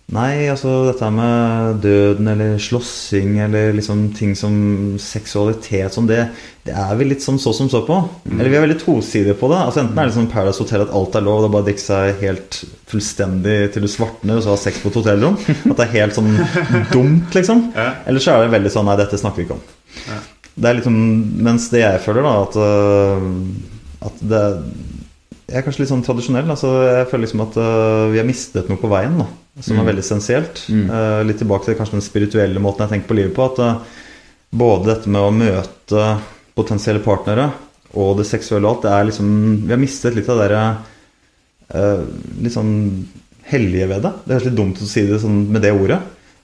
Nei, 0.09 0.47
altså 0.49 0.71
dette 0.87 1.05
med 1.13 1.83
døden 1.83 2.31
eller 2.31 2.55
slåssing 2.61 3.35
eller 3.43 3.75
liksom 3.77 4.07
ting 4.17 4.31
som 4.37 4.53
seksualitet 4.97 5.93
som 5.93 6.07
det, 6.09 6.23
det 6.65 6.73
er 6.73 6.95
vi 6.97 7.05
litt 7.11 7.21
sånn 7.21 7.37
så 7.41 7.53
som 7.53 7.69
så 7.69 7.83
på. 7.85 7.99
Eller 8.31 8.49
vi 8.49 8.57
er 8.57 8.63
veldig 8.65 8.79
tosidige 8.81 9.37
på 9.37 9.51
det. 9.51 9.59
Altså 9.61 9.83
Enten 9.83 10.01
er 10.01 10.09
det 10.09 10.15
sånn 10.17 10.31
Paradise 10.31 10.63
Hotel 10.63 10.87
at 10.87 10.95
alt 10.97 11.19
er 11.19 11.25
lov, 11.27 11.43
det 11.43 11.49
er 11.51 11.53
bare 11.53 11.65
å 11.65 11.69
drikke 11.69 11.83
seg 11.85 12.23
helt 12.23 12.59
fullstendig 12.89 13.57
til 13.75 13.85
du 13.85 13.91
svartner 13.91 14.39
og 14.39 14.45
så 14.47 14.55
ha 14.55 14.59
sex 14.63 14.81
på 14.81 14.89
et 14.89 14.97
hotellrom. 14.97 15.37
At 15.45 15.77
det 15.77 15.85
er 15.85 15.95
helt 15.99 16.17
sånn 16.17 16.33
dumt, 16.95 17.29
liksom. 17.37 17.67
Eller 17.77 18.25
så 18.25 18.33
er 18.33 18.47
det 18.47 18.55
veldig 18.57 18.73
sånn 18.73 18.89
Nei, 18.89 18.97
dette 18.97 19.21
snakker 19.21 19.43
vi 19.43 19.45
ikke 19.45 19.59
om. 19.59 19.65
Det 20.59 20.71
er 20.71 20.79
liksom 20.79 20.95
Mens 21.45 21.69
det 21.69 21.85
jeg 21.85 22.01
føler, 22.01 22.25
da, 22.25 22.33
at, 22.47 22.57
øh, 22.65 24.07
at 24.09 24.25
det 24.33 24.45
Jeg 25.49 25.59
er 25.59 25.63
kanskje 25.65 25.81
litt 25.81 25.91
sånn 25.91 26.03
tradisjonell. 26.05 26.49
Altså, 26.53 26.71
jeg 26.85 27.07
føler 27.09 27.25
liksom 27.25 27.41
at 27.45 27.55
uh, 27.57 28.09
vi 28.13 28.19
har 28.21 28.27
mistet 28.27 28.69
noe 28.69 28.81
på 28.81 28.91
veien, 28.91 29.15
da, 29.17 29.25
som 29.65 29.79
er 29.81 29.87
veldig 29.87 30.03
essensielt. 30.03 30.61
Eh, 30.69 31.21
litt 31.25 31.39
tilbake 31.41 31.65
til 31.65 31.77
kanskje 31.79 31.97
den 31.97 32.05
spirituelle 32.05 32.61
måten 32.63 32.85
jeg 32.85 32.93
tenker 32.93 33.09
på 33.09 33.17
livet 33.17 33.33
på. 33.35 33.47
At 33.49 33.61
uh, 33.63 34.03
både 34.61 34.91
dette 34.91 35.11
med 35.11 35.25
å 35.25 35.33
møte 35.33 36.05
potensielle 36.57 37.01
partnere 37.01 37.49
og 37.97 38.19
det 38.19 38.27
seksuelle 38.29 38.67
og 38.67 38.75
alt, 38.75 38.85
det 38.85 38.93
er 38.93 39.07
liksom 39.09 39.29
Vi 39.65 39.73
har 39.73 39.81
mistet 39.81 40.17
litt 40.17 40.29
av 40.29 40.37
det 40.37 40.49
derre 40.49 40.65
litt 42.41 42.53
sånn 42.53 42.71
hellige 43.49 43.87
ved 43.91 44.01
det. 44.05 44.11
Det 44.25 44.33
høres 44.33 44.47
litt 44.47 44.57
dumt 44.57 44.79
å 44.81 44.87
si 44.89 45.03
det 45.05 45.19
sånn 45.21 45.43
med 45.53 45.61
det 45.65 45.73
ordet. 45.73 45.99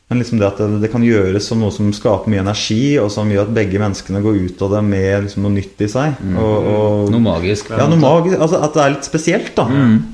Men 0.05 0.19
liksom 0.21 0.37
det 0.37 0.45
at 0.45 0.59
det, 0.61 0.81
det 0.83 0.89
kan 0.93 1.01
gjøres 1.01 1.47
som 1.49 1.57
noe 1.63 1.73
som 1.73 1.87
skaper 1.89 2.29
mye 2.29 2.43
energi, 2.43 2.93
og 3.01 3.07
som 3.09 3.29
gjør 3.33 3.47
at 3.47 3.53
begge 3.55 3.79
menneskene 3.81 4.19
går 4.21 4.35
ut 4.45 4.59
av 4.61 4.75
det 4.75 4.81
med 4.85 5.23
liksom 5.25 5.47
noe 5.47 5.53
nytt 5.55 5.81
i 5.81 5.87
seg. 5.89 6.19
Og, 6.37 6.67
og, 6.69 7.07
Noe 7.09 7.23
magisk. 7.25 7.71
ja, 7.73 7.87
noe 7.89 7.97
magisk, 7.97 8.37
altså 8.37 8.59
At 8.67 8.77
det 8.77 8.83
er 8.83 8.93
litt 8.93 9.09
spesielt, 9.09 9.49
da. 9.57 9.65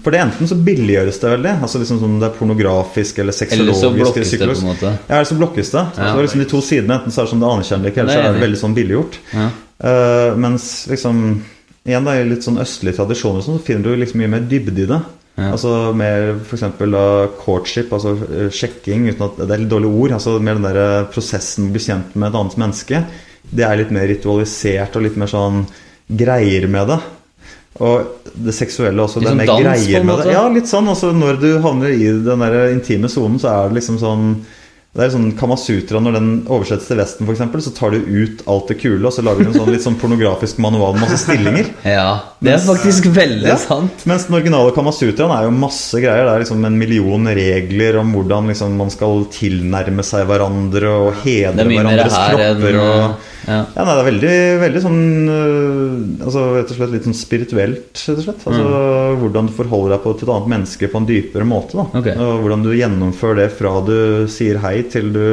For 0.06 0.16
det 0.16 0.22
enten 0.24 0.48
så 0.48 0.56
billiggjøres 0.70 1.20
det 1.20 1.34
veldig, 1.34 1.56
altså 1.68 1.84
liksom 1.84 2.00
som 2.06 2.16
det 2.24 2.30
er 2.30 2.38
pornografisk 2.40 3.20
eller 3.20 3.36
Eller 3.52 3.76
så 3.76 3.92
blokkes 3.92 4.32
det 4.32 4.40
på 4.46 4.56
en 4.56 4.70
måte. 4.72 4.96
Ja, 5.10 5.18
eller 5.18 5.32
så 5.34 5.40
blokkes 5.42 5.76
det. 5.76 5.86
Så 5.92 6.02
det 6.08 6.12
er 6.16 6.28
liksom 6.30 6.46
de 6.46 6.52
to 6.56 6.62
sidene. 6.64 7.00
Enten 7.02 7.12
så 7.12 7.22
er 7.22 7.28
det 7.28 7.36
som 7.36 7.44
det 7.44 7.52
anerkjenner 7.52 7.92
ikke, 7.92 8.06
eller 8.06 8.16
så 8.16 8.22
er 8.24 8.30
er 8.32 8.38
det 8.40 8.46
veldig 8.48 8.62
sånn 8.64 8.78
billiggjort. 8.80 9.20
Ja. 9.36 9.50
Uh, 9.82 10.38
mens 10.40 10.70
liksom 10.88 11.26
Igjen 11.82 12.06
da, 12.06 12.14
i 12.14 12.26
litt 12.30 12.46
sånn 12.46 12.60
østlige 12.62 13.00
tradisjoner 13.00 13.42
sånn, 13.42 13.56
så 13.58 13.66
finner 13.66 13.88
du 13.90 13.96
liksom 13.98 14.20
mye 14.22 14.30
mer 14.30 14.44
dybde 14.46 14.84
i 14.84 14.90
det. 14.92 15.00
Ja. 15.38 15.54
Altså 15.54 15.72
mer 15.96 16.34
f.eks. 16.44 16.66
courtship, 17.40 17.94
altså 17.96 18.16
eh, 18.28 18.50
sjekking 18.54 19.08
uten 19.10 19.24
at 19.30 19.40
Det 19.40 19.48
er 19.48 19.64
litt 19.64 19.72
dårlige 19.72 20.04
ord. 20.04 20.18
altså 20.18 20.36
Mer 20.44 20.60
den 20.60 20.68
der 20.68 20.82
eh, 20.82 21.08
prosessen 21.14 21.66
med 21.66 21.72
å 21.72 21.78
bli 21.78 21.86
kjent 21.88 22.18
med 22.18 22.30
et 22.30 22.40
annet 22.42 22.60
menneske. 22.62 23.02
Det 23.52 23.66
er 23.66 23.80
litt 23.80 23.96
mer 23.96 24.08
ritualisert 24.12 24.96
og 25.00 25.08
litt 25.08 25.18
mer 25.20 25.32
sånn 25.32 25.64
greier 26.12 26.68
med 26.72 26.92
det. 26.92 27.00
Og 27.82 28.32
det 28.36 28.54
seksuelle 28.54 29.04
også. 29.04 29.22
Litt 29.22 29.32
det 29.32 29.32
er 29.32 29.38
sånn 29.38 29.42
mer 29.42 29.52
dans, 29.52 29.86
greier 29.86 30.08
med 30.08 30.20
det. 30.22 30.34
Ja, 30.36 30.44
litt 30.52 30.70
sånn. 30.70 30.90
Altså, 30.92 31.14
når 31.16 31.40
du 31.42 31.50
havner 31.64 31.96
i 31.96 32.10
den 32.28 32.44
der 32.44 32.58
intime 32.74 33.10
sonen, 33.12 33.40
så 33.42 33.54
er 33.54 33.70
det 33.72 33.80
liksom 33.80 34.00
sånn 34.02 34.34
det 34.92 35.06
er 35.06 35.12
sånn 35.14 35.30
Kamasutra, 35.40 36.02
Når 36.04 36.16
den 36.18 36.26
oversettes 36.52 36.90
til 36.90 36.98
Vesten, 37.00 37.24
for 37.24 37.32
eksempel, 37.32 37.62
så 37.64 37.72
tar 37.72 37.94
du 37.96 38.02
ut 38.12 38.42
alt 38.52 38.68
det 38.68 38.76
kule 38.82 39.08
og 39.08 39.14
så 39.16 39.24
lager 39.24 39.46
du 39.48 39.54
en 39.54 39.56
sånn 39.62 39.72
litt 39.72 39.86
sånn 39.86 39.96
pornografisk 40.02 40.60
manual 40.60 40.98
med 40.98 41.06
masse 41.06 41.22
stillinger. 41.24 41.70
Ja, 41.88 42.10
det 42.44 42.52
er 42.58 42.60
faktisk 42.66 43.08
veldig 43.16 43.48
Ja. 43.48 43.56
sant. 43.62 44.04
Mens 44.10 44.26
den 44.28 44.36
originale 44.36 44.74
Kamasutraen 44.76 45.32
er 45.32 45.48
jo 45.48 45.54
masse 45.56 45.96
greier. 46.04 46.28
Det 46.28 46.34
er 46.36 46.44
liksom 46.44 46.66
en 46.68 46.78
million 46.78 47.28
regler 47.32 48.02
om 48.02 48.12
hvordan 48.18 48.52
liksom 48.52 48.76
man 48.82 48.92
skal 48.92 49.24
tilnærme 49.32 50.04
seg 50.04 50.28
hverandre 50.28 50.92
og 50.92 51.22
hedre 51.24 51.64
er 51.64 51.72
hverandres 51.72 52.18
her 52.18 52.44
enn. 52.50 52.64
Og, 52.82 53.30
ja. 53.48 53.62
ja, 53.74 53.84
nei, 53.88 53.96
det 53.96 54.02
er 54.04 54.10
veldig, 54.12 54.34
veldig 54.62 54.82
sånn 54.84 55.00
øh, 55.34 56.26
Altså 56.28 56.44
rett 56.54 56.70
og 56.74 56.78
slett 56.78 56.92
litt 56.94 57.08
sånn 57.08 57.18
spirituelt, 57.18 57.96
rett 57.96 58.20
og 58.20 58.26
slett. 58.28 58.44
Altså 58.52 59.16
Hvordan 59.24 59.48
du 59.50 59.56
forholder 59.56 59.96
deg 59.96 60.04
på, 60.04 60.14
til 60.20 60.28
et 60.28 60.34
annet 60.36 60.52
menneske 60.54 60.92
på 60.92 61.02
en 61.02 61.08
dypere 61.10 61.48
måte. 61.48 61.80
da 61.80 61.88
Okay. 62.02 62.16
Og 62.20 62.44
hvordan 62.44 62.64
du 62.66 62.72
gjennomfører 62.76 63.44
det 63.44 63.50
fra 63.58 63.74
du 63.86 63.96
sier 64.32 64.60
hei 64.64 64.81
til 64.90 65.12
du 65.14 65.26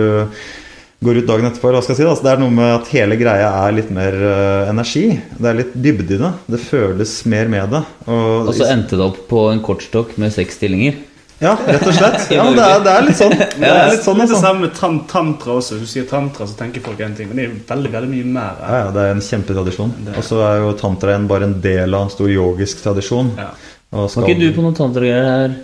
går 1.00 1.20
ut 1.20 1.26
dagen 1.28 1.46
etterpå. 1.46 1.70
Hva 1.70 1.80
skal 1.82 1.94
jeg 1.94 2.00
si 2.00 2.04
da? 2.06 2.10
Altså, 2.10 2.24
det 2.26 2.32
er 2.32 2.40
noe 2.42 2.50
med 2.50 2.72
at 2.74 2.88
hele 2.90 3.16
greia 3.20 3.50
er 3.64 3.72
litt 3.76 3.90
mer 3.94 4.14
uh, 4.18 4.70
energi. 4.70 5.04
Det 5.38 5.46
er 5.46 5.58
litt 5.60 5.74
dybde 5.78 6.16
i 6.16 6.22
det. 6.24 6.30
Det 6.50 6.58
føles 6.60 7.12
mer 7.30 7.46
med 7.52 7.70
det. 7.70 7.82
Og, 8.10 8.48
Og 8.50 8.54
så 8.58 8.66
endte 8.72 8.98
det 8.98 9.04
opp 9.06 9.20
på 9.30 9.44
en 9.52 9.62
kortstokk 9.62 10.16
med 10.18 10.34
seks 10.34 10.58
stillinger. 10.58 10.96
ja, 11.38 11.52
rett 11.54 11.86
og 11.86 11.94
slett. 11.94 12.24
Ja, 12.34 12.42
men 12.48 12.56
det 12.58 12.64
er, 12.66 12.82
det 12.82 12.94
er 12.96 13.06
litt 13.06 13.20
sånn. 13.20 13.36
Det 13.38 13.68
er 13.70 13.92
litt 13.92 14.02
sånn 14.02 14.18
det 14.18 14.26
altså. 14.26 14.40
samme 14.42 14.64
med 14.66 14.74
tam 14.74 14.96
tantra 15.06 15.54
også. 15.60 15.78
Hvis 15.78 15.86
du 15.86 15.94
sier 16.00 16.08
tantra, 16.10 16.48
så 16.50 16.58
tenker 16.58 16.82
folk 16.82 16.98
en 17.06 17.14
ting, 17.14 17.30
men 17.30 17.38
det 17.38 17.44
er 17.44 17.52
jo 17.52 17.60
veldig 17.70 17.92
veldig 17.94 18.10
mye 18.16 18.32
mer. 18.34 18.58
Ja, 18.66 18.80
ja, 18.82 18.90
det 18.98 19.04
er 19.06 19.14
en 19.14 19.22
kjempetradisjon. 19.28 19.94
Og 20.16 20.26
så 20.26 20.42
er 20.50 20.58
jo 20.64 20.74
tantraen 20.82 21.30
bare 21.30 21.46
en 21.46 21.54
del 21.62 21.94
av 21.94 22.08
en 22.08 22.12
stor 22.16 22.26
yogisk 22.34 22.82
tradisjon. 22.82 23.30
Ja. 23.38 23.52
Og 23.94 24.10
skal- 24.10 24.26
Var 24.26 24.34
ikke 24.34 24.42
du 24.42 24.50
på 24.58 24.66
noen 24.66 24.74
tantragreier 24.82 25.30
her? 25.30 25.56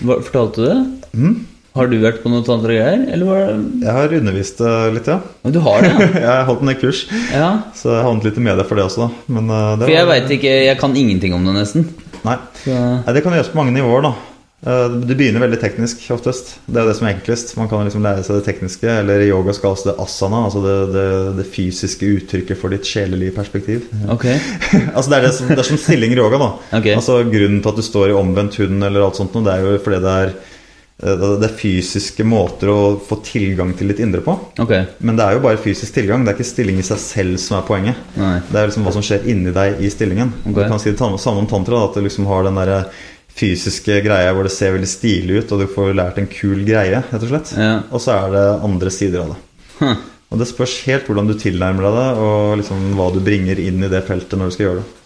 Fortalte 0.00 0.64
du 0.64 0.66
det? 0.72 0.80
Mhm. 1.12 1.36
Har 1.78 1.90
du 1.90 1.96
vært 2.02 2.20
på 2.24 2.32
noen 2.32 2.44
tantragreier? 2.46 3.06
Eller 3.14 3.28
var 3.30 3.42
det 3.46 3.56
Jeg 3.86 3.96
har 3.98 4.14
undervist 4.20 4.60
eh, 4.60 4.88
litt, 4.96 5.08
ja. 5.10 5.18
Men 5.46 5.56
Du 5.56 5.60
har 5.64 5.82
det, 5.86 5.92
ja? 5.94 6.08
Jeg 6.24 6.30
har 6.32 6.46
holdt 6.50 6.64
en 6.66 6.72
del 6.74 6.80
kurs, 6.82 7.04
ja. 7.32 7.50
så 7.78 7.94
jeg 7.96 8.06
havnet 8.08 8.28
litt 8.30 8.40
i 8.42 8.46
media 8.50 8.66
for 8.68 8.78
det 8.80 8.86
også, 8.88 9.06
da. 9.06 9.34
Men 9.38 9.48
eh, 9.54 9.68
det 9.78 9.86
For 9.88 9.94
jeg 9.96 10.06
var- 10.08 10.14
veit 10.18 10.36
ikke 10.38 10.56
Jeg 10.68 10.78
kan 10.82 10.96
ingenting 10.98 11.34
om 11.38 11.46
det, 11.48 11.54
nesten. 11.62 11.88
Nei. 12.26 12.36
Så, 12.64 12.74
Nei, 13.06 13.14
det 13.14 13.22
kan 13.24 13.32
gjøres 13.38 13.52
på 13.54 13.60
mange 13.62 13.76
nivåer, 13.78 14.02
da. 14.10 14.14
Du 14.58 15.04
Det 15.06 15.14
begynner 15.14 15.38
veldig 15.44 15.60
teknisk 15.62 16.00
oftest. 16.10 16.56
Det 16.66 16.80
er 16.82 16.88
det 16.88 16.96
som 16.98 17.06
er 17.06 17.12
enklest. 17.14 17.52
Man 17.56 17.68
kan 17.70 17.84
liksom 17.86 18.02
lære 18.02 18.24
seg 18.26 18.40
det 18.40 18.46
tekniske, 18.48 18.88
eller 19.04 19.22
i 19.22 19.28
yoga 19.30 19.52
skal 19.54 19.70
også 19.76 19.92
det 19.92 19.94
asana, 20.02 20.40
altså 20.48 20.62
det, 20.64 20.74
det, 20.96 21.04
det 21.38 21.44
fysiske 21.54 22.08
uttrykket 22.16 22.58
for 22.58 22.74
ditt 22.74 22.82
sjelelige 22.88 23.36
perspektiv. 23.36 23.86
ok. 24.10 24.26
altså 24.96 25.12
det 25.12 25.16
er, 25.20 25.26
det, 25.28 25.32
som, 25.36 25.52
det 25.54 25.62
er 25.62 25.68
som 25.70 25.78
stilling 25.78 26.10
i 26.10 26.18
yoga, 26.18 26.40
da. 26.42 26.48
Ok. 26.80 26.88
Altså 26.96 27.20
Grunnen 27.30 27.62
til 27.62 27.70
at 27.70 27.78
du 27.78 27.86
står 27.86 28.10
i 28.10 28.18
omvendt 28.18 28.58
hund, 28.58 28.82
eller 28.82 29.06
alt 29.06 29.20
sånt, 29.22 29.38
det 29.46 29.54
er 29.54 29.62
jo 29.62 29.78
fordi 29.86 30.02
det 30.02 30.16
er 30.24 30.34
eh, 30.34 30.56
det 30.98 31.46
er 31.46 31.52
fysiske 31.54 32.24
måter 32.26 32.72
å 32.72 32.78
få 32.98 33.20
tilgang 33.22 33.70
til 33.78 33.92
ditt 33.92 34.00
indre 34.02 34.18
på. 34.24 34.32
Okay. 34.58 34.82
Men 34.98 35.18
det 35.18 35.26
er 35.26 35.36
jo 35.36 35.44
bare 35.44 35.60
fysisk 35.62 35.94
tilgang. 35.94 36.24
Det 36.26 36.32
er 36.32 36.38
ikke 36.40 36.48
stilling 36.48 36.80
i 36.82 36.86
seg 36.86 36.98
selv 36.98 37.38
som 37.38 37.60
er 37.60 37.68
poenget. 37.68 38.00
Nei. 38.18 38.40
Det 38.48 38.58
er 38.58 38.66
liksom 38.66 38.88
hva 38.88 38.94
som 38.96 39.04
skjer 39.06 39.28
inni 39.30 39.54
deg 39.54 39.78
i 39.78 39.92
stillingen. 39.94 40.34
Okay. 40.42 40.56
Du 40.58 40.64
kan 40.64 40.82
si 40.82 40.90
det 40.90 40.98
samme 40.98 41.44
om 41.44 41.46
tantra. 41.46 41.78
Da, 41.78 41.92
at 41.92 42.00
du 42.00 42.02
liksom 42.02 42.26
har 42.26 42.48
den 42.48 42.58
der 42.58 42.90
fysiske 43.38 44.00
greia 44.02 44.34
hvor 44.34 44.48
det 44.48 44.54
ser 44.56 44.74
veldig 44.74 44.90
stilig 44.90 45.44
ut, 45.44 45.54
og 45.54 45.62
du 45.62 45.70
får 45.70 45.94
lært 45.94 46.18
en 46.18 46.30
kul 46.30 46.64
greie, 46.66 46.98
rett 46.98 47.22
og 47.22 47.30
slett. 47.30 47.54
Ja. 47.54 47.72
Og 47.94 48.02
så 48.02 48.16
er 48.16 48.34
det 48.34 48.46
andre 48.66 48.94
sider 48.94 49.22
av 49.22 49.34
det. 49.36 49.40
Huh. 49.78 50.06
Og 50.28 50.42
det 50.42 50.50
spørs 50.50 50.80
helt 50.84 51.06
hvordan 51.08 51.30
du 51.30 51.38
tilnærmer 51.38 51.86
deg 51.86 51.98
det, 52.02 52.08
og 52.26 52.58
liksom 52.60 52.88
hva 52.98 53.12
du 53.14 53.22
bringer 53.24 53.60
inn 53.62 53.86
i 53.86 53.92
det 53.92 54.02
feltet 54.08 54.34
når 54.34 54.50
du 54.50 54.56
skal 54.56 54.66
gjøre 54.66 54.82
det. 54.82 54.97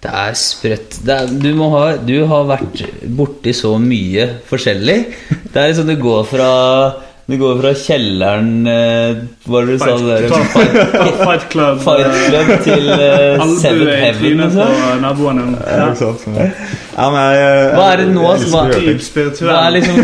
Det 0.00 0.10
er 0.16 0.36
sprøtt. 0.38 0.96
Det 1.04 1.12
er, 1.12 1.32
du, 1.42 1.50
ha, 1.74 1.82
du 2.00 2.16
har 2.30 2.46
vært 2.48 2.80
borti 3.18 3.52
så 3.56 3.74
mye 3.82 4.26
forskjellig. 4.48 4.98
Det 5.52 5.60
er 5.60 5.68
liksom 5.68 5.90
du 5.90 5.96
går 6.00 6.24
fra 6.30 6.50
Du 7.30 7.36
går 7.38 7.60
fra 7.60 7.70
kjelleren 7.78 8.48
eh, 8.66 9.20
Hva 9.46 9.52
var 9.54 9.68
det 9.68 9.76
du 9.76 9.82
sa? 9.84 9.92
der? 10.02 10.24
Fight, 10.50 11.18
fight 11.28 11.44
Club. 11.52 11.80
Fight 11.84 12.16
Club 12.26 12.50
til 12.64 12.88
uh, 12.96 13.44
Seven 13.60 13.86
Heaven. 13.92 14.18
trynet 14.20 14.56
på 14.58 14.96
naboene. 15.04 15.44
Ja, 15.60 15.76
Ja. 15.78 15.88
ikke 15.92 16.00
sant? 16.02 16.26
Ja, 16.96 17.06
men 17.14 17.20
jeg, 17.38 17.68
Hva 17.78 17.84
er 17.92 18.00
det 18.02 18.08
nå 18.12 18.24
jeg, 18.26 18.40
som 18.42 18.54
var- 18.56 18.72
jeg, 18.74 18.82
jeg, 18.82 18.96
Dyp 18.98 19.04
spirituell. 19.06 19.52
Hva 19.52 19.60
er 19.68 19.76
liksom 19.78 20.00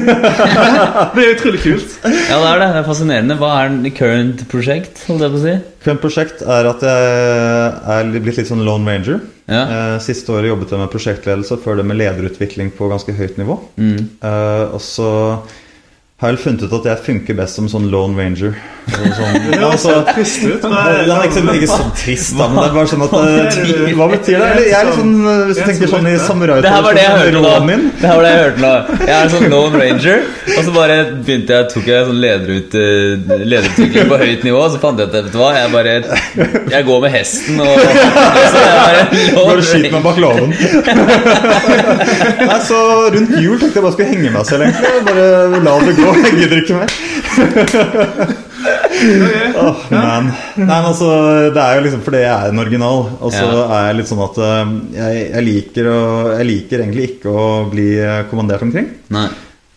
Det 1.17 1.25
er 1.27 1.33
utrolig 1.35 1.63
kult. 1.65 1.97
Ja, 2.07 2.39
det 2.39 2.51
er 2.53 2.61
det. 2.63 2.69
Det 2.77 2.81
er 2.83 2.87
fascinerende. 2.93 3.39
Hva 3.43 3.51
er 3.65 3.75
den 3.75 3.93
current 3.97 4.45
prosjekt, 4.53 5.03
holdt 5.11 5.27
jeg 5.27 5.35
på 5.35 5.41
å 5.41 5.45
si? 5.49 5.57
Current 5.87 6.03
prosjekt 6.03 6.43
er 6.47 6.69
at 6.71 6.87
jeg 6.87 7.75
er 7.97 8.15
blitt 8.23 8.39
litt 8.41 8.49
sånn 8.51 8.65
lone 8.67 8.87
ranger. 8.97 9.21
Ja. 9.47 9.61
Eh, 9.67 9.99
Siste 10.03 10.33
året 10.35 10.49
jobbet 10.51 10.73
jeg 10.75 10.81
med 10.81 10.91
prosjektledelse, 10.95 11.59
før 11.63 11.79
det 11.81 11.85
med 11.87 11.99
lederutvikling 12.01 12.73
på 12.79 12.89
ganske 12.91 13.15
høyt 13.15 13.37
nivå. 13.39 13.59
Mm. 13.79 14.01
Uh, 14.25 14.75
og 14.75 14.81
så 14.83 15.11
har 16.17 16.31
jeg 16.31 16.37
vel 16.39 16.45
funnet 16.47 16.63
ut 16.65 16.73
at 16.79 16.87
jeg 16.89 17.01
funker 17.05 17.37
best 17.37 17.59
som 17.59 17.67
sånn 17.69 17.91
lone 17.93 18.17
ranger. 18.17 18.55
Altså, 18.87 19.17
sånn, 19.19 19.35
Det 19.51 19.57
ja, 19.61 19.69
så 19.83 19.93
trist 20.15 20.45
ut. 20.47 20.63
det 20.63 20.69
er 20.71 21.09
så- 21.35 21.43
ikke 21.59 21.69
sånn 21.69 21.91
trist, 21.99 22.37
da, 22.39 22.47
men 22.49 22.57
det 22.63 22.69
er 22.71 22.75
bare 22.77 22.89
sånn 22.93 23.03
at 23.05 23.13
eh, 23.19 23.91
Hva 23.99 24.07
betyr 24.13 24.37
det? 24.39 24.47
Eller, 24.47 24.63
jeg 24.71 24.77
er 24.79 24.87
litt 24.87 24.97
sånn, 24.97 25.11
eh, 25.27 25.41
Hvis 25.51 25.59
du 25.59 25.63
tenker 25.67 25.91
sånn 25.91 26.07
i 26.09 26.15
samurai 26.23 26.57
Det 26.65 26.71
her 26.73 26.85
var 26.87 26.95
det 26.97 27.03
jeg 27.03 27.19
hørte 27.19 27.41
nå. 27.43 27.51
Det 27.99 28.07
her 28.07 28.15
var 28.15 28.23
det 28.23 28.31
Jeg 28.31 28.45
hørte 28.47 28.63
nå 28.63 28.71
Jeg 29.03 29.11
er 29.17 29.25
en 29.27 29.33
sånn 29.35 29.47
Lone 29.53 29.81
Ranger, 29.83 30.23
og 30.57 30.61
så 30.69 30.75
bare 30.77 30.97
begynte 31.27 31.57
jeg 31.59 31.69
tok 31.75 31.91
jeg 31.91 32.07
sånn 32.13 32.21
lederut, 32.23 32.77
eh, 32.79 33.43
lederutvikling 33.53 34.09
på 34.15 34.21
høyt 34.23 34.47
nivå. 34.47 34.63
Og 34.63 34.71
så 34.77 34.81
fant 34.87 35.03
jeg 35.03 35.11
ut 35.11 35.19
vet 35.19 35.29
du 35.35 35.39
hva, 35.43 35.51
jeg 35.59 35.75
bare 35.75 35.97
Jeg 36.77 36.87
går 36.89 36.99
med 37.05 37.13
hesten 37.17 37.61
og 37.67 37.75
så 37.75 38.63
er 38.63 38.71
jeg 38.71 38.81
bare 38.87 39.03
Lone 39.35 39.51
Bare 39.51 39.67
skyt 39.67 39.91
meg 39.99 40.07
bak 40.07 40.23
låven. 40.23 40.51
Nei, 42.47 42.61
så 42.71 42.81
rundt 43.19 43.37
jul 43.43 43.59
tenkte 43.61 43.77
jeg 43.81 43.85
bare 43.85 43.95
skulle 43.99 44.11
henge 44.15 44.31
meg 44.39 44.47
selv, 44.49 44.63
egentlig. 44.71 45.05
Bare 45.11 45.27
la 45.67 45.77
det 45.83 45.99
gå. 45.99 46.06
Jeg 46.15 46.35
gidder 46.41 46.59
ikke 46.63 46.81
mer. 46.81 46.91
Åh, 49.57 49.77
man. 49.91 50.29
Nei, 50.57 50.67
men 50.67 50.71
altså, 50.91 51.09
det 51.55 51.63
er 51.63 51.79
jo 51.79 51.83
liksom 51.87 52.03
fordi 52.07 52.21
jeg 52.23 52.33
er 52.33 52.53
en 52.53 52.63
original. 52.63 53.03
Og 53.21 53.33
så 53.35 53.43
Ja. 53.45 53.65
er 53.79 53.89
jeg 53.91 53.99
litt 54.01 54.11
sånn 54.13 54.23
at 54.27 54.39
eh, 54.43 54.71
jeg, 54.97 55.25
jeg, 55.31 55.45
liker 55.51 55.91
å, 55.93 55.99
jeg 56.39 56.47
liker 56.51 56.85
egentlig 56.85 57.09
ikke 57.11 57.29
å 57.33 57.47
bli 57.73 57.89
eh, 58.01 58.23
kommandert 58.31 58.65
omkring. 58.67 58.89
Nei. 59.15 59.29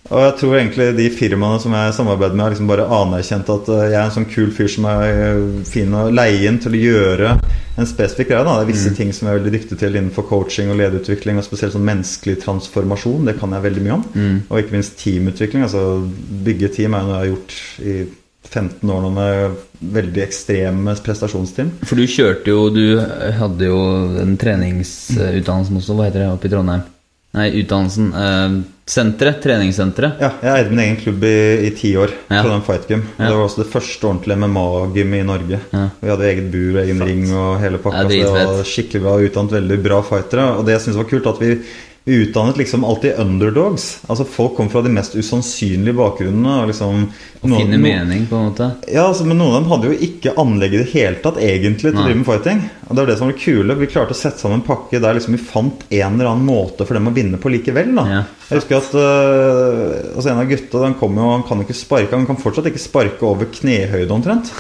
Og 0.10 0.24
jeg 0.24 0.34
tror 0.40 0.56
egentlig 0.58 0.88
de 0.98 1.08
firmaene 1.14 1.60
som 1.62 1.74
jeg 1.78 1.94
samarbeider 1.94 2.34
med, 2.34 2.44
har 2.48 2.54
liksom 2.56 2.70
bare 2.72 2.88
anerkjent 2.98 3.52
at 3.54 3.68
eh, 3.76 3.84
jeg 3.92 4.00
er 4.00 4.06
en 4.08 4.16
sånn 4.16 4.30
kul 4.32 4.50
fyr 4.56 4.72
som 4.74 4.88
er 4.90 5.44
fin 5.70 5.94
å 5.94 6.08
leie 6.10 6.48
inn 6.50 6.58
til 6.64 6.74
å 6.74 6.82
gjøre 6.88 7.36
en 7.80 7.90
spesifikk 7.90 8.32
greie. 8.32 8.46
Da. 8.46 8.58
Det 8.60 8.68
er 8.68 8.72
visse 8.74 8.94
ting 8.98 9.12
som 9.16 9.28
jeg 9.28 9.36
er 9.36 9.40
veldig 9.40 9.54
dyktig 9.58 9.80
til 9.82 9.96
innenfor 9.96 10.28
coaching 10.30 10.72
og 10.74 10.80
lederutvikling, 10.82 11.40
og 11.40 11.48
spesielt 11.48 11.76
sånn 11.76 11.88
menneskelig 11.88 12.40
transformasjon. 12.44 13.28
Det 13.30 13.38
kan 13.40 13.56
jeg 13.56 13.66
veldig 13.68 13.86
mye 13.88 13.98
om. 13.98 14.08
Og 14.50 14.62
ikke 14.62 14.78
minst 14.78 14.98
teamutvikling. 15.02 15.66
Altså 15.68 15.84
bygge 16.48 16.74
team 16.76 16.98
er 16.98 17.08
noe 17.08 17.18
jeg 17.18 17.24
har 17.24 17.32
gjort 17.34 17.60
i 17.80 17.98
15 18.50 18.90
år 18.90 19.02
nå 19.04 19.10
med 19.14 19.58
veldig 19.96 20.22
ekstreme 20.24 20.96
prestasjonsteam. 21.06 21.74
For 21.86 22.00
du 22.00 22.08
kjørte 22.10 22.50
jo 22.50 22.70
Du 22.74 22.86
hadde 23.40 23.68
jo 23.68 23.82
en 24.24 24.38
treningsutdannelse 24.40 25.76
også, 25.76 25.98
hva 25.98 26.08
heter 26.08 26.24
det, 26.24 26.32
oppe 26.34 26.50
i 26.50 26.54
Trondheim? 26.54 26.88
Nei, 27.38 27.50
utdannelsen 27.62 28.14
eh, 28.14 28.60
Senteret. 28.90 29.38
Treningssenteret. 29.44 30.18
Ja, 30.18 30.32
jeg 30.42 30.64
eide 30.64 30.72
min 30.74 30.80
egen 30.82 30.96
klubb 30.98 31.24
i, 31.28 31.34
i 31.68 31.70
ti 31.78 31.92
år. 32.02 32.10
Ja. 32.26 32.40
Trondheim 32.42 32.64
Fight 32.66 32.88
Gym. 32.90 33.04
Ja. 33.20 33.28
Det 33.28 33.36
var 33.36 33.44
også 33.44 33.62
det 33.62 33.68
første 33.70 34.08
ordentlige 34.10 34.38
MMA-gymmet 34.42 35.22
i 35.22 35.28
Norge. 35.28 35.60
Ja. 35.70 35.84
Vi 36.00 36.10
hadde 36.10 36.26
eget 36.26 36.48
bur 36.50 36.80
og 36.80 36.80
egen 36.82 37.04
ring 37.06 37.28
og 37.30 37.60
hele 37.62 37.82
pakka. 37.84 38.08
Det 38.10 38.24
det 38.26 38.32
var 38.34 38.64
skikkelig 38.66 39.04
bra 39.04 39.14
utdannet 39.28 39.54
veldig 39.60 39.78
bra 39.86 40.02
fightere. 40.08 40.48
Og 40.58 40.66
det 40.66 40.74
jeg 40.74 40.86
syntes 40.88 40.98
var 41.04 41.10
kult, 41.12 41.30
at 41.30 41.44
vi, 41.44 41.52
vi 42.06 42.16
utdannet 42.24 42.58
liksom 42.58 42.84
alltid 42.88 43.20
underdogs. 43.20 44.00
Altså 44.08 44.26
Folk 44.26 44.56
kom 44.58 44.70
fra 44.72 44.82
de 44.82 44.90
mest 44.90 45.14
usannsynlige 45.16 45.94
bakgrunnene. 45.98 46.62
Og 46.64 46.68
liksom 46.72 47.04
Og 47.42 47.50
noen- 47.50 47.62
finne 47.62 47.78
mening, 47.78 48.26
på 48.28 48.36
en 48.36 48.50
måte. 48.52 48.72
Ja, 48.92 49.08
altså, 49.10 49.26
men 49.26 49.38
noen 49.38 49.54
av 49.56 49.62
dem 49.64 49.70
hadde 49.72 49.92
jo 49.92 50.00
ikke 50.08 50.34
anlegg 50.42 50.74
i 50.74 50.82
det 50.84 50.90
hele 50.94 51.16
tatt 51.24 51.38
egentlig 51.38 51.92
til 51.94 52.00
å 52.00 52.04
drive 52.06 52.16
med 52.22 52.26
fighting. 52.26 52.64
Og 52.90 52.96
det 52.96 53.04
var 53.04 53.06
det 53.12 53.18
som 53.20 53.28
var 53.30 53.38
kule. 53.38 53.76
Vi 53.80 53.86
klarte 53.92 54.16
å 54.16 54.22
sette 54.22 54.40
sammen 54.40 54.62
en 54.62 54.66
pakke 54.68 55.00
der 55.00 55.14
liksom 55.20 55.36
vi 55.38 55.44
fant 55.44 55.84
en 55.92 56.14
eller 56.20 56.32
annen 56.32 56.46
måte 56.50 56.86
for 56.88 56.94
dem 56.98 57.08
å 57.08 57.14
vinne 57.14 57.38
på 57.38 57.52
likevel. 57.54 57.94
da 57.96 58.06
Ja. 58.10 58.24
Jeg 58.50 58.62
husker 58.62 58.78
at 58.78 58.94
uh, 58.96 60.16
altså 60.18 60.32
En 60.32 60.40
av 60.40 60.48
gutta 60.50 60.82
den 60.82 60.96
kom 60.96 61.16
jo, 61.16 61.30
han 61.32 61.44
kan 61.44 61.62
ikke 61.62 61.76
sparke. 61.78 62.16
Han 62.16 62.26
kan 62.26 62.38
fortsatt 62.42 62.66
ikke 62.66 62.82
sparke 62.82 63.22
over 63.24 63.46
knehøyde 63.46 64.10
omtrent. 64.12 64.52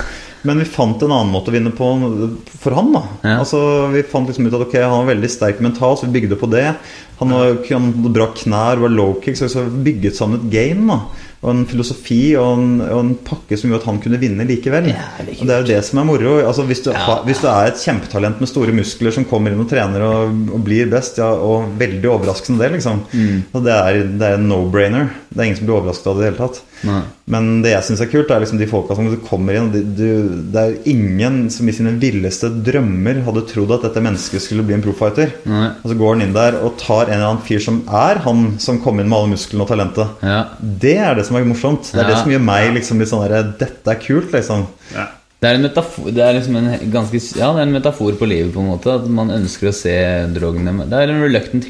Men 0.47 0.61
vi 0.61 0.65
fant 0.71 1.01
en 1.03 1.11
annen 1.11 1.33
måte 1.33 1.51
å 1.51 1.55
vinne 1.55 1.71
på 1.75 1.87
for 2.59 2.77
han. 2.77 2.93
da 2.95 3.01
Ja. 3.23 3.37
Altså 3.41 3.91
Vi 3.91 4.03
fant 4.07 4.29
liksom 4.29 4.47
ut 4.47 4.53
at 4.55 4.67
ok, 4.67 4.75
han 4.79 5.05
var 5.05 5.13
veldig 5.13 5.29
sterk 5.31 5.59
mentalt, 5.59 5.99
så 5.99 6.07
vi 6.07 6.21
bygde 6.21 6.39
på 6.39 6.49
det. 6.51 6.67
Han 7.19 7.33
hadde 7.35 8.13
bra 8.13 8.29
knær, 8.35 8.79
var 8.79 8.89
low 8.93 9.17
kick, 9.23 9.35
så 9.35 9.49
vi 9.67 9.91
bygget 9.91 10.15
sammen 10.15 10.39
et 10.39 10.51
game. 10.53 10.87
da 10.87 11.01
og 11.39 11.53
en 11.53 11.61
filosofi 11.69 12.33
og 12.35 12.49
en, 12.57 12.71
og 12.83 12.97
en 12.99 13.11
pakke 13.23 13.55
som 13.55 13.69
gjorde 13.71 13.85
at 13.85 13.87
han 13.87 13.99
kunne 14.03 14.19
vinne 14.19 14.43
likevel. 14.47 14.89
Ja, 14.91 15.05
det 15.23 15.37
Og 15.37 15.47
det 15.47 15.53
er 15.55 15.61
jo 15.61 15.67
det 15.69 15.77
som 15.87 16.01
er 16.01 16.07
moro. 16.09 16.33
Altså, 16.43 16.65
hvis, 16.67 16.81
du 16.83 16.89
Ja. 16.91 16.97
har, 16.99 17.21
hvis 17.23 17.39
du 17.39 17.47
er 17.47 17.69
et 17.69 17.79
kjempetalent 17.79 18.41
med 18.43 18.49
store 18.51 18.75
muskler 18.75 19.15
som 19.15 19.23
kommer 19.23 19.53
inn 19.55 19.61
og 19.63 19.69
trener 19.71 20.03
og, 20.03 20.35
og 20.51 20.65
blir 20.67 20.89
best, 20.91 21.21
ja, 21.21 21.29
og 21.31 21.71
veldig 21.79 22.11
overraskende 22.11 22.59
det, 22.59 22.73
liksom. 22.75 23.05
Mm. 23.13 23.43
Det 23.55 23.71
er, 23.71 24.01
det 24.19 24.27
er 24.27 24.35
en 24.35 24.49
no-brainer. 24.51 25.07
Det 25.31 25.39
er 25.39 25.47
ingen 25.47 25.61
som 25.61 25.69
blir 25.69 25.79
overrasket 25.79 26.11
av 26.11 26.19
det 26.19 26.25
i 26.25 26.27
det 26.27 26.33
hele 26.33 26.43
tatt. 26.49 26.61
Nei. 26.87 27.01
Men 27.29 27.49
det 27.63 27.73
jeg 27.73 27.85
syns 27.89 28.01
er 28.03 28.09
kult, 28.11 28.31
er 28.31 28.41
liksom 28.43 28.59
de 28.61 28.67
folka 28.69 28.95
som 28.97 29.09
du 29.09 29.17
kommer 29.25 29.57
inn 29.59 29.67
de, 29.73 29.81
de, 29.97 30.07
Det 30.53 30.61
er 30.61 30.89
ingen 30.89 31.41
som 31.53 31.67
i 31.69 31.75
sine 31.75 31.93
villeste 32.01 32.49
drømmer 32.65 33.21
hadde 33.27 33.45
trodd 33.49 33.75
at 33.75 33.85
dette 33.87 34.03
mennesket 34.05 34.43
skulle 34.45 34.65
bli 34.67 34.77
en 34.77 34.85
profighter. 34.85 35.35
Nei. 35.49 35.69
Og 35.83 35.91
så 35.91 35.99
går 35.99 36.15
han 36.15 36.25
inn 36.25 36.35
der 36.37 36.59
og 36.63 36.77
tar 36.81 37.07
en 37.07 37.17
eller 37.17 37.29
annen 37.33 37.45
fyr 37.45 37.63
som 37.63 37.83
er 37.85 38.23
han 38.25 38.45
som 38.63 38.81
kom 38.83 39.01
inn 39.01 39.09
med 39.11 39.19
alle 39.19 39.35
musklene 39.35 39.65
og 39.65 39.71
talentet. 39.71 40.25
Ja. 40.25 40.41
Det 40.59 40.97
er 40.97 41.19
det 41.19 41.27
som 41.27 41.39
er 41.39 41.47
morsomt. 41.49 41.91
Det 41.93 42.03
er 42.03 42.11
det 42.13 42.19
som 42.21 42.33
gjør 42.33 42.43
meg 42.47 42.73
liksom 42.79 43.01
litt 43.01 43.11
sånn 43.11 43.25
der 43.27 43.55
Dette 43.59 43.93
er 43.93 44.01
kult, 44.01 44.31
liksom. 44.35 44.67
Ja. 44.95 45.09
Det 45.39 45.47
er 45.47 45.55
en 45.55 45.63
metafor 45.63 46.11
Det 46.11 46.19
er 46.19 46.33
liksom 46.35 46.57
en 46.59 46.71
ganske 46.91 47.19
Ja, 47.39 47.53
det 47.55 47.61
er 47.61 47.67
en 47.67 47.75
metafor 47.77 48.17
på 48.19 48.27
livet, 48.27 48.51
på 48.53 48.63
en 48.63 48.71
måte. 48.73 48.95
At 48.99 49.07
man 49.07 49.31
ønsker 49.31 49.71
å 49.71 49.75
se 49.75 49.95
drogene 50.35 50.89
Det 50.89 50.99
er 50.99 51.13
en 51.13 51.23
reluctant 51.23 51.69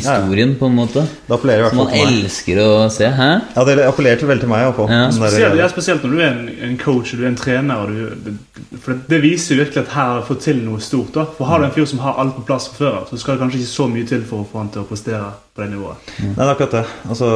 hero-historien, 0.00 0.54
på 0.60 0.66
en 0.70 0.76
måte. 0.76 1.04
Det 1.26 1.34
appellerer 1.36 1.66
hvert 1.66 1.74
Som 1.74 1.78
fall 1.78 1.86
man 1.86 1.94
til 1.96 2.06
meg. 2.06 2.24
elsker 2.24 2.60
å 2.62 2.70
se. 2.92 3.10
Hæ? 3.18 3.28
Ja, 3.56 3.64
det 3.64 3.76
appellerte 3.86 4.28
veldig 4.30 4.44
til 4.46 4.52
meg. 4.52 4.66
i. 4.66 4.86
Ja. 4.92 5.10
Spesielt, 5.10 5.58
ja, 5.60 5.68
spesielt 5.68 6.04
når 6.04 6.10
du 6.16 6.20
er 6.20 6.28
en, 6.30 6.48
en 6.70 6.76
coach 6.78 7.12
og 7.14 7.20
du 7.20 7.24
er 7.24 7.28
en 7.32 7.38
trener. 7.40 7.76
Og 7.76 7.88
du, 7.88 8.30
det, 8.30 8.36
for 8.80 8.92
det, 8.94 9.00
det 9.10 9.22
viser 9.22 9.56
jo 9.56 9.62
virkelig 9.64 9.82
at 9.84 9.94
her 9.96 10.12
har 10.12 10.20
du 10.20 10.28
fått 10.30 10.44
til 10.48 10.62
noe 10.64 10.80
stort. 10.80 11.12
da 11.14 11.26
For 11.36 11.44
Har 11.50 11.60
du 11.60 11.66
en 11.68 11.74
fyr 11.76 11.84
som 11.88 11.98
har 12.04 12.20
alt 12.22 12.36
på 12.36 12.46
plass 12.48 12.68
fra 12.68 12.76
før 12.76 13.00
av, 13.00 13.08
så 13.10 13.18
skal 13.18 13.34
det 13.36 13.42
kanskje 13.44 13.58
ikke 13.62 13.72
så 13.72 13.88
mye 13.90 14.06
til 14.06 14.22
for 14.28 14.44
å 14.44 14.46
få 14.50 14.62
han 14.62 14.70
til 14.74 14.84
å 14.84 14.88
prestere 14.88 15.32
på 15.56 15.62
det 15.64 15.70
nivået. 15.72 16.14
Nei, 16.22 16.32
det 16.36 16.44
er 16.46 16.52
akkurat 16.54 16.74
det. 16.78 16.84
Altså 17.08 17.30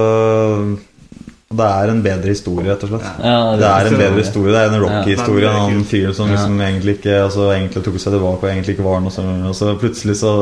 Det 1.50 1.66
er 1.66 1.90
en 1.90 2.02
bedre 2.04 2.30
historie, 2.30 2.66
rett 2.70 2.84
og 2.86 2.92
slett. 2.92 3.06
Ja, 3.24 3.38
Det 3.58 3.66
er 3.66 3.88
en 3.90 3.96
bedre 3.98 4.20
historie. 4.22 4.52
Det 4.54 4.60
er 4.60 4.68
en 4.74 4.82
Rocky-historie. 4.84 5.46
Ja. 5.48 5.54
En 5.56 5.64
annen 5.72 5.84
fyr 5.88 6.12
som 6.14 6.30
liksom 6.30 6.60
egentlig 6.60 6.98
ikke 7.00 7.16
Altså 7.24 7.48
egentlig 7.50 7.82
tok 7.86 7.98
seg 7.98 8.14
tilbake 8.14 8.44
og 8.44 8.52
egentlig 8.52 8.76
ikke 8.76 8.86
var 8.86 9.00
noe 9.02 9.10
sånn. 9.14 9.32
Og 9.50 9.56
så 9.58 9.72
plutselig 9.80 10.20
så 10.20 10.34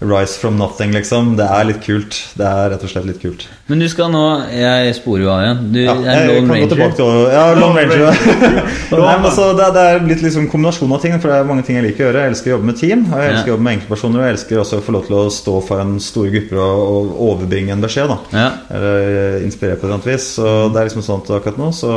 Rise 0.00 0.36
from 0.38 0.54
nothing, 0.60 0.92
liksom. 0.94 1.32
Det 1.34 1.42
er 1.50 1.64
litt 1.66 1.80
kult. 1.82 2.14
Det 2.38 2.44
er 2.46 2.68
rett 2.70 2.82
og 2.86 2.90
slett 2.92 3.06
litt 3.08 3.18
kult. 3.18 3.48
Men 3.66 3.80
du 3.82 3.88
skal 3.90 4.12
nå 4.12 4.20
Jeg 4.54 4.92
sporer 4.94 5.24
jo 5.24 5.30
av 5.32 5.40
igjen. 5.42 5.62
Du 5.74 5.78
Ja, 5.82 5.94
er 5.98 6.28
Lone 6.28 6.58
tilbake 6.70 6.78
Ranger. 6.78 6.94
til 7.00 7.32
Ja, 7.34 7.46
Lone 7.58 7.82
Lone 7.82 7.96
Ranger. 8.04 8.60
Nei, 8.92 9.16
men 9.18 9.26
altså, 9.26 9.48
det, 9.58 9.66
det 9.74 9.82
er 9.90 9.98
blitt 10.06 10.22
liksom 10.22 10.46
kombinasjon 10.52 10.94
av 10.94 11.02
ting. 11.02 11.16
For 11.18 11.32
det 11.32 11.40
er 11.40 11.48
mange 11.50 11.66
ting 11.66 11.80
jeg 11.80 11.88
liker 11.88 12.04
å 12.04 12.06
gjøre. 12.12 12.22
Jeg 12.28 12.30
elsker 12.36 12.52
å 12.52 12.54
jobbe 12.54 12.70
med 12.70 12.78
team, 12.78 13.02
og 13.10 13.18
jeg 13.18 13.32
elsker 13.32 13.42
Ja. 13.42 13.50
å 13.50 13.54
jobbe 13.56 13.66
med 13.66 13.74
enkeltpersoner. 13.74 14.20
Og 14.22 14.24
jeg 14.28 14.36
elsker 14.36 14.62
også 14.62 14.78
å 14.78 14.86
få 14.86 14.96
lov 15.00 15.06
til 15.10 15.18
å 15.18 15.24
stå 15.40 15.56
foran 15.72 15.92
store 16.06 16.30
grupper 16.36 16.62
og, 16.62 16.86
og 16.86 17.20
overbringe 17.32 17.74
en 17.74 17.82
beskjed. 17.88 18.08
da 18.14 18.18
Ja. 18.38 18.48
Eller 18.70 19.42
inspirere 19.50 19.76
på 19.82 19.82
et 19.82 19.90
eller 19.90 19.98
annet 19.98 20.10
vis. 20.14 20.30
Så 20.38 20.46
det 20.70 20.78
er 20.78 20.86
liksom 20.92 21.02
sånn 21.10 21.26
at 21.26 21.34
akkurat 21.42 21.58
nå 21.58 21.72
så 21.74 21.92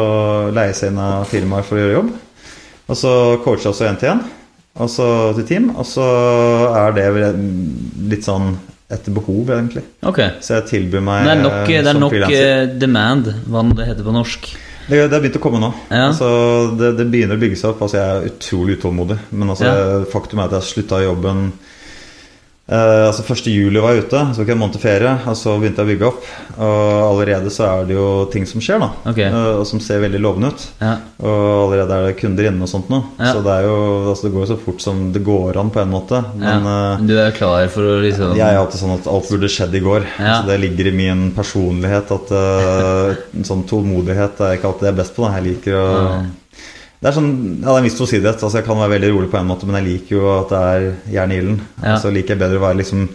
leier 0.50 0.74
jeg 0.74 0.82
seg 0.82 0.90
inn 0.96 1.02
av 1.06 1.30
firmaer 1.30 1.64
for 1.70 1.78
å 1.78 1.86
gjøre 1.86 1.98
jobb. 2.02 2.12
Og 2.90 2.98
så 2.98 3.14
coacher 3.46 3.70
jeg 3.70 3.76
også 3.78 3.88
én 3.94 4.00
til 4.02 4.10
én, 4.16 4.26
og 4.80 4.90
så 4.90 5.08
til 5.36 5.48
team. 5.50 5.70
Og 5.76 5.86
så 5.86 6.06
er 6.78 6.94
det 6.96 7.08
litt 8.12 8.24
sånn 8.28 8.54
etter 8.92 9.14
behov, 9.16 9.48
egentlig. 9.50 9.84
Okay. 10.04 10.34
Så 10.44 10.58
jeg 10.60 10.68
tilbyr 10.72 11.04
meg 11.06 11.24
Det 11.26 11.32
er 11.32 11.42
nok, 11.42 11.58
det 11.68 11.78
eh, 11.78 11.88
er 11.94 12.00
nok 12.00 12.12
freelancer. 12.12 12.50
eh, 12.62 12.74
demand, 12.82 13.30
hva 13.48 13.64
det 13.72 13.88
heter 13.88 14.04
på 14.08 14.16
norsk. 14.16 14.50
Det, 14.90 14.98
det 14.98 15.14
har 15.16 15.22
begynt 15.24 15.38
å 15.40 15.44
komme 15.44 15.62
nå. 15.64 15.70
Ja. 15.92 16.08
Altså, 16.10 16.28
det, 16.80 16.90
det 16.98 17.06
begynner 17.14 17.38
å 17.38 17.42
bygge 17.44 17.60
seg 17.60 17.70
opp. 17.72 17.84
Altså, 17.86 18.00
jeg 18.02 18.10
er 18.18 18.32
utrolig 18.34 18.76
utålmodig. 18.80 19.18
Men 19.32 19.54
altså, 19.54 19.70
Ja. 19.70 20.02
faktum 20.12 20.42
er 20.42 20.50
at 20.50 20.58
jeg 20.58 20.68
slutta 20.74 21.00
i 21.00 21.06
jobben 21.08 21.52
eh, 22.72 23.06
altså 23.08 23.26
1. 23.26 23.50
juli 23.52 23.82
var 23.84 23.96
jeg 23.96 24.06
ute, 24.06 24.22
så 24.32 24.40
tok 24.40 24.48
ikke 24.48 24.56
en 24.56 24.62
måned 24.62 24.76
til 24.78 24.84
ferie, 24.84 25.14
og 25.28 25.38
så 25.38 25.56
begynte 25.60 25.84
jeg 25.84 25.88
å 25.88 25.92
bygge 25.92 26.08
opp. 26.10 26.30
Og 26.58 26.92
allerede 27.06 27.52
så 27.54 27.68
er 27.68 27.90
det 27.90 27.98
jo 27.98 28.08
ting 28.34 28.48
som 28.50 28.64
skjer, 28.64 28.82
da. 28.82 28.90
Okay. 29.12 29.30
Uh, 29.34 29.62
og 29.62 29.66
som 29.70 29.82
ser 29.84 30.04
veldig 30.04 30.22
lovende 30.24 30.52
ut. 30.54 30.66
Ja. 30.82 30.96
Og 31.22 31.46
allerede 31.68 31.98
er 31.98 32.08
det 32.10 32.18
kunder 32.20 32.50
inne 32.50 32.66
og 32.66 32.72
sånt 32.72 32.92
nå. 32.92 33.02
Ja. 33.20 33.32
Så 33.36 33.44
det, 33.46 33.56
er 33.56 33.68
jo, 33.70 33.78
altså, 34.12 34.28
det 34.28 34.34
går 34.36 34.46
jo 34.46 34.52
så 34.54 34.60
fort 34.66 34.84
som 34.84 35.04
det 35.16 35.24
går 35.28 35.62
an, 35.62 35.72
på 35.74 35.84
en 35.84 35.94
måte. 35.94 36.24
Men 36.36 36.68
ja. 36.68 36.76
eh, 36.98 37.06
Du 37.12 37.16
er 37.20 37.36
klar 37.38 37.68
for 37.74 37.94
å 37.94 37.98
liksom 38.04 38.36
jeg 38.38 38.48
er 38.48 38.60
alltid 38.60 38.82
sånn 38.82 38.96
at 38.98 39.10
alt 39.12 39.32
burde 39.32 39.52
skjedd 39.52 39.76
i 39.78 39.84
går. 39.86 40.08
Så 40.18 40.44
det 40.50 40.60
ligger 40.64 40.92
i 40.92 40.96
min 40.96 41.26
personlighet 41.36 42.14
at 42.18 42.36
uh, 42.36 43.24
sånn 43.50 43.66
tålmodighet 43.70 44.42
er 44.42 44.60
ikke 44.60 44.72
alltid 44.72 44.88
det 44.88 44.92
jeg 44.92 44.98
er 44.98 45.02
best 45.04 45.18
på. 45.18 45.28
Da. 45.28 45.34
Jeg 45.40 45.52
liker 45.52 45.82
å. 45.82 45.90
Det 47.02 47.10
er 47.10 47.16
sånn, 47.18 47.30
ja, 47.64 47.66
det 47.66 47.74
er 47.74 47.80
en 47.82 47.88
viss 47.90 47.98
tosidighet. 47.98 48.42
Altså, 48.46 48.60
jeg 48.60 48.68
kan 48.68 48.78
være 48.78 48.94
veldig 48.96 49.12
rolig 49.16 49.30
på 49.32 49.40
en 49.40 49.48
måte, 49.50 49.66
men 49.66 49.80
jeg 49.82 49.88
liker 49.90 50.16
jo 50.20 50.28
at 50.36 50.52
det 50.54 50.60
er 50.72 50.90
jern 51.16 51.32
i 51.34 51.40
ilden. 51.42 51.62
Ja. 51.82 51.96
Så 51.98 52.12
liker 52.14 52.36
jeg 52.36 52.44
bedre 52.44 52.60
å 52.62 52.66
være 52.68 52.78
liksom 52.84 53.08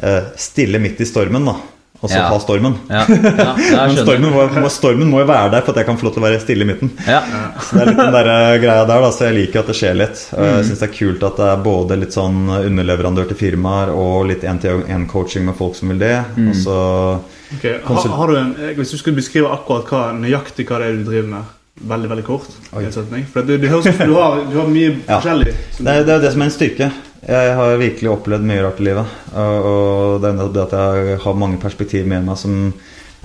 eh, 0.00 0.30
stille 0.40 0.80
midt 0.80 1.02
i 1.04 1.08
stormen, 1.08 1.44
da. 1.50 1.58
Og 2.00 2.06
så 2.08 2.14
Ja. 2.20 2.28
ta 2.30 2.38
stormen. 2.38 2.76
Ja, 2.88 3.00
ja, 3.10 3.54
Men 3.90 3.96
stormen 3.98 4.30
må, 4.30 4.44
må, 4.62 4.68
stormen 4.70 5.08
må 5.10 5.18
jo 5.18 5.26
være 5.26 5.50
der 5.56 5.64
for 5.66 5.74
at 5.74 5.80
jeg 5.82 5.88
kan 5.88 5.96
få 5.98 6.06
lov 6.06 6.12
til 6.14 6.22
å 6.22 6.26
være 6.28 6.38
stille 6.40 6.62
i 6.62 6.68
midten. 6.70 6.92
Ja. 7.10 7.18
Så 7.58 7.74
det 7.74 7.82
er 7.82 7.88
litt 7.90 7.98
den 7.98 8.14
der 8.14 8.30
eh, 8.36 8.58
greia 8.62 8.84
der, 8.86 9.02
da, 9.02 9.10
så 9.12 9.26
jeg 9.26 9.34
liker 9.40 9.60
at 9.64 9.72
det 9.72 9.76
skjer 9.80 9.98
litt. 9.98 10.22
Og 10.32 10.38
Mm. 10.46 10.52
jeg 10.54 10.68
syns 10.70 10.78
det 10.84 10.88
er 10.88 10.94
kult 10.94 11.26
at 11.26 11.36
det 11.42 11.48
er 11.52 11.64
både 11.66 11.98
litt 11.98 12.14
sånn 12.14 12.38
underleverandør 12.54 13.28
til 13.32 13.40
firmaer 13.42 13.90
og 13.92 14.28
litt 14.30 14.46
én-til-én-coaching 14.46 15.44
med 15.50 15.58
folk 15.58 15.74
som 15.76 15.90
vil 15.92 15.98
det. 16.00 16.14
Mm. 16.38 16.48
Og 16.54 16.56
så 16.62 16.78
okay. 17.58 17.80
har, 17.84 18.08
har 18.22 18.26
du 18.32 18.36
en, 18.40 18.54
eh, 18.62 18.74
Hvis 18.78 18.94
du 18.94 18.96
skulle 19.02 19.18
beskrive 19.18 19.50
akkurat 19.52 19.90
hva, 19.90 20.04
nøyaktig 20.16 20.64
hva 20.70 20.78
det 20.80 20.92
er 20.92 21.00
du 21.02 21.04
driver 21.10 21.28
med, 21.34 21.54
veldig 21.80 22.08
veldig 22.10 22.24
kort. 22.26 22.48
For 22.70 23.42
du, 23.46 23.56
du, 23.58 23.66
høres 23.68 23.84
du 23.98 24.14
har, 24.14 24.40
du 24.50 24.56
har 24.58 24.66
mye 24.72 24.90
Ja. 25.06 25.18
forskjellig. 25.20 25.54
som- 25.76 25.84
det 25.86 25.94
er, 25.94 26.04
det 26.04 26.14
er 26.14 26.20
det 26.26 26.32
som 26.32 26.42
er 26.42 26.44
en 26.44 26.50
styrke. 26.50 26.90
Jeg 27.28 27.54
har 27.58 27.76
virkelig 27.78 28.10
opplevd 28.10 28.44
mye 28.46 28.62
rart 28.62 28.78
i 28.80 28.84
livet. 28.84 29.06
Og, 29.34 30.20
det 30.22 30.30
er 30.34 30.62
at 30.62 30.72
jeg 30.72 31.18
har 31.24 31.34
mange 31.34 31.58
perspektiver 31.60 32.06
med 32.06 32.24
meg 32.24 32.36
som 32.38 32.72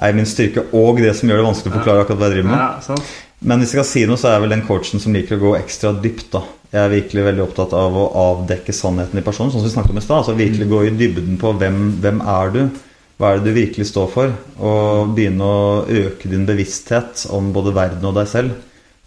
er 0.01 0.13
min 0.13 0.25
styrke, 0.25 0.65
og 0.73 0.97
det 0.97 1.15
som 1.15 1.29
gjør 1.29 1.37
det 1.43 1.45
vanskelig 1.45 1.71
å 1.73 1.77
forklare 1.77 2.01
akkurat 2.03 2.17
hva 2.19 2.29
jeg 2.29 2.35
driver 2.39 2.49
med. 2.49 2.59
Ja. 2.89 2.95
Men 3.43 3.59
hvis 3.59 3.73
jeg 3.73 3.83
skal 3.83 3.89
si 3.91 4.05
noe, 4.07 4.17
så 4.17 4.29
er 4.29 4.37
jeg 4.37 4.41
vel 4.45 4.53
den 4.55 4.65
coachen 4.67 4.99
som 5.03 5.13
liker 5.13 5.37
å 5.37 5.43
gå 5.43 5.55
ekstra 5.59 5.91
dypt. 6.01 6.31
da 6.31 6.41
Jeg 6.73 6.81
er 6.81 6.89
virkelig 6.89 7.23
veldig 7.27 7.43
opptatt 7.43 7.73
av 7.77 7.93
å 7.93 8.05
avdekke 8.17 8.73
sannheten 8.73 9.19
i 9.19 9.21
personen, 9.21 9.51
sånn 9.51 9.61
som 9.61 9.67
vi 9.69 9.73
snakket 9.75 9.91
om 9.91 9.97
i 9.97 10.01
sted, 10.01 10.15
Altså 10.17 10.35
virkelig 10.37 10.69
gå 10.69 10.79
i 10.87 10.89
dybden 10.97 11.37
på 11.37 11.51
hvem, 11.59 11.81
hvem 12.01 12.21
er 12.21 12.49
du 12.55 12.69
hva 13.17 13.29
er 13.29 13.39
det 13.39 13.51
du 13.51 13.57
virkelig 13.59 13.87
står 13.91 14.09
for? 14.11 14.33
Og 14.57 15.13
begynne 15.15 15.45
å 15.45 15.83
øke 15.85 16.31
din 16.31 16.47
bevissthet 16.49 17.27
om 17.33 17.51
både 17.55 17.75
verden 17.75 18.09
og 18.09 18.17
deg 18.17 18.29
selv. 18.31 18.57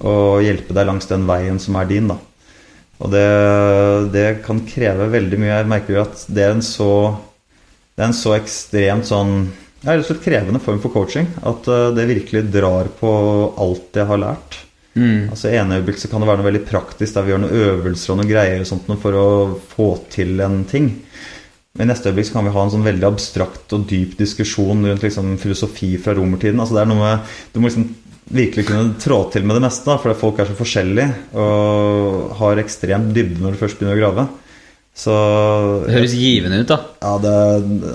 Og 0.07 0.45
hjelpe 0.45 0.77
deg 0.77 0.87
langs 0.89 1.09
den 1.11 1.27
veien 1.29 1.59
som 1.63 1.79
er 1.81 1.89
din, 1.91 2.11
da. 2.13 2.19
Og 3.03 3.13
det, 3.13 3.27
det 4.15 4.27
kan 4.47 4.63
kreve 4.69 5.11
veldig 5.13 5.41
mye. 5.41 5.53
Jeg 5.53 5.71
merker 5.73 5.97
jo 5.97 6.05
at 6.05 6.23
det 6.33 6.47
er 6.47 6.55
en 6.55 6.65
så 6.65 6.91
Det 7.97 8.05
er 8.05 8.11
en 8.11 8.17
så 8.17 8.35
ekstremt 8.37 9.09
sånn 9.09 9.35
ja, 9.83 9.93
rett 9.93 10.03
og 10.03 10.09
slett 10.09 10.25
krevende 10.25 10.61
form 10.63 10.81
for 10.83 10.93
coaching. 10.93 11.29
At 11.47 11.69
eh, 11.71 11.91
det 11.97 12.09
virkelig 12.11 12.47
drar 12.53 12.89
på 12.99 13.11
alt 13.63 13.97
jeg 13.97 14.09
har 14.09 14.21
lært. 14.21 14.61
Mm. 14.97 15.29
Altså 15.33 15.53
ene 15.53 15.77
øyeblikk 15.77 16.01
så 16.01 16.09
kan 16.09 16.23
det 16.23 16.29
være 16.31 16.41
noe 16.41 16.49
veldig 16.49 16.65
praktisk 16.69 17.17
der 17.17 17.27
vi 17.27 17.35
gjør 17.35 17.43
noen 17.43 17.65
øvelser 17.67 18.13
og 18.13 18.21
noen 18.21 18.31
greier 18.31 18.63
og 18.63 18.69
sånt 18.71 18.89
for 19.03 19.19
å 19.21 19.27
få 19.75 19.91
til 20.13 20.41
en 20.45 20.63
ting. 20.69 20.89
Men 21.77 21.87
i 21.87 21.93
neste 21.93 22.11
øyeblikk 22.11 22.33
kan 22.33 22.47
vi 22.47 22.55
ha 22.55 22.65
en 22.65 22.73
sånn 22.73 22.87
veldig 22.87 23.07
abstrakt 23.09 23.75
og 23.77 23.87
dyp 23.91 24.17
diskusjon 24.19 24.87
rundt 24.89 25.05
liksom 25.05 25.37
filosofi 25.43 25.95
fra 26.01 26.17
romertiden. 26.17 26.61
Altså 26.63 26.79
det 26.79 26.83
er 26.85 26.91
noe 26.93 27.03
med, 27.03 27.37
Du 27.53 27.61
må 27.61 27.69
liksom 27.69 27.91
virkelig 28.27 28.67
kunne 28.67 28.97
trå 28.99 29.21
til 29.31 29.45
med 29.47 29.59
det 29.59 29.67
meste, 29.69 29.87
da, 29.87 30.01
fordi 30.03 30.19
folk 30.19 30.41
er 30.43 30.49
så 30.49 30.57
forskjellige 30.59 31.37
og 31.39 32.33
har 32.41 32.59
ekstremt 32.59 33.13
dybde 33.15 33.39
når 33.39 33.55
du 33.55 33.61
først 33.61 33.79
begynner 33.79 33.99
å 33.99 34.03
grave. 34.03 34.27
Så 34.97 35.13
Det 35.85 35.93
høres 35.93 36.15
givende 36.17 36.63
ut, 36.63 36.71
da. 36.71 36.79
ja, 37.05 37.11
det, 37.21 37.33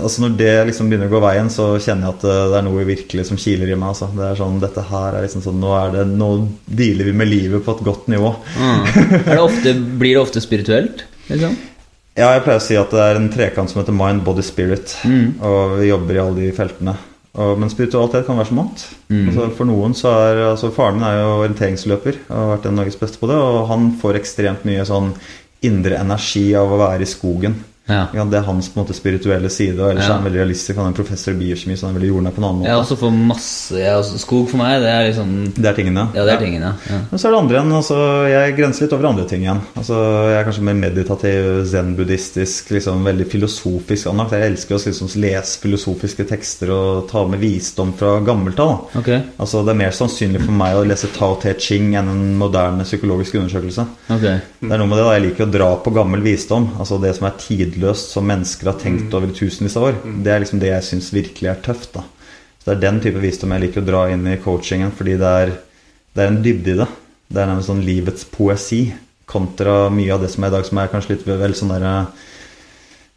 altså 0.05 0.21
Når 0.21 0.35
det 0.37 0.51
liksom 0.69 0.91
begynner 0.91 1.09
å 1.09 1.13
gå 1.15 1.21
veien, 1.23 1.47
så 1.49 1.71
kjenner 1.81 2.05
jeg 2.05 2.13
at 2.13 2.25
det, 2.27 2.35
det 2.51 2.59
er 2.59 2.67
noe 2.67 2.85
virkelig 2.85 3.25
som 3.25 3.39
kiler 3.41 3.71
i 3.73 3.77
meg. 3.77 3.95
Altså. 3.95 4.11
Det 4.13 4.27
er 4.27 4.37
sånn, 4.37 4.59
dette 4.61 4.83
her 4.85 5.17
er 5.17 5.25
liksom 5.25 5.41
sånn, 5.47 5.57
Nå, 5.63 5.71
er 5.79 5.95
det, 5.95 6.05
nå 6.13 6.29
dealer 6.69 7.09
vi 7.09 7.15
med 7.23 7.31
livet 7.31 7.65
på 7.65 7.73
et 7.73 7.81
godt 7.89 8.05
nivå. 8.13 8.35
Mm. 8.53 8.85
Er 9.25 9.33
det 9.33 9.41
ofte, 9.41 9.73
blir 9.73 10.13
det 10.13 10.21
ofte 10.21 10.45
spirituelt? 10.45 11.01
Liksom? 11.31 11.57
Ja, 12.17 12.33
jeg 12.35 12.43
pleier 12.43 12.59
å 12.59 12.63
si 12.63 12.75
at 12.75 12.91
det 12.91 12.99
er 13.03 13.17
en 13.17 13.29
trekant 13.31 13.71
som 13.71 13.79
heter 13.79 13.95
mind, 13.95 14.25
body, 14.25 14.43
spirit. 14.43 14.97
Mm. 15.07 15.39
Og 15.47 15.77
vi 15.79 15.87
jobber 15.87 16.17
i 16.17 16.21
alle 16.21 16.41
de 16.41 16.51
feltene. 16.55 16.97
Og, 17.31 17.53
men 17.61 17.71
spiritualitet 17.71 18.25
kan 18.27 18.39
være 18.39 18.49
så 18.49 18.57
mangt. 18.57 18.83
Mm. 19.07 19.29
Altså, 19.29 19.47
for 19.55 19.69
noen 19.69 19.95
så 19.95 20.11
er 20.25 20.41
altså 20.49 20.73
Faren 20.75 20.99
min 20.99 21.07
er 21.07 21.21
jo 21.21 21.29
orienteringsløper 21.37 22.19
og 22.25 22.35
har 22.35 22.49
vært 22.55 22.67
en 22.67 22.73
av 22.73 22.81
Norges 22.81 22.99
beste 22.99 23.21
på 23.21 23.31
det. 23.31 23.37
Og 23.39 23.61
han 23.71 23.93
får 24.01 24.19
ekstremt 24.19 24.67
mye 24.67 24.83
sånn 24.87 25.13
indre 25.63 26.01
energi 26.01 26.49
av 26.57 26.73
å 26.73 26.81
være 26.81 27.05
i 27.05 27.09
skogen. 27.09 27.55
Ja. 27.89 28.07
Ja, 28.13 28.23
det 28.29 28.37
er 28.37 28.45
hans 28.45 28.69
på 28.69 28.77
en 28.79 28.85
måte 28.85 28.93
spirituelle 28.95 29.49
side. 29.51 29.79
Og 29.79 29.89
ellers 29.91 30.05
Ja. 30.07 30.13
er 30.13 30.21
han 30.21 30.23
veldig 30.27 30.39
realistisk. 30.43 30.75
Han 30.77 30.85
er 30.85 30.93
en 30.93 30.97
professor 30.99 31.31
i 31.33 31.39
biokjemi, 31.41 31.75
så 31.75 31.87
han 31.87 31.95
er 31.95 31.99
veldig 31.99 32.11
jordnær 32.11 32.31
på 32.35 32.37
en 32.37 32.45
annen 32.47 32.59
måte. 32.61 32.69
Ja, 32.69 32.77
også 32.79 32.97
for 32.97 33.11
masse 33.11 33.73
også, 33.73 34.19
Skog 34.21 34.49
for 34.49 34.57
meg, 34.61 34.81
det 34.81 34.89
er 34.91 35.07
liksom 35.09 35.53
Det 35.55 35.65
er 35.65 35.73
tingene. 35.75 36.03
Ja, 36.15 36.23
det 36.25 36.33
er 36.35 36.45
tingene. 36.45 36.73
Ja. 36.89 36.99
Men 37.11 37.19
så 37.19 37.25
er 37.27 37.31
det 37.31 37.39
andre 37.41 37.55
igjen. 37.57 37.73
Altså, 37.81 37.97
jeg 38.29 38.55
grenser 38.57 38.81
litt 38.85 38.93
over 38.93 39.09
andre 39.09 39.25
ting 39.27 39.41
igjen. 39.41 39.61
Altså, 39.75 39.97
jeg 40.29 40.37
er 40.39 40.45
kanskje 40.45 40.63
mer 40.69 40.77
meditativ, 40.77 41.65
zen-buddhistisk, 41.71 42.71
liksom 42.71 43.03
veldig 43.03 43.27
filosofisk 43.31 44.07
anlagt. 44.11 44.31
Jeg 44.37 44.51
elsker 44.51 44.75
å 44.77 44.81
liksom, 44.85 45.11
lese 45.21 45.59
filosofiske 45.61 46.25
tekster 46.29 46.71
og 46.73 47.09
ta 47.11 47.25
med 47.27 47.39
visdom 47.41 47.93
fra 47.97 48.19
gammelt 48.25 48.59
av. 48.59 48.87
Okay. 49.01 49.21
Altså, 49.39 49.65
det 49.65 49.73
er 49.75 49.79
mer 49.81 49.91
sannsynlig 49.95 50.43
for 50.45 50.55
meg 50.55 50.75
å 50.77 50.85
lese 50.87 51.09
Tao 51.17 51.35
Te 51.41 51.53
Ching 51.59 51.95
enn 51.99 52.09
en 52.11 52.37
moderne 52.39 52.85
psykologisk 52.87 53.35
undersøkelse. 53.41 53.85
Okay. 54.09 54.39
Det 54.61 54.71
er 54.71 54.77
noe 54.81 54.87
med 54.87 54.97
det 54.99 55.05
da, 55.05 55.11
Jeg 55.17 55.25
liker 55.29 55.47
å 55.47 55.51
dra 55.51 55.69
på 55.83 55.93
gammel 55.93 56.21
visdom. 56.21 56.69
Altså 56.79 56.99
det 57.01 57.15
som 57.17 57.27
er 57.27 57.37
tidløst, 57.71 58.11
som 58.11 58.27
mennesker 58.27 58.71
har 58.71 58.79
tenkt 58.79 59.13
over 59.13 59.31
i 59.31 59.35
tusenvis 59.35 59.77
av 59.79 59.89
år. 59.89 59.99
Det 60.23 60.31
er 60.31 60.43
liksom 60.43 60.59
det 60.61 60.71
jeg 60.71 60.87
syns 60.87 61.11
virkelig 61.13 61.49
er 61.49 61.61
tøft. 61.63 61.93
da 61.93 62.03
Så 62.59 62.65
Det 62.65 62.73
er 62.75 62.81
den 62.81 62.99
type 63.01 63.19
visdom 63.19 63.51
jeg 63.51 63.61
liker 63.61 63.81
å 63.81 63.85
dra 63.85 64.09
inn 64.11 64.27
i 64.27 64.37
coachingen, 64.37 64.91
fordi 64.91 65.17
det 65.17 65.31
er, 65.43 65.53
det 66.13 66.23
er 66.23 66.27
en 66.27 66.43
dybde 66.43 66.71
i 66.71 66.79
det. 66.81 66.87
Det 67.31 67.41
er 67.41 67.47
nærmest 67.47 67.71
sånn 67.71 67.85
livets 67.85 68.25
poesi 68.25 68.91
kontra 69.25 69.89
mye 69.89 70.11
av 70.13 70.21
det 70.21 70.31
som 70.33 70.43
er 70.43 70.51
i 70.51 70.55
dag, 70.57 70.65
som 70.65 70.77
er 70.77 70.91
kanskje 70.91 71.15
litt 71.15 71.27
vel 71.27 71.55
sånn 71.55 71.71
derre 71.71 71.95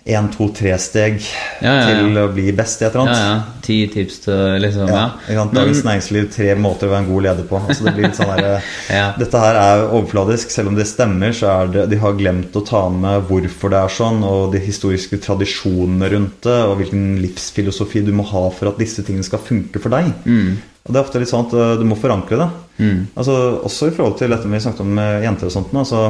én, 0.05 0.27
to, 0.29 0.51
tre-steg 0.53 1.15
Ja, 1.63 1.71
ja, 1.71 1.75
ja. 1.81 1.85
til 1.97 2.19
å 2.21 2.25
bli 2.35 2.51
best 2.53 2.83
i 2.83 2.85
et 2.85 2.93
eller 2.93 3.09
annet. 3.09 3.53
Ti 3.65 3.77
tips 3.89 4.19
til 4.27 4.59
liksom 4.61 4.89
Ja, 4.91 4.95
Ja. 4.99 5.05
ikke 5.25 5.39
sant? 5.39 5.53
Men- 5.55 5.61
Dagens 5.63 5.83
Næringsliv, 5.87 6.27
tre 6.35 6.55
måter 6.61 6.87
å 6.87 6.91
være 6.93 6.99
en 7.05 7.09
god 7.09 7.23
leder 7.23 7.45
på. 7.49 7.61
Altså 7.67 7.85
det 7.97 8.11
sånn 8.15 8.37
der, 8.37 8.63
Ja. 8.91 9.07
Dette 9.17 9.41
her 9.41 9.55
er 9.57 9.87
overfladisk. 9.89 10.51
Selv 10.53 10.69
om 10.69 10.75
det 10.77 10.87
stemmer, 10.87 11.33
så 11.33 11.49
er 11.55 11.73
det 11.73 11.87
De 11.91 11.97
har 11.97 12.13
glemt 12.13 12.53
å 12.53 12.65
ta 12.67 12.83
med 12.91 13.25
hvorfor 13.31 13.71
det 13.73 13.81
er 13.81 13.89
sånn, 13.97 14.21
og 14.23 14.53
de 14.53 14.59
historiske 14.61 15.17
tradisjonene 15.25 16.11
rundt 16.13 16.43
det, 16.43 16.59
og 16.69 16.77
hvilken 16.83 17.07
livsfilosofi 17.23 18.05
du 18.05 18.13
må 18.13 18.25
ha 18.29 18.51
for 18.51 18.69
at 18.69 18.79
disse 18.79 19.03
tingene 19.03 19.25
skal 19.25 19.39
funke 19.41 19.81
for 19.81 19.89
deg. 19.89 20.13
Mm. 20.27 20.59
Og 20.85 20.93
det 20.93 21.01
er 21.01 21.05
ofte 21.07 21.19
litt 21.19 21.31
sånn 21.33 21.47
at 21.47 21.55
uh, 21.57 21.77
du 21.81 21.85
må 21.89 21.97
forankre 21.97 22.37
det. 22.37 22.51
Mm. 22.77 23.07
Altså, 23.17 23.39
også 23.65 23.89
i 23.89 23.95
forhold 23.97 24.19
til 24.19 24.29
dette 24.29 24.45
vi 24.53 24.61
snakket 24.61 24.81
om 24.85 24.93
med 24.95 25.23
jenter 25.25 25.49
og 25.49 25.53
sånt. 25.55 25.73
Altså, 25.73 26.03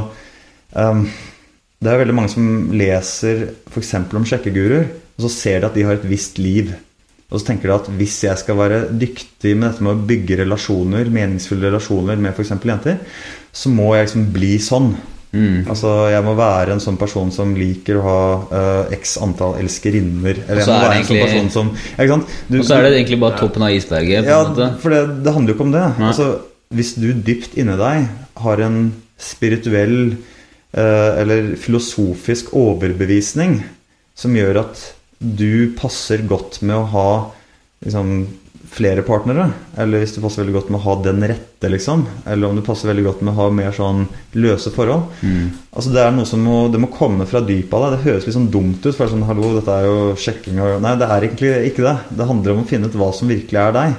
um, 0.75 1.07
det 1.85 1.93
er 1.93 2.01
veldig 2.01 2.17
mange 2.17 2.33
som 2.33 2.49
leser 2.77 3.47
f.eks. 3.71 3.95
om 4.17 4.27
sjekkeguruer, 4.29 4.89
og 5.15 5.25
så 5.27 5.31
ser 5.31 5.61
de 5.63 5.69
at 5.69 5.77
de 5.79 5.85
har 5.87 5.99
et 5.99 6.07
visst 6.09 6.41
liv. 6.43 6.73
Og 7.31 7.41
så 7.41 7.49
tenker 7.49 7.71
de 7.71 7.75
at 7.77 7.89
hvis 7.99 8.19
jeg 8.27 8.41
skal 8.41 8.59
være 8.59 8.83
dyktig 9.01 9.55
med 9.57 9.71
dette 9.71 9.85
med 9.85 9.95
å 9.95 10.07
bygge 10.09 10.39
relasjoner, 10.45 11.11
meningsfulle 11.13 11.69
relasjoner 11.71 12.21
med 12.21 12.33
f.eks. 12.37 12.55
jenter, 12.65 13.01
så 13.55 13.73
må 13.73 13.93
jeg 13.97 14.09
liksom 14.09 14.31
bli 14.35 14.55
sånn. 14.63 14.95
Mm. 15.35 15.65
Altså, 15.67 15.91
Jeg 16.13 16.23
må 16.23 16.37
være 16.39 16.77
en 16.77 16.83
sånn 16.83 16.99
person 17.01 17.33
som 17.35 17.57
liker 17.59 17.99
å 17.99 18.05
ha 18.07 18.19
uh, 18.55 18.93
x 18.95 19.17
antall 19.25 19.57
elskerinner. 19.59 20.45
Eller 20.47 20.63
jeg 20.63 20.69
må 20.71 20.77
er 20.79 20.85
det 20.93 20.99
en 21.01 21.09
sånn 21.09 21.17
egentlig- 21.19 21.25
person 21.25 21.51
som? 21.51 21.73
Du- 22.49 22.59
Og 22.61 22.67
så 22.69 22.77
er 22.77 22.83
det 22.87 22.93
egentlig 23.01 23.21
bare 23.21 23.39
toppen 23.41 23.63
av 23.67 23.75
isberget. 23.75 24.25
På 24.25 24.31
ja, 24.31 24.71
for 24.79 24.95
det, 24.95 25.25
det 25.25 25.35
handler 25.35 25.53
jo 25.53 25.59
ikke 25.59 25.67
om 25.67 25.75
det. 25.75 25.87
Altså, 25.99 26.29
hvis 26.75 26.95
du 26.95 27.13
dypt 27.13 27.59
inni 27.59 27.77
deg 27.77 28.09
har 28.45 28.61
en 28.63 28.79
spirituell 29.19 30.17
eller 30.81 31.55
filosofisk 31.61 32.53
overbevisning 32.59 33.61
som 34.19 34.35
gjør 34.35 34.63
at 34.65 34.81
du 35.19 35.75
passer 35.79 36.25
godt 36.29 36.61
med 36.67 36.77
å 36.77 36.89
ha 36.93 37.11
liksom, 37.85 38.25
flere 38.75 39.05
partnere, 39.07 39.49
eller 39.79 40.03
hvis 40.03 40.17
du 40.17 40.21
passer 40.23 40.43
veldig 40.43 40.55
godt 40.57 40.71
med 40.73 40.81
å 40.81 40.85
ha 40.85 40.95
den 41.05 41.23
rette, 41.31 41.69
liksom, 41.71 42.05
eller 42.27 42.51
om 42.51 42.59
du 42.59 42.65
passer 42.67 42.91
veldig 42.91 43.05
godt 43.07 43.23
med 43.23 43.35
å 43.35 43.39
ha 43.39 43.49
mer 43.55 43.75
sånn 43.77 44.07
løse 44.41 44.73
forhold 44.75 45.13
Mm. 45.25 45.51
Altså 45.75 45.91
Det 45.91 46.01
er 46.01 46.13
noe 46.15 46.27
som 46.29 46.43
må, 46.45 46.69
det 46.71 46.79
må 46.79 46.91
komme 46.93 47.27
fra 47.27 47.41
dypet 47.43 47.73
av 47.75 47.85
deg. 47.85 47.95
Det 47.97 48.05
høres 48.05 48.27
litt 48.27 48.37
sånn 48.37 48.51
dumt 48.53 48.85
ut. 48.85 48.93
For 48.95 49.03
det 49.03 49.09
er 49.09 49.13
sånn, 49.17 49.25
hallo, 49.27 49.49
dette 49.57 49.75
er 49.75 49.87
jo 49.89 49.97
sjekking 50.15 50.61
og 50.63 50.83
Nei, 50.85 50.93
det 51.01 51.09
er 51.11 51.27
egentlig 51.27 51.51
ikke 51.71 51.83
det. 51.83 51.95
Det 52.15 52.29
handler 52.29 52.55
om 52.55 52.63
å 52.63 52.69
finne 52.69 52.87
ut 52.87 52.99
hva 53.01 53.09
som 53.17 53.31
virkelig 53.31 53.59
er 53.59 53.75
deg. 53.75 53.97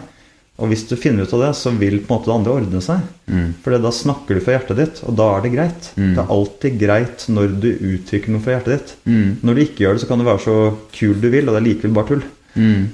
Og 0.55 0.69
hvis 0.71 0.85
du 0.87 0.93
finner 0.95 1.27
ut 1.27 1.33
av 1.35 1.41
det, 1.43 1.49
så 1.59 1.73
vil 1.75 1.97
på 1.99 2.13
en 2.13 2.15
måte 2.15 2.29
det 2.29 2.35
andre 2.37 2.53
ordne 2.61 2.81
seg. 2.83 3.01
Mm. 3.27 3.47
For 3.63 3.75
da 3.75 3.91
snakker 3.91 4.37
du 4.37 4.43
for 4.43 4.55
hjertet 4.55 4.77
ditt, 4.79 5.01
og 5.03 5.17
da 5.19 5.25
er 5.33 5.43
det 5.43 5.51
greit. 5.51 5.89
Mm. 5.99 6.13
Det 6.13 6.21
er 6.23 6.35
alltid 6.35 6.77
greit 6.79 7.25
når 7.35 7.57
du 7.59 7.67
uttrykker 7.73 8.31
noe 8.31 8.43
fra 8.45 8.55
hjertet 8.55 8.71
ditt. 8.75 8.93
Mm. 9.03 9.33
Når 9.43 9.57
du 9.57 9.63
ikke 9.65 9.83
gjør 9.83 9.97
det, 9.97 10.03
så 10.05 10.11
kan 10.11 10.21
du 10.21 10.27
være 10.29 10.43
så 10.45 10.55
kul 10.95 11.19
du 11.19 11.27
vil, 11.27 11.49
og 11.49 11.57
det 11.57 11.59
er 11.59 11.67
likevel 11.67 11.97
bare 11.97 12.09
tull. 12.13 12.23
Mm. 12.55 12.85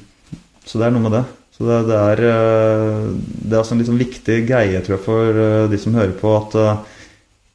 Så 0.66 0.82
det 0.82 0.88
er 0.88 0.96
noe 0.96 1.06
med 1.06 1.16
det. 1.20 1.24
Så 1.54 1.68
det, 1.68 1.78
det 1.92 2.00
er 2.00 2.24
eh, 2.32 3.04
Det 3.22 3.54
er 3.54 3.60
altså 3.60 3.76
en 3.76 3.86
sånn 3.92 4.02
viktig 4.02 4.40
greie, 4.50 4.82
tror 4.82 4.98
jeg, 4.98 5.04
for 5.06 5.44
eh, 5.46 5.68
de 5.70 5.82
som 5.84 6.00
hører 6.00 6.16
på, 6.18 6.34
at 6.40 6.58
eh, 6.58 6.98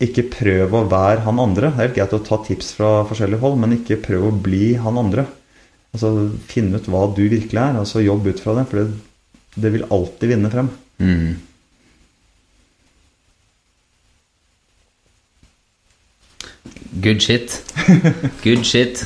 ikke 0.06 0.28
prøv 0.36 0.76
å 0.76 0.84
være 0.92 1.24
han 1.24 1.42
andre. 1.42 1.72
Det 1.72 1.80
er 1.80 1.88
helt 1.88 1.98
greit 1.98 2.14
å 2.14 2.22
ta 2.22 2.38
tips 2.46 2.74
fra 2.78 2.92
forskjellige 3.08 3.42
hold, 3.42 3.58
men 3.58 3.74
ikke 3.78 3.98
prøv 4.04 4.28
å 4.28 4.36
bli 4.46 4.76
han 4.78 5.02
andre. 5.02 5.26
Altså 5.96 6.12
Finn 6.46 6.74
ut 6.76 6.86
hva 6.92 7.06
du 7.16 7.24
virkelig 7.24 7.58
er, 7.58 7.78
og 7.80 7.88
så 7.88 8.04
jobb 8.04 8.28
ut 8.28 8.42
fra 8.44 8.54
det. 8.58 8.66
For 8.70 8.82
det, 8.82 8.86
det 9.56 9.72
vil 9.72 9.86
alltid 9.90 10.34
vinne 10.34 10.50
frem. 10.52 10.68
Mm. 11.00 11.36
Good 17.02 17.22
shit. 17.22 17.62
Good 18.44 18.64
shit. 18.64 19.04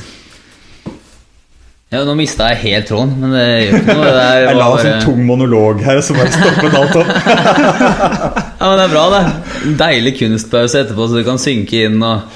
Ja, 1.91 2.05
nå 2.07 2.13
mista 2.15 2.45
jeg 2.53 2.61
helt 2.61 2.87
tråden, 2.87 3.17
men 3.19 3.33
det 3.35 3.41
gjør 3.43 3.73
ikke 3.81 3.95
noe. 3.97 4.11
Jeg 4.15 4.55
la 4.55 4.67
oss 4.71 4.85
en 4.87 5.01
tung 5.03 5.25
monolog 5.27 5.81
her, 5.83 5.99
så 5.99 6.15
bare 6.15 6.31
stoppet 6.31 6.77
alt 6.79 6.99
opp. 7.01 7.11
Ja, 8.61 8.67
men 8.69 8.77
det 8.77 8.83
er 8.85 8.91
bra, 8.93 9.03
det. 9.09 9.75
Deilig 9.79 10.11
kunstpause 10.19 10.83
etterpå, 10.83 11.07
så 11.09 11.17
du 11.17 11.25
kan 11.25 11.39
synke 11.41 11.79
inn 11.87 11.95
og 12.05 12.27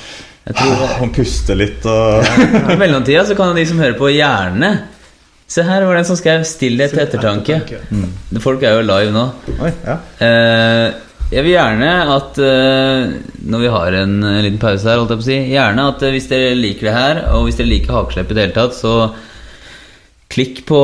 Jeg 0.47 0.55
tror 0.57 0.81
Han 0.97 1.11
puster 1.13 1.57
litt 1.57 1.85
og 1.85 2.25
I 2.73 2.77
mellomtida 2.81 3.21
så 3.29 3.37
kan 3.37 3.53
de 3.53 3.65
som 3.69 3.77
hører 3.77 3.93
på, 3.99 4.09
gjerne 4.09 4.71
Se 5.47 5.63
her 5.65 5.85
var 5.85 5.93
det 5.93 6.03
en 6.03 6.09
som 6.09 6.17
skrev 6.17 6.45
'stillhet 6.45 6.95
til 6.95 7.03
ettertanke'. 7.05 7.79
Mm. 7.91 8.39
Folk 8.41 8.63
er 8.63 8.79
jo 8.79 8.85
live 8.85 9.11
nå. 9.13 9.25
Oi, 9.61 9.71
ja. 9.85 9.97
Eh, 10.19 10.93
jeg 11.33 11.41
vil 11.41 11.55
gjerne 11.55 11.91
at 12.13 12.37
eh, 12.37 13.13
Når 13.49 13.61
vi 13.63 13.69
har 13.73 13.95
en, 13.97 14.19
liten 14.45 14.59
pause 14.61 14.85
her, 14.85 14.99
holdt 15.01 15.13
jeg 15.15 15.21
på 15.21 15.25
å 15.25 15.29
si 15.29 15.37
Gjerne 15.55 15.87
at 15.89 16.03
eh, 16.05 16.13
hvis 16.13 16.27
dere 16.29 16.51
liker 16.57 16.89
det 16.89 16.93
her, 16.93 17.21
og 17.33 17.47
hvis 17.47 17.57
dere 17.57 17.71
liker 17.71 17.97
hakeslepp 17.97 18.29
i 18.29 18.37
det 18.37 18.43
hele 18.45 18.57
tatt, 18.57 18.77
så 18.77 18.93
klikk 20.29 20.63
på 20.69 20.81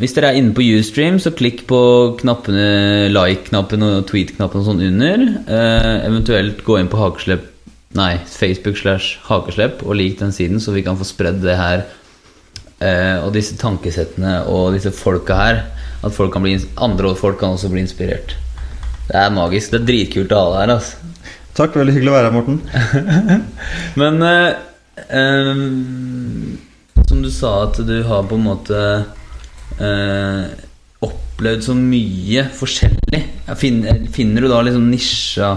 Hvis 0.00 0.16
dere 0.16 0.32
er 0.32 0.40
inne 0.40 0.56
på 0.56 0.64
Ustream, 0.78 1.20
så 1.20 1.34
klikk 1.36 1.66
på 1.68 1.80
knappene 2.20 3.08
like-knappen 3.12 3.84
og 3.84 4.08
tweet-knappen 4.08 4.62
og 4.62 4.68
sånn 4.70 4.82
under. 4.88 5.28
Eh, 5.44 5.94
eventuelt 6.08 6.64
gå 6.64 6.80
inn 6.80 6.92
på 6.92 7.00
hakeslepp 7.00 7.54
Nei, 7.96 8.18
Facebook 8.28 8.76
slash 8.76 9.16
hakeslepp 9.30 9.80
og 9.80 9.96
lik 9.96 10.18
den 10.20 10.32
siden, 10.36 10.60
så 10.60 10.74
vi 10.74 10.82
kan 10.84 10.96
få 11.00 11.06
spredd 11.08 11.40
det 11.40 11.56
her 11.56 11.86
eh, 12.80 13.18
og 13.22 13.32
disse 13.36 13.56
tankesettene 13.60 14.42
og 14.50 14.74
disse 14.76 14.92
folka 14.94 15.38
her. 15.38 15.62
At 16.04 16.14
folk 16.14 16.32
kan 16.34 16.44
bli, 16.44 16.54
andre 16.78 17.14
folk 17.18 17.40
kan 17.40 17.56
også 17.56 17.70
bli 17.72 17.82
inspirert. 17.82 18.36
Det 19.08 19.16
er 19.18 19.34
magisk. 19.34 19.72
Det 19.72 19.80
er 19.80 19.88
dritkult 19.88 20.34
å 20.34 20.40
ha 20.42 20.50
deg 20.52 20.60
her. 20.62 20.74
Altså. 20.76 21.08
Takk, 21.58 21.78
veldig 21.80 21.94
hyggelig 21.96 22.12
å 22.12 22.16
være 22.16 22.28
her, 22.28 22.36
Morten. 22.36 22.58
Men 24.00 24.22
eh, 24.28 24.50
eh, 25.08 25.62
som 27.08 27.24
du 27.24 27.30
sa, 27.34 27.54
at 27.66 27.80
du 27.88 27.96
har 28.06 28.28
på 28.28 28.38
en 28.38 28.46
måte 28.46 28.82
eh, 29.80 30.44
opplevd 31.08 31.66
så 31.66 31.74
mye 31.78 32.46
forskjellig. 32.54 33.24
Finner, 33.58 34.04
finner 34.14 34.44
du 34.44 34.52
da 34.52 34.60
liksom 34.66 34.86
nisja 34.92 35.56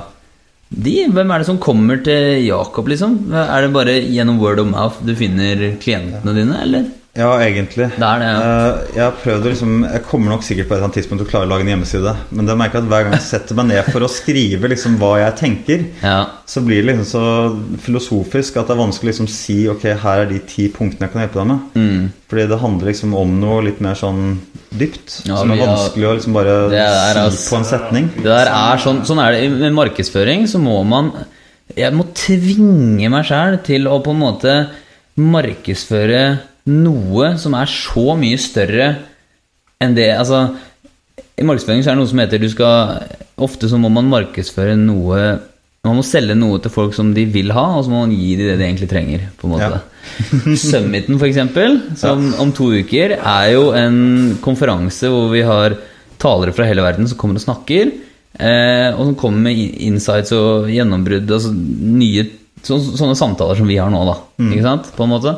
de? 0.71 0.95
Hvem 1.11 1.33
er 1.33 1.41
det 1.41 1.49
som 1.49 1.59
kommer 1.61 1.99
til 2.05 2.45
Jakob, 2.45 2.87
liksom? 2.87 3.17
Er 3.35 3.65
det 3.65 3.73
bare 3.75 3.97
gjennom 3.99 4.39
word 4.39 4.61
of 4.63 4.69
mouth 4.71 5.03
du 5.03 5.11
finner 5.19 5.75
klientene 5.83 6.35
dine, 6.37 6.61
eller? 6.63 6.87
Ja, 7.11 7.33
egentlig. 7.43 7.89
Det 7.99 8.07
er 8.07 8.21
det, 8.21 8.27
ja. 8.29 8.35
Eh, 8.39 8.91
jeg 8.95 9.01
har 9.03 9.15
prøvd 9.19 9.43
å 9.43 9.49
liksom 9.51 9.71
Jeg 9.83 10.03
kommer 10.07 10.31
nok 10.31 10.45
sikkert 10.47 10.69
på 10.69 10.71
et 10.71 10.77
eller 10.77 10.87
annet 10.87 10.95
tidspunkt 10.95 11.19
til 11.19 11.27
å 11.27 11.31
klare 11.33 11.47
å 11.47 11.49
lage 11.51 11.65
en 11.65 11.71
hjemmeside. 11.73 12.13
Men 12.31 12.47
det 12.47 12.53
merker 12.55 12.77
jeg 12.79 12.85
at 12.85 12.91
hver 12.93 13.03
gang 13.03 13.15
jeg 13.17 13.25
setter 13.25 13.57
meg 13.57 13.65
ned 13.67 13.89
for 13.91 14.05
å 14.05 14.09
skrive 14.11 14.69
liksom 14.71 14.95
hva 15.01 15.09
jeg 15.19 15.35
tenker, 15.41 15.83
Ja. 16.05 16.21
så 16.47 16.63
blir 16.63 16.79
det 16.79 16.93
liksom 16.93 17.09
så 17.09 17.23
filosofisk 17.83 18.55
at 18.61 18.69
det 18.69 18.75
er 18.77 18.79
vanskelig 18.79 19.09
å 19.09 19.11
liksom 19.11 19.27
si 19.33 19.57
ok, 19.67 19.83
her 20.05 20.21
er 20.23 20.29
de 20.29 20.39
ti 20.47 20.69
punktene 20.71 21.09
jeg 21.09 21.11
kan 21.11 21.23
hjelpe 21.25 21.41
deg 21.41 21.49
med. 21.51 21.59
Mm. 21.75 22.05
Fordi 22.31 22.45
det 22.47 22.59
handler 22.61 22.91
liksom 22.93 23.15
om 23.19 23.33
noe 23.41 23.65
litt 23.67 23.81
mer 23.83 23.99
sånn 23.99 24.21
dypt. 24.71 25.17
Ja, 25.27 25.41
som 25.41 25.51
er 25.51 25.59
vanskelig 25.65 26.07
å 26.07 26.13
liksom 26.15 26.37
bare 26.37 26.55
er, 26.71 27.19
si 27.35 27.49
på 27.51 27.59
en 27.59 27.67
setning. 27.67 28.07
Det 28.21 28.23
der 28.31 28.47
er 28.55 28.79
sånn, 28.79 29.03
sånn 29.03 29.19
er 29.19 29.35
det 29.35 29.49
med 29.51 29.75
markedsføring, 29.75 30.47
så 30.47 30.63
må 30.63 30.79
man 30.87 31.11
Jeg 31.75 31.93
må 31.95 32.03
tvinge 32.15 33.07
meg 33.11 33.27
sjæl 33.27 33.59
til 33.63 33.85
å 33.87 33.99
på 34.03 34.11
en 34.11 34.19
måte 34.19 34.55
markedsføre 35.15 36.23
noe 36.69 37.31
som 37.41 37.55
er 37.57 37.69
så 37.69 38.13
mye 38.19 38.37
større 38.41 38.89
enn 39.81 39.95
det 39.97 40.11
Altså, 40.13 40.43
i 41.39 41.45
markedsføring 41.47 41.81
så 41.81 41.91
er 41.91 41.95
det 41.95 42.01
noe 42.03 42.11
som 42.11 42.21
heter 42.21 42.41
du 42.41 42.49
skal 42.51 43.07
Ofte 43.41 43.69
så 43.71 43.79
må 43.81 43.89
man 43.89 44.11
markedsføre 44.11 44.75
noe 44.77 45.21
Man 45.81 45.97
må 45.97 46.03
selge 46.05 46.35
noe 46.37 46.59
til 46.61 46.73
folk 46.73 46.93
som 46.93 47.09
de 47.15 47.23
vil 47.33 47.49
ha, 47.55 47.63
og 47.79 47.87
så 47.87 47.89
må 47.89 48.03
man 48.03 48.13
gi 48.13 48.35
dem 48.37 48.51
det 48.51 48.59
de 48.59 48.67
egentlig 48.67 48.89
trenger. 48.91 49.23
på 49.41 49.47
en 49.47 49.55
måte. 49.55 49.79
Summiten, 50.61 51.17
for 51.17 51.25
eksempel, 51.25 51.79
som 51.97 52.27
om 52.37 52.51
to 52.53 52.67
uker, 52.83 53.15
er 53.17 53.47
jo 53.55 53.71
en 53.73 54.35
konferanse 54.45 55.09
hvor 55.09 55.31
vi 55.33 55.41
har 55.41 55.73
talere 56.21 56.53
fra 56.53 56.67
hele 56.69 56.85
verden 56.85 57.09
som 57.09 57.17
kommer 57.17 57.41
og 57.41 57.45
snakker, 57.47 57.95
eh, 58.37 58.93
og 58.93 59.07
som 59.07 59.17
kommer 59.17 59.47
med 59.49 59.81
insights 59.81 60.35
og 60.37 60.69
gjennombrudd, 60.69 61.25
altså 61.25 61.49
nye 61.49 62.27
så, 62.61 62.77
sånne 62.77 63.17
samtaler 63.17 63.57
som 63.57 63.65
vi 63.73 63.81
har 63.81 63.89
nå, 63.89 64.05
da. 64.05 64.19
Ikke 64.51 64.67
sant? 64.67 64.91
På 64.93 65.09
en 65.09 65.15
måte. 65.15 65.33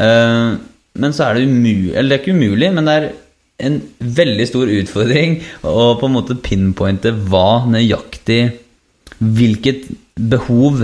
Eh, 0.00 0.56
men 0.94 1.14
så 1.14 1.28
er 1.28 1.36
det 1.36 1.46
umulig 1.46 1.92
Eller 1.94 2.08
det 2.10 2.16
er 2.16 2.22
ikke 2.22 2.34
umulig, 2.34 2.70
men 2.74 2.88
det 2.88 2.94
er 2.94 3.08
en 3.64 3.76
veldig 4.18 4.46
stor 4.50 4.70
utfordring 4.74 5.36
å 5.62 5.94
på 6.00 6.08
en 6.08 6.14
måte 6.16 6.34
pinpointe 6.42 7.12
hva 7.30 7.62
nøyaktig 7.70 8.40
Hvilket 9.22 9.86
behov 10.18 10.82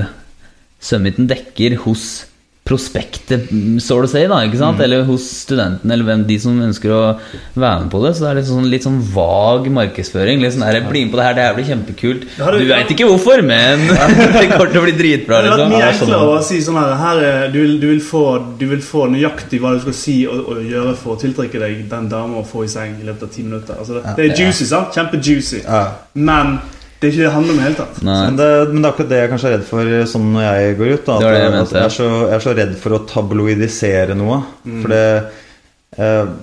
Summiten 0.81 1.27
dekker 1.29 1.75
hos 1.83 2.30
prospektet, 2.71 3.51
så 3.83 3.99
å 3.99 4.09
si, 4.09 4.23
da, 4.31 4.41
ikke 4.47 4.61
sant? 4.61 4.81
eller 4.85 5.03
hos 5.09 5.25
studentene, 5.43 5.97
eller 5.97 6.07
hvem 6.07 6.23
de 6.29 6.37
som 6.43 6.59
ønsker 6.63 6.93
å 6.95 7.01
være 7.59 7.83
med 7.83 7.91
på 7.93 8.03
det. 8.05 8.13
Så 8.17 8.25
det 8.25 8.31
er 8.31 8.39
litt 8.39 8.49
sånn, 8.51 8.69
litt 8.71 8.87
sånn 8.87 9.01
vag 9.15 9.67
markedsføring. 9.75 10.43
Litt 10.45 10.55
sånn 10.55 10.67
der, 10.67 10.81
'Bli 10.87 11.05
med 11.07 11.13
på 11.13 11.21
det 11.21 11.27
her, 11.27 11.37
det 11.37 11.47
her 11.49 11.57
blir 11.59 11.69
kjempekult'. 11.69 12.27
Ja, 12.39 12.51
Du 12.55 12.65
veit 12.71 12.93
ikke 12.95 13.09
hvorfor, 13.11 13.43
men 13.47 13.87
det 14.39 14.47
kommer 14.53 14.71
til 14.71 14.83
å 14.83 14.87
bli 14.87 14.97
dritbra. 15.01 15.43
Det 15.43 15.53
hadde 15.53 15.67
vært 15.67 15.71
liksom. 15.71 15.75
mye 15.75 15.85
jeg 15.85 15.99
skjønner. 16.01 16.17
enklere 16.17 16.39
å 16.39 16.49
si 16.49 16.63
sånn 16.67 16.81
her, 16.81 16.97
her 17.03 17.23
er, 17.31 17.47
du, 17.53 17.61
vil, 17.61 17.77
du, 17.83 17.87
vil 17.95 18.03
få, 18.05 18.25
du 18.61 18.67
vil 18.71 18.85
få 18.87 19.07
nøyaktig 19.13 19.63
hva 19.63 19.75
du 19.75 19.85
skal 19.85 19.97
si 20.01 20.19
og, 20.31 20.43
og 20.47 20.67
gjøre 20.71 20.97
for 20.99 21.17
å 21.17 21.21
tiltrekke 21.21 21.63
deg 21.63 21.87
den 21.91 22.11
dama 22.13 22.43
og 22.43 22.49
få 22.51 22.67
i 22.67 22.71
seng 22.71 22.99
i 23.01 23.09
løpet 23.09 23.27
av 23.27 23.33
ti 23.35 23.47
minutter. 23.47 23.81
Altså, 23.81 23.99
det, 23.99 24.15
det 24.19 24.29
er 24.29 24.45
juicy, 24.45 24.69
sant? 24.71 24.95
Kjempe-juicy. 24.95 25.65
Men 26.15 26.61
det 27.01 27.09
er 27.09 27.15
ikke 27.15 27.25
det 27.25 27.33
handler 27.33 27.55
om 27.55 27.57
i 27.57 27.61
det 27.61 27.67
hele 27.67 27.79
tatt. 27.79 28.01
Men 28.05 28.37
det, 28.37 28.49
men 28.69 28.83
det 28.83 28.85
er 28.85 28.93
akkurat 28.93 29.11
det 29.11 29.21
jeg 29.23 29.31
kanskje 29.33 29.49
er 29.49 29.55
redd 29.57 29.67
for 29.71 29.93
sånn 30.13 30.27
når 30.35 30.43
jeg 30.45 30.75
går 30.81 30.91
ut. 30.91 31.07
Da, 31.07 31.15
Det 31.17 31.31
det 31.31 31.39
jeg 31.39 31.47
at, 31.47 31.55
mente, 31.55 31.63
at 31.65 31.79
jeg, 31.79 31.87
er 31.87 31.95
så, 31.95 32.09
jeg 32.21 32.37
er 32.37 32.45
så 32.45 32.55
redd 32.59 32.75
for 32.83 32.97
å 32.97 33.03
tabloidisere 33.09 34.17
noe. 34.21 34.37
Mm. 34.67 34.75
For 34.83 34.93
det 34.93 35.07
eh, 35.97 36.35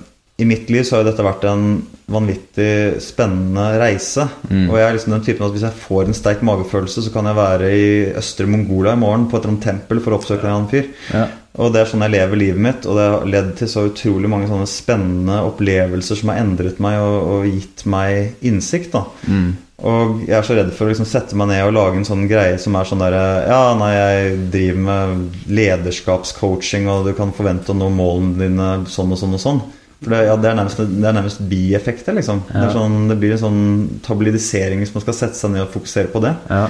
I 0.41 0.47
mitt 0.49 0.73
liv 0.73 0.85
så 0.85 0.97
har 0.97 1.03
jo 1.03 1.09
dette 1.11 1.27
vært 1.27 1.45
en 1.51 1.67
vanvittig 2.09 2.71
spennende 3.05 3.67
reise. 3.81 4.25
Mm. 4.49 4.65
Og 4.65 4.79
jeg 4.79 4.87
er 4.87 4.97
liksom 4.97 5.13
den 5.13 5.25
typen 5.29 5.45
at 5.45 5.53
hvis 5.53 5.67
jeg 5.67 5.81
får 5.83 6.09
en 6.09 6.17
sterk 6.17 6.41
magefølelse, 6.49 7.05
så 7.05 7.13
kan 7.13 7.29
jeg 7.29 7.37
være 7.37 7.71
i 7.77 7.87
østre 8.17 8.49
Mongolia 8.49 8.95
i 8.97 9.01
morgen 9.01 9.27
på 9.29 9.37
et 9.37 9.45
eller 9.45 9.57
annet 9.57 9.67
tempel 9.69 10.01
for 10.01 10.15
å 10.15 10.19
oppsøke 10.21 10.47
en 10.47 10.55
annen 10.55 10.71
fyr. 10.73 10.89
Ja. 11.13 11.27
Og 11.57 11.71
det 11.73 11.81
er 11.81 11.87
sånn 11.89 12.03
jeg 12.05 12.13
lever 12.13 12.37
livet 12.37 12.61
mitt, 12.61 12.83
og 12.85 12.97
det 12.99 13.05
har 13.09 13.29
ledd 13.33 13.47
til 13.57 13.69
så 13.71 13.87
utrolig 13.89 14.29
mange 14.29 14.45
sånne 14.49 14.67
spennende 14.69 15.39
opplevelser 15.47 16.19
som 16.19 16.29
har 16.29 16.43
endret 16.43 16.77
meg 16.83 16.99
og, 17.01 17.15
og 17.33 17.47
gitt 17.49 17.85
meg 17.89 18.35
innsikt. 18.45 18.91
da 18.93 19.05
Mm. 19.27 19.55
og 19.83 20.21
jeg 20.25 20.33
er 20.37 20.45
så 20.45 20.55
redd 20.57 20.69
for 20.73 20.85
å 20.85 20.89
liksom 20.89 21.05
sette 21.05 21.35
meg 21.37 21.49
ned 21.51 21.63
og 21.67 21.73
lage 21.73 21.97
en 21.99 22.05
sånn 22.05 22.27
greie 22.29 22.57
som 22.61 22.75
er 22.75 22.85
sånn 22.89 23.01
derre 23.01 23.23
Ja, 23.49 23.75
nei, 23.77 23.91
jeg 23.93 24.37
driver 24.53 24.79
med 24.87 25.49
lederskapscoaching, 25.57 26.87
og 26.89 27.05
du 27.05 27.13
kan 27.17 27.33
forvente 27.35 27.73
å 27.73 27.77
nå 27.77 27.89
målene 27.93 28.37
dine 28.41 28.69
sånn 28.89 29.11
og 29.13 29.19
sånn 29.21 29.35
og 29.37 29.41
sånn. 29.43 29.61
For 30.03 30.13
det, 30.13 30.23
ja, 30.27 30.35
det 30.37 30.49
er 30.51 30.57
nærmest, 30.59 30.77
det 30.77 31.07
er 31.09 31.15
nærmest 31.17 31.39
bieffekter, 31.49 32.13
liksom. 32.13 32.43
Det, 32.51 32.59
er 32.67 32.73
sånn, 32.75 32.97
det 33.09 33.17
blir 33.17 33.33
en 33.33 33.41
sånn 33.41 33.61
tabloidisering 34.05 34.83
hvis 34.83 34.93
man 34.93 35.01
skal 35.01 35.15
sette 35.17 35.39
seg 35.39 35.55
ned 35.55 35.63
og 35.65 35.71
fokusere 35.73 36.11
på 36.13 36.21
det. 36.21 36.35
Ja. 36.53 36.67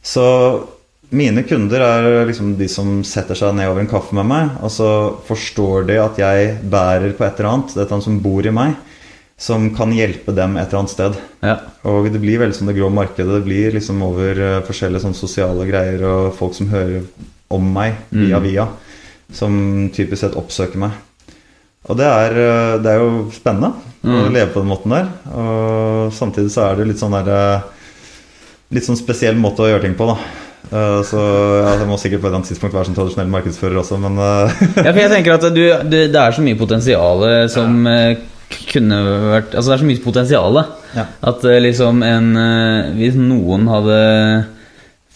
Så 0.00 0.24
mine 1.10 1.42
kunder 1.42 1.82
er 1.82 2.26
liksom 2.28 2.54
de 2.58 2.68
som 2.70 3.00
setter 3.06 3.38
seg 3.38 3.56
ned 3.56 3.70
over 3.70 3.82
en 3.82 3.90
kaffe 3.90 4.14
med 4.16 4.28
meg, 4.30 4.52
og 4.62 4.70
så 4.72 4.90
forstår 5.26 5.88
de 5.88 5.98
at 6.02 6.20
jeg 6.20 6.54
bærer 6.70 7.16
på 7.18 7.26
et 7.26 7.40
eller 7.40 7.50
annet, 7.50 7.74
det 7.74 7.82
er 7.84 7.90
et 7.90 8.06
som 8.06 8.20
bor 8.22 8.46
i 8.46 8.54
meg, 8.54 8.76
som 9.40 9.70
kan 9.74 9.92
hjelpe 9.96 10.34
dem 10.36 10.56
et 10.56 10.68
eller 10.68 10.82
annet 10.82 10.92
sted. 10.92 11.18
Ja. 11.42 11.56
Og 11.88 12.10
det 12.12 12.20
blir 12.22 12.42
veldig 12.42 12.58
som 12.58 12.68
det 12.68 12.76
grå 12.76 12.90
markedet. 12.92 13.38
Det 13.38 13.46
blir 13.46 13.72
liksom 13.72 14.02
over 14.04 14.36
eh, 14.36 14.58
forskjellige 14.66 15.06
sånn 15.06 15.16
sosiale 15.16 15.64
greier 15.68 16.04
og 16.04 16.34
folk 16.36 16.58
som 16.58 16.68
hører 16.68 17.06
om 17.50 17.70
meg 17.74 17.96
via 18.12 18.38
via, 18.44 18.66
som 19.32 19.88
typisk 19.96 20.20
sett 20.26 20.36
oppsøker 20.38 20.82
meg. 20.82 20.98
Og 21.88 21.96
det 21.96 22.06
er, 22.06 22.36
eh, 22.44 22.76
det 22.84 22.92
er 22.92 23.00
jo 23.00 23.24
spennende 23.32 23.72
å 24.04 24.28
leve 24.28 24.52
på 24.52 24.60
den 24.60 24.70
måten 24.70 24.92
der. 24.92 25.08
Og 25.32 26.12
samtidig 26.14 26.52
så 26.52 26.68
er 26.68 26.78
det 26.78 26.90
litt 26.92 27.02
sånn 27.02 27.16
der 27.18 27.34
eh, 27.34 27.76
Litt 28.70 28.84
sånn 28.86 28.94
spesiell 28.94 29.34
måte 29.34 29.64
å 29.64 29.66
gjøre 29.66 29.82
ting 29.82 29.96
på, 29.98 30.06
da. 30.06 30.14
Eh, 30.70 31.00
Så 31.06 31.18
ja, 31.66 31.72
det 31.80 31.86
må 31.88 31.96
sikkert 31.98 32.20
på 32.22 32.26
et 32.26 32.30
eller 32.30 32.40
annet 32.40 32.50
tidspunkt 32.52 32.74
være 32.76 32.88
som 32.90 32.94
tradisjonell 32.98 33.30
markedsfører 33.32 33.80
også, 33.82 33.98
men 34.02 34.18
eh, 34.22 34.60
Ja, 34.84 34.90
for 34.92 35.00
jeg 35.02 35.10
tenker 35.14 35.34
at 35.38 35.46
du, 35.54 35.62
du, 35.90 35.96
det 36.12 36.20
er 36.20 36.36
så 36.36 36.44
mye 36.46 36.58
potensial 36.60 37.24
som 37.50 37.80
eh, 37.90 38.20
kunne 38.70 39.00
vært 39.32 39.52
Altså 39.54 39.70
det 39.70 39.76
er 39.76 39.82
så 39.84 39.88
mye 39.90 40.04
potensial 40.04 40.60
Ja. 40.96 41.04
at 41.30 41.44
liksom 41.62 42.00
en 42.02 42.30
Hvis 42.98 43.14
noen 43.18 43.68
hadde 43.70 43.98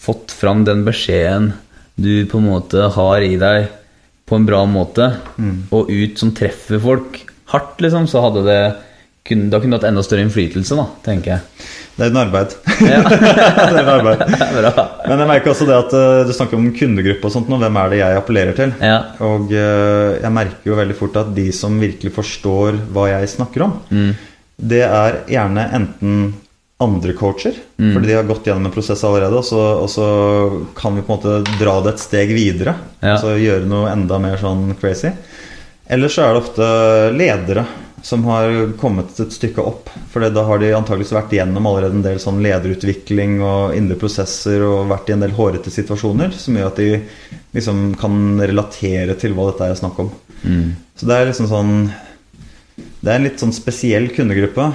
fått 0.05 0.31
fram 0.35 0.61
den 0.67 0.83
beskjeden 0.87 1.53
du 1.99 2.25
på 2.27 2.37
en 2.41 2.49
måte 2.51 2.89
har 2.91 3.23
i 3.23 3.37
deg 3.39 3.69
på 4.27 4.35
en 4.39 4.45
bra 4.47 4.63
måte, 4.67 5.05
og 5.71 5.87
ut 5.91 6.17
som 6.19 6.31
treffer 6.35 6.79
folk 6.83 7.19
hardt, 7.53 7.79
liksom, 7.83 8.07
så 8.09 8.23
hadde 8.25 8.41
det 8.47 8.59
kun, 9.25 9.47
Da 9.49 9.59
kunne 9.59 9.73
du 9.73 9.79
hatt 9.79 9.87
enda 9.89 10.03
større 10.05 10.25
innflytelse, 10.25 10.77
da, 10.77 10.85
tenker 11.05 11.31
jeg. 11.35 11.65
det 11.95 12.05
er 12.05 12.11
en 12.13 12.21
arbeid. 12.21 12.53
Ja. 12.85 13.01
det 13.09 13.71
er 13.71 13.81
en 13.81 13.91
arbeid. 13.95 14.23
Men 15.09 15.23
jeg 15.23 15.29
merker 15.31 15.53
også 15.53 15.65
det 15.69 15.77
at 15.79 15.95
eh, 15.97 16.21
du 16.27 16.33
snakker 16.35 16.59
om 16.59 16.69
kundegruppe 16.75 17.29
og 17.29 17.33
sånt 17.33 17.49
nå. 17.49 17.57
Hvem 17.61 17.79
er 17.81 17.91
det 17.93 17.99
jeg 18.01 18.19
appellerer 18.19 18.57
til? 18.57 18.73
Ja. 18.83 18.97
Og 19.25 19.53
eh, 19.55 20.17
jeg 20.21 20.33
merker 20.35 20.71
jo 20.71 20.79
veldig 20.79 20.97
fort 20.99 21.19
at 21.23 21.33
de 21.37 21.49
som 21.55 21.77
virkelig 21.81 22.13
forstår 22.15 22.81
hva 22.93 23.07
jeg 23.15 23.31
snakker 23.37 23.65
om, 23.65 23.77
det 24.55 24.83
er 24.87 25.21
gjerne 25.31 25.63
enten 25.75 26.19
andre 26.83 27.13
coacher, 27.15 27.55
fordi 27.79 28.09
de 28.09 28.15
har 28.17 28.27
gått 28.27 28.47
gjennom 28.49 28.67
en 28.67 28.73
prosess 28.75 28.99
allerede, 29.07 29.39
og 29.39 29.45
så, 29.47 29.59
og 29.79 29.87
så 29.91 30.07
kan 30.75 30.97
vi 30.97 31.03
på 31.07 31.13
en 31.13 31.21
måte 31.21 31.55
dra 31.61 31.77
det 31.85 31.93
et 31.93 32.03
steg 32.03 32.33
videre. 32.35 32.73
Ja. 32.99 33.13
Altså 33.15 33.37
gjøre 33.39 33.67
noe 33.71 33.87
enda 33.93 34.19
mer 34.19 34.35
sånn 34.41 34.73
crazy. 34.81 35.13
Eller 35.87 36.11
så 36.11 36.25
er 36.25 36.33
det 36.35 36.41
ofte 36.43 36.67
ledere 37.15 37.63
som 38.03 38.23
har 38.27 38.73
kommet 38.77 39.19
et 39.19 39.33
stykke 39.33 39.63
opp. 39.63 39.89
For 40.11 40.21
da 40.21 40.43
har 40.45 40.59
de 40.61 40.73
antakeligvis 40.77 41.13
vært 41.15 41.33
gjennom 41.37 41.65
allerede 41.69 41.97
en 41.97 42.05
del 42.05 42.19
sånn 42.21 42.41
lederutvikling 42.43 43.39
og 43.41 43.75
indre 43.77 43.97
prosesser 44.01 44.61
og 44.67 44.89
vært 44.91 45.09
i 45.09 45.15
en 45.15 45.23
del 45.25 45.33
hårete 45.37 45.73
situasjoner 45.73 46.35
som 46.37 46.57
gjør 46.59 46.69
at 46.69 46.81
de 46.81 46.89
liksom 47.55 47.85
kan 47.99 48.41
relatere 48.41 49.15
til 49.21 49.33
hva 49.33 49.49
dette 49.51 49.69
er 49.71 49.79
snakk 49.79 50.03
om. 50.05 50.11
Så 50.95 51.07
det 51.09 51.15
er 51.15 51.29
liksom 51.31 51.47
sånn 51.49 51.71
Det 52.75 53.11
er 53.11 53.15
en 53.19 53.25
litt 53.25 53.39
sånn 53.41 53.53
spesiell 53.55 54.09
kundegruppe. 54.13 54.67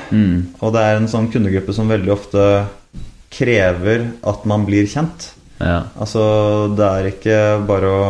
Og 0.62 0.72
det 0.74 0.82
er 0.86 0.97
en 0.97 1.09
sånn 1.10 1.28
kundegruppe 1.32 1.74
som 1.76 1.90
veldig 1.90 2.12
ofte 2.14 2.44
krever 3.30 4.09
at 4.26 4.47
man 4.48 4.64
blir 4.66 4.86
kjent. 4.90 5.32
Ja. 5.60 5.82
Altså, 6.01 6.22
det 6.74 6.86
er 6.86 7.09
ikke 7.10 7.38
bare 7.68 7.90
å 7.90 8.05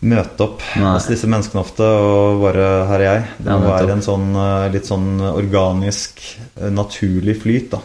møte 0.00 0.44
opp 0.46 0.62
Nei. 0.80 0.94
hos 0.94 1.04
disse 1.10 1.28
menneskene 1.28 1.60
ofte 1.60 1.84
og 1.84 2.40
bare 2.40 2.68
'her 2.88 3.00
er 3.00 3.04
jeg'. 3.04 3.24
Det 3.44 3.52
må 3.52 3.68
ja, 3.68 3.72
være 3.76 3.92
en 3.92 4.04
sånn 4.04 4.30
eh, 4.32 4.70
litt 4.72 4.86
sånn 4.88 5.20
organisk, 5.20 6.22
eh, 6.56 6.70
naturlig 6.72 7.36
flyt. 7.42 7.70
da 7.74 7.80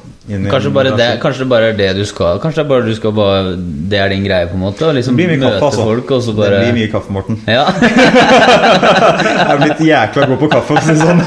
Kanskje 0.50 0.72
bare, 0.72 0.96
det, 0.96 1.20
kanskje 1.20 1.44
det 1.44 1.50
bare 1.50 1.66
er 1.70 1.76
det 1.78 1.90
du 1.98 2.06
skal 2.06 2.40
Kanskje 2.40 2.64
det 2.64 2.66
er 2.66 2.70
bare 2.70 2.86
du 2.88 2.96
skal 2.96 3.12
bare 3.14 3.56
Det 3.56 4.00
er 4.00 4.10
din 4.10 4.24
greie, 4.24 4.48
på 4.48 4.56
en 4.56 4.64
måte? 4.64 4.88
Liksom 4.96 5.16
Det 5.16 5.28
blir 5.28 5.36
mye 5.36 5.44
møte 5.44 5.60
kaffe, 5.60 5.66
altså. 5.66 5.84
folk, 5.84 6.12
og 6.12 6.24
så 6.24 6.34
bare 6.34 6.50
Det 6.50 6.62
blir 6.64 6.80
mye 6.80 6.92
kaffe, 6.92 7.12
Morten. 7.12 7.42
Ja, 7.46 7.66
Jeg 9.36 9.52
er 9.52 9.62
blitt 9.62 9.84
jækla 9.86 10.28
god 10.32 10.40
på 10.40 10.50
kaffe, 10.56 10.68
for 10.72 10.80
å 10.80 10.82
si 10.82 10.96
det 10.96 11.04
sånn. 11.04 11.22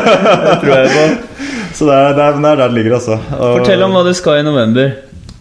tror 0.60 0.76
jeg 0.76 0.92
på. 0.92 1.06
Så 1.76 1.84
det 1.88 1.96
er, 1.96 2.12
det 2.16 2.22
er, 2.24 2.38
det 2.40 2.50
er 2.52 2.56
der 2.56 2.68
det 2.68 2.72
ligger, 2.76 2.94
altså. 3.00 3.18
Fortell 3.36 3.82
om 3.84 3.96
hva 3.96 4.04
du 4.06 4.14
skal 4.16 4.40
i 4.40 4.46
november. 4.46 4.92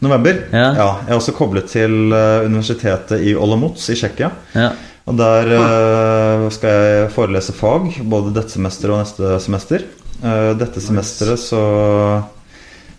November? 0.06 0.38
Ja. 0.54 0.70
Jeg 0.78 1.12
er 1.12 1.18
også 1.20 1.34
koblet 1.38 1.68
til 1.72 2.14
eh, 2.14 2.46
universitetet 2.48 3.24
i 3.26 3.34
Olomouc 3.36 3.82
i 3.90 3.98
Tsjekkia. 3.98 4.30
Ja. 4.56 4.70
Og 5.06 5.18
der 5.20 5.52
uh, 5.54 6.44
skal 6.50 6.72
jeg 6.74 7.10
forelese 7.14 7.54
fag, 7.54 7.92
både 8.10 8.32
dette 8.34 8.56
semesteret 8.56 8.96
og 8.96 9.04
neste 9.04 9.36
semester. 9.44 9.84
Uh, 10.24 10.56
dette 10.58 10.82
semesteret 10.82 11.38
så 11.44 11.60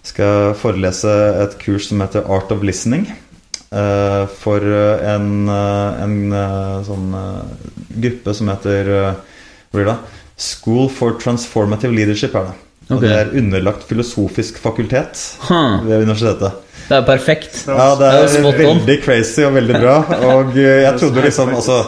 skal 0.06 0.28
jeg 0.30 0.58
forelese 0.60 1.14
et 1.42 1.56
kurs 1.64 1.88
som 1.90 2.04
heter 2.04 2.28
Art 2.30 2.52
of 2.54 2.62
Listening. 2.62 3.08
Uh, 3.74 4.22
for 4.38 4.62
en, 4.62 5.48
en 5.50 6.14
sånn 6.86 7.08
gruppe 7.98 8.36
som 8.38 8.52
heter 8.52 8.92
Hva 8.92 9.74
blir 9.74 9.90
det? 9.90 9.96
School 10.38 10.86
for 10.92 11.18
Transformative 11.18 11.90
Leadership 11.96 12.38
er 12.38 12.52
det. 12.52 12.56
Og 12.94 13.02
det 13.02 13.10
er 13.10 13.34
underlagt 13.34 13.82
filosofisk 13.88 14.60
fakultet 14.62 15.18
Huh. 15.48 15.82
ved 15.82 16.04
universitetet. 16.06 16.62
Det 16.86 16.94
er 17.00 17.06
perfekt. 17.06 17.64
Ja, 17.66 17.88
det 17.98 18.06
Det 18.06 18.10
er 18.18 18.24
er 18.24 18.28
spot 18.34 18.60
on. 18.60 18.60
veldig 18.80 18.98
crazy 19.04 19.42
og 19.46 19.56
veldig 19.56 19.80
bra. 19.82 19.96
Og 20.36 20.52
eh, 20.58 20.82
jeg 20.84 21.00
trodde 21.00 21.24
liksom 21.24 21.50
altså, 21.56 21.80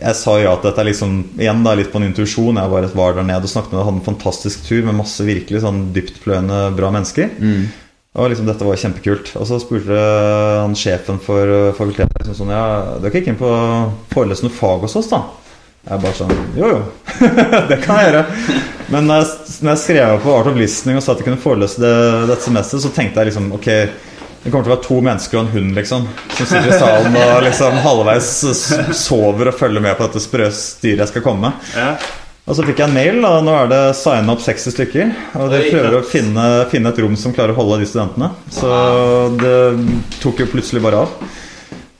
Jeg 0.00 0.16
sa 0.18 0.32
ja 0.42 0.56
til 0.58 0.70
dette 0.72 0.84
liksom, 0.88 1.12
igjen 1.38 1.62
da, 1.62 1.74
litt 1.78 1.92
på 1.92 2.00
en 2.02 2.08
intuisjon. 2.08 2.56
Jeg 2.58 2.72
bare 2.72 2.90
var 2.98 3.14
der 3.14 3.28
nede 3.28 3.46
og 3.46 3.52
snakket 3.52 3.72
med 3.76 3.84
hadde 3.86 4.00
en 4.00 4.08
fantastisk 4.08 4.64
tur 4.66 4.82
med 4.88 4.98
masse 4.98 5.22
virkelig 5.24 5.62
sånn 5.62 5.84
dyptpløyende 5.94 6.64
bra 6.74 6.90
mennesker. 6.90 7.30
Mm. 7.38 7.68
Og 8.14 8.28
liksom 8.30 8.46
dette 8.46 8.66
var 8.66 8.76
kjempekult. 8.78 9.30
Og 9.38 9.46
så 9.46 9.60
spurte 9.62 9.94
han 10.64 10.74
sjefen 10.78 11.22
for 11.22 11.46
eh, 11.46 11.70
fakultetet 11.78 12.20
liksom 12.26 12.36
sånn 12.42 12.52
Ja, 12.54 12.66
dere 13.02 13.14
gikk 13.20 13.30
inn 13.32 13.38
på 13.40 13.46
å 13.48 13.62
forelese 14.12 14.46
noe 14.48 14.54
fag 14.54 14.84
hos 14.88 14.98
oss, 14.98 15.08
da? 15.14 15.22
Jeg 15.84 16.00
bare 16.00 16.16
sånn 16.16 16.30
Jo, 16.56 16.68
jo. 16.74 16.82
det 17.70 17.78
kan 17.84 17.98
jeg 18.00 18.10
gjøre. 18.10 18.24
Men 18.94 19.06
når 19.08 19.22
jeg, 19.22 19.56
når 19.64 19.70
jeg 19.74 19.82
skrev 19.82 20.18
på 20.24 20.34
Art 20.36 20.50
of 20.50 20.56
Listening 20.58 20.96
og 20.98 21.04
sa 21.04 21.12
at 21.14 21.20
jeg 21.22 21.26
kunne 21.30 21.42
forelese 21.42 21.80
det, 21.82 21.94
dette 22.30 22.44
semesteret, 22.46 22.82
så 22.86 22.92
tenkte 22.96 23.20
jeg 23.22 23.30
liksom 23.30 23.50
Ok, 23.58 23.68
det 24.44 24.50
kommer 24.52 24.66
til 24.66 24.72
å 24.72 24.74
være 24.74 24.84
to 24.84 24.96
mennesker 25.00 25.38
og 25.38 25.46
en 25.46 25.54
hund, 25.54 25.70
liksom. 25.78 26.02
Som 26.36 26.48
sitter 26.50 26.68
i 26.68 26.80
salen 26.82 27.14
og 27.16 27.38
liksom 27.46 27.78
halvveis 27.80 28.26
sover 29.00 29.48
og 29.48 29.56
følger 29.56 29.84
med 29.86 29.96
på 29.96 30.04
dette 30.04 30.20
sprø 30.20 30.50
styret 30.52 31.06
jeg 31.06 31.12
skal 31.14 31.24
komme 31.24 31.48
med. 31.48 31.70
Ja. 31.78 31.94
Og 32.44 32.58
så 32.58 32.66
fikk 32.66 32.82
jeg 32.82 32.90
en 32.90 32.96
mail, 32.98 33.22
og 33.24 33.38
nå 33.46 33.54
er 33.56 33.70
det 33.70 33.80
signa 33.96 34.34
opp 34.34 34.42
60 34.44 34.74
stykker. 34.74 35.14
Og 35.40 35.48
de 35.48 35.62
prøver 35.70 35.96
å 35.96 36.02
finne, 36.04 36.44
finne 36.68 36.92
et 36.92 37.00
rom 37.00 37.16
som 37.16 37.32
klarer 37.32 37.54
å 37.54 37.62
holde 37.62 37.80
de 37.80 37.88
studentene. 37.88 38.28
Så 38.52 38.68
det 39.40 39.56
tok 40.20 40.44
jo 40.44 40.50
plutselig 40.52 40.84
bare 40.84 41.06
av. 41.06 41.16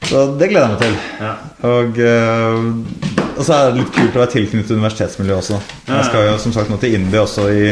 Så 0.04 0.26
det 0.36 0.50
gleder 0.52 0.68
jeg 0.68 0.74
meg 0.74 0.82
til. 0.82 0.96
Ja. 1.24 1.32
Og, 1.70 2.00
eh, 2.04 3.28
og 3.38 3.40
så 3.40 3.56
er 3.56 3.70
det 3.70 3.80
litt 3.80 3.96
kult 3.96 4.18
å 4.18 4.20
være 4.20 4.34
tilknyttet 4.34 4.76
universitetsmiljøet 4.76 5.40
også. 5.40 5.60
Jeg 5.88 6.08
skal 6.10 6.28
jo 6.28 6.34
som 6.44 6.52
sagt 6.60 6.68
nå 6.68 6.76
til 6.82 6.98
India 7.00 7.24
også 7.24 7.48
i 7.48 7.70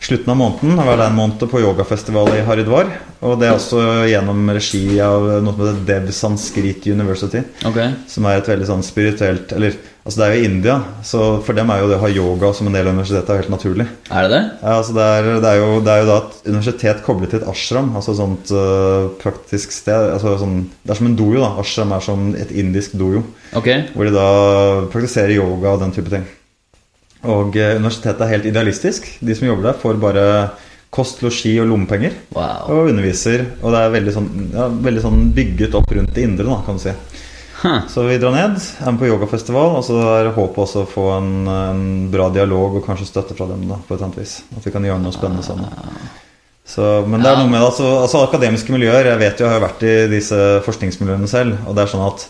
slutten 0.00 0.32
av 0.32 0.38
måneden. 0.38 0.78
Jeg 0.78 0.88
var 0.88 1.00
der 1.00 1.10
en 1.10 1.18
måned 1.18 1.44
på 1.50 1.60
yogafestival 1.62 2.30
i 2.36 2.42
Haridwar. 2.46 2.90
Og 3.26 3.38
det 3.40 3.48
er 3.48 3.56
også 3.56 3.82
gjennom 4.06 4.46
regi 4.54 5.00
av 5.02 5.24
noe 5.42 5.54
som 5.56 5.64
heter 5.64 5.86
Dev 5.88 6.10
Sanskrit 6.14 6.86
University. 6.86 7.42
Okay. 7.66 7.94
Som 8.10 8.28
er 8.28 8.38
et 8.38 8.50
veldig 8.50 8.68
sånn 8.68 8.84
spirituelt 8.86 9.50
Eller 9.56 9.74
altså 10.04 10.20
det 10.20 10.26
er 10.26 10.34
jo 10.36 10.40
i 10.40 10.46
India, 10.48 10.76
så 11.04 11.22
for 11.44 11.58
dem 11.58 11.68
er 11.72 11.82
jo 11.82 11.88
det 11.90 11.98
å 11.98 12.04
ha 12.04 12.08
yoga 12.08 12.52
som 12.56 12.70
en 12.70 12.76
del 12.78 12.86
av 12.86 12.94
universitetet 12.94 13.32
er 13.34 13.42
helt 13.42 13.52
naturlig. 13.52 13.88
Er 14.08 14.24
det 14.24 14.30
det? 14.32 14.40
Ja, 14.62 14.76
altså 14.78 14.94
det, 14.96 15.08
er, 15.18 15.28
det, 15.42 15.50
er 15.50 15.58
jo, 15.60 15.82
det 15.84 15.92
er 15.92 16.00
jo 16.00 16.08
da 16.08 16.16
et 16.22 16.48
universitet 16.48 17.02
koblet 17.04 17.34
til 17.34 17.42
et 17.42 17.50
ashram, 17.52 17.90
altså 17.98 18.14
et 18.14 18.20
sånt 18.22 18.54
uh, 18.54 19.10
praktisk 19.20 19.74
sted. 19.74 20.14
Altså 20.14 20.38
sånn, 20.40 20.62
det 20.80 20.94
er 20.94 21.02
som 21.02 21.10
en 21.10 21.18
dojo. 21.18 21.42
da 21.42 21.52
Ashram 21.60 21.92
er 21.92 22.06
som 22.06 22.32
et 22.38 22.54
indisk 22.56 22.96
dojo. 22.96 23.26
Okay. 23.58 23.84
Hvor 23.92 24.08
de 24.08 24.16
da 24.16 24.28
praktiserer 24.94 25.36
yoga 25.36 25.74
og 25.74 25.84
den 25.84 25.92
type 25.98 26.14
ting. 26.14 26.24
Og 27.26 27.56
eh, 27.58 27.76
universitetet 27.78 28.24
er 28.24 28.34
helt 28.36 28.48
idealistisk. 28.50 29.08
De 29.20 29.34
som 29.34 29.48
jobber 29.48 29.70
der, 29.70 29.78
får 29.80 30.02
bare 30.02 30.26
kost, 30.94 31.22
losji 31.24 31.56
og 31.60 31.68
lommepenger. 31.70 32.14
Wow. 32.36 32.68
Og 32.74 32.92
underviser. 32.92 33.44
Og 33.62 33.74
det 33.74 33.80
er 33.80 33.96
veldig 33.96 34.14
sånn, 34.14 34.28
ja, 34.54 34.68
veldig 34.88 35.02
sånn 35.04 35.24
bygget 35.36 35.74
opp 35.78 35.90
rundt 35.96 36.14
det 36.16 36.28
indre, 36.28 36.46
da, 36.48 36.60
kan 36.66 36.78
du 36.78 36.84
si. 36.84 36.94
Huh. 37.58 37.80
Så 37.90 38.04
vi 38.06 38.20
drar 38.22 38.36
ned, 38.36 38.54
er 38.54 38.92
med 38.94 39.00
på 39.00 39.08
yogafestival, 39.08 39.72
og 39.80 39.82
så 39.82 39.98
er 40.12 40.30
håpet 40.36 40.62
også 40.62 40.84
å 40.84 40.88
få 40.88 41.08
en, 41.16 41.32
en 41.50 41.84
bra 42.12 42.28
dialog 42.30 42.78
og 42.78 42.86
kanskje 42.86 43.08
støtte 43.08 43.34
fra 43.34 43.48
dem. 43.50 43.66
da, 43.66 43.80
på 43.82 43.96
et 43.96 44.04
annet 44.06 44.20
vis. 44.20 44.38
At 44.54 44.68
vi 44.68 44.74
kan 44.74 44.86
gjøre 44.86 45.02
noe 45.02 45.16
spennende 45.16 45.42
sammen. 45.46 45.66
Så, 46.68 46.84
men 47.08 47.24
det 47.24 47.32
er 47.32 47.40
noe 47.40 47.48
med 47.48 47.58
det, 47.58 47.70
altså, 47.70 47.88
altså 48.02 48.20
akademiske 48.26 48.74
miljøer 48.74 49.06
Jeg 49.08 49.18
vet 49.22 49.38
jo, 49.40 49.46
jeg 49.46 49.56
har 49.56 49.62
vært 49.62 49.84
i 49.88 49.94
disse 50.12 50.38
forskningsmiljøene 50.66 51.30
selv. 51.30 51.56
Og 51.66 51.74
det 51.74 51.82
er 51.82 51.90
sånn 51.90 52.04
at 52.06 52.28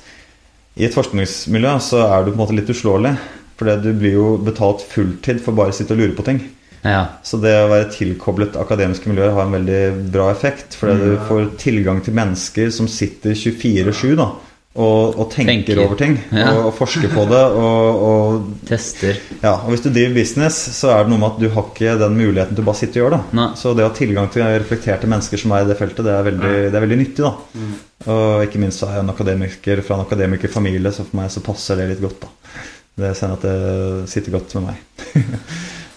i 0.79 0.87
et 0.87 0.95
forskningsmiljø 0.95 1.73
så 1.83 2.05
er 2.07 2.23
du 2.23 2.31
på 2.31 2.37
en 2.39 2.43
måte 2.45 2.57
litt 2.57 2.71
uslåelig. 2.71 3.17
For 3.59 3.83
du 3.83 3.91
blir 3.99 4.15
jo 4.15 4.29
betalt 4.47 4.85
fulltid 4.87 5.43
for 5.43 5.57
bare 5.59 5.75
å 5.75 5.77
sitte 5.77 5.97
og 5.97 6.03
lure 6.03 6.17
på 6.17 6.27
ting. 6.29 6.43
Ja. 6.87 7.05
Så 7.27 7.41
det 7.43 7.57
å 7.59 7.71
være 7.73 7.91
tilkoblet 7.91 8.59
akademiske 8.61 9.11
miljøer 9.11 9.35
har 9.35 9.49
en 9.49 9.57
veldig 9.59 10.11
bra 10.15 10.29
effekt. 10.31 10.79
Fordi 10.79 10.99
du 11.01 11.25
får 11.29 11.49
tilgang 11.61 12.03
til 12.07 12.15
mennesker 12.19 12.71
som 12.75 12.91
sitter 12.91 13.35
24-7 13.35 14.15
da 14.19 14.31
og, 14.79 15.17
og 15.19 15.31
tenker, 15.33 15.49
Tenker. 15.51 15.79
over 15.83 15.99
ting. 15.99 16.13
Ja. 16.31 16.53
Og, 16.53 16.69
og 16.69 16.75
forsker 16.79 17.11
på 17.11 17.25
det. 17.31 17.41
Og, 17.59 18.03
og, 18.09 18.45
Tester. 18.69 19.19
ja, 19.43 19.57
og 19.57 19.73
hvis 19.73 19.83
du 19.83 19.89
driver 19.91 20.15
business, 20.21 20.59
så 20.77 20.93
er 20.95 21.03
det 21.03 21.11
noe 21.11 21.23
med 21.25 21.33
at 21.33 21.41
du 21.43 21.49
har 21.57 21.67
ikke 21.73 21.97
den 21.99 22.15
muligheten 22.19 22.55
til 22.55 22.63
å 22.63 22.69
bare 22.69 22.79
sitte 22.79 23.01
og 23.01 23.03
gjøre 23.03 23.17
det. 23.19 23.39
Nei. 23.41 23.49
Så 23.59 23.75
det 23.75 23.83
å 23.87 23.91
ha 23.91 23.97
tilgang 23.99 24.31
til 24.35 24.47
reflekterte 24.47 25.11
mennesker 25.11 25.43
som 25.43 25.57
er 25.57 25.67
i 25.67 25.71
det 25.73 25.79
feltet, 25.81 26.05
det 26.07 26.15
er 26.15 26.27
veldig, 26.31 26.55
det 26.69 26.79
er 26.79 26.87
veldig 26.87 27.01
nyttig. 27.03 27.27
da 27.27 28.15
Og 28.15 28.47
ikke 28.47 28.63
minst 28.63 28.85
så 28.85 28.91
er 28.93 29.01
jeg 29.01 29.09
en 29.09 29.15
akademiker 29.17 29.83
fra 29.89 29.99
en 29.99 30.07
akademikerfamilie, 30.07 30.95
så 30.95 31.09
for 31.09 31.25
meg 31.25 31.35
så 31.35 31.43
passer 31.49 31.83
det 31.83 31.95
litt 31.97 32.05
godt. 32.05 32.29
da 32.29 32.77
Det 32.99 33.13
ser 33.15 33.31
jeg 33.31 33.39
at 33.39 33.45
det 33.47 34.09
sitter 34.11 34.39
godt 34.39 34.57
med 34.59 34.71
meg. 34.73 34.87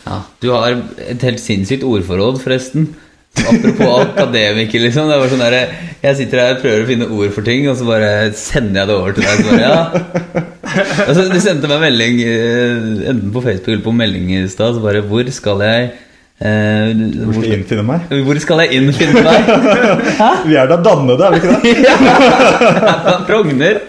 Ja. 0.01 0.15
Du 0.41 0.47
har 0.49 0.73
et 1.05 1.21
helt 1.21 1.39
sinnssykt 1.39 1.83
ordforråd, 1.85 2.39
forresten. 2.41 2.87
Apropos 3.37 4.01
akademiker, 4.01 4.81
liksom. 4.81 5.11
Det 5.11 5.19
var 5.21 5.29
sånn 5.31 5.43
der, 5.43 5.75
jeg 6.01 6.17
sitter 6.17 6.41
her 6.41 6.55
og 6.55 6.63
prøver 6.63 6.81
å 6.81 6.87
finne 6.89 7.07
ord 7.13 7.35
for 7.35 7.47
ting, 7.47 7.67
og 7.69 7.77
så 7.79 7.85
bare 7.87 8.09
sender 8.35 8.81
jeg 8.81 8.89
det 8.89 8.95
over 8.97 9.13
til 9.15 9.27
deg. 9.27 9.43
Bare, 9.45 9.61
ja. 9.61 10.47
Altså, 11.05 11.25
du 11.27 11.37
sendte 11.43 11.67
meg 11.67 11.81
melding 11.83 12.19
eh, 12.23 12.89
enten 13.11 13.31
på 13.35 13.41
Facebook 13.43 13.73
eller 13.73 13.85
på 13.85 13.93
melding 13.95 14.29
i 14.37 14.41
stad. 14.51 14.77
Så 14.77 14.83
bare 14.83 15.01
Hvor 15.03 15.27
skal 15.35 15.63
jeg 15.67 15.89
eh, 16.41 16.91
Hvor 17.21 17.33
skal 17.37 17.47
jeg 17.47 17.59
innfinne 17.61 17.85
meg? 17.87 18.13
hvor 18.27 18.39
skal 18.43 18.63
jeg 18.65 18.79
innfinne 18.79 19.23
meg? 19.25 19.51
Vi 20.49 20.57
er 20.57 20.71
da 20.71 20.77
dannede, 20.83 21.27
er 21.27 21.35
vi 21.35 21.41
ikke 21.41 21.51
det? 21.55 21.75
Ja, 21.87 23.17
Frogner. 23.27 23.81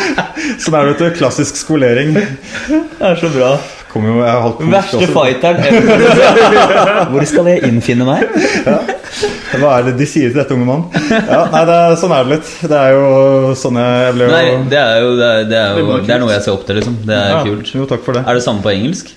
Sånn 0.62 0.76
er 0.76 0.86
det, 0.86 0.92
vet 0.92 1.00
du. 1.02 1.08
Klassisk 1.18 1.58
skolering. 1.58 2.14
Det 2.16 3.10
er 3.10 3.18
så 3.20 3.32
bra. 3.34 3.56
Jo, 3.96 4.18
jeg 4.20 4.28
har 4.28 4.42
holdt 4.44 4.58
Verste 4.68 4.98
også. 4.98 5.12
fighteren 5.14 5.62
ever. 5.64 7.06
Hvor 7.14 7.24
skal 7.28 7.46
jeg 7.48 7.62
innfinne 7.70 8.04
meg? 8.04 8.26
Hva 9.56 9.70
er 9.78 9.86
det 9.86 9.94
de 9.96 10.08
sier 10.10 10.32
til 10.32 10.40
dette 10.42 10.52
unge 10.52 10.66
mann? 10.68 10.82
Ja, 11.08 11.46
nei, 11.52 11.62
det 11.68 11.76
er, 11.76 11.94
Sånn 12.00 12.12
er 12.12 12.26
det 12.26 12.34
litt. 12.36 12.50
Det 12.68 12.76
er 12.76 12.92
jo 12.92 13.54
sånn 13.56 13.78
jeg, 13.80 14.10
ble 14.18 14.26
jo 14.26 14.34
Nei, 14.34 14.42
det 14.68 14.82
er 14.82 14.98
jo 15.00 15.14
det 15.16 15.28
er, 15.30 15.46
det 15.48 15.60
er, 15.62 15.80
jo, 15.80 16.00
det 16.02 16.16
er 16.16 16.20
noe 16.26 16.34
jeg 16.34 16.44
ser 16.44 16.58
opp 16.58 16.66
til, 16.68 16.80
liksom. 16.82 16.98
Det 17.08 17.16
er 17.16 17.32
ja, 17.32 17.38
kult. 17.46 17.72
Jo, 17.78 17.86
takk 17.88 18.04
for 18.04 18.18
det. 18.18 18.26
Er 18.26 18.36
det 18.36 18.44
samme 18.44 18.64
på 18.66 18.74
engelsk? 18.74 19.14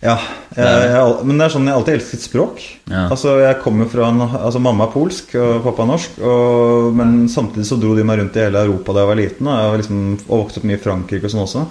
Ja, 0.00 0.14
jeg, 0.56 0.84
jeg, 0.88 1.16
men 1.28 1.36
det 1.36 1.44
er 1.44 1.52
sånn 1.52 1.66
jeg 1.68 1.76
alltid 1.76 1.98
elsket 1.98 2.22
språk. 2.24 2.62
Ja. 2.88 3.02
Altså, 3.12 3.34
jeg 3.42 3.58
kommer 3.60 3.88
fra 3.92 4.06
altså 4.08 4.62
Mamma 4.64 4.86
er 4.86 4.94
polsk 4.94 5.34
og 5.36 5.58
pappa 5.66 5.84
er 5.84 5.90
norsk. 5.90 6.20
Og, 6.24 6.86
men 6.96 7.26
samtidig 7.28 7.66
så 7.68 7.76
dro 7.80 7.92
de 7.98 8.06
meg 8.08 8.22
rundt 8.22 8.38
i 8.38 8.46
hele 8.46 8.62
Europa 8.64 8.96
da 8.96 9.04
jeg 9.04 9.10
var 9.10 9.20
liten. 9.20 9.50
Og 9.50 9.58
jeg 9.58 9.74
var 9.74 9.82
liksom, 9.82 10.00
og 10.24 10.32
vokste 10.46 10.62
opp 10.62 10.68
mye 10.70 10.78
i 10.78 10.84
Frankrike 10.86 11.28
og 11.28 11.34
sånn 11.34 11.44
også. 11.44 11.66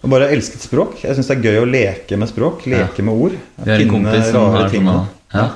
Og 0.00 0.14
bare 0.14 0.30
elsket 0.32 0.64
språk. 0.64 1.02
Jeg 1.04 1.18
syns 1.18 1.28
det 1.28 1.36
er 1.36 1.50
gøy 1.50 1.60
å 1.60 1.68
leke 1.68 2.16
med 2.16 2.32
språk. 2.32 2.64
Leke 2.72 3.04
med 3.04 3.26
ord. 3.26 3.36
Vi 3.60 3.68
har 3.68 3.84
en 3.84 3.92
kompis 3.92 4.30
som 4.32 4.48
har 4.56 4.72
sånn 4.72 4.92
ja. 5.36 5.46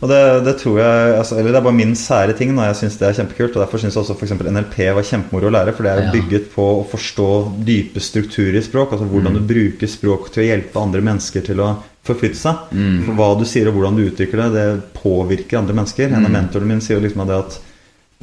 Og 0.00 0.08
det, 0.08 0.18
det 0.46 0.52
tror 0.60 0.76
jeg 0.78 1.14
altså, 1.18 1.34
Eller 1.40 1.50
det 1.50 1.58
er 1.58 1.64
bare 1.66 1.74
min 1.74 1.94
sære 1.98 2.34
ting. 2.38 2.52
Da. 2.54 2.68
Jeg 2.68 2.76
syns 2.82 2.98
det 3.00 3.08
er 3.08 3.16
kjempekult. 3.18 3.56
Og 3.56 3.62
derfor 3.64 3.78
syns 3.82 3.96
jeg 3.96 4.04
også 4.04 4.14
eksempel 4.22 4.46
NLP 4.52 4.76
var 4.94 5.02
kjempemoro 5.02 5.48
å 5.50 5.54
lære. 5.56 5.74
For 5.74 5.82
det 5.82 5.90
er 5.92 5.98
jo 6.02 6.06
Ja. 6.06 6.12
bygget 6.14 6.50
på 6.54 6.62
å 6.78 6.86
forstå 6.86 7.28
dype 7.66 7.98
strukturer 8.00 8.56
i 8.58 8.62
språk. 8.62 8.92
Altså 8.92 9.08
hvordan 9.10 9.34
Mm. 9.34 9.38
du 9.46 9.54
bruker 9.54 9.86
språk 9.90 10.30
til 10.32 10.44
å 10.44 10.48
hjelpe 10.56 10.80
andre 10.80 11.00
mennesker 11.02 11.42
til 11.44 11.56
å 11.60 11.76
forflytte 12.04 12.36
seg. 12.38 12.56
Mm. 12.72 13.04
For 13.06 13.12
hva 13.18 13.38
du 13.38 13.44
sier 13.44 13.66
og 13.68 13.74
hvordan 13.74 13.96
du 13.96 14.04
uttrykker 14.10 14.38
det, 14.38 14.52
det 14.54 15.02
påvirker 15.02 15.58
andre 15.58 15.74
mennesker. 15.74 16.06
En 16.12 16.24
av 16.24 16.30
Mm. 16.30 16.36
mentorene 16.48 16.66
mine 16.66 16.80
sier 16.80 17.00
jo 17.00 17.06
liksom 17.08 17.26
det 17.26 17.36
at, 17.36 17.58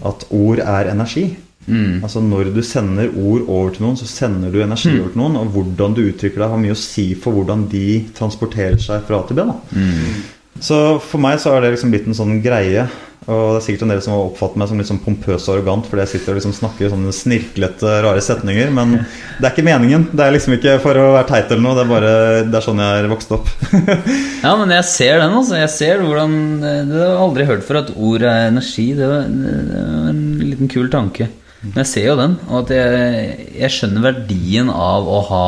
at 0.05 0.25
ord 0.31 0.59
er 0.59 0.89
energi. 0.91 1.35
Mm. 1.67 2.01
Altså 2.03 2.21
Når 2.21 2.53
du 2.53 2.61
sender 2.61 3.09
ord 3.17 3.41
over 3.49 3.71
til 3.71 3.85
noen, 3.85 3.97
så 3.97 4.05
sender 4.07 4.51
du 4.51 4.61
energi 4.61 4.89
Mm. 4.95 4.99
over 5.01 5.09
til 5.11 5.21
noen. 5.21 5.35
Og 5.37 5.51
hvordan 5.53 5.93
du 5.95 6.01
uttrykker 6.11 6.37
deg, 6.39 6.49
har 6.49 6.57
mye 6.57 6.71
å 6.71 6.77
si 6.77 7.13
for 7.15 7.33
hvordan 7.33 7.67
de 7.69 8.05
transporterer 8.15 8.77
seg 8.79 9.03
fra 9.03 9.19
A 9.19 9.27
til 9.27 9.35
B. 9.35 9.41
Mm. 9.75 10.23
Så 10.63 10.99
for 11.03 11.21
meg 11.21 11.41
så 11.41 11.55
er 11.55 11.65
det 11.65 11.75
liksom 11.75 11.91
blitt 11.91 12.07
en 12.07 12.17
sånn 12.17 12.39
greie. 12.43 12.85
Og 13.25 13.55
det 13.55 13.57
er 13.57 13.63
sikkert 13.65 13.83
en 13.87 13.91
del 13.95 14.01
som 14.05 14.13
har 14.13 14.23
oppfattet 14.27 14.59
meg 14.61 14.67
som 14.69 14.77
litt 14.79 14.89
sånn 14.91 14.99
pompøs 15.01 15.47
og 15.47 15.55
arrogant 15.55 15.87
fordi 15.89 16.03
jeg 16.03 16.11
sitter 16.11 16.35
og 16.35 16.37
liksom 16.37 16.51
snakker 16.53 16.91
sånne 16.91 17.13
snirklete, 17.15 17.93
rare 18.05 18.21
setninger. 18.21 18.69
Men 18.75 18.99
det 19.39 19.47
er 19.47 19.49
ikke 19.49 19.65
meningen. 19.65 20.05
Det 20.13 20.25
er 20.27 20.35
liksom 20.35 20.57
ikke 20.59 20.75
for 20.83 20.99
å 21.01 21.07
være 21.15 21.29
teit 21.31 21.49
eller 21.49 21.63
noe. 21.65 21.73
Det 21.77 21.85
er 21.85 21.89
bare 21.89 22.11
Det 22.45 22.59
er 22.59 22.67
sånn 22.67 22.83
jeg 22.83 22.99
er 23.01 23.09
vokst 23.11 23.33
opp. 23.35 23.49
Ja, 24.45 24.51
men 24.59 24.69
jeg 24.69 24.85
ser 24.85 25.23
den, 25.23 25.33
altså. 25.33 25.55
Jeg 25.57 25.71
ser 25.73 26.03
hvordan 26.05 26.35
Det 26.61 26.99
har 26.99 27.07
jeg 27.07 27.21
aldri 27.23 27.47
hørt 27.49 27.65
før 27.65 27.81
at 27.81 27.95
ord 27.95 28.27
er 28.29 28.51
energi. 28.51 28.91
Det 28.93 29.09
var, 29.09 29.25
det 29.25 29.81
var 29.81 30.11
en 30.11 30.23
liten 30.43 30.69
kul 30.69 30.91
tanke. 30.93 31.31
Men 31.65 31.81
jeg 31.81 31.89
ser 31.95 32.11
jo 32.11 32.19
den, 32.19 32.35
og 32.45 32.59
at 32.59 32.75
jeg, 32.75 33.37
jeg 33.57 33.73
skjønner 33.73 34.03
verdien 34.05 34.69
av 34.69 35.07
å 35.09 35.21
ha 35.31 35.45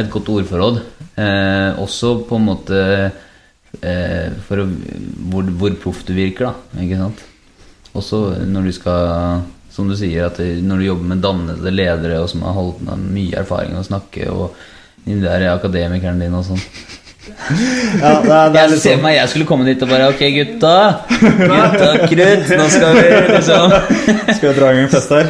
et 0.00 0.08
godt 0.08 0.30
ordforråd. 0.32 0.80
Eh, 1.20 1.80
også 1.82 2.14
på 2.24 2.38
en 2.38 2.46
måte 2.46 2.80
eh, 2.80 3.18
for 4.46 4.60
å, 4.60 4.66
hvor, 5.30 5.50
hvor 5.60 5.76
proff 5.82 6.02
du 6.08 6.12
virker, 6.16 6.50
da. 6.50 6.82
Ikke 6.82 6.98
sant? 6.98 7.22
Også 7.96 8.18
når 8.46 8.68
du 8.68 8.72
skal 8.74 9.42
Som 9.70 9.88
du 9.90 9.94
sier, 9.98 10.26
at 10.26 10.38
når 10.38 10.78
du 10.78 10.84
jobber 10.88 11.06
med 11.12 11.22
dannede 11.22 11.70
ledere 11.70 12.20
og 12.22 12.28
som 12.30 12.42
har 12.42 12.56
holdt 12.56 12.80
med 12.86 13.04
mye 13.14 13.38
erfaring 13.38 13.76
å 13.78 13.86
snakke, 13.86 14.26
og 14.30 14.56
de 15.06 15.14
der 15.22 15.46
akademikeren 15.54 16.18
din 16.20 16.34
og 16.34 16.44
sånn. 16.50 16.64
Ja, 18.00 18.20
det 18.24 18.32
er, 18.32 18.48
det 18.50 18.58
er 18.58 18.64
Jeg 18.64 18.70
ser 18.70 18.80
sånn 18.80 18.96
for 18.96 19.04
meg 19.04 19.14
jeg 19.14 19.28
skulle 19.30 19.46
komme 19.48 19.66
dit 19.66 19.82
og 19.84 19.90
bare 19.92 20.06
Ok, 20.10 20.22
gutta. 20.34 20.74
Gutta 21.20 21.90
krutt, 22.10 22.48
nå 22.56 22.66
skal 22.72 22.90
vi 22.96 23.02
liksom 23.28 23.66
Skal 24.38 24.46
jeg 24.48 24.56
dra 24.56 24.66
i 24.70 24.74
gang 24.78 24.84
en 24.86 24.92
fest 24.94 25.10
her? 25.14 25.26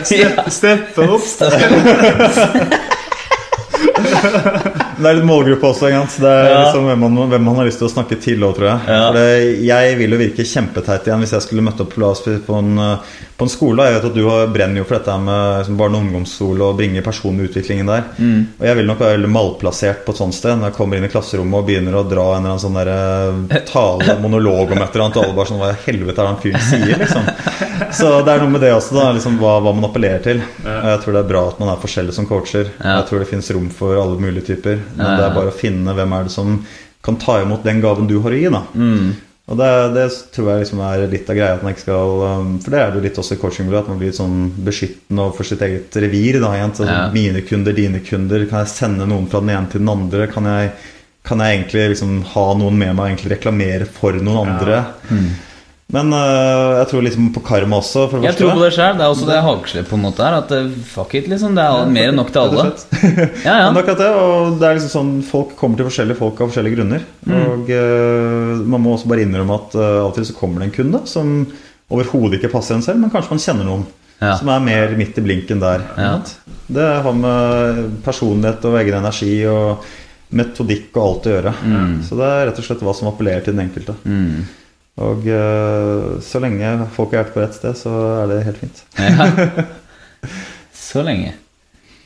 Steppe 0.54 1.00
opp. 1.10 1.26
Det 5.00 5.08
er 5.10 5.16
litt 5.18 5.26
målgruppe 5.28 5.66
også. 5.70 5.88
Det 6.20 6.28
er 6.30 6.50
Ja. 6.50 6.58
liksom 6.64 6.84
hvem 6.90 7.00
man, 7.06 7.16
hvem 7.30 7.44
man 7.44 7.56
har 7.56 7.64
lyst 7.68 7.78
til 7.80 7.88
å 7.88 7.92
snakke 7.92 8.18
til 8.20 8.42
òg, 8.46 8.54
tror 8.58 8.68
jeg. 8.68 8.80
Ja. 8.86 9.00
For 9.06 9.16
det, 9.18 9.64
jeg 9.66 9.96
vil 9.98 10.10
jo 10.14 10.18
virke 10.20 10.44
kjempeteit 10.46 11.06
igjen 11.08 11.20
hvis 11.24 11.32
jeg 11.36 11.42
skulle 11.46 11.64
møtt 11.66 11.80
opp 11.80 11.96
la 11.98 12.10
oss 12.12 12.20
på 12.24 12.58
en, 12.58 12.70
på 13.40 13.46
en 13.46 13.52
skole. 13.52 13.86
Jeg 13.88 13.96
vet 13.98 14.08
at 14.10 14.14
du 14.18 14.22
har, 14.28 14.46
brenner 14.52 14.82
jo 14.82 14.84
for 14.84 14.98
dette 14.98 15.16
med 15.24 15.58
liksom, 15.62 15.76
barne- 15.80 15.96
og 15.96 16.04
ungdomsskole 16.06 16.68
og 16.68 16.76
bringe 16.76 17.02
personlig 17.06 17.48
utvikling 17.50 17.84
der. 17.88 18.04
Mm. 18.18 18.46
Og 18.60 18.66
jeg 18.70 18.76
vil 18.76 18.86
nok 18.86 19.00
være 19.00 19.16
veldig 19.18 19.32
malplassert 19.32 20.04
på 20.04 20.12
et 20.14 20.20
sånt 20.22 20.34
sted 20.36 20.56
når 20.60 20.70
jeg 20.70 20.76
kommer 20.78 20.96
inn 21.00 21.08
i 21.08 21.12
klasserommet 21.12 21.60
og 21.62 21.66
begynner 21.70 21.96
å 22.00 22.04
dra 22.08 22.26
en 22.36 22.44
eller 22.44 22.54
annen 22.54 22.64
sånn 22.66 22.78
der, 22.80 22.92
eh, 23.56 23.64
tale, 23.70 24.18
monolog 24.20 24.72
om 24.72 24.82
et 24.84 24.94
eller 24.94 25.04
annet, 25.08 25.16
og 25.16 25.24
alle 25.24 25.36
bare 25.40 25.50
sånn 25.52 25.60
Hva 25.60 25.72
i 25.74 25.82
helvete 25.86 26.18
er 26.18 26.24
det 26.24 26.30
han 26.34 26.42
fyren 26.44 26.66
sier, 26.70 26.96
liksom? 27.00 27.69
Så 27.96 28.10
det 28.26 28.34
er 28.34 28.42
noe 28.42 28.52
med 28.52 28.60
det 28.64 28.72
også, 28.74 28.94
da. 28.96 29.06
Liksom, 29.16 29.38
hva, 29.40 29.56
hva 29.64 29.72
man 29.76 29.86
appellerer 29.88 30.22
til. 30.24 30.42
Og 30.64 30.90
jeg 30.92 31.00
tror 31.04 31.16
det 31.16 31.22
er 31.24 31.30
bra 31.32 31.42
at 31.52 31.62
man 31.62 31.72
er 31.72 31.80
forskjellig 31.82 32.14
som 32.16 32.28
coacher. 32.28 32.68
Ja. 32.80 32.98
Jeg 33.00 33.08
tror 33.08 33.22
det 33.24 33.30
fins 33.32 33.50
rom 33.56 33.70
for 33.74 33.96
alle 34.00 34.20
mulige 34.20 34.50
typer. 34.52 34.78
Men 34.94 35.04
Ja, 35.06 35.10
ja. 35.10 35.16
det 35.18 35.26
er 35.30 35.34
bare 35.40 35.52
å 35.54 35.56
finne 35.56 35.96
hvem 35.96 36.12
er 36.18 36.28
det 36.28 36.34
som 36.36 36.60
kan 37.02 37.16
ta 37.16 37.38
imot 37.40 37.64
den 37.64 37.80
gaven 37.80 38.06
du 38.10 38.18
har 38.20 38.30
å 38.36 38.38
gi. 38.40 38.48
da 38.52 38.62
Mm. 38.74 39.10
Og 39.50 39.56
det, 39.58 39.68
det 39.96 40.04
tror 40.30 40.46
jeg 40.52 40.60
liksom 40.62 40.80
er 40.86 41.00
litt 41.10 41.30
av 41.32 41.34
greia. 41.34 41.54
At 41.56 41.62
man 41.64 41.72
ikke 41.74 41.82
skal 41.82 42.20
um, 42.22 42.50
For 42.62 42.70
det 42.70 42.78
er 42.78 42.90
det 42.92 43.00
jo 43.00 43.06
litt 43.08 43.16
også 43.18 43.34
i 43.34 43.40
coachingmiljøet. 43.40 43.82
At 43.82 43.88
man 43.90 43.98
blir 43.98 44.12
sånn 44.14 44.36
beskyttende 44.62 45.24
overfor 45.24 45.48
sitt 45.48 45.64
eget 45.66 45.96
revir. 46.04 46.38
Da, 46.44 46.52
igjen. 46.54 46.74
Så, 46.78 46.86
Ja. 46.86 47.00
Mine 47.10 47.42
kunder, 47.48 47.74
dine 47.74 47.98
kunder. 48.06 48.44
Kan 48.46 48.62
jeg 48.62 48.70
sende 48.76 49.08
noen 49.10 49.26
fra 49.32 49.40
den 49.42 49.50
ene 49.56 49.66
til 49.72 49.82
den 49.82 49.90
andre? 49.90 50.28
Kan 50.30 50.46
jeg, 50.46 50.70
kan 51.26 51.42
jeg 51.42 51.56
egentlig 51.58 51.88
liksom 51.96 52.20
ha 52.30 52.46
noen 52.62 52.78
med 52.78 52.94
meg 53.00 53.18
og 53.18 53.26
reklamere 53.34 53.90
for 53.90 54.12
noen 54.22 54.52
andre? 54.54 54.84
Men 55.90 56.12
uh, 56.14 56.78
jeg 56.78 56.88
tror 56.92 57.02
liksom 57.02 57.30
på 57.34 57.42
karma 57.42 57.80
også, 57.80 58.04
Jeg 58.22 58.36
tror 58.38 58.52
på 58.54 58.62
det 58.62 58.70
sjøl. 58.76 58.98
Det 58.98 59.04
er 59.04 59.10
også 59.10 59.26
det 59.26 59.38
hakeslepp 59.42 59.88
på 59.90 59.96
en 59.98 60.04
måte 60.04 60.22
her. 60.22 60.36
At 60.38 60.52
eh, 60.54 60.68
fuck 60.86 61.16
it, 61.18 61.26
liksom. 61.30 61.56
Det 61.58 61.64
er 61.64 61.90
mer 61.90 62.12
enn 62.12 62.20
nok 62.20 62.30
til 62.34 62.42
alle. 62.44 62.66
Ja, 63.48 63.56
ja. 63.64 63.70
akkurat 63.70 63.98
det, 63.98 64.10
og 64.14 64.60
det 64.60 64.68
er 64.68 64.78
liksom 64.78 64.92
sånn 64.92 65.14
Folk 65.26 65.56
kommer 65.58 65.80
til 65.80 65.88
forskjellige 65.88 66.20
folk 66.20 66.38
av 66.38 66.52
forskjellige 66.52 66.78
grunner. 66.78 67.06
Mm. 67.26 67.40
Og 67.40 67.72
uh, 67.74 68.60
man 68.74 68.84
må 68.84 68.94
også 68.94 69.10
bare 69.10 69.24
innrømme 69.26 69.56
at 69.58 69.74
uh, 69.78 69.86
av 70.04 70.12
og 70.12 70.14
til 70.18 70.28
så 70.30 70.36
kommer 70.38 70.62
det 70.62 70.70
en 70.70 70.76
kunde 70.78 71.02
som 71.10 71.32
overhodet 71.90 72.38
ikke 72.38 72.52
passer 72.52 72.76
en 72.76 72.86
selv, 72.86 73.02
men 73.02 73.10
kanskje 73.10 73.34
man 73.34 73.42
kjenner 73.42 73.66
noen 73.66 73.88
Ja. 74.20 74.34
som 74.36 74.50
er 74.52 74.60
mer 74.60 74.90
midt 74.98 75.16
i 75.16 75.22
blinken 75.24 75.62
der. 75.62 75.82
Ja. 75.96 76.10
Det 76.70 76.86
har 77.02 77.14
med 77.16 77.86
personlighet 78.04 78.66
og 78.68 78.76
egen 78.78 78.98
energi 78.98 79.32
og 79.48 79.86
metodikk 80.36 80.92
og 80.92 81.02
alt 81.06 81.26
å 81.26 81.32
gjøre. 81.32 81.52
Så 82.04 82.18
det 82.18 82.26
er 82.28 82.42
rett 82.50 82.60
og 82.60 82.66
slett 82.66 82.84
hva 82.84 82.92
som 82.94 83.08
appellerer 83.08 83.46
til 83.46 83.56
den 83.56 83.64
enkelte. 83.64 83.96
Mm. 84.04 84.44
Og 84.98 85.26
øh, 85.26 86.22
så 86.22 86.40
lenge 86.42 86.88
folk 86.92 87.14
har 87.14 87.20
hjertet 87.22 87.34
på 87.34 87.40
rett 87.44 87.54
sted, 87.56 87.76
så 87.78 87.92
er 88.22 88.26
det 88.32 88.42
helt 88.44 88.58
fint. 88.58 88.82
ja. 88.98 89.30
Så 90.90 91.04
lenge. 91.06 91.36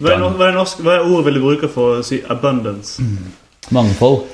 Hva 0.02 0.12
er, 0.12 0.20
hva, 0.36 0.48
er 0.51 0.56
norsk, 0.59 0.81
hva 0.85 0.98
er 0.98 1.06
ordet 1.09 1.24
vil 1.31 1.39
du 1.39 1.44
bruke 1.47 1.69
for 1.73 2.01
å 2.01 2.02
si 2.05 2.19
abundance? 2.31 3.01
Mangfold. 3.73 4.27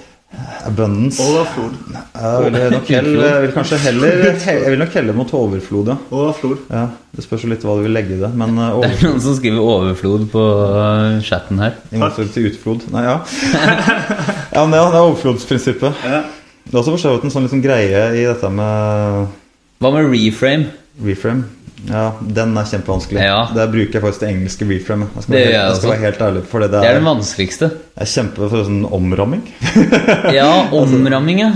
Abundance. 0.66 1.22
Overflod. 1.22 1.76
Jeg 2.14 2.42
vil, 2.44 2.58
nok 2.74 2.90
heller, 2.94 3.24
jeg 3.26 3.44
vil 3.44 3.52
kanskje 3.54 3.78
heller 3.82 4.26
Jeg 4.64 4.72
vil 4.72 4.78
nok 4.78 4.96
heller 4.98 5.16
mot 5.18 5.32
overflod, 5.34 5.90
ja. 5.90 5.96
Overflod. 6.10 6.58
ja. 6.70 6.84
Det 7.14 7.24
spørs 7.24 7.44
jo 7.44 7.50
litt 7.50 7.64
hva 7.66 7.76
du 7.78 7.84
vil 7.86 7.94
legge 7.94 8.14
i 8.14 8.20
det. 8.20 8.30
Men 8.38 8.58
uh, 8.58 8.80
Det 8.82 8.90
er 8.90 9.06
noen 9.08 9.22
som 9.22 9.34
skriver 9.38 9.62
'overflod' 9.62 10.28
på 10.30 10.44
eh, 10.82 11.22
chatten 11.26 11.58
her. 11.62 11.78
i 11.90 11.98
motsetning 11.98 12.34
til 12.34 12.50
utflod 12.52 12.86
Nei, 12.94 13.02
ja. 13.06 13.16
ja, 14.56 14.62
men 14.66 14.78
ja, 14.78 14.84
det 14.90 14.98
er 14.98 15.08
overflodsprinsippet. 15.08 16.06
Ja. 16.06 16.22
Det 16.64 16.74
er 16.74 16.78
også 16.82 16.92
for 16.94 17.02
så 17.02 17.14
vidt 17.14 17.24
en 17.24 17.32
sånn 17.34 17.46
liksom 17.46 17.62
greie 17.64 18.02
i 18.20 18.26
dette 18.28 18.50
med 18.50 19.26
Hva 19.80 19.90
med 19.94 20.10
reframe? 20.12 20.68
reframe. 21.02 21.44
Ja, 21.88 22.10
den 22.20 22.52
er 22.60 22.66
kjempevanskelig. 22.68 23.20
Ja. 23.24 23.38
Der 23.56 23.70
bruker 23.72 23.96
jeg 23.96 24.02
faktisk 24.04 24.20
det 24.20 24.28
engelske 24.34 24.66
reframe. 24.68 25.06
Jeg 25.16 25.22
skal, 25.24 25.32
Det 25.32 25.40
være 25.40 25.46
helt, 25.46 25.54
jeg 25.54 25.70
jeg 25.70 25.76
skal 25.80 25.90
være 25.90 26.04
helt 26.04 26.20
ærlig 26.26 26.42
for 26.50 26.60
det. 26.60 26.70
Det 26.70 26.80
Det 26.82 26.88
er 26.88 26.92
er, 26.92 26.98
den 27.00 27.08
vanskeligste. 27.08 27.70
Jeg 28.00 28.12
kjemper 28.14 28.48
for 28.48 28.64
sånn 28.70 28.82
omramming. 28.96 29.44
Ja, 30.34 30.50
omramming, 30.72 31.44
ja. 31.44 31.52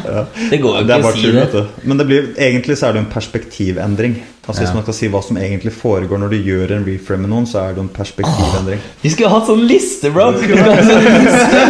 Det 0.50 0.60
går 0.62 0.82
jo 0.82 0.86
ikke 0.86 1.00
å 1.00 1.16
si 1.16 1.32
det. 1.34 1.66
Men 1.88 2.00
det 2.00 2.08
blir, 2.10 2.30
egentlig 2.36 2.78
så 2.80 2.90
er 2.90 2.98
det 2.98 3.04
en 3.06 3.12
perspektivendring. 3.12 4.20
Altså 4.44 4.60
Hvis 4.60 4.68
Ja. 4.68 4.74
man 4.76 4.82
skal 4.84 4.94
si 4.94 5.08
hva 5.08 5.20
som 5.24 5.36
egentlig 5.40 5.72
foregår 5.72 6.18
når 6.20 6.28
du 6.34 6.36
gjør 6.44 6.72
en 6.76 6.82
reframe 6.84 7.22
med 7.24 7.30
noen, 7.32 7.46
så 7.48 7.62
er 7.62 7.72
det 7.72 7.80
en 7.80 7.88
perspektivendring. 7.88 8.80
Vi 9.00 9.12
skulle 9.14 9.30
hatt 9.32 9.46
sånn 9.48 9.62
liste, 9.64 10.10
bro! 10.12 10.26
Vi 10.34 10.42
skulle 10.44 10.66
hatt 10.66 10.84
sånn 10.84 11.06
liste 11.08 11.62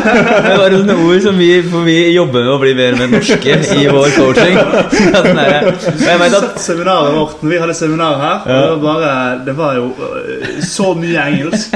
Det 0.43 0.57
bare 0.59 0.81
sånne 0.81 0.97
ord 1.07 1.23
som 1.23 1.39
vi 1.39 1.51
For 1.71 1.87
vi 1.87 1.95
jobber 2.17 2.43
med 2.43 2.51
å 2.51 2.59
bli 2.65 2.73
mer 2.75 2.99
med 2.99 3.15
norske 3.15 3.59
i 3.79 3.87
vår 3.87 4.11
coaching. 4.17 4.59
Ja, 4.59 5.23
den 5.23 5.39
Og 5.39 6.03
jeg 6.03 6.19
vet 6.25 6.37
at 6.41 6.59
Seminaret 6.65 7.15
vårt, 7.15 7.45
når 7.45 7.55
vi 7.55 7.61
hadde 7.63 7.77
seminar 7.79 8.19
her, 8.25 8.43
og 8.43 8.59
det 8.59 8.67
var 8.67 8.83
bare 8.89 9.15
Det 9.47 9.57
var 9.61 9.79
jo 9.79 9.87
øh, 9.95 10.54
så 10.75 10.91
mye 10.99 11.23
engelsk. 11.31 11.75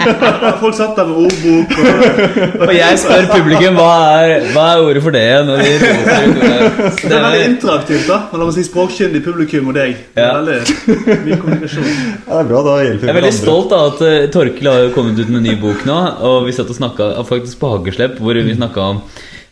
Folk 0.62 0.76
satt 0.76 0.94
der 0.98 1.08
med 1.08 1.16
ordbok 1.24 1.74
og 1.80 2.66
Og 2.68 2.72
jeg 2.76 2.98
spør 3.00 3.28
publikum 3.32 3.78
hva 3.80 3.90
er, 4.24 4.46
hva 4.54 4.66
er 4.74 4.82
ordet 4.84 5.02
for 5.04 5.16
det 5.16 5.22
igjen? 5.24 5.50
De 5.50 5.72
roper 5.72 5.94
ut 5.94 6.12
ordet. 6.14 7.00
Det 7.04 7.12
er 7.16 7.24
veldig 7.24 7.44
interaktivt, 7.48 8.06
da. 8.08 8.18
Mellom 8.32 8.50
å 8.50 8.54
si 8.56 8.64
språkkyndig 8.66 9.20
publikum 9.24 9.68
og 9.72 9.76
deg. 9.78 9.96
Det 10.14 10.22
er 10.22 10.28
Ja. 10.28 10.32
veldig 10.38 11.18
mye 11.26 11.40
kommunikasjon. 11.42 11.90
Ja, 12.24 12.38
det 12.38 12.40
er 12.40 12.48
bra, 12.48 12.60
da 12.66 12.74
hjelper 12.80 13.00
vi 13.02 13.06
Jeg 13.08 13.12
er 13.14 13.18
veldig 13.20 13.34
stolt 13.36 13.72
av 13.76 13.82
at 13.92 14.00
uh, 14.04 14.14
Torkel 14.34 14.70
har 14.70 14.88
kommet 14.96 15.18
ut 15.20 15.28
med 15.30 15.40
en 15.42 15.46
ny 15.50 15.54
bok 15.60 15.84
nå. 15.88 15.98
Og 16.30 16.46
vi 16.48 16.54
satt 16.56 16.70
og 16.72 16.78
snakket, 16.78 17.18
faktisk 17.28 17.60
på 17.60 17.72
Hageslepp, 17.74 18.18
hvor 18.22 18.36
vi 18.38 18.56
snakka 18.56 18.88
om 18.94 19.02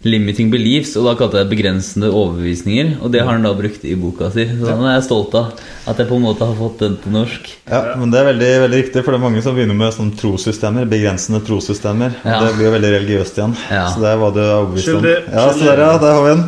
limiting 0.04 0.50
beliefs, 0.50 0.96
og 0.98 1.06
da 1.06 1.12
kalte 1.18 1.38
jeg 1.38 1.46
det 1.46 1.52
begrensende 1.52 2.08
overbevisninger. 2.10 2.96
Og 3.02 3.12
det 3.14 3.22
har 3.22 3.36
han 3.36 3.46
da 3.46 3.52
brukt 3.54 3.84
i 3.86 3.94
boka 3.98 4.30
si. 4.34 4.46
Så 4.50 4.66
den 4.66 4.82
er 4.82 4.96
jeg 4.96 5.06
stolt 5.06 5.36
av. 5.38 5.52
At 5.88 5.98
jeg 5.98 6.08
på 6.08 6.18
en 6.18 6.24
måte 6.24 6.46
har 6.46 6.58
fått 6.58 6.82
den 6.82 6.96
til 7.02 7.14
norsk. 7.14 7.48
Ja, 7.70 7.94
men 7.98 8.10
Det 8.10 8.20
er 8.20 8.28
veldig, 8.30 8.50
veldig 8.64 8.80
riktig, 8.82 9.04
for 9.04 9.14
det 9.14 9.20
er 9.20 9.24
mange 9.24 9.44
som 9.44 9.56
begynner 9.56 9.78
med 9.78 9.94
sånn 9.94 10.10
trossystemer. 10.18 10.90
Begrensende 10.90 11.42
trossystemer. 11.46 12.18
Ja. 12.26 12.42
Det 12.42 12.52
blir 12.58 12.68
jo 12.68 12.74
veldig 12.76 12.92
religiøst 12.98 13.40
igjen. 13.40 13.56
Ja. 13.70 13.86
Så 13.94 14.02
det 14.02 14.10
er 14.10 14.20
hva 14.22 14.32
du 14.34 14.42
er 14.42 14.52
overbevist 14.58 14.92
om. 14.96 15.08
Ja, 15.08 15.46
så 15.54 15.70
der, 15.70 15.84
ja, 15.86 15.94
der 16.02 16.18
har 16.18 16.22
vi 16.26 16.34
en. 16.34 16.44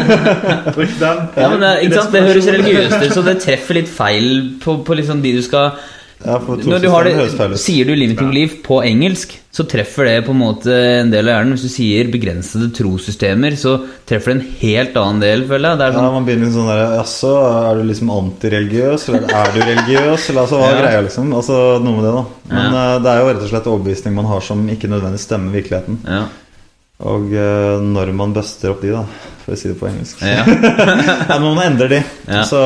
Bruk 0.76 0.98
den. 1.04 1.24
Ja, 1.36 1.48
men 1.52 1.64
det, 1.64 1.72
ikke 1.86 2.00
sant? 2.00 2.12
det 2.16 2.26
høres 2.30 2.52
religiøst 2.56 2.98
ut, 2.98 3.16
så 3.16 3.24
det 3.28 3.40
treffer 3.44 3.80
litt 3.82 3.92
feil 3.92 4.30
på, 4.62 4.80
på 4.86 5.00
liksom 5.00 5.24
de 5.24 5.36
du 5.36 5.42
skal 5.44 5.74
Ja, 6.20 6.34
Når 6.36 6.82
du 6.82 6.88
har 6.92 7.04
det. 7.08 7.58
Sier 7.58 7.86
du 7.88 7.94
limiting 7.96 8.28
belief 8.28 8.58
på 8.62 8.82
engelsk, 8.84 9.38
så 9.50 9.64
treffer 9.66 10.04
det 10.04 10.26
på 10.26 10.34
en 10.34 10.40
måte 10.42 10.68
en 11.00 11.10
del 11.10 11.26
av 11.30 11.38
hjernen. 11.38 11.54
Hvis 11.56 11.64
du 11.64 11.72
sier 11.72 12.10
begrensede 12.12 12.68
trossystemer, 12.76 13.56
så 13.56 13.78
treffer 14.06 14.34
det 14.34 14.36
en 14.36 14.50
helt 14.60 14.98
annen 15.00 15.22
del, 15.24 15.46
føler 15.48 15.70
jeg. 15.72 15.80
Er 15.80 15.94
Ja, 15.94 15.96
sånn, 15.96 16.12
man 16.18 16.26
begynner 16.28 16.52
sånn 16.52 16.68
der 16.68 16.82
Jaså, 16.98 17.32
er 17.70 17.80
du 17.80 17.88
liksom 17.88 18.12
antireligiøs, 18.18 19.08
eller 19.08 19.32
er 19.40 19.54
du 19.56 19.60
religiøs? 19.64 20.28
Eller 20.30 20.42
altså, 20.44 20.60
hva 20.60 20.68
er 20.68 20.76
Ja. 20.76 20.82
greia, 20.84 21.00
liksom? 21.08 21.32
Altså, 21.40 21.56
noe 21.82 21.96
med 21.96 22.04
det, 22.04 22.12
da. 22.12 22.24
Men 22.52 22.72
Ja. 22.72 22.84
eh, 22.96 22.98
det 23.00 23.08
er 23.14 23.18
jo 23.20 23.28
rett 23.32 23.42
og 23.42 23.50
slett 23.50 23.66
overbevisning 23.72 24.14
man 24.14 24.24
har 24.26 24.40
som 24.40 24.68
ikke 24.68 24.88
nødvendigvis 24.92 25.26
stemmer 25.26 25.52
virkeligheten. 25.56 25.98
ja. 26.06 26.24
Og 27.00 27.30
uh, 27.32 27.80
når 27.80 28.10
man 28.12 28.34
buster 28.36 28.74
opp 28.74 28.82
de, 28.84 28.90
da, 28.92 29.04
for 29.44 29.54
å 29.54 29.58
si 29.58 29.70
det 29.70 29.78
på 29.80 29.88
engelsk 29.88 30.20
Ja. 30.26 30.42
Når 31.40 31.46
man 31.46 31.62
endrer 31.64 31.88
de, 31.94 32.00
Ja. 32.28 32.42
så, 32.44 32.60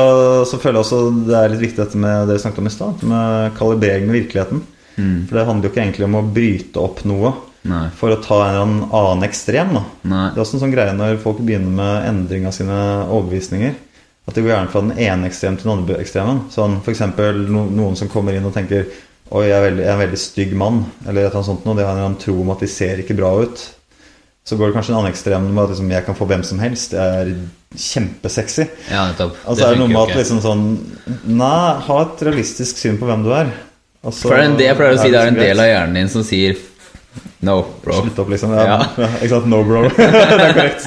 så 0.49 0.59
føler 0.59 0.81
jeg 0.81 0.83
også 0.83 0.99
det 1.29 1.37
er 1.39 1.53
litt 1.53 1.63
viktig 1.63 1.79
dette 1.85 2.01
med 2.01 2.27
det 2.27 2.35
vi 2.35 2.43
snakket 2.43 2.63
om 2.63 2.67
i 2.67 2.73
stad, 2.73 3.05
med 3.07 3.53
kalibrering 3.55 4.09
med 4.09 4.17
virkeligheten. 4.19 4.59
Mm. 4.97 5.15
For 5.29 5.37
det 5.39 5.45
handler 5.47 5.67
jo 5.69 5.71
ikke 5.73 5.83
egentlig 5.85 6.07
om 6.09 6.17
å 6.19 6.25
bryte 6.35 6.83
opp 6.83 7.01
noe 7.07 7.31
Nei. 7.67 7.85
for 7.97 8.11
å 8.13 8.19
ta 8.23 8.41
en 8.49 8.57
eller 8.59 8.99
annen 8.99 9.25
ekstrem. 9.27 9.71
da 9.75 9.83
Nei. 10.11 10.25
Det 10.33 10.39
er 10.39 10.43
også 10.45 10.59
en 10.59 10.65
sånn 10.65 10.75
greie 10.75 10.93
når 10.99 11.17
folk 11.23 11.39
begynner 11.43 11.71
med 11.79 12.09
endring 12.11 12.45
av 12.47 12.53
sine 12.55 12.77
overbevisninger. 13.07 13.73
At 14.25 14.33
de 14.37 14.41
går 14.41 14.51
gjerne 14.55 14.71
fra 14.73 14.81
den 14.81 14.95
ene 15.05 15.27
ekstremen 15.29 15.57
til 15.61 15.69
den 15.69 15.77
andre 15.79 15.97
ekstremen. 16.01 16.43
Sånn 16.53 16.79
F.eks. 16.81 17.01
No, 17.47 17.65
noen 17.69 17.95
som 17.99 18.09
kommer 18.11 18.35
inn 18.35 18.47
og 18.47 18.55
tenker 18.55 18.87
Oi, 19.33 19.47
jeg 19.47 19.55
er, 19.57 19.63
veldig, 19.65 19.81
jeg 19.81 19.89
er 19.89 19.95
en 19.95 20.01
veldig 20.03 20.19
stygg 20.21 20.51
mann. 20.59 20.83
Eller 21.07 21.23
et 21.23 21.31
eller 21.31 21.39
annet 21.39 21.47
sånt 21.49 21.63
noe. 21.65 21.73
De 21.79 21.81
har 21.81 21.95
en 21.95 21.97
eller 21.97 22.09
annen 22.11 22.19
tro 22.21 22.35
om 22.43 22.51
at 22.53 22.61
de 22.61 22.67
ser 22.69 22.99
ikke 23.01 23.15
bra 23.17 23.31
ut. 23.41 23.63
Så 24.45 24.55
går 24.59 24.69
det 24.69 24.75
kanskje 24.75 24.91
en 24.93 24.99
annen 24.99 25.09
ekstrem 25.09 25.45
med 25.49 25.63
at 25.63 25.71
liksom, 25.73 25.87
jeg 25.89 26.05
kan 26.05 26.15
få 26.17 26.25
hvem 26.29 26.43
som 26.45 26.59
helst. 26.61 26.91
Jeg 26.93 27.21
er 27.21 27.31
kjempesexy. 27.81 28.67
Ja, 28.91 29.07
nettopp. 29.09 29.39
Og 29.41 29.57
så 29.57 29.65
er 29.65 29.73
det 29.73 29.79
noe 29.81 29.89
med 29.89 30.01
at 30.03 30.19
liksom 30.19 30.41
sånn 30.43 30.61
Nei, 31.25 31.71
ha 31.87 31.97
et 32.03 32.21
realistisk 32.27 32.77
syn 32.77 32.99
på 33.01 33.09
hvem 33.09 33.25
du 33.25 33.31
er. 33.33 33.49
Altså, 34.05 34.27
For 34.29 34.37
det 34.37 34.67
jeg 34.67 34.77
pleier 34.77 34.93
å 34.93 35.01
si, 35.01 35.09
det 35.09 35.17
er 35.23 35.31
en 35.33 35.39
del 35.41 35.63
av 35.63 35.69
hjernen 35.71 35.97
din 35.97 36.13
som 36.13 36.21
sier 36.27 36.61
No, 37.45 37.55
bro. 37.81 37.93
Slutt 38.03 38.17
opp, 38.21 38.29
liksom. 38.33 38.53
Ja, 38.53 38.63
Ja. 38.69 39.09
Ikke 39.23 39.33
sant? 39.33 39.49
No, 39.49 39.63
bro. 39.65 39.81
det 39.97 40.05
er 40.05 40.53
korrekt. 40.53 40.85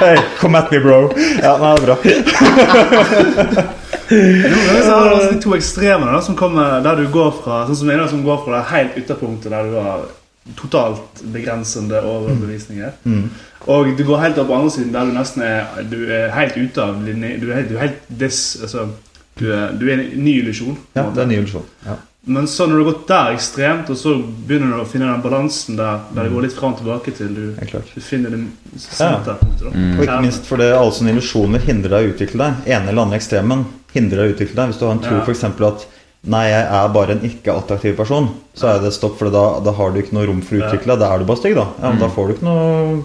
Hei, 0.00 0.16
come 0.40 0.58
at 0.64 0.72
me, 0.72 0.80
bro. 0.84 1.00
Ja, 1.42 1.56
nei, 1.60 1.74
det 1.74 1.82
er 1.82 1.86
bra. 1.90 3.74
Noen 4.10 4.66
ganger 4.66 4.82
så 4.82 4.98
har 4.98 5.08
du 5.10 5.32
de 5.32 5.40
to 5.42 5.54
ekstremene 5.56 6.12
da, 6.12 6.20
som 6.24 6.36
kommer 6.36 6.82
der 6.84 7.00
du 7.00 7.08
går 7.12 7.32
fra 7.38 7.62
Sånn 7.68 7.78
som 7.80 7.90
en 7.94 8.04
som 8.10 8.22
går 8.26 8.42
fra 8.44 8.58
det 8.58 8.68
helt 8.72 9.00
ytterpunktet 9.00 9.52
der 9.54 9.70
du 9.70 9.78
har 9.80 10.04
totalt 10.58 11.22
begrensende 11.32 12.02
overbevisninger. 12.04 12.90
Mm. 13.08 13.30
Og 13.72 13.94
du 13.96 14.02
går 14.04 14.20
helt 14.20 14.38
opp 14.42 14.50
på 14.50 14.56
andre 14.58 14.72
siden 14.74 14.92
der 14.92 15.08
du 15.08 15.14
nesten 15.16 15.44
er 15.46 15.86
Du 15.88 16.02
er 16.12 16.34
helt 16.36 16.56
ute 16.58 16.82
av 16.82 16.98
linje 17.00 17.38
Du 17.40 17.46
er 17.48 17.62
helt, 17.62 17.70
du 17.70 17.78
er 17.78 17.86
helt 17.86 18.02
dis, 18.08 18.40
altså, 18.60 18.88
du, 19.38 19.46
er, 19.50 19.72
du 19.72 19.86
er 19.88 19.96
en 19.96 20.10
ny 20.20 20.36
illusjon. 20.42 20.76
Ja, 20.94 21.08
det 21.08 21.22
er 21.22 21.24
en 21.24 21.32
ny 21.32 21.38
illusjon. 21.40 21.64
Ja. 21.86 21.96
Men 22.26 22.46
så 22.48 22.64
når 22.66 22.78
du 22.78 22.84
har 22.84 22.92
gått 22.92 23.08
der 23.08 23.34
ekstremt, 23.34 23.90
og 23.92 23.98
så 24.00 24.14
begynner 24.16 24.72
du 24.72 24.80
å 24.80 24.86
finne 24.88 25.10
den 25.10 25.24
balansen 25.24 25.76
der, 25.76 25.98
der 26.14 26.24
det 26.24 26.32
går 26.32 26.46
litt 26.46 26.54
fram 26.56 26.72
og 26.72 26.78
tilbake 26.80 27.12
til 27.18 27.34
du, 27.36 27.42
du 27.58 28.00
finner 28.00 28.32
det 28.32 28.40
senterpunktet. 28.80 29.66
Ja. 29.66 29.72
Mm. 29.74 29.90
Og 29.98 30.06
ikke 30.06 30.20
minst 30.24 30.48
fordi 30.48 30.70
alle 30.72 30.94
sånne 30.96 31.12
illusjoner 31.12 31.66
hindrer 31.66 31.98
deg 31.98 32.06
å 32.06 32.14
utvikle 32.14 32.40
deg. 32.46 32.70
Ene 32.72 32.88
eller 32.92 33.04
andre 33.04 33.20
ekstremen 33.20 33.66
hindrer 33.92 34.22
deg 34.22 34.32
å 34.32 34.36
utvikle 34.38 34.56
deg. 34.60 34.72
Hvis 34.72 34.80
du 34.80 34.86
har 34.86 34.96
en 34.96 35.04
tro 35.04 35.18
Ja. 35.18 35.26
for 35.26 35.36
eksempel 35.36 35.68
at 35.72 35.86
Nei, 36.24 36.46
jeg 36.48 36.64
er 36.72 36.88
bare 36.88 37.12
en 37.12 37.24
ikke-attraktiv 37.28 37.98
person. 37.98 38.30
Så 38.56 38.70
er 38.70 38.78
det 38.80 38.94
stopp, 38.96 39.18
for 39.18 39.28
da, 39.28 39.60
da 39.60 39.74
har 39.76 39.90
du 39.92 39.98
ikke 40.00 40.14
noe 40.16 40.24
rom 40.30 40.38
for 40.40 40.56
å 40.56 40.62
utvikle 40.62 40.94
deg. 40.94 41.02
Da 41.02 41.10
er 41.12 41.20
du 41.20 41.26
bare 41.28 41.36
stygg, 41.36 41.58
da. 41.58 41.66
Ja, 41.82 41.90
men 41.90 42.00
Da 42.00 42.08
får 42.08 42.30
du 42.30 42.32
ikke 42.32 42.46
noe 42.48 43.02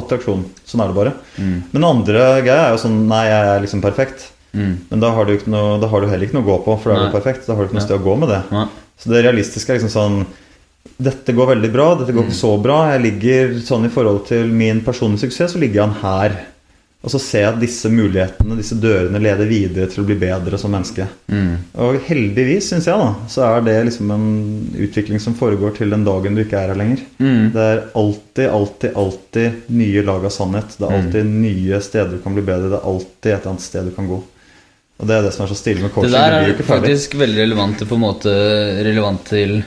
attraksjon. 0.00 0.42
Sånn 0.66 0.82
er 0.82 0.90
det 0.90 0.96
bare. 0.96 1.12
Mm. 1.36 1.52
Men 1.70 1.76
den 1.78 1.86
andre 1.86 2.24
greia 2.42 2.64
er 2.64 2.74
jo 2.74 2.80
sånn 2.82 3.06
Nei, 3.06 3.22
jeg 3.28 3.52
er 3.52 3.62
liksom 3.62 3.84
perfekt. 3.84 4.26
Mm. 4.52 4.74
Men 4.88 5.02
da 5.04 5.12
har 5.14 5.32
noe, 5.52 5.78
da 5.82 5.88
har 5.90 6.02
du 6.02 6.10
heller 6.10 6.26
ikke 6.26 6.38
noe 6.38 6.46
å 6.46 6.50
gå 6.50 6.58
på, 6.66 6.76
for 6.82 6.92
da 6.92 6.98
er 6.98 7.08
du 7.08 7.16
perfekt. 7.16 7.46
Da 7.46 7.56
har 7.56 7.64
du 7.64 7.70
ikke 7.70 7.80
noe 7.80 7.86
sted 7.86 7.98
å 7.98 8.04
gå 8.04 8.18
med 8.20 8.32
det. 8.32 8.42
Nei. 8.54 8.66
Så 8.98 9.12
det 9.12 9.24
realistiske 9.26 9.72
er 9.72 9.78
liksom 9.78 9.94
sånn 9.94 10.20
Dette 10.98 11.30
går 11.36 11.52
veldig 11.52 11.68
bra, 11.70 11.92
dette 11.94 12.14
går 12.14 12.24
ikke 12.26 12.34
så 12.34 12.56
bra. 12.62 12.78
Jeg 12.90 13.02
ligger 13.04 13.58
sånn 13.62 13.86
i 13.86 13.90
forhold 13.92 14.24
til 14.30 14.48
min 14.50 14.80
personlige 14.86 15.28
suksess, 15.28 15.52
så 15.54 15.60
ligger 15.62 15.84
han 15.84 15.98
her. 16.00 16.38
Og 16.98 17.12
så 17.12 17.20
ser 17.22 17.44
jeg 17.44 17.52
at 17.52 17.60
disse 17.62 17.90
mulighetene, 17.92 18.56
disse 18.58 18.74
dørene, 18.82 19.20
leder 19.22 19.46
videre 19.46 19.86
til 19.90 20.02
å 20.02 20.06
bli 20.08 20.16
bedre 20.18 20.58
som 20.58 20.72
menneske. 20.74 21.04
Mm. 21.30 21.52
Og 21.84 22.00
heldigvis, 22.08 22.72
syns 22.72 22.88
jeg, 22.90 22.98
da, 22.98 23.28
så 23.30 23.44
er 23.46 23.62
det 23.68 23.76
liksom 23.86 24.10
en 24.10 24.24
utvikling 24.88 25.22
som 25.22 25.36
foregår 25.38 25.76
til 25.76 25.94
den 25.94 26.02
dagen 26.08 26.34
du 26.34 26.42
ikke 26.42 26.58
er 26.58 26.72
her 26.72 26.80
lenger. 26.80 27.04
Mm. 27.22 27.44
Det 27.54 27.68
er 27.68 27.84
alltid, 28.02 28.48
alltid, 28.50 28.98
alltid 29.04 29.70
nye 29.78 30.02
lag 30.08 30.26
av 30.26 30.34
sannhet. 30.34 30.74
Det 30.74 30.88
er 30.88 30.96
alltid 30.96 31.30
nye 31.30 31.80
steder 31.86 32.16
du 32.16 32.24
kan 32.24 32.34
bli 32.34 32.44
bedre. 32.50 32.72
Det 32.72 32.80
er 32.80 32.90
alltid 32.90 33.30
et 33.30 33.38
eller 33.38 33.52
annet 33.52 33.68
sted 33.68 33.86
du 33.86 33.94
kan 33.94 34.10
gå. 34.10 34.18
Og 34.98 35.06
det 35.06 35.14
er 35.14 35.22
det 35.28 35.32
som 35.34 35.44
er 35.44 35.50
så 35.52 35.56
stilig 35.58 35.84
med 35.84 35.92
coaching. 35.94 36.10
Det 36.12 36.22
blir 36.42 36.54
er 36.58 36.66
faktisk 36.66 37.14
veldig 37.20 37.38
relevant 37.44 37.84
på 37.86 37.94
en 37.94 38.02
måte 38.02 38.32
relevant 38.82 39.24
til 39.30 39.60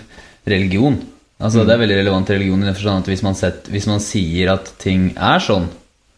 religion. 0.48 0.98
Altså 1.42 1.64
Det 1.66 1.74
er 1.74 1.80
veldig 1.82 2.00
relevant 2.02 2.28
til 2.28 2.36
religion 2.38 2.62
i 2.62 2.68
den 2.68 2.76
forstand 2.76 3.02
at 3.06 3.08
hvis 3.14 3.24
man, 3.26 3.38
sett, 3.40 3.70
hvis 3.72 3.88
man 3.90 4.02
sier 4.04 4.52
at 4.54 4.74
ting 4.82 5.12
er 5.18 5.40
sånn, 5.40 5.70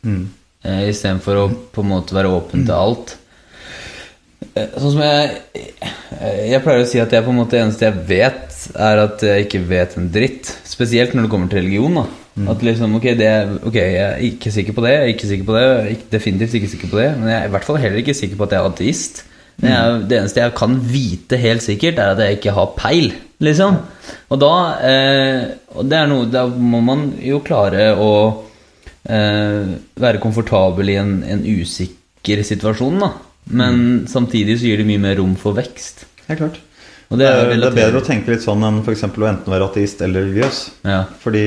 Mm. 0.04 0.26
eh, 0.66 0.90
istedenfor 0.92 1.38
å 1.40 1.44
på 1.72 1.80
en 1.82 1.88
måte 1.94 2.12
være 2.12 2.28
åpen 2.28 2.66
til 2.68 2.74
alt. 2.76 3.14
Eh, 4.56 4.68
Sånn 4.76 4.92
som 4.92 5.00
jeg 5.00 5.38
eh, 5.56 6.50
Jeg 6.52 6.62
pleier 6.66 6.84
å 6.84 6.88
si 6.90 7.00
at 7.00 7.10
jeg 7.16 7.24
på 7.24 7.30
en 7.32 7.38
måte 7.40 7.52
det 7.56 7.62
eneste 7.64 7.86
jeg 7.88 8.04
vet, 8.10 8.58
er 8.76 8.98
at 9.06 9.22
jeg 9.24 9.46
ikke 9.48 9.62
vet 9.70 9.96
en 9.98 10.10
dritt. 10.12 10.52
Spesielt 10.68 11.14
når 11.16 11.24
det 11.24 11.32
kommer 11.32 11.48
til 11.50 11.62
religion. 11.64 11.94
da 12.02 12.06
At 12.34 12.64
liksom, 12.66 12.96
ok, 12.98 13.04
det, 13.20 13.30
ok, 13.70 13.76
jeg 13.78 13.98
er 14.02 14.24
ikke 14.26 14.52
sikker 14.52 14.74
på 14.74 14.82
det, 14.82 14.94
jeg 14.96 15.04
er 15.04 15.12
ikke 15.14 15.28
sikker 15.30 15.46
på 15.46 15.54
det, 15.54 15.66
jeg 15.68 15.98
ikke, 15.98 16.08
definitivt 16.16 16.56
ikke 16.58 16.72
sikker 16.72 16.90
på 16.90 16.98
det, 16.98 17.10
men 17.20 17.30
jeg 17.30 17.38
er 17.38 17.46
i 17.46 17.54
hvert 17.54 17.68
fall 17.68 17.78
heller 17.78 18.02
ikke 18.02 18.16
sikker 18.18 18.40
på 18.40 18.48
at 18.48 18.56
jeg 18.56 18.62
er 18.64 18.70
ateist. 18.72 19.22
Det, 19.54 19.70
er, 19.70 20.00
det 20.10 20.18
eneste 20.18 20.42
jeg 20.42 20.56
kan 20.58 20.80
vite 20.90 21.38
helt 21.38 21.62
sikkert, 21.62 22.00
er 22.02 22.16
at 22.16 22.24
jeg 22.24 22.40
ikke 22.40 22.56
har 22.56 22.72
peil, 22.74 23.12
liksom. 23.46 23.78
Og 24.34 24.42
da 24.42 24.54
eh, 24.90 25.44
og 25.78 25.86
det 25.90 26.00
er 26.00 26.10
noe, 26.10 26.26
Da 26.34 26.48
må 26.50 26.82
man 26.86 27.06
jo 27.22 27.38
klare 27.46 27.92
å 28.02 28.10
eh, 29.06 29.76
være 30.02 30.24
komfortabel 30.24 30.90
i 30.90 30.98
en, 31.04 31.20
en 31.36 31.46
usikker 31.46 32.42
situasjon, 32.50 32.98
da. 33.06 33.12
Men 33.54 34.08
samtidig 34.10 34.58
så 34.58 34.72
gir 34.72 34.82
det 34.82 34.90
mye 34.90 35.06
mer 35.06 35.20
rom 35.20 35.38
for 35.38 35.54
vekst. 35.58 36.08
Helt 36.32 36.42
klart. 36.42 36.60
Og 37.14 37.20
Det 37.20 37.30
er, 37.30 37.46
er, 37.46 37.58
det 37.60 37.70
er 37.70 37.78
bedre 37.78 38.02
å 38.02 38.06
tenke 38.06 38.34
litt 38.34 38.42
sånn 38.42 38.64
enn 38.66 38.82
f.eks. 38.82 39.06
å 39.06 39.30
enten 39.30 39.54
være 39.54 39.70
ateist 39.70 40.02
eller 40.02 40.26
religiøs. 40.26 40.62
Ja. 40.88 41.04
Fordi 41.22 41.46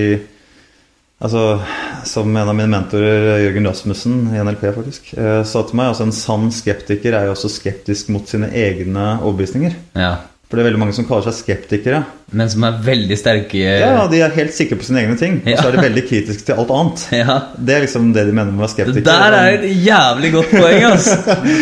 altså, 1.22 1.60
Som 2.06 2.36
en 2.36 2.48
av 2.48 2.54
mine 2.54 2.68
mentorer, 2.70 3.40
Jørgen 3.42 3.66
Rasmussen 3.66 4.20
i 4.34 4.38
NLP, 4.44 4.62
faktisk, 4.76 5.12
eh, 5.18 5.42
sa 5.48 5.62
til 5.66 5.76
meg 5.80 5.90
altså 5.90 6.06
en 6.06 6.12
sann 6.14 6.50
skeptiker 6.54 7.16
er 7.18 7.26
jo 7.26 7.34
også 7.34 7.50
skeptisk 7.50 8.08
mot 8.14 8.28
sine 8.30 8.50
egne 8.54 9.16
overbevisninger. 9.22 9.74
ja. 9.96 10.14
For 10.46 10.54
det 10.54 10.62
er 10.62 10.66
veldig 10.68 10.78
mange 10.78 10.94
som 10.94 11.02
kaller 11.08 11.24
seg 11.26 11.34
skeptikere. 11.40 12.04
Men 12.30 12.46
som 12.48 12.62
er 12.62 12.76
veldig 12.86 13.16
sterke 13.18 13.58
Ja, 13.58 14.04
De 14.06 14.20
er 14.22 14.30
helt 14.30 14.54
sikre 14.54 14.76
på 14.78 14.84
sine 14.86 15.00
egne 15.02 15.16
ting, 15.18 15.40
og 15.42 15.58
så 15.58 15.66
er 15.66 15.74
de 15.74 15.82
veldig 15.82 16.04
kritiske 16.06 16.44
til 16.46 16.54
alt 16.54 16.70
annet. 16.70 17.02
Ja. 17.18 17.38
Det 17.58 17.74
er 17.74 17.80
liksom 17.82 18.12
det 18.14 18.26
de 18.28 18.32
mener 18.36 18.52
med 18.52 18.60
å 18.62 18.62
være 18.62 18.74
skeptiker. 18.76 19.00
Det 19.00 19.04
der 19.10 19.34
er 19.34 19.56
et 19.56 19.66
jævlig 19.88 20.30
godt 20.36 20.52
poeng! 20.54 20.86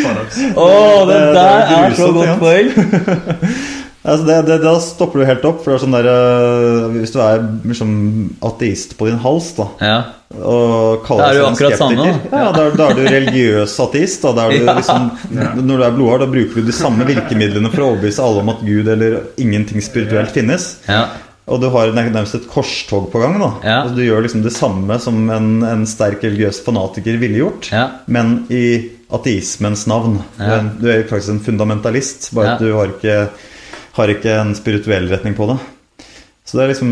Paradoks. 0.05 0.36
Å, 0.66 0.68
det 1.09 1.14
Det- 1.14 1.24
det 1.24 1.32
der 1.39 1.64
er 1.64 1.86
er 1.86 1.97
så 1.97 2.10
godt 2.12 2.28
ja. 2.28 2.36
poeng! 2.44 2.68
Altså 4.05 4.26
det, 4.26 4.35
det, 4.47 4.59
Da 4.62 4.74
stopper 4.85 5.20
du 5.22 5.24
helt 5.24 5.44
opp. 5.48 5.62
For 5.64 5.72
det 5.72 5.78
er 5.78 5.85
sånn 5.86 5.94
der, 5.97 6.09
øh, 6.10 6.90
Hvis 6.98 7.12
du 7.14 7.18
er 7.24 7.40
liksom 7.64 7.94
ateist 8.44 8.97
på 8.98 9.06
din 9.09 9.18
hals 9.24 9.52
da 9.56 9.66
Ja. 9.81 9.97
og 10.35 11.05
kaller 11.06 11.24
er 11.31 11.35
du 11.35 11.40
deg 11.44 11.56
skeptiker 11.56 11.78
samme, 11.78 12.05
skeptiker, 12.09 12.39
ja, 12.43 12.52
da, 12.52 12.62
da 12.74 12.86
er 12.90 12.94
du 12.94 13.02
religiøs 13.16 13.76
ateist. 13.85 14.22
Da, 14.22 14.32
da 14.35 14.47
er 14.48 14.51
du 14.59 14.64
Ja. 14.64 14.74
liksom, 14.81 15.10
Når 15.64 15.76
du 15.76 15.82
er 15.85 15.90
blodhard, 15.94 16.20
da 16.20 16.26
bruker 16.26 16.55
du 16.60 16.66
de 16.66 16.72
samme 16.72 17.06
virkemidlene 17.06 17.70
for 17.72 17.81
å 17.85 17.90
overbevise 17.94 18.22
alle 18.24 18.40
om 18.43 18.48
at 18.51 18.64
Gud 18.66 18.89
eller 18.89 19.20
ingenting 19.39 19.81
spirituelt 19.85 20.31
finnes. 20.35 20.76
ja. 20.89 21.06
Og 21.47 21.60
du 21.60 21.66
har 21.68 21.90
nærmest 21.93 22.35
et 22.39 22.47
korstog 22.48 23.10
på 23.12 23.20
gang. 23.20 23.39
da 23.39 23.51
Ja. 23.62 23.82
altså, 23.82 23.94
Du 23.97 24.02
gjør 24.02 24.22
liksom 24.22 24.43
det 24.43 24.52
samme 24.52 24.98
som 24.98 25.28
en, 25.31 25.62
en 25.62 25.85
sterk 25.86 26.22
religiøs 26.24 26.62
fanatiker 26.64 27.18
ville 27.20 27.36
gjort, 27.36 27.70
Ja. 27.70 27.90
men 28.09 28.47
i 28.51 28.90
ateismens 29.12 29.86
navn. 29.86 30.22
Du, 30.39 30.43
Ja. 30.44 30.55
er, 30.56 30.70
du 30.81 30.89
er 30.89 31.02
faktisk 31.05 31.28
en 31.31 31.40
fundamentalist, 31.40 32.31
bare 32.35 32.44
Ja. 32.47 32.52
at 32.55 32.60
du 32.60 32.72
har 32.72 32.86
ikke, 32.86 33.28
har 33.96 34.10
ikke 34.12 34.34
en 34.40 34.52
spirituell 34.58 35.08
retning 35.12 35.36
på 35.38 35.46
det. 35.52 35.58
Så 36.44 36.58
det 36.58 36.64
er 36.64 36.72
liksom 36.74 36.90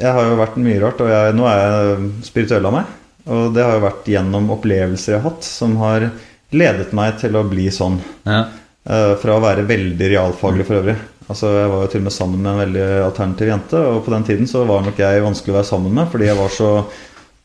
Jeg 0.00 0.12
har 0.16 0.26
jo 0.26 0.38
vært 0.40 0.56
mye 0.58 0.80
rart, 0.82 1.00
og 1.04 1.12
jeg, 1.12 1.36
nå 1.38 1.46
er 1.46 1.60
jeg 1.62 2.10
spirituell 2.26 2.66
av 2.68 2.76
meg. 2.78 2.90
Og 3.30 3.52
det 3.54 3.62
har 3.62 3.76
jo 3.76 3.84
vært 3.84 4.08
gjennom 4.10 4.50
opplevelser 4.56 5.14
jeg 5.14 5.20
har 5.22 5.30
hatt, 5.30 5.46
som 5.46 5.76
har 5.78 6.08
ledet 6.52 6.90
meg 6.96 7.20
til 7.22 7.38
å 7.38 7.44
bli 7.48 7.68
sånn. 7.72 8.00
ja. 8.26 8.42
Eh, 8.82 9.12
Fra 9.22 9.36
å 9.38 9.42
være 9.44 9.62
veldig 9.68 10.08
realfaglig 10.10 10.66
for 10.66 10.80
øvrig. 10.80 10.96
Altså 11.30 11.52
Jeg 11.54 11.68
var 11.70 11.84
jo 11.84 11.90
til 11.92 12.00
og 12.02 12.06
med 12.08 12.12
sammen 12.16 12.40
med 12.42 12.50
en 12.50 12.62
veldig 12.64 12.86
alternativ 13.04 13.48
jente, 13.52 13.78
og 13.78 14.00
på 14.04 14.10
den 14.10 14.24
tiden 14.26 14.48
så 14.50 14.64
var 14.66 14.82
nok 14.82 14.98
jeg 14.98 15.22
vanskelig 15.22 15.54
å 15.54 15.58
være 15.60 15.68
sammen 15.70 15.94
med 15.94 16.10
fordi 16.10 16.26
jeg 16.26 16.36
var 16.40 16.50
så 16.50 16.70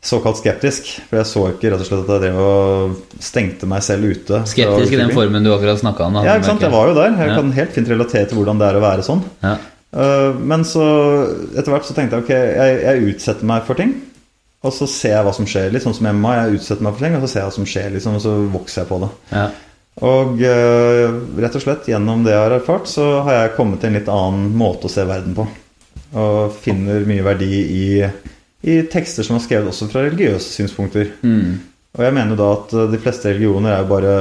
såkalt 0.04 0.38
skeptisk. 0.38 0.90
For 1.10 1.18
jeg 1.20 1.26
så 1.26 1.42
ikke 1.52 1.72
rett 1.72 1.82
og 1.82 1.88
slett 1.88 2.04
at 2.04 2.12
jeg 2.14 2.22
drev 2.28 2.38
og 2.42 3.22
stengte 3.24 3.66
meg 3.70 3.82
selv 3.82 4.04
ute. 4.12 4.42
Skeptisk 4.46 4.92
i 4.94 5.00
den 5.00 5.10
formen 5.16 5.44
du 5.44 5.50
akkurat 5.54 5.80
snakka 5.80 6.06
om. 6.06 6.20
Ja, 6.24 6.36
ikke 6.38 6.50
sant. 6.52 6.60
jeg 6.62 6.70
Jeg 6.70 6.76
var 6.78 6.88
jo 6.88 6.94
der. 6.94 7.16
Jeg 7.18 7.28
Ja. 7.28 7.34
kan 7.36 7.52
helt 7.52 7.72
fint 7.72 7.88
relatere 7.88 8.28
til 8.28 8.38
hvordan 8.38 8.58
det 8.58 8.68
er 8.68 8.78
å 8.78 8.84
være 8.84 9.02
sånn. 9.02 9.22
Ja. 9.42 9.56
Eh, 9.96 10.32
Men 10.38 10.62
så 10.64 10.84
etter 11.56 11.72
hvert 11.72 11.84
så 11.88 11.94
tenkte 11.94 12.16
jeg 12.16 12.22
ok, 12.24 12.28
jeg, 12.30 12.82
jeg 12.82 13.14
utsetter 13.14 13.44
meg 13.44 13.64
for 13.64 13.74
ting. 13.74 13.94
Og 14.64 14.72
så 14.72 14.88
ser 14.88 15.10
jeg 15.14 15.24
hva 15.24 15.32
som 15.34 15.46
skjer. 15.46 15.70
Litt 15.72 15.82
sånn 15.84 15.94
som 15.94 16.06
Emma. 16.06 16.34
Jeg 16.48 16.58
utsetter 16.58 16.82
meg 16.82 16.94
for 16.94 17.04
ting, 17.06 17.14
og 17.14 17.22
så 17.22 17.28
ser 17.28 17.40
jeg 17.40 17.48
hva 17.48 17.54
som 17.54 17.64
skjer, 17.64 17.90
liksom, 17.94 18.14
og 18.18 18.20
så 18.22 18.32
vokser 18.52 18.82
jeg 18.82 18.88
på 18.88 19.00
det. 19.00 19.08
Ja. 19.32 19.50
Og 20.02 20.42
eh, 20.42 21.10
rett 21.42 21.54
og 21.58 21.62
slett 21.62 21.86
gjennom 21.90 22.24
det 22.24 22.32
jeg 22.34 22.42
har 22.42 22.54
erfart, 22.58 22.86
så 22.90 23.22
har 23.26 23.32
jeg 23.48 23.56
kommet 23.56 23.80
til 23.80 23.88
en 23.90 23.94
litt 23.98 24.08
annen 24.08 24.52
måte 24.58 24.86
å 24.86 24.90
se 24.90 25.04
verden 25.06 25.34
på. 25.34 25.46
Og 26.18 26.52
finner 26.62 27.06
mye 27.06 27.22
verdi 27.22 27.48
i, 27.62 28.10
i 28.62 28.80
tekster 28.90 29.22
som 29.26 29.36
er 29.38 29.44
skrevet 29.44 29.70
også 29.70 29.86
fra 29.92 30.02
religiøse 30.06 30.50
synspunkter. 30.56 31.12
Mm. 31.22 31.58
Og 31.98 32.04
jeg 32.04 32.14
mener 32.14 32.38
da 32.38 32.48
at 32.56 32.72
eh, 32.74 32.88
de 32.92 33.00
fleste 33.02 33.30
religioner 33.30 33.72
er 33.74 33.82
jo 33.82 33.90
bare 33.90 34.14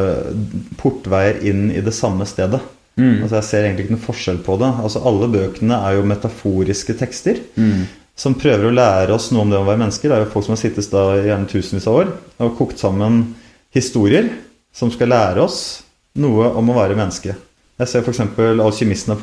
portveier 0.80 1.42
inn 1.50 1.70
i 1.74 1.82
det 1.84 1.94
samme 1.96 2.26
stedet. 2.30 2.62
Mm. 2.98 3.24
Altså 3.24 3.36
Jeg 3.36 3.48
ser 3.50 3.66
egentlig 3.66 3.86
ikke 3.86 3.96
noe 3.98 4.06
forskjell 4.08 4.38
på 4.46 4.58
det. 4.62 4.70
Altså 4.84 5.02
Alle 5.06 5.30
bøkene 5.34 5.80
er 5.86 5.98
jo 5.98 6.06
metaforiske 6.10 6.98
tekster 6.98 7.42
Mm. 7.58 7.86
som 8.18 8.34
prøver 8.34 8.70
å 8.70 8.74
lære 8.74 9.14
oss 9.14 9.32
noe 9.32 9.44
om 9.46 9.52
det 9.52 9.60
å 9.60 9.66
være 9.68 9.84
mennesker. 9.84 10.10
Det 10.10 10.16
er 10.16 10.24
jo 10.26 10.32
folk 10.34 10.46
som 10.48 10.56
har 10.56 10.62
sittet 10.64 10.90
da 10.90 11.04
gjerne 11.22 11.50
tusenvis 11.52 11.88
av 11.90 12.00
år 12.02 12.14
og 12.40 12.56
kokt 12.58 12.80
sammen 12.82 13.36
historier 13.74 14.32
som 14.74 14.90
skal 14.94 15.12
lære 15.14 15.44
oss 15.44 15.84
noe 16.18 16.50
om 16.58 16.70
å 16.70 16.78
være 16.78 16.98
menneske. 16.98 17.36
Jeg 17.78 17.88
ser 17.92 18.02
f.eks. 18.02 18.20
'Alkymisten' 18.20 19.14
av 19.14 19.20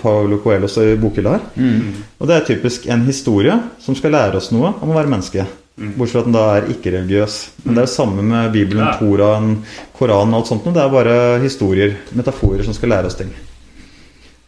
Paolo 0.00 0.38
Coelho 0.40 0.68
i 0.80 0.96
bokhylla 0.96 1.34
her. 1.36 1.42
Mm. 1.56 2.04
Og 2.18 2.28
det 2.28 2.36
er 2.36 2.46
typisk 2.46 2.86
en 2.88 3.04
historie 3.04 3.58
som 3.84 3.96
skal 3.98 4.14
lære 4.16 4.40
oss 4.40 4.48
noe 4.54 4.70
om 4.80 4.92
å 4.94 4.96
være 4.96 5.12
menneske. 5.12 5.44
Bortsett 5.78 6.16
fra 6.16 6.22
at 6.24 6.26
den 6.26 6.34
da 6.34 6.44
er 6.56 6.70
ikke-religiøs. 6.72 7.34
Men 7.64 7.76
det 7.76 7.82
er 7.82 7.86
det 7.86 7.92
samme 7.92 8.24
med 8.24 8.52
Bibelen, 8.54 8.80
Ja. 8.86 8.94
Toraen, 8.98 9.58
Koranen 9.98 10.32
og 10.34 10.40
alt 10.40 10.48
sånt. 10.50 10.64
Det 10.64 10.82
er 10.82 10.88
bare 10.90 11.38
historier, 11.42 11.96
metaforer, 12.16 12.64
som 12.64 12.74
skal 12.74 12.88
lære 12.88 13.06
oss 13.06 13.14
ting. 13.14 13.30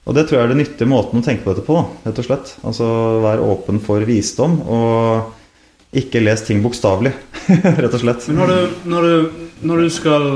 Og 0.07 0.15
det 0.17 0.25
tror 0.27 0.41
jeg 0.41 0.45
er 0.49 0.55
den 0.55 0.63
nyttige 0.65 0.89
måten 0.89 1.21
å 1.21 1.25
tenke 1.25 1.45
på 1.45 1.53
dette 1.55 1.67
på. 1.67 1.77
da, 1.77 2.11
rett 2.11 2.19
og 2.19 2.25
slett. 2.25 2.55
Altså 2.65 2.87
Være 3.23 3.45
åpen 3.45 3.79
for 3.85 4.01
visdom, 4.01 4.57
og 4.67 5.37
ikke 5.95 6.25
les 6.25 6.43
ting 6.43 6.63
bokstavelig. 6.65 7.13
rett 7.83 7.95
og 7.95 8.01
slett. 8.01 8.27
Men 8.29 8.41
når 8.41 8.49
du, 8.49 8.89
når 8.89 9.03
du, 9.03 9.31
når 9.63 9.85
du 9.85 9.91
skal 9.91 10.27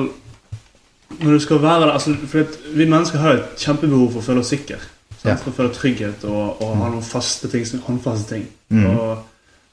Når 1.21 1.31
du 1.33 1.39
skal 1.45 1.63
være 1.63 1.81
der 1.81 1.93
altså, 1.93 2.15
For 2.29 2.45
vi 2.75 2.85
mennesker 2.89 3.19
har 3.19 3.33
et 3.39 3.45
kjempebehov 3.59 4.11
for 4.13 4.21
å 4.21 4.27
føle 4.29 4.41
oss 4.41 4.49
sikre. 4.55 4.79
Ja. 5.25 5.35
For 5.41 5.51
å 5.51 5.55
føle 5.57 5.73
trygghet 5.73 6.25
og, 6.29 6.61
og 6.63 6.75
ha 6.77 6.89
noen 6.91 7.03
faste 7.03 7.49
ting, 7.49 7.65
som- 7.67 7.81
håndfaste 7.87 8.29
ting. 8.35 8.47
Mm. 8.71 8.85
Og, 8.91 9.19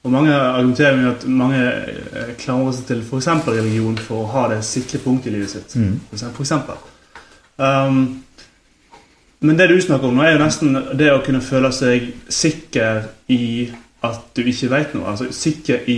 og 0.03 0.11
mange 0.11 0.34
argumenterer 0.34 0.95
med 0.97 1.09
at 1.11 1.26
mange 1.27 1.59
eh, 1.61 2.31
klamrer 2.39 2.72
seg 2.73 2.85
til 2.88 3.01
f.eks. 3.03 3.27
religion 3.47 3.97
for 3.97 4.23
å 4.23 4.30
ha 4.31 4.47
det 4.53 4.61
sikre 4.65 4.99
punktet 5.03 5.27
i 5.27 5.35
livet 5.35 5.49
sitt. 5.49 5.76
Mm. 5.76 5.99
For 6.09 6.43
eksempel- 6.45 6.88
Um, 7.61 8.23
men 9.41 9.57
det 9.57 9.68
du 9.69 9.76
snakker 9.81 10.07
om 10.07 10.15
nå, 10.18 10.23
er 10.23 10.31
jo 10.35 10.39
nesten 10.43 10.73
det 10.97 11.11
å 11.13 11.19
kunne 11.26 11.41
føle 11.41 11.69
seg 11.73 12.07
sikker 12.31 13.03
i 13.30 13.69
at 14.03 14.22
du 14.34 14.41
ikke 14.49 14.69
vet 14.72 14.93
noe. 14.95 15.11
Altså 15.11 15.27
sikker 15.35 15.84
i 15.91 15.97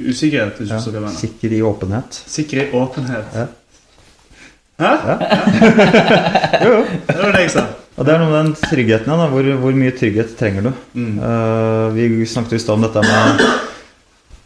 usikkerhet. 0.00 0.58
Ja. 0.66 0.80
Sikker 1.14 1.52
i 1.54 1.60
åpenhet. 1.62 2.18
Sikker 2.26 2.62
i 2.64 2.70
åpenhet. 2.74 3.34
Ja. 3.36 3.46
Hæ? 4.80 4.92
Jo, 6.64 6.70
jo. 6.70 6.84
Det 7.06 7.18
var 7.20 7.34
det 7.34 7.42
jeg 7.44 7.52
sa. 7.54 7.64
Og 7.94 8.06
det 8.06 8.14
er 8.14 8.22
noe 8.22 8.30
med 8.30 8.40
den 8.40 8.54
tryggheten 8.58 9.10
igjen. 9.10 9.20
da. 9.20 9.28
Hvor, 9.30 9.50
hvor 9.62 9.76
mye 9.78 9.94
trygghet 9.94 10.34
trenger 10.38 10.66
du? 10.66 10.72
Mm. 10.98 11.14
Uh, 11.20 11.94
vi 11.94 12.26
snakket 12.26 12.58
i 12.58 12.62
stad 12.62 12.78
om 12.78 12.86
dette 12.86 13.02
med 13.04 13.44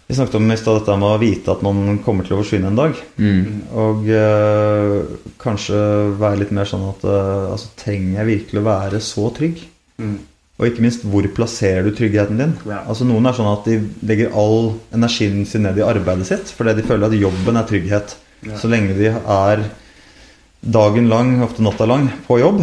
Vi 0.08 0.16
snakket 0.16 0.38
om 0.38 0.52
i 0.52 0.56
stad 0.56 0.80
dette 0.80 0.96
med 1.00 1.08
å 1.08 1.20
vite 1.20 1.52
at 1.52 1.64
man 1.64 2.00
kommer 2.04 2.24
til 2.24 2.36
å 2.36 2.40
forsvinne 2.42 2.72
en 2.72 2.80
dag. 2.80 2.96
Mm. 3.20 3.62
Og 3.84 4.08
uh, 4.12 5.30
kanskje 5.40 5.80
være 6.20 6.42
litt 6.42 6.52
mer 6.56 6.68
sånn 6.68 6.84
at 6.90 7.06
uh, 7.08 7.54
altså, 7.54 7.72
Trenger 7.80 8.20
jeg 8.20 8.30
virkelig 8.34 8.64
å 8.64 8.68
være 8.68 9.02
så 9.04 9.30
trygg? 9.36 9.64
Mm. 10.00 10.18
Og 10.58 10.66
ikke 10.66 10.82
minst, 10.82 11.04
hvor 11.06 11.26
plasserer 11.36 11.86
du 11.86 11.92
tryggheten 11.94 12.40
din? 12.40 12.54
Ja. 12.66 12.82
Altså 12.90 13.06
Noen 13.06 13.28
er 13.30 13.36
sånn 13.36 13.52
at 13.52 13.68
de 13.68 13.78
legger 14.10 14.32
all 14.36 14.72
energien 14.96 15.44
sin 15.46 15.62
ned 15.68 15.78
i 15.78 15.86
arbeidet 15.86 16.26
sitt 16.26 16.50
fordi 16.50 16.80
de 16.80 16.86
føler 16.88 17.06
at 17.06 17.20
jobben 17.20 17.60
er 17.60 17.68
trygghet. 17.68 18.16
Ja. 18.48 18.56
Så 18.58 18.70
lenge 18.70 18.96
de 18.98 19.12
er 19.14 19.68
dagen 20.60 21.08
lang, 21.10 21.38
ofte 21.44 21.64
natta 21.64 21.86
lang, 21.88 22.08
på 22.26 22.38
jobb, 22.40 22.62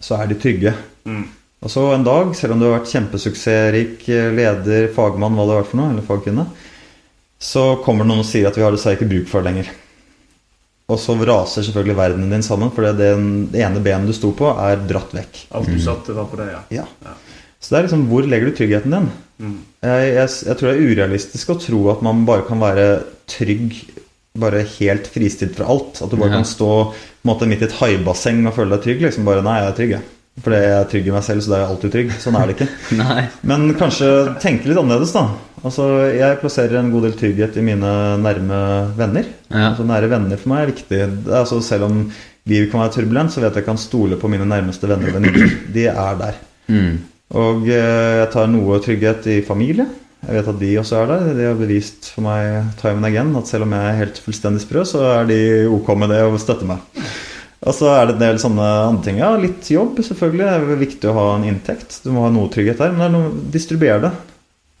så 0.00 0.18
er 0.20 0.30
de 0.30 0.38
trygge. 0.40 0.74
Mm. 1.04 1.24
Og 1.64 1.72
så 1.72 1.84
en 1.94 2.04
dag, 2.04 2.34
selv 2.36 2.54
om 2.54 2.60
du 2.60 2.66
har 2.68 2.78
vært 2.78 2.92
kjempesuksessrik 2.92 4.04
leder, 4.36 4.90
fagmann, 4.92 5.36
hva 5.36 5.46
det 5.46 5.54
har 5.54 5.62
vært 5.62 5.70
for 5.72 5.80
noe, 5.80 5.92
eller 5.94 6.08
fagkvinne, 6.08 6.44
så 7.40 7.64
kommer 7.84 8.04
det 8.04 8.12
noen 8.12 8.24
og 8.24 8.28
sier 8.28 8.48
at 8.48 8.58
vi 8.58 8.64
har 8.64 8.74
dessverre 8.74 8.98
ikke 8.98 9.08
bruk 9.10 9.30
for 9.30 9.40
det 9.40 9.50
lenger. 9.52 9.70
Og 10.92 11.00
så 11.00 11.16
raser 11.16 11.64
selvfølgelig 11.64 11.96
verdenen 11.96 12.32
din 12.34 12.44
sammen, 12.44 12.72
for 12.74 12.84
det, 12.84 13.12
det 13.52 13.62
ene 13.64 13.80
benet 13.84 14.10
du 14.10 14.16
sto 14.16 14.34
på, 14.36 14.50
er 14.60 14.84
dratt 14.84 15.14
vekk. 15.16 15.46
Alt 15.56 15.70
du 15.72 15.80
satte, 15.80 16.16
var 16.16 16.28
på 16.28 16.40
det, 16.40 16.50
ja. 16.52 16.60
Ja. 16.82 16.88
Ja. 17.06 17.14
Så 17.56 17.72
det 17.72 17.78
er 17.78 17.86
liksom, 17.86 18.04
hvor 18.10 18.26
legger 18.28 18.50
du 18.50 18.56
tryggheten 18.58 18.92
din? 18.92 19.08
Mm. 19.40 19.56
Jeg, 19.86 20.08
jeg, 20.12 20.32
jeg 20.50 20.58
tror 20.60 20.68
det 20.68 20.74
er 20.74 20.90
urealistisk 20.92 21.52
å 21.54 21.58
tro 21.62 21.80
at 21.94 22.04
man 22.04 22.26
bare 22.28 22.44
kan 22.44 22.60
være 22.60 22.88
trygg 23.30 23.78
bare 24.34 24.64
helt 24.80 25.06
fristilt 25.06 25.54
fra 25.54 25.68
alt. 25.70 26.00
At 26.02 26.10
du 26.10 26.18
bare 26.18 26.32
kan 26.40 26.48
stå 26.48 26.68
måte, 27.28 27.46
midt 27.46 27.62
i 27.62 27.68
et 27.68 27.78
haibasseng 27.78 28.42
og 28.48 28.56
føle 28.56 28.74
deg 28.74 28.82
trygg. 28.82 29.04
Liksom 29.06 29.28
bare, 29.28 29.44
nei, 29.46 29.60
jeg 29.60 29.70
er 29.70 29.76
trygg, 29.78 29.94
jeg. 29.94 30.10
Fordi 30.42 30.58
jeg 30.58 30.74
er 30.74 30.88
trygg 30.90 31.06
i 31.06 31.12
meg 31.14 31.22
selv, 31.22 31.44
så 31.44 31.52
da 31.52 31.56
er 31.56 31.62
jeg 31.62 31.70
alltid 31.70 31.92
trygg. 31.94 32.14
Sånn 32.24 32.38
er 32.40 32.50
det 32.50 32.56
ikke. 32.56 32.68
Men 33.50 33.68
kanskje 33.78 34.10
tenke 34.42 34.66
litt 34.66 34.80
annerledes, 34.80 35.14
da. 35.14 35.28
Altså, 35.64 35.86
Jeg 36.10 36.40
plasserer 36.42 36.80
en 36.80 36.90
god 36.92 37.06
del 37.06 37.14
trygghet 37.20 37.60
i 37.60 37.64
mine 37.64 37.92
nærme 38.20 38.60
venner. 38.98 39.30
Ja. 39.52 39.70
Altså, 39.70 39.86
Nære 39.86 40.10
venner 40.10 40.40
for 40.42 40.50
meg 40.52 40.64
er 40.64 40.72
viktig. 40.74 41.02
Altså, 41.30 41.62
selv 41.62 41.86
om 41.86 42.02
livet 42.50 42.72
kan 42.72 42.82
være 42.82 42.96
turbulent, 42.98 43.32
så 43.32 43.38
vet 43.38 43.46
jeg 43.46 43.54
at 43.54 43.62
jeg 43.62 43.68
kan 43.70 43.80
stole 43.80 44.18
på 44.18 44.28
mine 44.34 44.48
nærmeste 44.50 44.90
venner 44.90 45.14
og 45.14 45.20
venninner. 45.20 45.58
De 45.78 45.86
er 45.94 46.18
der. 46.24 46.42
Mm. 46.66 46.94
Og 47.38 47.70
eh, 47.70 48.16
jeg 48.24 48.32
tar 48.34 48.50
noe 48.50 48.82
trygghet 48.82 49.30
i 49.30 49.38
familie. 49.46 49.86
Jeg 50.24 50.38
vet 50.38 50.50
at 50.54 50.58
de 50.60 50.72
også 50.80 50.98
er 51.00 51.10
der. 51.10 51.28
De 51.36 51.46
har 51.50 51.58
bevist 51.58 52.10
for 52.14 52.24
meg 52.24 52.74
time 52.80 53.00
and 53.00 53.08
again 53.10 53.32
at 53.38 53.50
selv 53.50 53.66
om 53.66 53.74
jeg 53.76 53.90
er 53.90 54.00
helt 54.00 54.20
fullstendig 54.24 54.64
sprø, 54.64 54.84
så 54.88 55.04
er 55.20 55.28
de 55.28 55.38
ok 55.68 55.94
med 56.00 56.14
det 56.14 56.20
og 56.26 56.40
støtter 56.42 56.68
meg. 56.68 57.04
Og 57.64 57.72
så 57.72 57.88
er 57.94 58.06
det 58.06 58.16
en 58.16 58.22
del 58.26 58.38
sånne 58.40 58.64
andre 58.90 59.06
ting. 59.06 59.18
Ja, 59.22 59.30
litt 59.40 59.70
jobb, 59.72 59.96
selvfølgelig. 60.04 60.44
Det 60.44 60.76
er 60.76 60.80
viktig 60.84 61.10
å 61.10 61.16
ha 61.16 61.26
en 61.38 61.46
inntekt. 61.48 62.00
Du 62.04 62.10
må 62.12 62.26
ha 62.26 62.32
noe 62.32 62.50
trygghet 62.52 62.80
der. 62.80 62.92
Men 62.92 63.00
det 63.00 63.06
er 63.06 63.14
noe, 63.14 63.30
distribuer 63.54 64.02
det. 64.04 64.10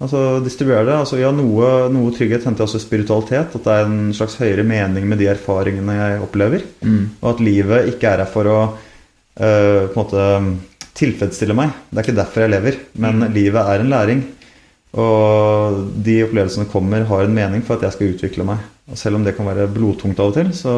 Altså, 0.04 0.20
distribuer 0.44 0.84
det. 0.84 0.98
Altså, 0.98 1.16
ja, 1.22 1.30
noe, 1.32 1.70
noe 1.94 2.12
trygghet 2.12 2.44
henter 2.44 2.64
jeg 2.64 2.68
også 2.68 2.82
i 2.82 2.84
spiritualitet. 2.84 3.56
At 3.56 3.64
det 3.64 3.78
er 3.78 3.88
en 3.88 4.12
slags 4.16 4.36
høyere 4.40 4.66
mening 4.68 5.08
med 5.08 5.22
de 5.22 5.30
erfaringene 5.32 5.96
jeg 5.96 6.22
opplever. 6.26 6.68
Og 7.22 7.32
at 7.32 7.42
livet 7.46 7.90
ikke 7.94 8.12
er 8.12 8.24
her 8.26 8.32
for 8.34 8.52
å 8.52 8.60
uh, 8.68 9.40
på 9.40 9.94
en 9.94 9.98
måte 10.02 10.28
tilfredsstille 10.94 11.56
meg. 11.56 11.72
Det 11.88 12.02
er 12.02 12.06
ikke 12.06 12.20
derfor 12.20 12.44
jeg 12.44 12.52
lever. 12.52 12.80
Men 13.00 13.30
livet 13.32 13.64
er 13.64 13.80
en 13.80 13.94
læring. 13.96 14.26
Og 14.94 15.80
de 16.06 16.20
opplevelsene 16.22 16.68
kommer, 16.70 17.06
har 17.08 17.26
en 17.26 17.34
mening 17.34 17.64
for 17.66 17.76
at 17.76 17.88
jeg 17.88 17.96
skal 17.96 18.12
utvikle 18.14 18.46
meg. 18.46 18.62
Og 18.90 19.00
selv 19.00 19.18
om 19.18 19.24
det 19.24 19.34
kan 19.36 19.48
være 19.48 19.66
blodtungt 19.72 20.20
av 20.22 20.30
og 20.30 20.36
til, 20.36 20.52
så 20.54 20.74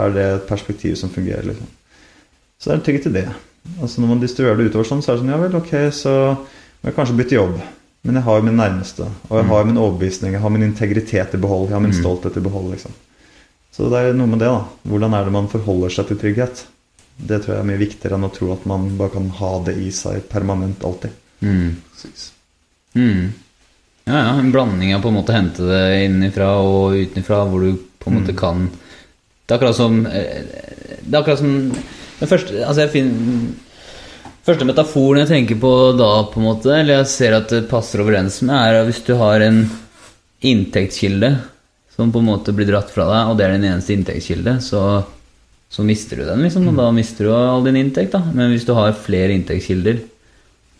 er 0.00 0.16
det 0.16 0.24
et 0.26 0.48
perspektiv 0.48 0.96
som 0.98 1.12
fungerer. 1.12 1.46
Liksom. 1.50 1.68
Så 2.58 2.68
det 2.68 2.74
er 2.74 2.80
en 2.80 2.86
trygghet 2.88 3.10
i 3.10 3.14
det. 3.20 3.28
Altså 3.78 4.02
Når 4.02 4.10
man 4.10 4.22
distribuerer 4.22 4.58
det 4.58 4.72
utover 4.72 4.88
sånn, 4.88 5.04
så 5.04 5.12
er 5.12 5.16
det 5.16 5.22
sånn 5.22 5.30
Ja 5.30 5.38
vel, 5.38 5.54
ok, 5.60 5.72
så 5.94 6.16
må 6.34 6.90
jeg 6.90 6.96
kanskje 6.96 7.16
bytte 7.20 7.38
jobb. 7.38 7.54
Men 8.02 8.18
jeg 8.18 8.26
har 8.26 8.40
jo 8.40 8.46
min 8.48 8.58
nærmeste, 8.58 9.06
og 9.28 9.38
jeg 9.38 9.46
har 9.46 9.66
min 9.68 9.78
overbevisning, 9.78 10.32
jeg 10.34 10.42
har 10.42 10.50
min 10.50 10.66
integritet 10.66 11.36
i 11.36 11.42
behold, 11.42 11.68
jeg 11.70 11.76
har 11.76 11.84
min 11.84 11.94
stolthet 11.94 12.38
i 12.40 12.42
behold. 12.42 12.72
liksom. 12.74 12.96
Så 13.72 13.86
det 13.92 14.00
er 14.00 14.16
noe 14.16 14.28
med 14.28 14.42
det, 14.42 14.50
da. 14.50 14.64
Hvordan 14.90 15.14
er 15.14 15.28
det 15.28 15.34
man 15.36 15.50
forholder 15.52 15.94
seg 15.94 16.08
til 16.10 16.18
trygghet? 16.18 16.64
Det 17.16 17.38
tror 17.44 17.54
jeg 17.54 17.62
er 17.62 17.68
mye 17.68 17.80
viktigere 17.80 18.18
enn 18.18 18.26
å 18.26 18.32
tro 18.34 18.50
at 18.56 18.66
man 18.66 18.88
bare 18.98 19.14
kan 19.14 19.30
ha 19.38 19.52
det 19.68 19.76
i 19.78 19.92
seg 19.94 20.26
permanent 20.32 20.82
alltid. 20.88 21.14
Mm. 21.46 21.76
Mm. 22.98 23.30
Ja, 24.04 24.16
ja, 24.18 24.30
en 24.34 24.52
blanding 24.52 24.94
av 24.96 25.02
på 25.02 25.12
en 25.12 25.18
måte 25.20 25.34
hente 25.36 25.66
det 25.68 25.82
innenfra 26.08 26.48
og 26.64 26.96
utenfra, 26.98 27.44
hvor 27.46 27.62
du 27.62 27.76
på 28.02 28.10
en 28.10 28.16
måte 28.18 28.34
kan 28.34 28.64
Det 28.66 29.54
er 29.54 29.60
akkurat 29.60 29.78
som 29.78 30.00
eh, 30.10 30.42
Det 31.02 31.12
er 31.12 31.20
akkurat 31.20 31.38
som 31.38 31.52
den 32.22 32.30
første, 32.30 32.58
altså 32.62 32.84
jeg 32.84 32.90
finner, 32.92 33.46
første 34.46 34.66
metaforen 34.66 35.24
jeg 35.24 35.30
tenker 35.32 35.56
på 35.58 35.72
da, 35.98 36.10
på 36.30 36.38
en 36.38 36.46
måte, 36.46 36.70
eller 36.70 37.00
jeg 37.00 37.08
ser 37.10 37.34
at 37.34 37.50
det 37.50 37.64
passer 37.70 38.02
overens 38.04 38.36
med, 38.46 38.54
er 38.54 38.78
at 38.78 38.86
hvis 38.86 39.00
du 39.08 39.16
har 39.18 39.42
en 39.42 39.64
inntektskilde 40.46 41.32
som 41.96 42.12
på 42.14 42.22
en 42.22 42.28
måte 42.30 42.54
blir 42.54 42.70
dratt 42.70 42.92
fra 42.94 43.08
deg, 43.08 43.30
og 43.30 43.38
det 43.38 43.46
er 43.46 43.56
din 43.56 43.66
eneste 43.72 43.96
inntektskilde, 43.96 44.54
så, 44.62 44.82
så 45.66 45.82
mister 45.86 46.22
du 46.22 46.24
den, 46.28 46.44
liksom. 46.46 46.70
Og 46.70 46.78
da 46.78 46.86
mister 46.94 47.26
du 47.26 47.34
all 47.34 47.66
din 47.66 47.80
inntekt, 47.82 48.14
da. 48.14 48.22
Men 48.32 48.54
hvis 48.54 48.64
du 48.68 48.72
har 48.78 48.94
flere 48.96 49.34
inntektskilder, 49.34 49.98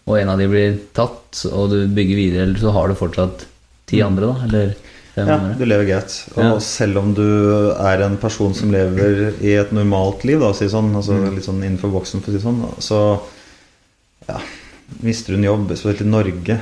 og 0.07 0.19
en 0.19 0.29
av 0.33 0.39
de 0.39 0.47
blir 0.51 0.79
tatt, 0.95 1.45
og 1.53 1.71
du 1.71 1.87
bygger 1.89 2.17
videre, 2.19 2.43
eller 2.49 2.59
så 2.59 2.73
har 2.75 2.89
du 2.89 2.95
fortsatt 2.99 3.45
ti 3.87 4.01
andre, 4.03 4.27
da? 4.33 4.47
Eller 4.49 4.75
fem 5.15 5.29
Ja, 5.29 5.35
andre? 5.37 5.55
du 5.59 5.65
lever 5.67 5.85
greit. 5.87 6.17
Og 6.37 6.43
Ja. 6.45 6.59
selv 6.59 6.99
om 6.99 7.15
du 7.15 7.71
er 7.73 8.03
en 8.03 8.17
person 8.17 8.55
som 8.55 8.73
lever 8.73 9.35
i 9.41 9.55
et 9.61 9.71
normalt 9.73 10.25
liv, 10.25 10.41
da, 10.41 10.53
si 10.53 10.67
sånn, 10.67 10.95
altså 10.95 11.19
litt 11.35 11.45
sånn 11.45 11.63
innenfor 11.63 11.93
boksen, 11.93 12.21
for 12.23 12.33
å 12.33 12.35
si 12.39 12.43
sånn, 12.45 12.63
så 12.81 13.21
ja, 14.29 14.39
mister 15.03 15.33
du 15.35 15.39
en 15.39 15.45
jobb, 15.51 15.69
spesielt 15.77 16.01
i 16.03 16.05
Norge. 16.05 16.61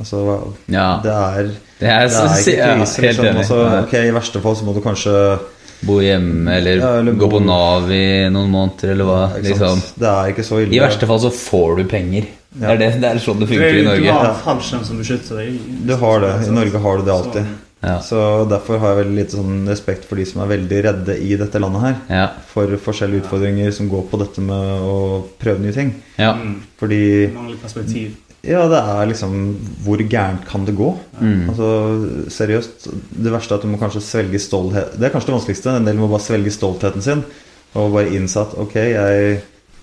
Altså, 0.00 0.54
Ja. 0.68 1.00
det 1.02 1.10
er 1.12 1.42
Det 1.80 1.88
er, 1.88 2.08
det 2.08 2.16
er 2.16 2.22
ikke 2.24 2.44
krise, 2.44 2.56
Ja, 2.56 2.74
liksom. 2.76 3.36
Altså, 3.36 3.82
okay, 3.86 4.08
I 4.08 4.12
verste 4.12 4.40
fall 4.40 4.54
så 4.56 4.64
må 4.64 4.74
du 4.74 4.80
kanskje 4.80 5.40
Bo 5.82 5.94
hjemme, 6.00 6.46
eller, 6.58 6.76
Ja, 6.76 6.98
eller 7.00 7.12
gå 7.14 7.20
bo- 7.28 7.38
på 7.38 7.44
Nav 7.44 7.90
i 7.90 8.28
noen 8.28 8.50
måneder, 8.50 8.90
eller 8.92 9.04
hva. 9.04 9.40
Liksom. 9.40 9.80
Det 9.98 10.08
er 10.08 10.28
ikke 10.34 10.44
så 10.44 10.58
ille. 10.60 10.74
I 10.76 10.78
verste 10.78 11.06
fall 11.06 11.18
så 11.18 11.30
får 11.32 11.76
du 11.78 11.84
penger. 11.84 12.26
Det 12.50 12.66
er, 12.66 12.78
det, 12.80 12.86
det 13.00 13.08
er 13.12 13.18
sånn 13.22 13.38
det 13.38 13.46
Du, 13.46 13.52
funker 13.54 13.74
i 13.78 13.82
du 13.82 13.86
Norge. 13.86 14.12
har 14.16 14.38
fallskjerm 14.42 14.84
som 14.84 14.98
beskytter 14.98 15.38
deg. 15.38 15.58
Du 15.86 15.92
har 16.00 16.20
det. 16.24 16.30
I 16.48 16.54
Norge 16.54 16.78
har 16.82 16.96
du 16.98 17.04
det 17.06 17.12
alltid. 17.14 17.50
Ja. 17.80 17.94
Så 18.04 18.18
derfor 18.50 18.76
har 18.82 18.90
jeg 18.92 18.98
veldig 19.04 19.16
lite 19.16 19.36
sånn 19.38 19.60
respekt 19.70 20.02
for 20.08 20.18
de 20.20 20.24
som 20.28 20.42
er 20.42 20.50
veldig 20.50 20.80
redde 20.84 21.14
i 21.24 21.36
dette 21.40 21.60
landet 21.62 21.84
her. 21.86 21.94
Ja. 22.12 22.24
For 22.50 22.74
forskjellige 22.82 23.22
utfordringer 23.22 23.70
som 23.72 23.88
går 23.88 24.02
på 24.10 24.18
dette 24.20 24.42
med 24.44 24.82
å 24.84 24.96
prøve 25.40 25.62
nye 25.64 25.72
ting. 25.76 25.94
ja. 26.18 26.34
Mm. 26.36 26.56
Fordi 26.80 27.00
Ja, 28.42 28.62
det 28.72 28.78
er 28.80 29.06
liksom 29.10 29.32
Hvor 29.84 30.00
gærent 30.00 30.46
kan 30.48 30.64
det 30.64 30.74
gå? 30.76 30.90
Mm. 31.20 31.50
Altså, 31.52 31.70
seriøst. 32.32 32.86
Det 33.12 33.32
verste 33.32 33.52
er 33.54 33.58
at 33.60 33.64
du 33.66 33.68
må 33.68 33.78
kanskje 33.80 34.00
svelge 34.04 34.40
stolthet 34.40 34.94
Det 34.98 35.06
er 35.08 35.12
kanskje 35.12 35.28
det 35.30 35.36
vanskeligste. 35.38 35.74
En 35.76 35.84
del 35.88 35.96
må 36.00 36.08
bare 36.08 36.24
svelge 36.24 36.52
stoltheten 36.54 37.02
sin 37.04 37.24
og 37.78 37.92
bare 37.94 38.10
innse 38.16 38.40
at 38.42 38.56
ok, 38.58 38.72
jeg 38.74 39.34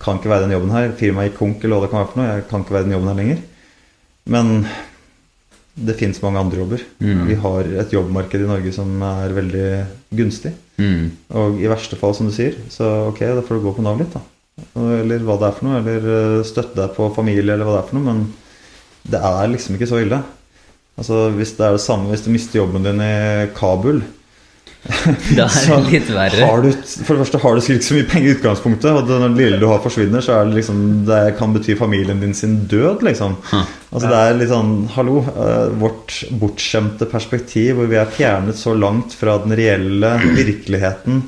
kan 0.02 0.18
ikke 0.18 0.30
være 0.30 0.46
den 0.46 0.54
jobben 0.56 0.74
her. 0.74 0.92
Firmaet 0.98 1.30
gikk 1.30 1.40
konk, 1.40 1.64
eller 1.64 1.78
hva 1.78 1.86
det 1.86 1.90
kan 1.92 2.02
være 2.02 2.12
for 2.12 2.20
noe. 2.20 2.28
Jeg 2.30 2.46
kan 2.50 2.64
ikke 2.64 2.76
være 2.76 2.88
den 2.88 2.94
jobben 2.96 3.10
her 3.10 3.18
lenger. 3.18 3.42
Men 4.28 4.54
det 5.78 5.96
fins 5.98 6.20
mange 6.22 6.40
andre 6.42 6.58
jobber. 6.60 6.82
Mm. 6.98 7.22
Vi 7.28 7.36
har 7.42 7.70
et 7.82 7.92
jobbmarked 7.94 8.42
i 8.42 8.48
Norge 8.48 8.72
som 8.74 9.04
er 9.08 9.36
veldig 9.36 9.68
gunstig. 10.18 10.52
Mm. 10.78 11.04
Og 11.40 11.60
i 11.62 11.70
verste 11.70 11.98
fall, 11.98 12.16
som 12.16 12.28
du 12.28 12.34
sier, 12.34 12.58
så 12.72 13.08
ok, 13.12 13.22
da 13.38 13.44
får 13.46 13.58
du 13.58 13.66
gå 13.66 13.76
på 13.76 13.84
Nav 13.86 14.00
litt, 14.00 14.14
da. 14.14 14.24
Eller 14.98 15.22
hva 15.22 15.38
det 15.38 15.48
er 15.48 15.56
for 15.58 15.68
noe. 15.68 15.80
Eller 15.82 16.10
eh, 16.14 16.46
støtte 16.46 16.78
deg 16.80 16.94
på 16.96 17.10
familie, 17.14 17.46
eller 17.54 17.66
hva 17.66 17.78
det 17.78 17.82
er 17.84 17.90
for 17.90 17.98
noe. 17.98 18.12
Men 18.12 19.08
det 19.08 19.22
er 19.30 19.54
liksom 19.54 19.78
ikke 19.78 19.90
så 19.90 20.02
ille. 20.02 20.20
Altså, 20.98 21.28
Hvis 21.34 21.54
det 21.58 21.66
er 21.66 21.76
det 21.76 21.84
samme 21.84 22.10
hvis 22.10 22.24
du 22.24 22.32
mister 22.34 22.58
jobben 22.58 22.86
din 22.86 23.02
i 23.04 23.46
Kabul 23.54 24.02
Det 25.36 25.44
er 25.44 25.66
det 25.68 25.92
litt 25.92 26.08
verre. 26.14 26.46
har 26.48 26.62
du, 26.64 26.68
For 26.72 27.14
det 27.14 27.22
første 27.26 27.40
har 27.42 27.54
du 27.58 27.60
ikke 27.60 27.84
så 27.84 27.96
mye 27.98 28.06
penger 28.08 28.28
i 28.30 28.36
utgangspunktet, 28.38 28.88
og 28.96 29.10
når 29.10 29.34
det 29.34 29.42
lille 29.42 29.58
du 29.60 29.66
har 29.68 29.82
forsvinner, 29.84 30.24
så 30.24 30.38
er 30.38 30.48
det 30.48 30.56
liksom 30.62 30.78
Det 31.08 31.18
kan 31.38 31.52
bety 31.54 31.76
familien 31.78 32.20
din 32.22 32.32
sin 32.34 32.54
død, 32.70 33.02
liksom. 33.04 33.36
Altså 33.52 34.08
Det 34.08 34.16
er 34.20 34.34
litt 34.36 34.50
sånn 34.52 34.72
Hallo. 34.94 35.18
eh, 35.24 35.68
vårt 35.80 36.16
bortskjemte 36.40 37.06
perspektiv, 37.08 37.76
hvor 37.78 37.88
vi 37.88 37.96
er 38.00 38.08
fjernet 38.12 38.56
så 38.60 38.74
langt 38.76 39.14
fra 39.16 39.38
den 39.44 39.54
reelle 39.56 40.10
virkeligheten 40.36 41.22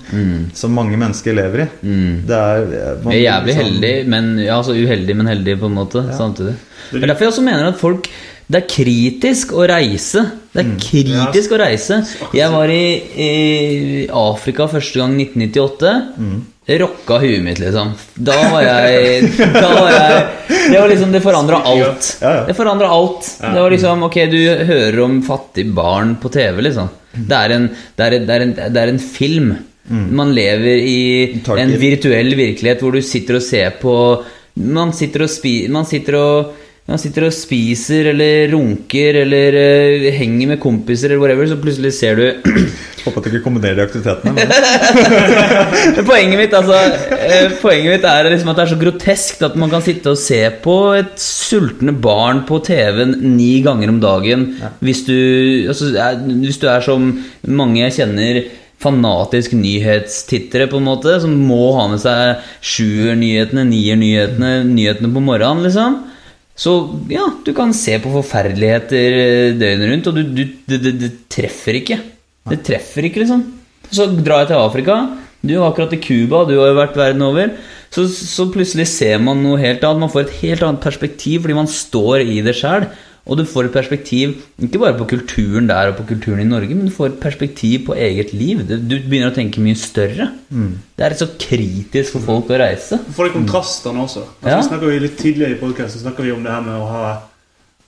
som 0.57 0.75
mange 0.77 0.97
mennesker 1.01 1.37
lever 1.37 1.65
i. 1.67 1.69
Mm. 1.85 2.17
Det 2.29 2.41
er 2.41 2.67
eh, 2.81 3.05
man- 3.05 3.17
jævlig 3.17 3.55
liksom, 3.55 3.65
heldig, 3.71 3.95
men 4.17 4.33
ja, 4.45 4.57
altså 4.59 4.77
uheldig, 4.77 5.17
men 5.21 5.27
heldig 5.35 5.59
på 5.61 5.71
en 5.71 5.79
måte 5.81 6.05
samtidig. 6.17 6.57
Det 6.91 7.03
er 7.05 7.13
derfor 7.13 7.29
jeg 7.29 7.33
også 7.35 7.45
mener 7.47 7.69
at 7.71 7.79
folk 7.81 8.09
Det 8.51 8.59
er 8.65 8.67
kritisk 8.67 9.53
å 9.55 9.63
reise. 9.71 10.25
Det 10.51 10.63
er 10.65 10.71
kritisk 10.83 11.53
å 11.55 11.59
reise. 11.61 12.01
Jeg 12.35 12.51
var 12.51 12.71
i, 12.75 12.85
i 13.23 14.07
Afrika 14.11 14.67
første 14.73 14.99
gang 14.99 15.15
1998. 15.23 15.93
Rocka 16.81 17.17
huet 17.23 17.43
mitt, 17.43 17.59
liksom. 17.63 17.93
Da 18.15 18.37
var 18.53 18.63
jeg 18.63 19.31
Da 19.55 19.69
var 19.75 19.89
jeg 19.91 20.19
Det 20.71 20.77
var 20.79 20.91
liksom 20.93 21.15
Det 21.15 21.23
forandra 21.25 21.63
alt. 21.67 22.11
Det 22.47 22.55
forandra 22.59 22.91
alt. 22.95 23.31
Det 23.43 23.57
var 23.65 23.71
liksom 23.75 24.05
Ok, 24.07 24.19
du 24.31 24.39
hører 24.69 25.01
om 25.07 25.17
fattige 25.27 25.73
barn 25.75 26.17
på 26.23 26.31
TV, 26.35 26.61
liksom. 26.69 26.91
Det 27.15 27.35
er 27.39 27.57
en, 27.57 27.65
det 27.99 28.07
er, 28.07 28.19
det 28.23 28.35
er 28.37 28.45
en, 28.47 28.55
det 28.75 28.83
er 28.85 28.93
en 28.93 29.03
film. 29.03 29.51
Man 29.91 30.31
lever 30.37 30.79
i 30.87 31.01
en 31.59 31.73
virtuell 31.81 32.35
virkelighet 32.39 32.83
hvor 32.85 32.95
du 32.95 33.03
sitter 33.03 33.41
og 33.41 33.43
ser 33.43 33.73
på 33.81 33.95
Man 34.61 34.93
sitter 34.95 35.25
og, 35.27 35.31
spi, 35.33 35.55
man 35.73 35.87
sitter 35.89 36.19
og 36.19 36.60
man 36.91 36.99
sitter 36.99 37.29
og 37.29 37.35
spiser 37.35 38.11
eller 38.11 38.51
runker 38.51 39.21
eller 39.23 39.57
uh, 39.57 40.07
henger 40.17 40.53
med 40.53 40.63
kompiser 40.63 41.13
eller 41.13 41.23
whatever, 41.23 41.47
så 41.47 41.59
plutselig 41.61 41.93
ser 41.97 42.19
du 42.19 42.25
Håper 43.01 43.17
at 43.17 43.25
du 43.25 43.31
ikke 43.31 43.47
kombinerer 43.47 43.79
de 43.79 43.85
aktivitetene. 43.87 44.35
Men, 45.97 46.01
Poenget 46.05 46.37
mitt, 46.37 46.53
altså, 46.53 46.77
eh, 47.17 47.55
poenget 47.63 47.95
mitt 47.95 48.05
er 48.05 48.29
liksom 48.29 48.51
at 48.53 48.59
det 48.59 48.65
er 48.67 48.73
så 48.75 48.79
groteskt 48.83 49.45
at 49.47 49.57
man 49.57 49.73
kan 49.73 49.85
sitte 49.87 50.13
og 50.13 50.21
se 50.21 50.43
på 50.61 50.75
et 50.99 51.15
sultne 51.23 51.95
barn 51.97 52.43
på 52.45 52.61
TV-en 52.67 53.17
ni 53.39 53.63
ganger 53.65 53.95
om 53.95 54.03
dagen 54.05 54.45
hvis, 54.85 55.07
du, 55.09 55.17
altså, 55.73 55.95
er, 55.97 56.21
hvis 56.43 56.61
du 56.61 56.69
er 56.69 56.85
som 56.85 57.09
mange 57.49 57.81
jeg 57.87 57.97
kjenner 58.03 58.43
fanatisk 58.81 59.57
nyhetstittere, 59.57 60.69
på 60.69 60.81
en 60.81 60.89
måte, 60.89 61.17
som 61.25 61.33
må 61.49 61.73
ha 61.77 61.89
med 61.93 62.01
seg 62.01 62.45
sjuer-nyhetene, 62.65 63.67
nier-nyhetene, 63.69 64.55
nyhetene 64.69 65.13
på 65.13 65.25
morgenen, 65.25 65.67
liksom. 65.69 66.01
Så 66.61 66.75
ja, 67.09 67.25
du 67.45 67.55
kan 67.57 67.73
se 67.77 67.97
på 68.03 68.13
forferdeligheter 68.13 69.17
eh, 69.17 69.55
døgnet 69.57 69.93
rundt, 69.95 70.11
og 70.11 70.19
du, 70.19 70.23
du, 70.29 70.43
det, 70.69 70.81
det, 70.85 70.95
det 71.01 71.11
treffer 71.33 71.81
ikke. 71.81 71.97
Det 72.51 72.61
treffer 72.67 73.09
ikke, 73.09 73.23
liksom. 73.25 73.47
Så 73.91 74.11
drar 74.21 74.45
jeg 74.45 74.53
til 74.53 74.61
Afrika. 74.61 74.99
Du 75.41 75.55
er 75.55 75.65
akkurat 75.65 75.95
i 75.97 76.01
Cuba, 76.05 76.45
du 76.45 76.59
har 76.59 76.69
jo 76.69 76.77
vært 76.77 76.99
verden 77.01 77.25
over. 77.25 77.55
Så, 77.91 78.05
så 78.13 78.47
plutselig 78.53 78.87
ser 78.93 79.23
man 79.25 79.41
noe 79.43 79.59
helt 79.63 79.83
annet. 79.87 80.05
Man 80.05 80.13
får 80.13 80.27
et 80.27 80.37
helt 80.43 80.67
annet 80.67 80.85
perspektiv 80.85 81.47
fordi 81.47 81.57
man 81.57 81.71
står 81.71 82.27
i 82.27 82.43
det 82.45 82.55
sjøl. 82.61 82.87
Og 83.29 83.37
du 83.39 83.45
får 83.45 83.67
et 83.69 83.73
perspektiv 83.75 84.33
ikke 84.65 84.79
bare 84.81 84.97
på 84.99 85.05
kulturen 85.13 85.67
der 85.69 85.91
og 85.91 85.97
på 86.01 86.07
kulturen 86.09 86.41
i 86.41 86.49
Norge, 86.49 86.75
men 86.75 86.87
du 86.89 86.93
får 86.95 87.07
et 87.13 87.21
perspektiv 87.21 87.85
på 87.87 87.95
eget 87.95 88.33
liv. 88.33 88.63
Du 88.67 88.77
du 88.81 88.97
begynner 88.99 89.31
å 89.31 89.35
tenke 89.37 89.61
mye 89.61 89.77
større. 89.77 90.31
Det 90.51 91.05
er 91.07 91.15
så 91.15 91.29
kritisk 91.39 92.13
for 92.17 92.21
folk 92.27 92.51
å 92.51 92.59
reise. 92.59 92.99
Du 93.07 93.13
får 93.13 93.29
de 93.29 93.35
kontrastene 93.39 94.03
også. 94.03 94.25
Altså, 94.43 94.49
Ja. 94.49 94.57
vi 94.57 94.69
snakker 94.69 94.93
jo 94.93 95.01
Litt 95.01 95.19
tidligere 95.19 95.53
i 95.57 95.61
podkasten 95.61 96.01
snakker 96.03 96.25
vi 96.25 96.33
om 96.33 96.43
det 96.43 96.51
her 96.53 96.61
med 96.63 96.75
å 96.81 96.87
ha, 96.89 97.23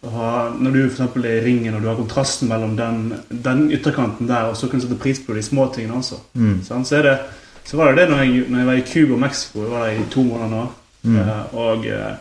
å 0.05 0.09
ha 0.11 0.51
Når 0.59 0.73
du 0.73 0.81
for 0.91 1.03
eksempel 1.03 1.25
er 1.25 1.41
i 1.41 1.45
ringen, 1.45 1.75
og 1.75 1.83
du 1.83 1.89
har 1.89 1.97
kontrasten 1.97 2.49
mellom 2.49 2.77
den, 2.77 3.15
den 3.31 3.71
ytterkanten 3.71 4.27
der, 4.29 4.51
og 4.51 4.57
så 4.57 4.69
kan 4.69 4.81
du 4.81 4.87
sette 4.87 5.01
pris 5.01 5.19
på 5.19 5.35
de 5.35 5.43
små 5.43 5.67
tingene 5.75 5.97
også. 5.99 6.21
Sant? 6.65 6.87
Så, 6.87 6.97
er 6.99 7.03
det, 7.03 7.19
så 7.65 7.77
var 7.77 7.95
det 7.95 8.03
det 8.05 8.11
når 8.11 8.23
jeg, 8.25 8.45
når 8.51 8.59
jeg 8.59 8.67
var 8.67 8.75
i 8.75 8.87
Cuba 8.93 9.15
og 9.15 9.21
Mexico. 9.21 9.63
Jeg 9.63 9.71
var 9.71 9.87
der 9.89 9.97
i 10.01 10.11
to 10.11 10.23
måneder 10.23 10.51
nå. 10.51 10.69
Mm. 11.05 11.19
og, 11.59 11.87
eh, 11.87 12.15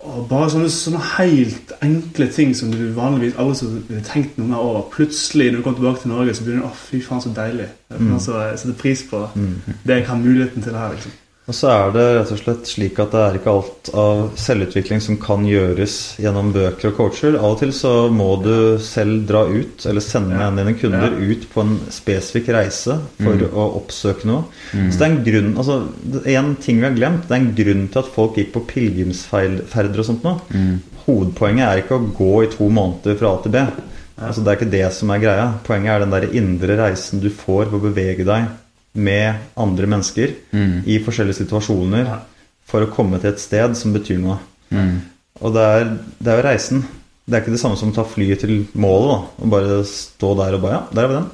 og 0.00 0.28
bare 0.30 0.48
sånne, 0.48 0.68
sånne 0.72 1.00
helt 1.18 1.72
enkle 1.84 2.26
ting 2.32 2.54
som 2.56 2.70
du 2.72 2.86
vanligvis 2.96 3.36
aldri 3.40 3.66
ville 3.88 4.04
tenkt 4.06 4.38
noe 4.38 4.48
mer 4.48 4.62
over. 4.64 4.86
Plutselig, 4.94 5.50
når 5.50 5.60
du 5.60 5.64
kommer 5.66 5.80
tilbake 5.80 6.02
til 6.02 6.12
Norge, 6.14 6.34
så 6.34 6.44
begynner 6.46 6.64
du 6.64 6.70
å 6.70 6.78
fy 6.78 7.02
faen, 7.04 7.20
så 7.20 7.32
deilig. 7.36 7.66
Jeg 7.90 8.06
mm. 8.06 8.14
setter 8.22 8.78
pris 8.80 9.02
på 9.10 9.26
det 9.84 9.98
jeg 9.98 10.06
har 10.08 10.22
muligheten 10.22 10.64
til 10.64 10.78
her. 10.78 10.94
liksom. 10.94 11.18
Og 11.50 11.54
så 11.58 11.66
er 11.66 11.88
det 11.96 12.02
rett 12.14 12.28
og 12.30 12.38
slett 12.38 12.68
slik 12.70 12.98
at 13.02 13.10
det 13.10 13.20
er 13.26 13.36
ikke 13.40 13.50
alt 13.56 13.88
av 13.98 14.18
selvutvikling 14.38 15.00
som 15.02 15.16
kan 15.18 15.42
gjøres 15.48 15.94
gjennom 16.22 16.52
bøker 16.54 16.92
og 16.92 16.94
coacher. 17.00 17.34
Av 17.40 17.56
og 17.56 17.58
til 17.58 17.72
så 17.74 17.90
må 18.14 18.28
du 18.44 18.52
selv 18.86 19.24
dra 19.26 19.40
ut, 19.50 19.82
eller 19.90 20.04
sende 20.04 20.38
Ja. 20.38 20.46
dine 20.54 20.76
kunder 20.78 21.10
Ja. 21.10 21.18
ut 21.32 21.48
på 21.50 21.64
en 21.64 21.80
spesifikk 21.90 22.52
reise 22.54 23.00
for 23.18 23.34
å 23.50 23.64
oppsøke 23.82 24.26
noe. 24.30 24.44
Så 24.92 24.98
det 24.98 25.02
er 25.02 25.10
en 25.10 25.24
grunn 25.24 25.56
altså, 25.58 25.80
En 26.38 26.54
ting 26.54 26.78
vi 26.78 26.86
har 26.86 26.94
glemt, 26.94 27.26
det 27.26 27.34
er 27.34 27.40
en 27.42 27.54
grunn 27.56 27.88
til 27.90 27.98
at 27.98 28.14
folk 28.14 28.36
gikk 28.36 28.52
på 28.52 28.64
pilegrimsferder 28.70 29.98
og 29.98 30.06
sånt 30.06 30.22
nå. 30.22 30.38
Hovedpoenget 31.08 31.66
er 31.66 31.82
ikke 31.82 31.98
å 31.98 32.14
gå 32.14 32.44
i 32.44 32.50
to 32.54 32.68
måneder 32.70 33.18
fra 33.18 33.34
A 33.34 33.42
til 33.42 33.50
B. 33.50 33.66
Altså, 34.22 34.44
det 34.44 34.46
er 34.52 34.56
ikke 34.60 34.70
det 34.70 34.92
som 34.92 35.10
er 35.10 35.18
greia. 35.18 35.52
Poenget 35.64 35.96
er 35.96 35.98
den 36.06 36.10
der 36.14 36.30
indre 36.32 36.76
reisen 36.78 37.18
du 37.20 37.28
får 37.28 37.70
ved 37.72 37.80
å 37.80 37.86
bevege 37.90 38.24
deg 38.24 38.46
med 38.94 39.34
andre 39.56 39.86
mennesker 39.86 40.32
i 40.86 40.98
forskjellige 41.04 41.44
situasjoner 41.44 42.04
Ja. 42.06 42.18
for 42.66 42.82
å 42.86 42.90
komme 42.94 43.20
til 43.20 43.30
et 43.32 43.40
sted 43.42 43.76
som 43.76 43.92
betyr 43.94 44.18
noe. 44.18 44.38
Og 45.40 45.52
det 45.54 45.62
er, 45.62 45.84
det 46.20 46.28
er 46.32 46.36
jo 46.42 46.46
reisen. 46.48 46.82
Det 47.26 47.36
er 47.36 47.42
ikke 47.44 47.52
det 47.54 47.60
samme 47.62 47.76
som 47.78 47.90
å 47.92 47.94
ta 47.94 48.02
flyet 48.04 48.40
til 48.42 48.66
målet 48.74 49.10
da, 49.10 49.18
og 49.44 49.50
bare 49.50 49.84
stå 49.86 50.34
der 50.38 50.54
og 50.58 50.62
bare 50.62 50.72
Ja, 50.72 50.82
der 50.94 51.04
er 51.04 51.08
vi 51.08 51.14
den. 51.20 51.28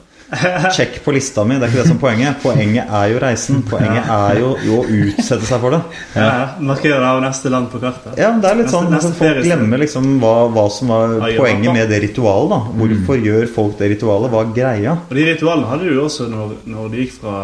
Sjekk 0.76 0.96
på 1.04 1.12
lista 1.14 1.44
mi. 1.46 1.54
Det 1.60 1.66
er 1.68 1.70
ikke 1.72 1.82
det 1.82 1.86
som 1.90 1.96
er 1.96 2.00
poenget. 2.02 2.38
Poenget 2.42 2.90
er 2.98 3.10
jo 3.12 3.20
reisen. 3.22 3.60
Poenget 3.70 4.08
er 4.10 4.40
jo, 4.40 4.48
jo 4.66 4.78
å 4.80 4.86
utsette 4.98 5.46
seg 5.46 5.60
for 5.62 5.76
det. 5.76 5.80
Ja. 6.16 6.30
Markere 6.66 6.98
det 6.98 7.10
av 7.12 7.20
neste 7.22 7.52
land 7.52 7.70
på 7.70 7.80
kartet. 7.82 8.16
Ja, 8.18 8.32
det 8.42 8.50
er 8.50 8.58
litt 8.58 8.66
Neste- 8.66 8.74
sånn 8.76 8.90
neste 8.90 9.12
altså, 9.12 9.20
Folk 9.22 9.42
glemmer 9.46 9.82
liksom 9.84 10.08
hva, 10.22 10.34
hva 10.56 10.66
som 10.72 10.88
var 10.94 11.14
Ja, 11.30 11.38
poenget 11.38 11.72
med 11.78 11.88
det 11.94 12.02
ritualet. 12.08 12.50
da 12.50 12.58
Hvorfor 12.82 13.22
gjør 13.28 13.46
folk 13.54 13.78
det 13.78 13.90
ritualet? 13.94 14.30
Hva 14.34 14.42
er 14.42 14.52
greia? 14.58 14.96
Og 15.08 15.14
de 15.20 15.28
ritualene 15.30 15.70
hadde 15.70 15.88
du 15.94 16.00
også 16.02 16.28
når, 16.32 16.56
når 16.66 16.90
du 16.90 16.96
gikk 17.04 17.16
fra, 17.20 17.36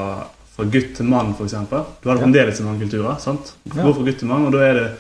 fra 0.56 0.64
gutt 0.74 0.92
til 0.98 1.06
mann, 1.06 1.34
f.eks. 1.38 1.54
Du 2.02 2.10
hadde 2.10 2.20
fremdeles 2.26 2.60
i 2.60 2.66
mange 2.66 2.80
kultur. 2.86 3.06
sant? 3.22 3.54
Ja. 3.76 3.82
fra 3.92 4.02
gutt 4.02 4.18
til 4.18 4.28
mann, 4.28 4.46
og 4.46 4.52
da 4.52 4.59
er 4.66 4.74
det 4.74 4.90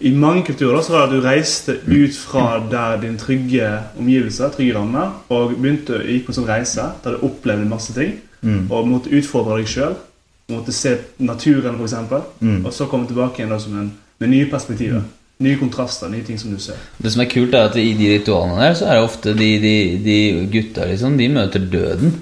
I 0.00 0.10
mange 0.16 0.42
kulturer 0.46 0.80
så 0.82 0.92
var 0.92 1.06
det 1.06 1.16
at 1.16 1.22
du 1.22 1.26
reiste 1.28 1.74
ut 1.86 2.16
fra 2.16 2.62
der 2.70 3.00
din 3.02 3.18
trygge 3.18 3.68
omgivelser, 3.98 4.48
trygge 4.54 4.74
rammer, 4.78 5.10
og 5.28 5.50
begynte 5.58 5.98
gikk 6.06 6.24
på 6.26 6.32
en 6.32 6.38
sånn 6.38 6.48
reise 6.48 6.86
der 7.04 7.16
du 7.18 7.26
opplevde 7.28 7.68
masse 7.68 7.92
ting, 7.96 8.14
Mm. 8.42 8.70
og 8.72 8.86
måtte 8.88 9.10
utfordre 9.12 9.58
deg 9.58 9.66
sjøl. 9.68 9.94
Måtte 10.48 10.72
se 10.72 10.94
naturen, 11.18 11.74
f.eks., 11.76 11.94
Mm. 12.40 12.64
og 12.66 12.72
så 12.72 12.86
komme 12.88 13.06
tilbake 13.06 13.36
igjen 13.42 13.50
da 13.52 13.58
som 13.58 13.74
en, 13.78 13.92
med 14.20 14.28
nye 14.28 14.46
perspektiver. 14.50 15.02
Nye 15.40 15.56
kontraster, 15.56 16.08
nye 16.08 16.22
ting 16.22 16.38
som 16.40 16.50
du 16.50 16.58
ser. 16.60 16.74
Det 17.02 17.12
som 17.12 17.20
er 17.22 17.28
kult, 17.28 17.54
er 17.54 17.68
at 17.68 17.76
i 17.76 17.92
de 17.96 18.08
ritualene 18.18 18.60
der, 18.60 18.74
så 18.74 18.84
er 18.86 18.94
det 18.94 19.04
ofte 19.04 19.34
de, 19.34 19.50
de, 19.60 20.00
de 20.04 20.48
gutta 20.52 20.84
liksom, 20.88 21.18
de 21.18 21.28
møter 21.28 21.58
døden. 21.72 22.14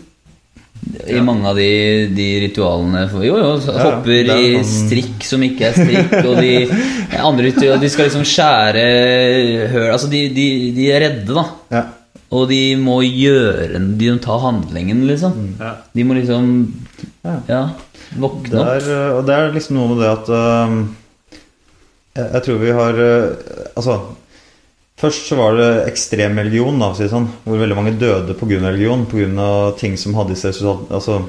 I 1.08 1.16
Ja. 1.16 1.22
mange 1.22 1.46
av 1.48 1.56
de, 1.56 2.06
de 2.14 2.26
ritualene 2.46 3.02
for, 3.10 3.22
Jo, 3.26 3.36
jo, 3.38 3.50
hopper 3.78 4.12
Ja, 4.28 4.34
er 4.34 4.38
i 4.38 4.58
sånn- 4.62 4.88
strikk 4.88 5.24
som 5.26 5.42
ikke 5.42 5.68
er 5.68 5.72
strikk, 5.76 6.12
og 6.24 6.36
de 6.40 6.52
andre 7.28 7.44
ritualer 7.48 7.80
De 7.82 7.88
skal 7.92 8.08
liksom 8.08 8.24
skjære 8.28 8.84
høl 9.72 9.90
Altså, 9.92 10.10
de, 10.12 10.22
de, 10.36 10.46
de 10.76 10.90
er 10.94 11.00
redde, 11.06 11.34
da. 11.34 11.44
Ja. 11.74 11.82
Og 12.30 12.48
de 12.50 12.60
må 12.76 13.00
gjøre 13.04 13.78
De 13.98 14.10
må 14.12 14.20
ta 14.24 14.38
handlingen, 14.42 15.06
liksom. 15.08 15.56
Ja. 15.60 15.74
De 15.94 16.04
må 16.04 16.14
liksom 16.18 16.52
Ja. 17.24 17.36
Ja, 17.48 17.62
våkne 18.16 18.50
Det 18.50 18.60
opp. 18.60 18.68
er, 18.76 18.88
øh, 18.94 19.18
og 19.18 19.26
det 19.26 19.34
er 19.36 19.52
liksom 19.52 19.76
noe 19.76 19.88
med 19.94 20.02
det 20.04 20.12
at 20.14 20.30
uh, 20.32 20.78
jeg, 22.16 22.30
jeg 22.32 22.42
tror 22.46 22.58
vi 22.62 22.70
har 22.78 23.02
uh, 23.02 23.68
Altså 23.76 23.98
Først 24.98 25.28
så 25.30 25.36
var 25.38 25.54
det 25.54 25.68
ekstrem 25.86 26.38
religion, 26.40 26.78
da, 26.80 26.90
å 26.90 26.98
si 26.98 27.06
sånn, 27.10 27.28
hvor 27.44 27.60
veldig 27.60 27.76
mange 27.78 27.94
døde 27.98 28.34
pga. 28.34 28.58
religion. 28.66 29.06
Pga. 29.06 29.76
ting 29.78 29.96
som 29.96 30.16
hadde 30.18 30.34
i 30.34 30.40
seg 30.40 30.58
Altså 30.66 31.22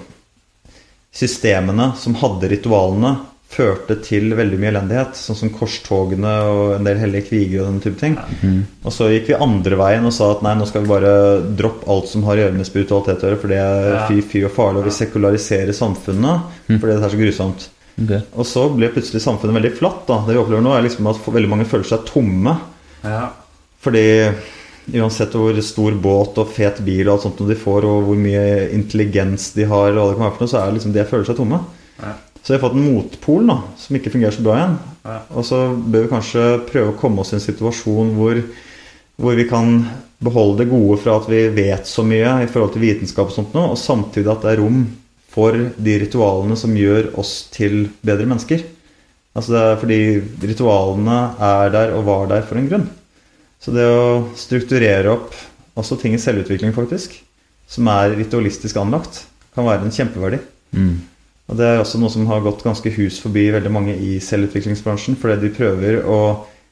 Systemene 1.13 1.91
som 1.97 2.15
hadde 2.21 2.49
ritualene, 2.51 3.15
førte 3.49 3.95
til 4.05 4.35
veldig 4.37 4.59
mye 4.61 4.69
elendighet. 4.69 5.17
Sånn 5.17 5.37
som 5.37 5.49
korstogene 5.53 6.33
og 6.49 6.75
en 6.75 6.85
del 6.85 6.99
hellige 7.01 7.31
kriger 7.31 7.63
og 7.63 7.71
den 7.71 7.79
type 7.81 7.97
ting. 7.97 8.17
Og 8.85 8.93
så 8.93 9.09
gikk 9.09 9.31
vi 9.31 9.39
andre 9.41 9.79
veien 9.79 10.05
og 10.05 10.13
sa 10.13 10.29
at 10.35 10.43
nei, 10.45 10.53
nå 10.57 10.67
skal 10.69 10.85
vi 10.85 10.91
bare 10.91 11.13
droppe 11.57 11.89
alt 11.89 12.11
som 12.11 12.27
har 12.29 12.37
å 12.37 12.45
gjøre 12.45 12.57
med 12.59 12.69
spiritualitet 12.69 13.25
å 13.25 13.31
gjøre, 13.31 13.41
for 13.41 13.53
det 13.53 13.57
er 13.57 14.05
fy, 14.05 14.21
fy 14.21 14.43
og 14.45 14.53
farlig, 14.53 14.83
og 14.83 14.89
vi 14.89 14.95
sekulariserer 14.99 15.73
samfunnet 15.73 16.61
fordi 16.69 16.93
det 16.93 17.01
er 17.01 17.15
så 17.15 17.21
grusomt. 17.23 17.67
Okay. 17.99 18.21
Og 18.37 18.47
så 18.47 18.69
ble 18.71 18.93
plutselig 18.93 19.21
samfunnet 19.25 19.57
veldig 19.57 19.75
flatt. 19.75 20.05
da 20.07 20.21
Det 20.27 20.37
vi 20.37 20.41
opplever 20.41 20.63
nå, 20.63 20.77
er 20.77 20.85
liksom 20.85 21.09
at 21.09 21.25
veldig 21.25 21.51
mange 21.51 21.67
føler 21.67 21.89
seg 21.89 22.05
tomme. 22.07 22.53
Ja. 23.03 23.25
Fordi 23.83 24.05
uansett 24.99 25.35
hvor 25.37 25.59
stor 25.63 25.97
båt 26.01 26.39
og 26.41 26.53
fet 26.55 26.81
bil 26.85 27.05
og 27.05 27.15
alt 27.15 27.27
sånt 27.27 27.43
de 27.47 27.57
får, 27.59 27.85
og 27.87 28.07
hvor 28.07 28.19
mye 28.19 28.69
intelligens 28.75 29.51
de 29.55 29.67
har, 29.69 29.93
og 29.93 29.99
hva 29.99 30.07
det 30.09 30.17
kan 30.17 30.25
være 30.25 30.35
for 30.37 30.45
noe, 30.45 30.51
så 30.51 30.59
er 30.61 30.69
det 30.69 30.79
liksom 30.79 30.95
de 30.95 31.05
føler 31.11 31.29
seg 31.29 31.39
tomme. 31.39 31.61
Ja. 31.99 32.15
Så 32.39 32.53
vi 32.53 32.57
har 32.57 32.63
fått 32.63 32.77
en 32.79 32.87
motpol 32.87 33.49
da 33.49 33.57
som 33.77 33.97
ikke 33.99 34.13
fungerer 34.13 34.35
så 34.35 34.45
bra 34.45 34.57
igjen. 34.57 34.77
Ja. 35.05 35.17
Og 35.35 35.47
så 35.47 35.61
bør 35.75 36.05
vi 36.05 36.13
kanskje 36.13 36.45
prøve 36.69 36.93
å 36.93 36.99
komme 36.99 37.23
oss 37.23 37.33
i 37.33 37.37
en 37.37 37.43
situasjon 37.43 38.13
hvor, 38.17 38.39
hvor 39.19 39.37
vi 39.37 39.45
kan 39.49 39.83
beholde 40.23 40.63
det 40.63 40.71
gode 40.71 40.97
fra 41.03 41.19
at 41.19 41.29
vi 41.31 41.45
vet 41.55 41.87
så 41.87 42.03
mye 42.07 42.39
i 42.43 42.49
forhold 42.51 42.73
til 42.73 42.83
vitenskap 42.83 43.29
og 43.29 43.35
sånt 43.35 43.55
nå, 43.55 43.69
og 43.71 43.79
samtidig 43.79 44.31
at 44.33 44.43
det 44.43 44.55
er 44.55 44.63
rom 44.63 44.83
for 45.29 45.55
de 45.55 45.95
ritualene 46.01 46.57
som 46.59 46.75
gjør 46.75 47.13
oss 47.21 47.33
til 47.53 47.85
bedre 48.01 48.25
mennesker. 48.25 48.65
Altså 49.37 49.53
det 49.53 49.61
er 49.61 49.81
fordi 49.83 49.99
ritualene 50.49 51.19
er 51.51 51.75
der 51.75 51.93
og 51.95 52.07
var 52.07 52.31
der 52.31 52.47
for 52.47 52.59
en 52.59 52.71
grunn. 52.71 52.87
Så 53.59 53.73
det 53.75 53.85
å 53.85 54.29
strukturere 54.39 55.11
opp 55.11 55.33
også 55.79 55.97
ting 55.99 56.15
i 56.15 56.21
selvutvikling, 56.21 56.71
faktisk, 56.75 57.17
som 57.69 57.87
er 57.91 58.15
ritualistisk 58.17 58.79
anlagt, 58.79 59.25
kan 59.55 59.67
være 59.67 59.87
en 59.87 59.95
kjempeverdi. 59.95 60.39
Mm. 60.75 60.93
Og 61.49 61.57
det 61.57 61.65
er 61.65 61.81
også 61.81 61.99
noe 62.01 62.13
som 62.13 62.27
har 62.29 62.43
gått 62.45 62.63
ganske 62.65 62.91
hus 62.93 63.17
forbi 63.23 63.47
veldig 63.51 63.71
mange 63.73 63.95
i 63.97 64.19
selvutviklingsbransjen. 64.23 65.17
Fordi 65.19 65.41
de 65.47 65.55
prøver 65.55 66.01
å 66.05 66.21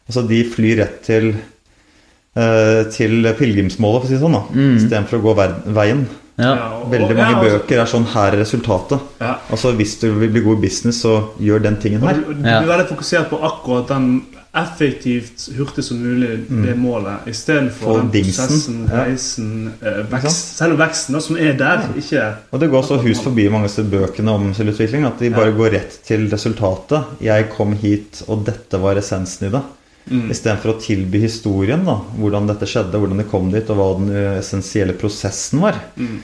Altså, 0.08 0.22
de 0.24 0.38
flyr 0.48 0.78
rett 0.80 1.02
til 1.04 1.26
eh, 1.36 2.86
til 2.96 3.26
pilegrimsmålet, 3.36 3.98
for 4.00 4.06
å 4.06 4.08
si 4.08 4.16
det 4.16 4.22
sånn, 4.22 4.38
da. 4.38 4.44
Mm. 4.56 4.78
Istedenfor 4.78 5.20
å 5.20 5.24
gå 5.26 5.34
veien. 5.76 6.06
Ja. 6.40 6.54
Veldig 6.88 7.16
mange 7.18 7.34
ja, 7.34 7.42
altså- 7.42 7.58
bøker 7.58 7.82
er 7.82 7.90
sånn 7.92 8.06
Her 8.14 8.32
er 8.32 8.40
resultatet. 8.40 9.02
Ja. 9.20 9.34
Altså, 9.52 9.74
hvis 9.76 9.98
du 10.00 10.14
vil 10.14 10.30
bli 10.30 10.46
god 10.46 10.60
i 10.60 10.62
business, 10.62 11.02
så 11.04 11.34
gjør 11.42 11.64
den 11.66 11.76
tingen 11.82 12.06
her. 12.08 12.14
du, 12.14 12.34
du 12.40 12.48
er 12.48 12.70
veldig 12.70 12.88
fokusert 12.94 13.28
på 13.34 13.42
akkurat 13.44 13.90
den 13.92 14.22
effektivt, 14.54 15.50
hurtig 15.58 15.84
som 15.84 16.00
mulig, 16.02 16.40
det 16.50 16.76
målet, 16.80 17.24
Få 17.24 17.30
istedenfor 17.30 18.00
den 18.00 18.12
prosessen, 18.12 18.78
reisen, 18.92 19.50
ja. 19.82 19.94
sant? 19.94 20.12
vekst, 20.14 20.54
selve 20.58 20.78
veksten 20.82 21.18
da, 21.18 21.22
som 21.24 21.40
er 21.42 21.58
der. 21.60 21.88
Ikke 22.00 22.28
Og 22.52 22.62
det 22.62 22.70
går 22.72 22.86
så 22.88 23.00
hus 23.04 23.22
forbi 23.24 23.48
mange 23.54 23.70
av 23.70 23.90
bøkene 23.92 24.36
om 24.40 24.54
selvutvikling 24.58 25.08
at 25.10 25.20
de 25.22 25.34
bare 25.36 25.56
går 25.58 25.74
rett 25.78 26.00
til 26.08 26.28
resultatet. 26.32 27.18
Jeg 27.24 27.50
kom 27.54 27.76
hit, 27.78 28.24
og 28.28 28.46
dette 28.48 28.82
var 28.82 29.00
essensen 29.00 29.50
i 29.50 29.54
det. 29.54 29.64
Mm. 30.08 30.30
Istedenfor 30.32 30.74
å 30.76 30.80
tilby 30.80 31.20
historien, 31.26 31.84
da, 31.86 32.00
hvordan 32.16 32.48
dette 32.48 32.70
skjedde, 32.70 32.98
hvordan 32.98 33.22
de 33.22 33.28
kom 33.28 33.52
dit, 33.52 33.68
og 33.74 33.80
hva 33.80 33.92
den 34.00 34.16
eh, 34.16 34.40
essensielle 34.40 34.96
prosessen 34.98 35.62
var. 35.66 35.80
Mm. 36.00 36.18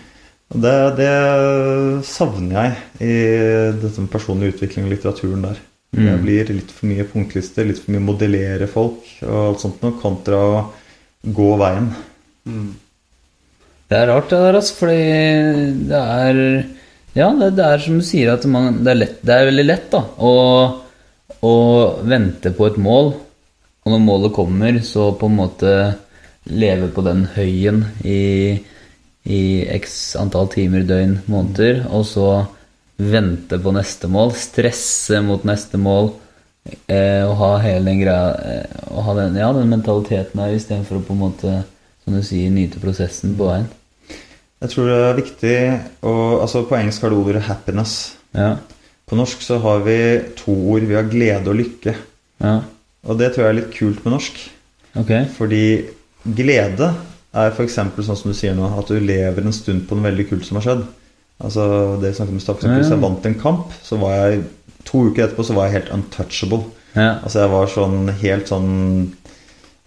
Det, 0.54 0.74
det 1.00 1.14
savner 2.06 2.58
jeg 2.60 2.74
i 3.10 3.14
dette 3.82 4.04
med 4.04 4.12
personlig 4.14 4.54
utvikling 4.54 4.88
og 4.88 4.94
litteraturen 4.94 5.48
der. 5.50 5.62
Det 5.94 6.02
Mm. 6.02 6.22
blir 6.24 6.48
litt 6.50 6.72
for 6.74 6.90
mye 6.90 7.04
punktlister, 7.06 7.68
litt 7.70 7.78
for 7.84 7.94
mye 7.94 8.02
modellere 8.02 8.66
folk 8.68 9.04
og 9.22 9.36
alt 9.48 9.60
sånt 9.62 9.82
noe, 9.84 9.94
kontra 10.02 10.40
å 10.42 10.56
gå 11.24 11.50
veien. 11.62 11.92
Mm. 12.50 12.72
Det 13.90 13.98
er 14.00 14.08
rart 14.10 14.30
det 14.32 14.40
der, 14.42 14.56
altså, 14.58 14.74
fordi 14.80 15.04
det 15.90 16.00
er 16.00 16.66
Ja, 17.14 17.28
det, 17.38 17.52
det 17.60 17.66
er 17.68 17.78
som 17.78 18.00
du 18.00 18.06
sier, 18.08 18.32
at 18.34 18.46
man, 18.50 18.80
det, 18.84 18.90
er 18.90 18.98
lett, 18.98 19.20
det 19.22 19.34
er 19.36 19.46
veldig 19.52 19.66
lett 19.68 19.92
da 19.92 20.00
å, 20.18 20.32
å 21.46 21.54
vente 22.10 22.50
på 22.58 22.66
et 22.66 22.80
mål. 22.82 23.12
Og 23.86 23.92
når 23.94 24.02
målet 24.02 24.34
kommer, 24.34 24.80
så 24.82 25.12
på 25.20 25.30
en 25.30 25.36
måte 25.38 25.74
leve 26.50 26.88
på 26.90 27.04
den 27.06 27.28
høyen 27.36 27.84
i, 28.02 28.58
i 29.30 29.42
x 29.78 30.16
antall 30.18 30.50
timer, 30.50 30.88
døgn, 30.90 31.20
måneder, 31.30 31.84
og 31.94 32.02
så 32.10 32.28
vente 32.98 33.58
på 33.60 33.74
neste 33.76 34.10
mål, 34.12 34.34
stresse 34.38 35.22
mot 35.26 35.44
neste 35.48 35.80
mål, 35.82 36.12
eh, 36.88 37.24
å 37.26 37.34
ha 37.40 37.54
hele 37.64 37.86
den 37.90 38.02
greia 38.02 38.34
eh, 38.40 38.84
ha 39.04 39.16
den, 39.18 39.38
ja, 39.40 39.52
den 39.56 39.72
mentaliteten 39.72 40.42
her 40.42 40.54
istedenfor 40.56 41.00
å 41.00 41.06
på 41.08 41.16
en 41.16 41.24
måte, 41.24 41.56
som 42.04 42.16
du 42.16 42.22
sier, 42.26 42.52
nyte 42.54 42.82
prosessen 42.84 43.36
på 43.38 43.50
veien. 43.50 43.70
Jeg 44.64 44.72
tror 44.72 44.88
det 44.88 45.00
er 45.04 45.18
viktig 45.18 45.56
å 46.08 46.14
altså 46.40 46.62
På 46.68 46.78
engelsk 46.78 47.04
har 47.04 47.12
du 47.12 47.18
ordet 47.20 47.44
'happiness'. 47.44 48.16
Ja. 48.32 48.58
På 49.06 49.18
norsk 49.20 49.42
så 49.44 49.58
har 49.60 49.84
vi 49.84 49.98
to 50.40 50.54
ord. 50.54 50.88
Vi 50.88 50.96
har 50.96 51.10
glede 51.12 51.52
og 51.52 51.60
lykke. 51.60 51.96
Ja. 52.40 52.62
Og 53.04 53.20
det 53.20 53.34
tror 53.34 53.44
jeg 53.44 53.52
er 53.52 53.60
litt 53.60 53.74
kult 53.76 54.06
med 54.06 54.16
norsk. 54.16 54.40
Okay. 54.96 55.26
Fordi 55.36 55.84
glede 56.24 56.94
er 57.34 57.52
f.eks. 57.52 57.76
sånn 57.76 58.16
som 58.16 58.32
du 58.32 58.38
sier 58.38 58.56
nå, 58.56 58.70
at 58.80 58.88
du 58.88 59.00
lever 59.00 59.44
en 59.44 59.56
stund 59.56 59.84
på 59.90 59.98
noe 59.98 60.08
veldig 60.08 60.30
kult 60.30 60.48
som 60.48 60.60
har 60.60 60.68
skjedd. 60.68 60.86
Altså 61.42 62.00
det 62.02 62.14
snakket 62.16 62.34
om 62.34 62.38
eksempel, 62.40 62.78
Hvis 62.78 62.90
jeg 62.94 63.02
vant 63.02 63.26
en 63.26 63.40
kamp, 63.42 63.74
så 63.84 63.98
var 64.00 64.14
jeg 64.30 64.44
to 64.86 65.06
uker 65.10 65.26
etterpå 65.28 65.44
så 65.48 65.54
var 65.56 65.68
jeg 65.70 65.82
helt 65.82 65.92
untouchable. 65.96 66.64
Ja. 66.96 67.20
Altså 67.24 67.40
jeg 67.42 67.50
var 67.50 67.68
sånn 67.68 68.10
helt 68.22 68.48
sånn 68.48 68.72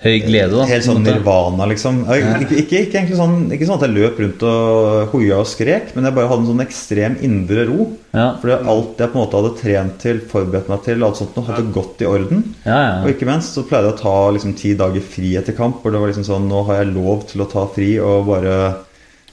Høy 0.05 0.19
glede, 0.21 0.53
da. 0.53 0.67
Helt 0.69 0.85
sånn 0.85 0.99
nirvana, 1.07 1.65
liksom. 1.71 2.03
Jeg- 2.05 2.43
Ikke, 2.43 2.57
ikke, 2.61 2.81
ikke, 2.85 2.99
egentlig 2.99 3.17
sånn, 3.17 3.51
ikke 3.51 3.65
sånn 3.67 3.79
at 3.81 3.89
jeg 3.89 3.95
løp 3.97 4.19
rundt 4.21 4.43
og 4.43 5.09
hoia 5.15 5.39
og 5.41 5.47
skrek, 5.47 5.95
men 5.97 6.05
jeg 6.05 6.15
bare 6.15 6.29
hadde 6.29 6.41
en 6.45 6.51
sånn 6.51 6.67
ekstrem 6.67 7.17
indre 7.25 7.65
ro. 7.67 7.87
Ja. 8.13 8.37
Fordi 8.37 8.59
alt 8.69 8.99
jeg 8.99 9.09
på 9.09 9.17
en 9.17 9.23
måte 9.25 9.39
hadde 9.41 9.57
trent 9.63 9.99
til, 9.99 10.21
forberedt 10.21 10.69
meg 10.69 10.83
til, 10.85 11.03
alt 11.03 11.17
sånt 11.17 11.35
hadde 11.47 11.73
gått 11.73 12.03
i 12.03 12.05
orden. 12.05 12.45
Ja, 12.67 13.01
Og 13.05 13.09
ikke 13.09 13.25
minst 13.25 13.55
så 13.57 13.65
pleide 13.67 13.89
jeg 13.89 13.95
å 13.97 14.03
ta 14.03 14.31
liksom 14.37 14.55
ti 14.55 14.75
dager 14.75 15.01
fri 15.01 15.33
etter 15.35 15.57
kamp. 15.57 15.81
Hvor 15.83 15.91
det 15.93 16.01
var 16.01 16.09
liksom 16.13 16.29
sånn 16.29 16.47
Nå 16.51 16.67
har 16.67 16.85
jeg 16.85 16.93
lov 16.95 17.27
til 17.27 17.41
å 17.41 17.51
ta 17.51 17.65
fri 17.67 17.99
og 17.99 18.27
bare 18.27 18.77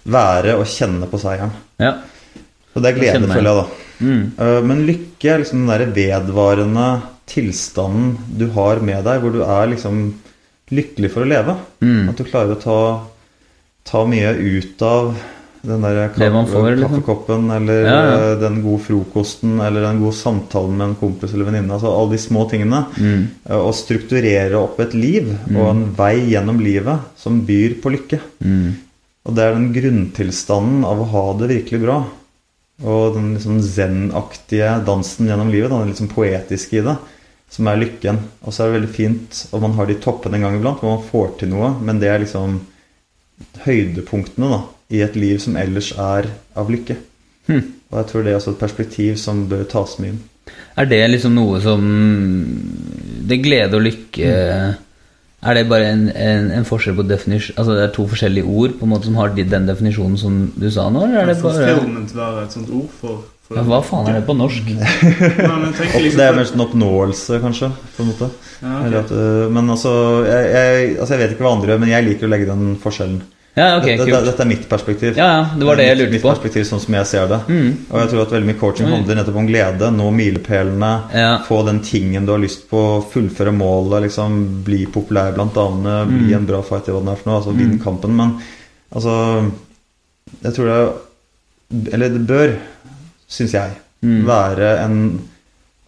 være 0.05 0.55
og 0.57 0.65
kjenne 0.65 1.07
på 1.11 1.19
seieren. 1.19 1.51
Ja. 1.83 1.93
Og 2.73 2.81
det 2.81 2.89
er 2.89 2.97
glede, 2.97 3.27
føler 3.29 3.49
jeg, 3.51 3.57
da. 3.59 3.81
Mm. 4.03 4.21
Eh, 4.41 4.59
Men 4.65 4.85
lykke 4.87 5.29
er 5.29 5.43
liksom 5.43 5.61
den 5.61 5.69
derre 5.69 5.91
vedvarende 5.93 6.87
tilstanden 7.29 8.15
du 8.39 8.47
har 8.55 8.81
med 8.83 9.05
deg, 9.05 9.21
hvor 9.21 9.33
du 9.35 9.43
er 9.45 9.69
liksom 9.71 10.07
lykkelig 10.73 11.11
for 11.13 11.23
å 11.25 11.29
leve. 11.29 11.55
Mm. 11.83 12.09
At 12.09 12.19
du 12.19 12.25
klarer 12.27 12.55
å 12.55 12.61
ta, 12.63 12.79
ta 13.87 14.03
mye 14.09 14.33
ut 14.33 14.83
av 14.87 15.13
den 15.63 15.79
der 15.85 16.09
man 16.33 16.47
får, 16.49 16.73
liksom. 16.73 16.89
kaffekoppen, 16.89 17.45
eller 17.55 17.85
Ja, 17.85 17.99
ja. 18.03 18.15
eh, 18.33 18.39
den 18.41 18.57
gode 18.65 18.83
frokosten, 18.83 19.61
eller 19.63 19.85
den 19.85 20.01
gode 20.01 20.17
samtalen 20.17 20.75
med 20.75 20.89
en 20.89 20.95
kompis 20.99 21.31
eller 21.33 21.47
venninne. 21.47 21.71
Altså 21.77 21.93
alle 21.93 22.17
de 22.17 22.19
små 22.19 22.43
tingene. 22.51 22.81
Mm. 22.99 23.21
Og 23.61 23.71
strukturere 23.77 24.59
opp 24.59 24.81
et 24.83 24.97
liv 24.97 25.29
og 25.55 25.69
en 25.69 25.85
vei 25.95 26.17
gjennom 26.33 26.59
livet 26.59 27.07
som 27.15 27.39
byr 27.47 27.77
på 27.79 27.93
lykke. 27.95 28.19
Mm. 28.43 28.73
Og 29.23 29.35
det 29.35 29.43
er 29.43 29.55
den 29.55 29.71
grunntilstanden 29.75 30.83
av 30.87 30.99
å 30.99 31.09
ha 31.13 31.23
det 31.39 31.51
virkelig 31.53 31.79
bra. 31.85 31.97
Og 32.83 33.15
den 33.15 33.33
liksom 33.37 33.61
zen-aktige 33.63 34.73
dansen 34.87 35.29
gjennom 35.29 35.51
livet, 35.53 35.71
den 35.71 35.93
liksom 35.93 36.09
poetiske 36.11 36.81
i 36.81 36.83
det, 36.83 36.97
som 37.53 37.69
er 37.69 37.79
lykken. 37.79 38.19
Og 38.43 38.51
så 38.51 38.63
er 38.63 38.71
det 38.71 38.79
veldig 38.79 38.93
fint 38.95 39.43
at 39.47 39.63
man 39.63 39.77
har 39.77 39.87
de 39.87 39.99
toppene 40.03 40.39
en 40.39 40.47
gang 40.47 40.57
iblant, 40.57 40.81
hvor 40.81 40.97
man 40.97 41.07
får 41.07 41.33
til 41.39 41.53
noe, 41.53 41.71
men 41.79 42.01
det 42.01 42.11
er 42.11 42.23
liksom 42.25 42.59
høydepunktene 43.63 44.51
da, 44.51 44.59
i 44.93 45.01
et 45.05 45.15
liv 45.19 45.39
som 45.41 45.55
ellers 45.59 45.93
er 45.95 46.27
av 46.59 46.71
lykke. 46.73 46.97
Hmm. 47.47 47.63
Og 47.91 47.99
jeg 48.01 48.09
tror 48.09 48.23
det 48.25 48.33
er 48.33 48.39
også 48.39 48.55
et 48.55 48.63
perspektiv 48.63 49.17
som 49.21 49.45
bør 49.51 49.65
tas 49.69 49.97
med 50.01 50.13
inn. 50.13 50.21
Er 50.75 50.87
det 50.89 50.99
liksom 51.07 51.37
noe 51.37 51.59
som 51.63 51.83
Det 53.23 53.37
glede 53.39 53.77
og 53.77 53.85
lykke 53.85 54.31
Er 55.43 55.57
det 55.57 55.65
bare 55.67 55.91
en, 55.91 56.07
en, 56.09 56.49
en 56.55 56.65
forskjell 56.67 56.95
på 56.95 57.05
definisjon 57.07 57.57
Altså 57.59 57.75
det 57.75 57.83
er 57.83 57.93
to 57.95 58.05
forskjellige 58.07 58.47
ord 58.47 58.77
på 58.79 58.87
en 58.87 58.93
måte 58.93 59.09
som 59.09 59.19
har 59.19 59.33
den 59.35 59.67
definisjonen 59.69 60.17
som 60.19 60.39
du 60.55 60.69
sa 60.71 60.87
nå? 60.93 61.03
Eller 61.07 61.23
er 61.23 61.31
det 61.33 61.37
bare 61.43 61.67
Fulfillment 61.67 62.15
være 62.15 62.45
et 62.45 62.55
sånt 62.55 62.71
ord 62.71 62.89
for, 63.01 63.21
for 63.47 63.59
ja, 63.59 63.65
Hva 63.67 63.81
faen 63.85 64.09
er 64.11 64.19
det 64.21 64.25
på 64.29 64.37
norsk? 64.39 64.71
Liksom 64.73 66.19
det 66.21 66.27
er 66.29 66.37
mest 66.37 66.55
en 66.55 66.65
oppnåelse, 66.65 67.39
kanskje. 67.43 67.71
på 67.97 68.05
en 68.05 68.11
måte. 68.13 68.31
Ja, 68.61 68.73
ok. 68.79 68.87
Eller 68.87 68.99
at, 69.01 69.13
øh, 69.19 69.45
men 69.51 69.69
altså 69.75 69.93
jeg, 70.27 70.49
jeg, 70.55 70.89
altså 70.97 71.15
jeg 71.15 71.23
vet 71.23 71.35
ikke 71.35 71.47
hva 71.47 71.55
andre 71.57 71.73
gjør, 71.73 71.83
men 71.83 71.93
jeg 71.93 72.07
liker 72.07 72.29
å 72.29 72.33
legge 72.33 72.49
den 72.49 72.75
forskjellen. 72.83 73.21
Ja, 73.55 73.77
ok, 73.77 73.83
dette, 73.85 74.05
kult. 74.09 74.25
dette 74.25 74.41
er 74.41 74.47
mitt 74.49 74.63
perspektiv. 74.69 75.17
Ja, 75.17 75.27
ja, 75.37 75.41
det 75.59 75.65
var 75.67 75.75
det 75.77 75.83
jeg 75.85 75.97
lurte 75.99 76.11
mitt 76.15 76.23
på. 76.23 76.29
perspektiv 76.31 76.63
sånn 76.65 76.79
som 76.81 76.95
jeg 76.97 77.05
ser 77.05 77.27
det. 77.29 77.37
Mm. 77.47 77.67
Og 77.91 77.99
jeg 78.01 78.09
tror 78.09 78.21
at 78.23 78.31
veldig 78.33 78.47
mye 78.49 78.57
coaching 78.59 78.87
handler 78.89 79.15
nettopp 79.19 79.35
om 79.37 79.47
glede. 79.47 79.89
Nå 79.93 80.07
milepælene, 80.11 80.89
Ja. 81.13 81.37
få 81.45 81.59
den 81.65 81.79
tingen 81.85 82.25
du 82.25 82.31
har 82.31 82.39
lyst 82.41 82.67
på, 82.69 82.81
fullføre 83.13 83.53
målet, 83.53 84.01
liksom 84.07 84.63
bli 84.63 84.85
populær 84.87 85.33
blant 85.35 85.53
damene, 85.53 86.07
Mm. 86.07 86.17
bli 86.17 86.33
en 86.33 86.45
bra 86.47 86.61
fighter, 86.63 86.93
hva 86.93 87.03
det 87.05 87.11
er 87.11 87.15
for 87.21 87.29
noe. 87.29 87.37
Altså 87.41 87.55
vinn 87.57 87.79
kampen. 87.79 88.15
Men 88.15 88.39
altså 88.95 89.51
Jeg 90.43 90.53
tror 90.55 90.65
det 90.65 91.93
Eller 91.93 92.09
det 92.09 92.25
bør, 92.27 92.57
syns 93.29 93.51
jeg, 93.53 93.69
Mm. 94.03 94.25
være 94.25 94.79
en 94.83 95.21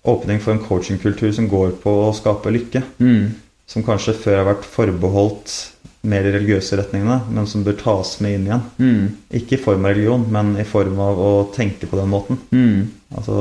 åpning 0.05 0.39
for 0.39 0.51
en 0.53 0.59
coachingkultur 0.59 1.33
som 1.33 1.49
går 1.49 1.71
på 1.81 1.89
å 2.11 2.13
skape 2.15 2.45
lykke. 2.51 2.83
Mm. 2.99 3.31
Som 3.67 3.83
kanskje 3.83 4.13
før 4.13 4.43
har 4.45 4.53
vært 4.53 4.63
forbeholdt 4.63 5.71
mer 6.05 6.25
de 6.25 6.33
religiøse 6.35 6.77
retningene, 6.79 7.17
men 7.33 7.47
som 7.49 7.63
bør 7.65 7.77
tas 7.79 8.15
med 8.23 8.37
inn 8.37 8.47
igjen. 8.49 8.63
Mm. 8.79 9.03
Ikke 9.41 9.57
i 9.57 9.61
form 9.61 9.85
av 9.85 9.95
religion, 9.95 10.25
men 10.31 10.53
i 10.61 10.65
form 10.67 10.99
av 11.03 11.19
å 11.21 11.31
tenke 11.55 11.89
på 11.89 11.99
den 11.99 12.11
måten. 12.11 12.39
Mm. 12.55 12.85
Altså 13.15 13.35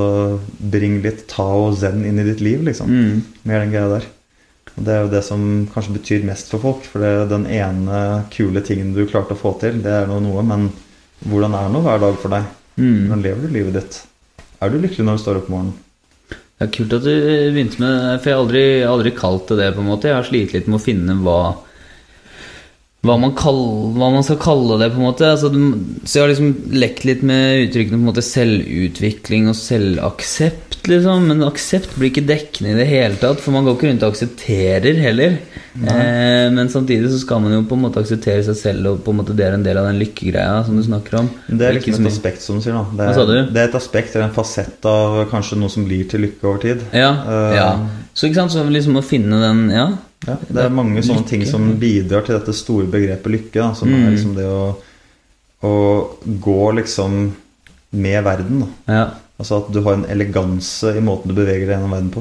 bring 0.75 1.01
litt 1.05 1.27
tao 1.31 1.69
og 1.69 1.79
zen 1.81 2.05
inn 2.09 2.21
i 2.21 2.27
ditt 2.27 2.43
liv, 2.45 2.65
liksom. 2.67 2.91
Mm. 2.91 3.23
Mer 3.49 3.65
den 3.65 3.75
greia 3.75 3.93
der. 3.97 4.09
Og 4.75 4.83
det 4.87 4.95
er 4.95 5.05
jo 5.05 5.13
det 5.13 5.23
som 5.27 5.45
kanskje 5.71 5.99
betyr 5.99 6.27
mest 6.27 6.51
for 6.51 6.63
folk. 6.65 6.89
For 6.91 7.05
det 7.05 7.13
er 7.13 7.31
den 7.31 7.47
ene 7.47 8.01
kule 8.35 8.65
tingen 8.67 8.95
du 8.97 9.05
klarte 9.07 9.37
å 9.37 9.41
få 9.41 9.55
til, 9.63 9.81
det 9.85 9.95
er 10.03 10.11
nå 10.11 10.19
noe, 10.25 10.45
men 10.47 10.69
hvordan 11.25 11.57
er 11.57 11.71
nå 11.73 11.85
hver 11.85 12.03
dag 12.03 12.19
for 12.21 12.35
deg? 12.35 12.51
Mm. 12.75 13.07
Hvordan 13.07 13.25
lever 13.25 13.47
du 13.47 13.55
livet 13.55 13.79
ditt? 13.79 14.03
Er 14.63 14.73
du 14.73 14.81
lykkelig 14.81 15.07
når 15.07 15.19
du 15.19 15.23
står 15.25 15.41
opp 15.41 15.51
om 15.51 15.59
morgenen? 15.59 15.81
Det 16.55 16.69
er 16.69 16.75
kult 16.77 16.93
at 16.95 17.03
du 17.03 17.15
begynte 17.53 17.81
med 17.83 17.93
det, 17.93 18.19
for 18.23 18.31
jeg 18.31 18.37
har 18.37 18.43
aldri, 18.45 18.67
aldri 18.87 19.13
kalt 19.17 19.49
det 19.51 19.57
det. 19.59 19.71
på 19.75 19.83
en 19.83 19.89
måte 19.91 20.07
Jeg 20.09 20.17
har 20.17 20.27
slitt 20.29 20.53
litt 20.55 20.69
med 20.71 20.79
å 20.79 20.85
finne 20.85 21.17
hva 21.25 21.39
hva 23.05 23.19
man, 23.21 23.35
kaller, 23.37 23.91
hva 23.99 24.11
man 24.15 24.25
skal 24.25 24.39
kalle 24.41 24.79
det, 24.81 24.91
på 24.95 25.01
en 25.01 25.07
måte. 25.07 25.29
Altså, 25.29 25.51
så 26.05 26.19
jeg 26.19 26.25
har 26.25 26.31
liksom 26.33 26.53
lekt 26.73 27.05
litt 27.05 27.25
med 27.27 27.67
uttrykkene 27.67 27.99
på 27.99 28.01
en 28.01 28.09
måte 28.09 28.25
selvutvikling 28.25 29.51
og 29.53 29.59
selvaksept, 29.59 30.79
liksom. 30.89 31.29
Men 31.29 31.45
aksept 31.47 31.93
blir 31.99 32.11
ikke 32.13 32.25
dekkende 32.29 32.73
i 32.73 32.79
det 32.81 32.89
hele 32.89 33.21
tatt, 33.21 33.43
for 33.45 33.53
man 33.57 33.69
går 33.69 33.77
ikke 33.77 33.91
rundt 33.91 34.07
og 34.07 34.15
aksepterer 34.15 35.01
heller. 35.05 35.37
Eh, 35.75 36.47
men 36.55 36.69
samtidig 36.71 37.11
så 37.11 37.19
skal 37.19 37.41
man 37.43 37.53
jo 37.57 37.65
på 37.67 37.75
en 37.77 37.83
måte 37.83 38.01
akseptere 38.05 38.45
seg 38.47 38.57
selv, 38.61 38.91
og 38.93 39.05
på 39.05 39.13
en 39.13 39.21
måte 39.21 39.35
det 39.37 39.49
er 39.49 39.59
en 39.59 39.67
del 39.67 39.81
av 39.81 39.89
den 39.91 40.01
lykkegreia 40.01 40.63
som 40.67 40.79
du 40.79 40.85
snakker 40.87 41.19
om. 41.21 41.31
Det 41.49 41.67
er 41.67 41.77
liksom 41.77 41.99
et 41.99 42.07
mye- 42.07 42.15
aspekt, 42.15 42.45
som 42.45 42.61
du 42.61 42.65
sier. 42.65 42.79
da 42.79 43.11
det 43.13 43.37
er? 43.41 43.51
Det 43.51 43.63
er 43.63 43.69
et 43.69 43.79
aspekt 43.81 44.15
eller 44.15 44.29
en 44.29 44.37
fasett 44.37 44.89
av 44.89 45.25
kanskje 45.33 45.59
noe 45.61 45.73
som 45.73 45.85
blir 45.85 46.09
til 46.09 46.25
lykke 46.25 46.47
over 46.49 46.63
tid. 46.63 46.89
Ja, 46.95 47.13
uh, 47.27 47.53
ja. 47.57 47.69
Så 48.15 48.29
ikke 48.29 48.45
sant, 48.45 48.55
så 48.55 48.65
liksom 48.71 48.97
å 49.01 49.05
finne 49.05 49.41
den 49.43 49.71
Ja. 49.75 49.89
Ja, 50.27 50.37
det 50.49 50.63
er 50.65 50.73
mange 50.73 51.03
sånne 51.05 51.27
ting 51.29 51.43
som 51.49 51.67
bidrar 51.81 52.25
til 52.27 52.39
dette 52.39 52.55
store 52.57 52.87
begrepet 52.91 53.33
lykke. 53.35 53.59
Da, 53.59 53.73
som 53.75 53.89
Mm. 53.91 54.07
er 54.07 54.15
liksom 54.15 54.35
det 54.39 54.47
å, 54.49 54.77
å 55.65 55.75
gå 56.25 56.61
liksom 56.81 57.19
med 57.93 58.25
verden. 58.27 58.65
Da. 58.65 58.95
ja. 58.95 59.05
Altså 59.39 59.57
at 59.59 59.73
du 59.75 59.81
har 59.83 59.97
en 59.97 60.05
eleganse 60.07 60.93
i 60.95 61.01
måten 61.03 61.33
du 61.33 61.35
beveger 61.35 61.67
deg 61.67 61.75
gjennom 61.75 61.91
verden 61.97 62.11
på. 62.15 62.21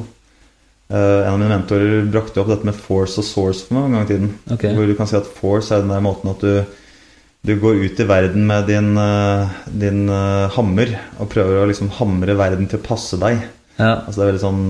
Uh, 0.94 1.22
en 1.24 1.34
av 1.36 1.38
mine 1.40 1.52
mentorer 1.54 2.08
brakte 2.10 2.42
opp 2.42 2.50
dette 2.50 2.66
med 2.66 2.76
force 2.76 3.20
og 3.22 3.26
source 3.28 3.68
for 3.68 3.78
meg 3.78 3.86
en 3.86 3.94
gang 3.94 4.04
i 4.06 4.10
tiden. 4.10 4.32
Okay. 4.52 4.74
Hvor 4.74 4.90
du 4.90 4.96
kan 4.98 5.08
si 5.10 5.16
at 5.20 5.30
force 5.38 5.72
er 5.74 5.84
den 5.86 5.94
der 5.94 6.02
måten 6.04 6.32
at 6.34 6.42
du, 6.42 6.66
du 7.46 7.54
går 7.62 7.84
ut 7.86 8.02
i 8.02 8.08
verden 8.10 8.48
med 8.50 8.66
din, 8.68 8.92
uh, 8.98 9.46
din 9.70 10.08
uh, 10.10 10.50
hammer 10.58 10.96
og 11.20 11.30
prøver 11.30 11.62
å 11.62 11.70
liksom 11.70 11.94
hamre 12.00 12.36
verden 12.40 12.66
til 12.70 12.82
å 12.82 12.86
passe 12.90 13.18
deg. 13.22 13.46
Ja. 13.78 13.94
Altså 14.04 14.18
det 14.20 14.26
er 14.26 14.32
veldig 14.34 14.44
sånn 14.44 14.66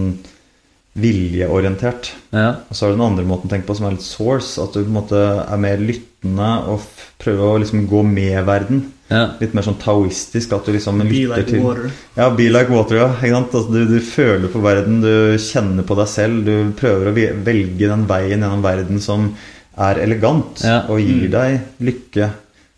viljeorientert. 1.00 2.12
ja. 2.34 2.50
Og 2.70 2.76
så 2.76 2.86
er 2.86 2.92
det 2.94 2.98
den 3.00 3.06
andre 3.08 3.26
måten 3.28 3.50
å 3.50 3.54
tenke 3.54 3.68
på 3.70 3.76
som 3.78 3.88
er 3.88 3.96
litt 3.96 4.06
source. 4.06 4.58
At 4.62 4.74
du 4.76 4.82
på 4.84 4.90
en 4.92 4.98
måte 5.00 5.22
er 5.44 5.62
mer 5.62 5.82
lyttende 5.82 6.50
og 6.72 6.84
prøver 7.22 7.46
å 7.48 7.62
liksom 7.64 7.88
gå 7.90 8.04
med 8.08 8.44
verden. 8.48 8.84
ja. 9.10 9.24
Litt 9.42 9.54
mer 9.54 9.66
sånn 9.66 9.80
taoistisk. 9.82 10.54
At 10.54 10.66
du 10.66 10.74
liksom 10.74 11.02
Be 11.02 11.08
lytter 11.10 11.36
like 11.38 11.50
til 11.50 11.64
water. 11.66 11.90
Ja, 12.18 12.30
be 12.34 12.50
like 12.50 12.72
water, 12.74 12.96
ja. 13.02 13.10
Ikke 13.18 13.34
sant? 13.36 13.56
Altså, 13.60 13.74
du, 13.74 13.82
du 13.90 14.00
føler 14.06 14.54
på 14.54 14.62
verden, 14.64 15.02
du 15.02 15.38
kjenner 15.42 15.84
på 15.88 15.98
deg 16.00 16.08
selv. 16.14 16.46
Du 16.46 16.72
prøver 16.80 17.10
å 17.12 17.18
velge 17.18 17.90
den 17.90 18.08
veien 18.10 18.40
gjennom 18.42 18.64
verden 18.66 19.02
som 19.04 19.34
er 19.78 19.98
elegant 20.04 20.62
Ja. 20.64 20.84
og 20.90 21.02
gir 21.02 21.30
deg 21.34 21.62
lykke. 21.82 22.32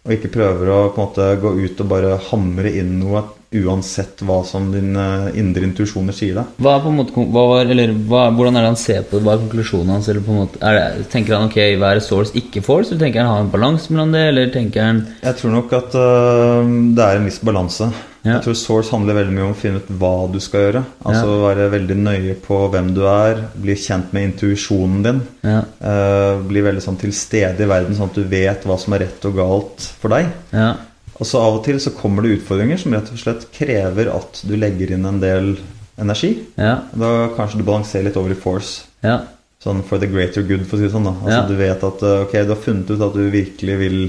Og 0.05 0.11
ikke 0.13 0.29
prøver 0.35 0.69
å 0.69 0.79
på 0.93 1.01
en 1.01 1.07
måte 1.07 1.29
gå 1.41 1.51
ut 1.65 1.79
og 1.81 1.87
bare 1.89 2.17
hamre 2.29 2.71
inn 2.77 2.99
noe 3.01 3.23
uansett 3.63 4.23
hva 4.25 4.39
som 4.47 4.71
dine 4.73 5.05
indre 5.37 5.67
intuisjoner 5.67 6.15
sier 6.15 6.39
deg. 6.39 6.55
Hva 6.61 6.77
er 6.77 6.83
på 6.85 6.91
en 6.91 6.99
måte 6.99 7.27
hva 7.35 7.45
var, 7.53 7.69
eller 7.75 7.93
hva, 8.09 8.25
Hvordan 8.35 8.57
er 8.57 8.65
det 8.65 8.73
han 8.73 8.81
ser 8.81 9.05
på 9.05 9.17
det? 9.17 9.25
Hva 9.25 9.35
er 9.35 9.43
konklusjonen 9.45 9.93
hans? 9.95 10.09
Eller 10.11 10.25
på 10.25 10.33
en 10.33 10.41
måte, 10.43 10.61
er 10.65 10.79
det, 10.79 11.05
tenker 11.13 11.37
han 11.37 11.47
ok, 11.49 11.59
være 11.81 12.03
source, 12.03 12.35
ikke 12.39 12.63
force? 12.65 12.91
Eller 12.91 13.05
tenker 13.05 13.23
han 13.23 13.31
ha 13.33 13.45
en 13.45 13.53
balanse 13.53 13.93
mellom 13.93 14.15
det? 14.15 14.25
Eller 14.31 14.51
tenker 14.53 14.85
han 14.85 15.05
Jeg 15.21 15.39
tror 15.39 15.55
nok 15.55 15.77
at 15.79 15.95
uh, 15.95 16.75
det 16.97 17.07
er 17.07 17.21
en 17.21 17.29
viss 17.29 17.41
balanse. 17.45 17.89
Ja. 18.25 18.39
Jeg 18.39 18.45
tror 18.47 18.55
Source 18.57 18.89
handler 18.89 19.19
veldig 19.19 19.33
mye 19.35 19.45
om 19.45 19.53
å 19.53 19.57
finne 19.59 19.81
ut 19.83 19.89
hva 20.01 20.13
du 20.33 20.39
skal 20.41 20.63
gjøre. 20.63 20.81
Altså 21.05 21.35
være 21.43 21.67
veldig 21.75 21.97
nøye 21.99 22.33
på 22.41 22.57
hvem 22.73 22.89
du 22.95 23.03
er, 23.05 23.43
bli 23.61 23.75
kjent 23.77 24.15
med 24.15 24.31
intuisjonen 24.31 25.05
din. 25.05 25.23
Ja, 25.45 25.61
Uh, 25.85 26.39
bli 26.47 26.63
veldig 26.65 26.81
sånn 26.81 26.97
til 26.97 27.11
stede 27.13 27.61
i 27.61 27.67
verden, 27.69 27.93
sånn 27.93 28.09
at 28.09 28.17
du 28.17 28.23
vet 28.29 28.63
hva 28.65 28.77
som 28.81 28.95
er 28.95 29.03
rett 29.05 29.25
og 29.27 29.35
galt 29.37 29.83
for 30.01 30.15
deg. 30.15 30.31
ja, 30.55 30.71
Og 31.15 31.27
så 31.29 31.39
av 31.39 31.59
og 31.59 31.63
til 31.67 31.79
så 31.79 31.93
kommer 31.95 32.25
det 32.25 32.39
utfordringer 32.39 32.79
som 32.81 32.95
rett 32.95 33.11
og 33.13 33.21
slett 33.21 33.47
krever 33.55 34.09
at 34.11 34.41
du 34.43 34.55
legger 34.59 34.91
inn 34.95 35.07
en 35.07 35.21
del 35.21 35.53
energi. 36.01 36.33
Ja. 36.59 36.81
Da 36.91 37.11
kanskje 37.37 37.61
du 37.61 37.67
balanserer 37.67 38.09
litt 38.09 38.19
over 38.19 38.33
i 38.35 38.39
force. 38.39 38.89
Ja. 39.05 39.21
Sånn 39.63 39.79
for 39.87 40.01
the 40.01 40.09
greater 40.11 40.43
good, 40.45 40.65
for 40.67 40.77
å 40.77 40.81
si 40.81 40.89
det 40.89 40.93
sånn. 40.93 41.07
da 41.07 41.15
Altså 41.15 41.37
Ja. 41.37 41.45
Du 41.47 41.55
vet 41.57 41.85
at 41.87 42.03
eh, 42.03 42.25
ok, 42.25 42.33
du 42.43 42.51
har 42.51 42.65
funnet 42.65 42.91
ut 42.91 43.05
at 43.07 43.15
du 43.15 43.23
virkelig 43.33 43.77
vil 43.79 44.01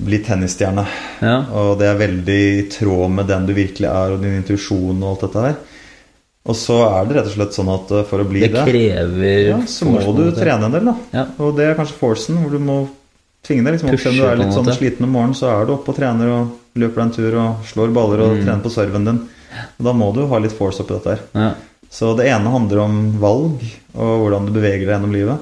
bli 0.00 0.20
tennisstjerne. 0.24 0.86
Ja. 1.20 1.34
Og 1.60 1.74
det 1.80 1.90
er 1.90 1.98
veldig 2.00 2.38
i 2.54 2.62
tråd 2.72 3.10
med 3.18 3.28
den 3.28 3.50
du 3.50 3.52
virkelig 3.56 3.90
er, 3.90 4.14
og 4.14 4.22
din 4.22 4.38
intuisjon 4.38 5.02
og 5.02 5.10
alt 5.10 5.26
dette 5.26 5.44
her. 5.48 5.58
Og 6.48 6.56
så 6.56 6.78
er 6.86 7.04
det 7.04 7.18
rett 7.18 7.28
og 7.28 7.34
slett 7.34 7.58
sånn 7.58 7.74
at 7.74 7.90
eh, 7.92 8.06
for 8.08 8.22
å 8.22 8.28
bli 8.30 8.46
Det 8.46 8.54
det, 8.54 8.64
krever 8.70 9.42
ja, 9.50 9.58
så 9.68 9.90
må 9.90 10.14
du 10.16 10.30
trene 10.38 10.70
en 10.70 10.78
del, 10.78 10.88
da. 10.88 10.96
Ja. 11.18 11.26
Og 11.42 11.58
det 11.58 11.66
er 11.68 11.76
kanskje 11.78 11.98
forcen, 12.00 12.40
hvor 12.40 12.54
du 12.54 12.62
må 12.62 12.78
tvinge 13.46 13.64
deg 13.64 13.72
liksom 13.76 13.90
opp. 13.90 14.00
Selv 14.00 14.14
om 14.14 14.20
du 14.20 14.26
er 14.28 14.36
litt 14.42 14.54
sånn 14.54 14.72
sliten 14.76 15.04
om 15.06 15.12
morgenen, 15.16 15.34
så 15.38 15.50
er 15.54 15.66
du 15.66 15.72
oppe 15.74 15.92
og 15.92 15.96
trener 15.96 16.28
og 16.34 16.56
løper 16.80 17.00
deg 17.00 17.04
en 17.06 17.14
tur 17.16 17.36
og 17.40 17.64
slår 17.66 17.92
baller 17.96 18.20
og 18.26 18.36
Mm. 18.36 18.44
trener 18.44 18.62
på 18.62 18.70
serven 18.70 19.04
din. 19.04 19.20
Og 19.78 19.84
da 19.84 19.92
må 19.92 20.12
du 20.14 20.26
ha 20.26 20.38
litt 20.38 20.52
force 20.56 20.80
oppi 20.80 20.94
dette 20.94 21.10
her. 21.16 21.20
Ja. 21.34 21.54
Så 21.90 22.16
det 22.16 22.26
ene 22.30 22.50
handler 22.52 22.78
om 22.84 23.18
valg 23.18 23.62
og 23.94 24.20
hvordan 24.22 24.46
du 24.46 24.52
beveger 24.52 24.86
deg 24.86 24.94
gjennom 24.94 25.12
livet. 25.12 25.38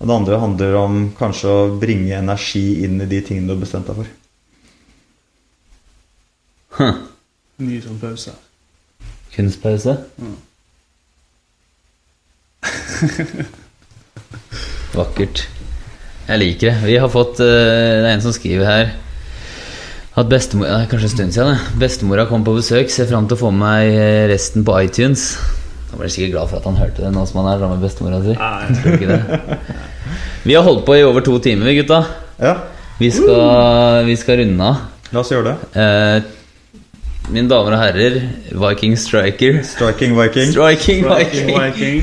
Og 0.00 0.06
det 0.08 0.14
andre 0.16 0.38
handler 0.40 0.74
om 0.76 1.12
kanskje 1.18 1.44
å 1.48 1.78
bringe 1.80 2.16
energi 2.16 2.82
inn 2.84 3.00
i 3.00 3.06
de 3.06 3.20
tingene 3.20 3.46
du 3.46 3.54
har 3.54 3.60
bestemt 3.60 3.86
deg 3.86 3.96
for. 3.96 4.06
Huh. 6.78 6.94
Ny 7.58 7.80
sånn 7.80 8.00
pause. 8.00 8.32
Kunstpause. 9.36 9.98
Vakkert. 14.94 15.48
Jeg 16.28 16.40
liker 16.40 16.70
det. 16.70 16.76
Vi 16.88 16.96
har 17.00 17.10
fått 17.12 17.40
eh, 17.44 18.00
Det 18.00 18.06
er 18.08 18.14
en 18.14 18.22
som 18.24 18.32
skriver 18.32 18.64
her 18.68 18.92
at 20.14 20.28
bestemor 20.30 20.68
Det 20.70 20.74
er 20.78 20.86
kanskje 20.92 21.08
en 21.08 21.12
stund 21.16 21.32
siden. 21.34 21.48
det. 21.56 21.78
Bestemora 21.82 22.24
kom 22.30 22.44
på 22.46 22.54
besøk. 22.54 22.86
Ser 22.94 23.08
fram 23.10 23.26
til 23.26 23.34
å 23.34 23.40
få 23.40 23.50
med 23.50 23.64
meg 23.66 23.96
eh, 23.98 24.26
resten 24.30 24.62
på 24.64 24.76
iTunes. 24.84 25.24
Han 25.90 25.98
ble 26.00 26.08
sikkert 26.10 26.32
glad 26.36 26.50
for 26.52 26.60
at 26.60 26.68
han 26.68 26.78
hørte 26.78 27.02
det 27.02 27.10
nå 27.14 27.24
som 27.26 27.40
han 27.42 27.50
er 27.52 27.58
sammen 27.62 27.78
med 27.78 27.84
bestemora 27.86 28.20
si. 28.22 28.34
Vi 30.44 30.54
har 30.54 30.62
holdt 30.66 30.84
på 30.86 30.96
i 30.98 31.02
over 31.06 31.22
to 31.24 31.34
timer, 31.42 31.66
vi 31.70 31.76
gutta. 31.80 32.00
Ja, 32.38 32.54
Vi 32.98 33.10
skal, 33.10 34.04
vi 34.06 34.14
skal 34.18 34.38
runde 34.42 34.64
av. 34.70 34.76
la 35.14 35.20
oss 35.20 35.30
gjøre 35.34 35.50
det. 35.50 35.82
Eh, 35.82 36.16
mine 37.32 37.48
damer 37.48 37.74
og 37.76 37.80
herrer, 37.80 38.16
Viking 38.52 38.96
Striker. 39.00 39.60
Striking 39.64 40.16
Viking. 40.18 40.50
Striking 40.52 41.06
Viking, 41.08 41.50
Striking 41.50 42.02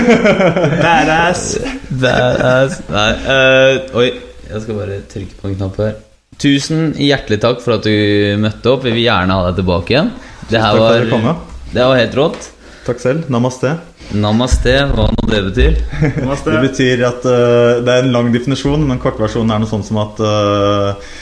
Badass. 0.84 1.44
Badass. 1.90 2.80
Nei, 2.90 3.10
uh, 3.28 3.98
oi, 4.00 4.08
jeg 4.48 4.64
skal 4.64 4.80
bare 4.80 4.98
trykke 5.10 5.38
på 5.40 5.50
en 5.50 5.56
knapp 5.60 5.78
her. 5.82 5.96
Tusen 6.42 6.94
hjertelig 6.98 7.38
takk 7.44 7.62
for 7.62 7.76
at 7.76 7.86
du 7.86 7.94
møtte 8.42 8.72
opp. 8.72 8.82
Vi 8.86 8.94
vil 8.96 9.04
gjerne 9.06 9.38
ha 9.38 9.48
deg 9.48 9.60
tilbake 9.60 9.94
igjen. 9.94 10.10
Det 10.50 10.60
her 10.60 10.80
var, 10.82 11.06
det 11.70 11.84
var 11.84 12.00
helt 12.00 12.16
rått. 12.18 12.48
Takk 12.84 13.00
selv. 13.00 13.28
Namaste. 13.32 13.76
Namaste, 14.18 14.74
hva 14.90 15.06
nå 15.14 15.28
det 15.30 15.44
betyr. 15.46 15.78
Namaste. 16.18 16.52
Det 16.52 16.64
betyr 16.66 17.04
at 17.06 17.28
uh, 17.28 17.84
det 17.86 17.94
er 17.94 18.02
en 18.02 18.12
lang 18.16 18.32
definisjon, 18.34 18.82
men 18.88 19.00
kortversjonen 19.00 19.54
er 19.54 19.62
noe 19.62 19.70
sånt 19.70 19.86
som 19.88 20.02
at 20.02 20.20
uh, 20.24 21.14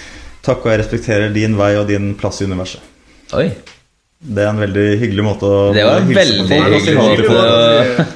Takk 0.42 0.64
og 0.64 0.72
jeg 0.72 0.80
respekterer 0.80 1.30
din 1.30 1.52
vei 1.54 1.76
og 1.78 1.86
din 1.86 2.16
plass 2.18 2.40
i 2.42 2.48
universet. 2.50 2.82
Oi. 3.32 3.46
Det 4.22 4.38
er 4.44 4.52
en 4.52 4.60
veldig 4.62 4.86
hyggelig 5.00 5.22
måte 5.26 5.48
å 5.50 5.62
Det 5.74 5.82
var 5.82 5.98
en 5.98 6.10
veldig 6.14 6.58
hyggelig 6.62 6.94
måte 6.94 7.24
på. 7.26 7.38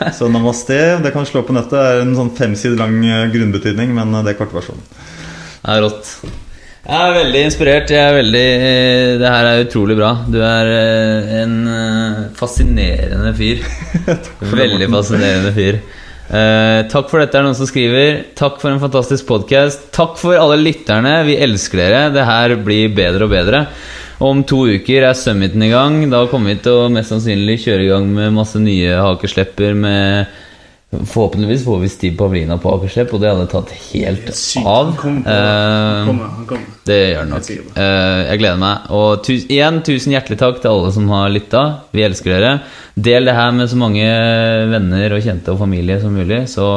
å 0.06 0.10
Så 0.14 0.28
namaste, 0.30 0.76
det 1.02 1.10
kan 1.14 1.26
slå 1.26 1.42
på 1.46 1.56
nettet. 1.56 1.74
Det 1.74 1.82
er 1.82 2.02
en 2.04 2.14
sånn 2.18 2.34
fem 2.36 2.54
sider 2.58 2.78
lang 2.78 3.00
eh, 3.02 3.26
grunnbetydning, 3.32 3.94
men 3.96 4.14
eh, 4.14 4.26
det 4.26 4.36
er 4.36 4.38
kortversjonen. 4.38 4.84
Det 5.64 5.74
er 5.74 5.82
rått. 5.82 6.12
Jeg 6.86 7.02
er 7.02 7.16
veldig 7.16 7.42
inspirert. 7.48 7.90
Jeg 7.90 7.98
er 7.98 8.14
veldig 8.20 8.46
Det 9.18 9.32
her 9.34 9.48
er 9.50 9.64
utrolig 9.64 9.96
bra. 9.98 10.12
Du 10.30 10.38
er 10.38 10.70
eh, 10.76 11.34
en 11.40 11.56
eh, 11.74 12.20
fascinerende 12.38 13.32
fyr. 13.34 13.64
Veldig 14.62 14.90
fascinerende 14.92 15.50
fyr. 15.56 15.80
Eh, 16.26 16.80
takk 16.90 17.10
for 17.10 17.22
dette, 17.22 17.38
er 17.38 17.48
noen 17.48 17.58
som 17.58 17.66
skriver. 17.66 18.22
Takk 18.38 18.62
for 18.62 18.70
en 18.70 18.82
fantastisk 18.82 19.26
podkast. 19.26 19.88
Takk 19.94 20.14
for 20.22 20.38
alle 20.38 20.60
lytterne. 20.62 21.18
Vi 21.26 21.34
elsker 21.42 21.82
dere. 21.82 22.06
Det 22.14 22.30
her 22.30 22.54
blir 22.62 22.94
bedre 22.94 23.26
og 23.26 23.34
bedre. 23.34 23.66
Om 24.18 24.42
to 24.48 24.62
uker 24.78 25.04
er 25.04 25.16
summiten 25.18 25.62
i 25.62 25.68
gang. 25.68 25.98
Da 26.08 26.22
kommer 26.30 26.54
vi 26.54 26.62
til 26.64 26.86
å 26.86 26.90
mest 26.92 27.12
sannsynlig 27.12 27.58
kjøre 27.66 27.84
i 27.84 27.90
gang 27.90 28.08
med 28.16 28.36
masse 28.38 28.60
nye 28.62 28.96
hakeslepper 29.04 29.76
med 29.76 30.36
Forhåpentligvis 30.86 31.64
får 31.64 31.80
vi 31.82 31.88
Stiv 31.90 32.12
Pavlina 32.16 32.56
på 32.62 32.70
Akerslepp, 32.70 33.10
og 33.12 33.20
det 33.20 33.28
hadde 33.28 33.48
tatt 33.50 33.72
helt 33.90 34.28
av. 34.62 34.92
Han 34.94 34.94
kommer. 35.00 35.24
det. 35.26 35.32
gjør 35.34 36.30
Han 36.36 36.46
kommer. 36.46 36.68
Det 36.86 36.98
gjør 37.00 37.18
den 37.26 37.34
nok. 37.34 37.48
På. 37.50 37.74
Eh, 37.82 38.20
jeg 38.30 38.40
gleder 38.40 38.60
meg. 38.62 38.86
Og 38.96 39.26
tu 39.26 39.32
igjen, 39.34 39.82
tusen 39.84 40.14
hjertelig 40.14 40.38
takk 40.40 40.62
til 40.62 40.70
alle 40.70 40.94
som 40.94 41.10
har 41.10 41.34
lytta. 41.34 41.64
Vi 41.90 42.06
elsker 42.06 42.36
dere. 42.36 42.54
Del 42.94 43.28
det 43.28 43.36
her 43.36 43.52
med 43.58 43.68
så 43.72 43.80
mange 43.82 44.06
venner 44.72 45.18
og 45.18 45.26
kjente 45.26 45.52
og 45.52 45.60
familie 45.66 45.98
som 46.00 46.16
mulig, 46.16 46.44
så 46.54 46.70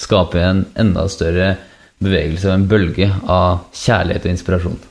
skaper 0.00 0.38
vi 0.38 0.46
en 0.46 0.66
enda 0.86 1.08
større 1.10 1.56
bevegelse 2.00 2.48
og 2.48 2.54
en 2.54 2.68
bølge 2.70 3.10
av 3.28 3.66
kjærlighet 3.76 4.30
og 4.30 4.36
inspirasjon. 4.38 4.84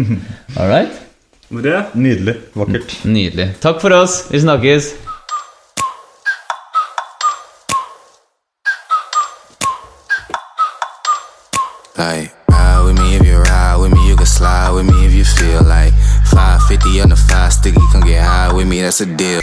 All 0.58 0.72
right? 0.72 1.05
Med 1.48 1.62
det 1.62 1.84
Nydelig. 1.94 2.34
Vakkert. 2.52 3.00
Mm, 3.04 3.12
nydelig. 3.12 3.54
Takk 3.60 3.80
for 3.80 3.94
oss. 3.94 4.26
Vi 4.30 4.40
snakkes. 4.40 4.84
Like, 11.98 12.30
ride 12.50 12.84
with 12.84 12.98
me 13.00 13.16
if 13.16 13.26
you 13.26 13.38
ride 13.38 13.76
with 13.80 13.92
me, 13.92 14.08
you 14.08 14.16
can 14.16 14.26
slide 14.26 14.72
with 14.74 14.86
me 14.86 15.06
if 15.06 15.14
you 15.14 15.24
feel 15.24 15.62
like 15.62 15.94
550 16.30 17.00
on 17.00 17.08
the 17.08 17.16
five 17.16 17.52
sticky, 17.52 17.80
come 17.92 18.02
get 18.02 18.22
high 18.22 18.52
with 18.52 18.68
me, 18.68 18.82
that's 18.82 19.00
a 19.00 19.06
deal. 19.06 19.40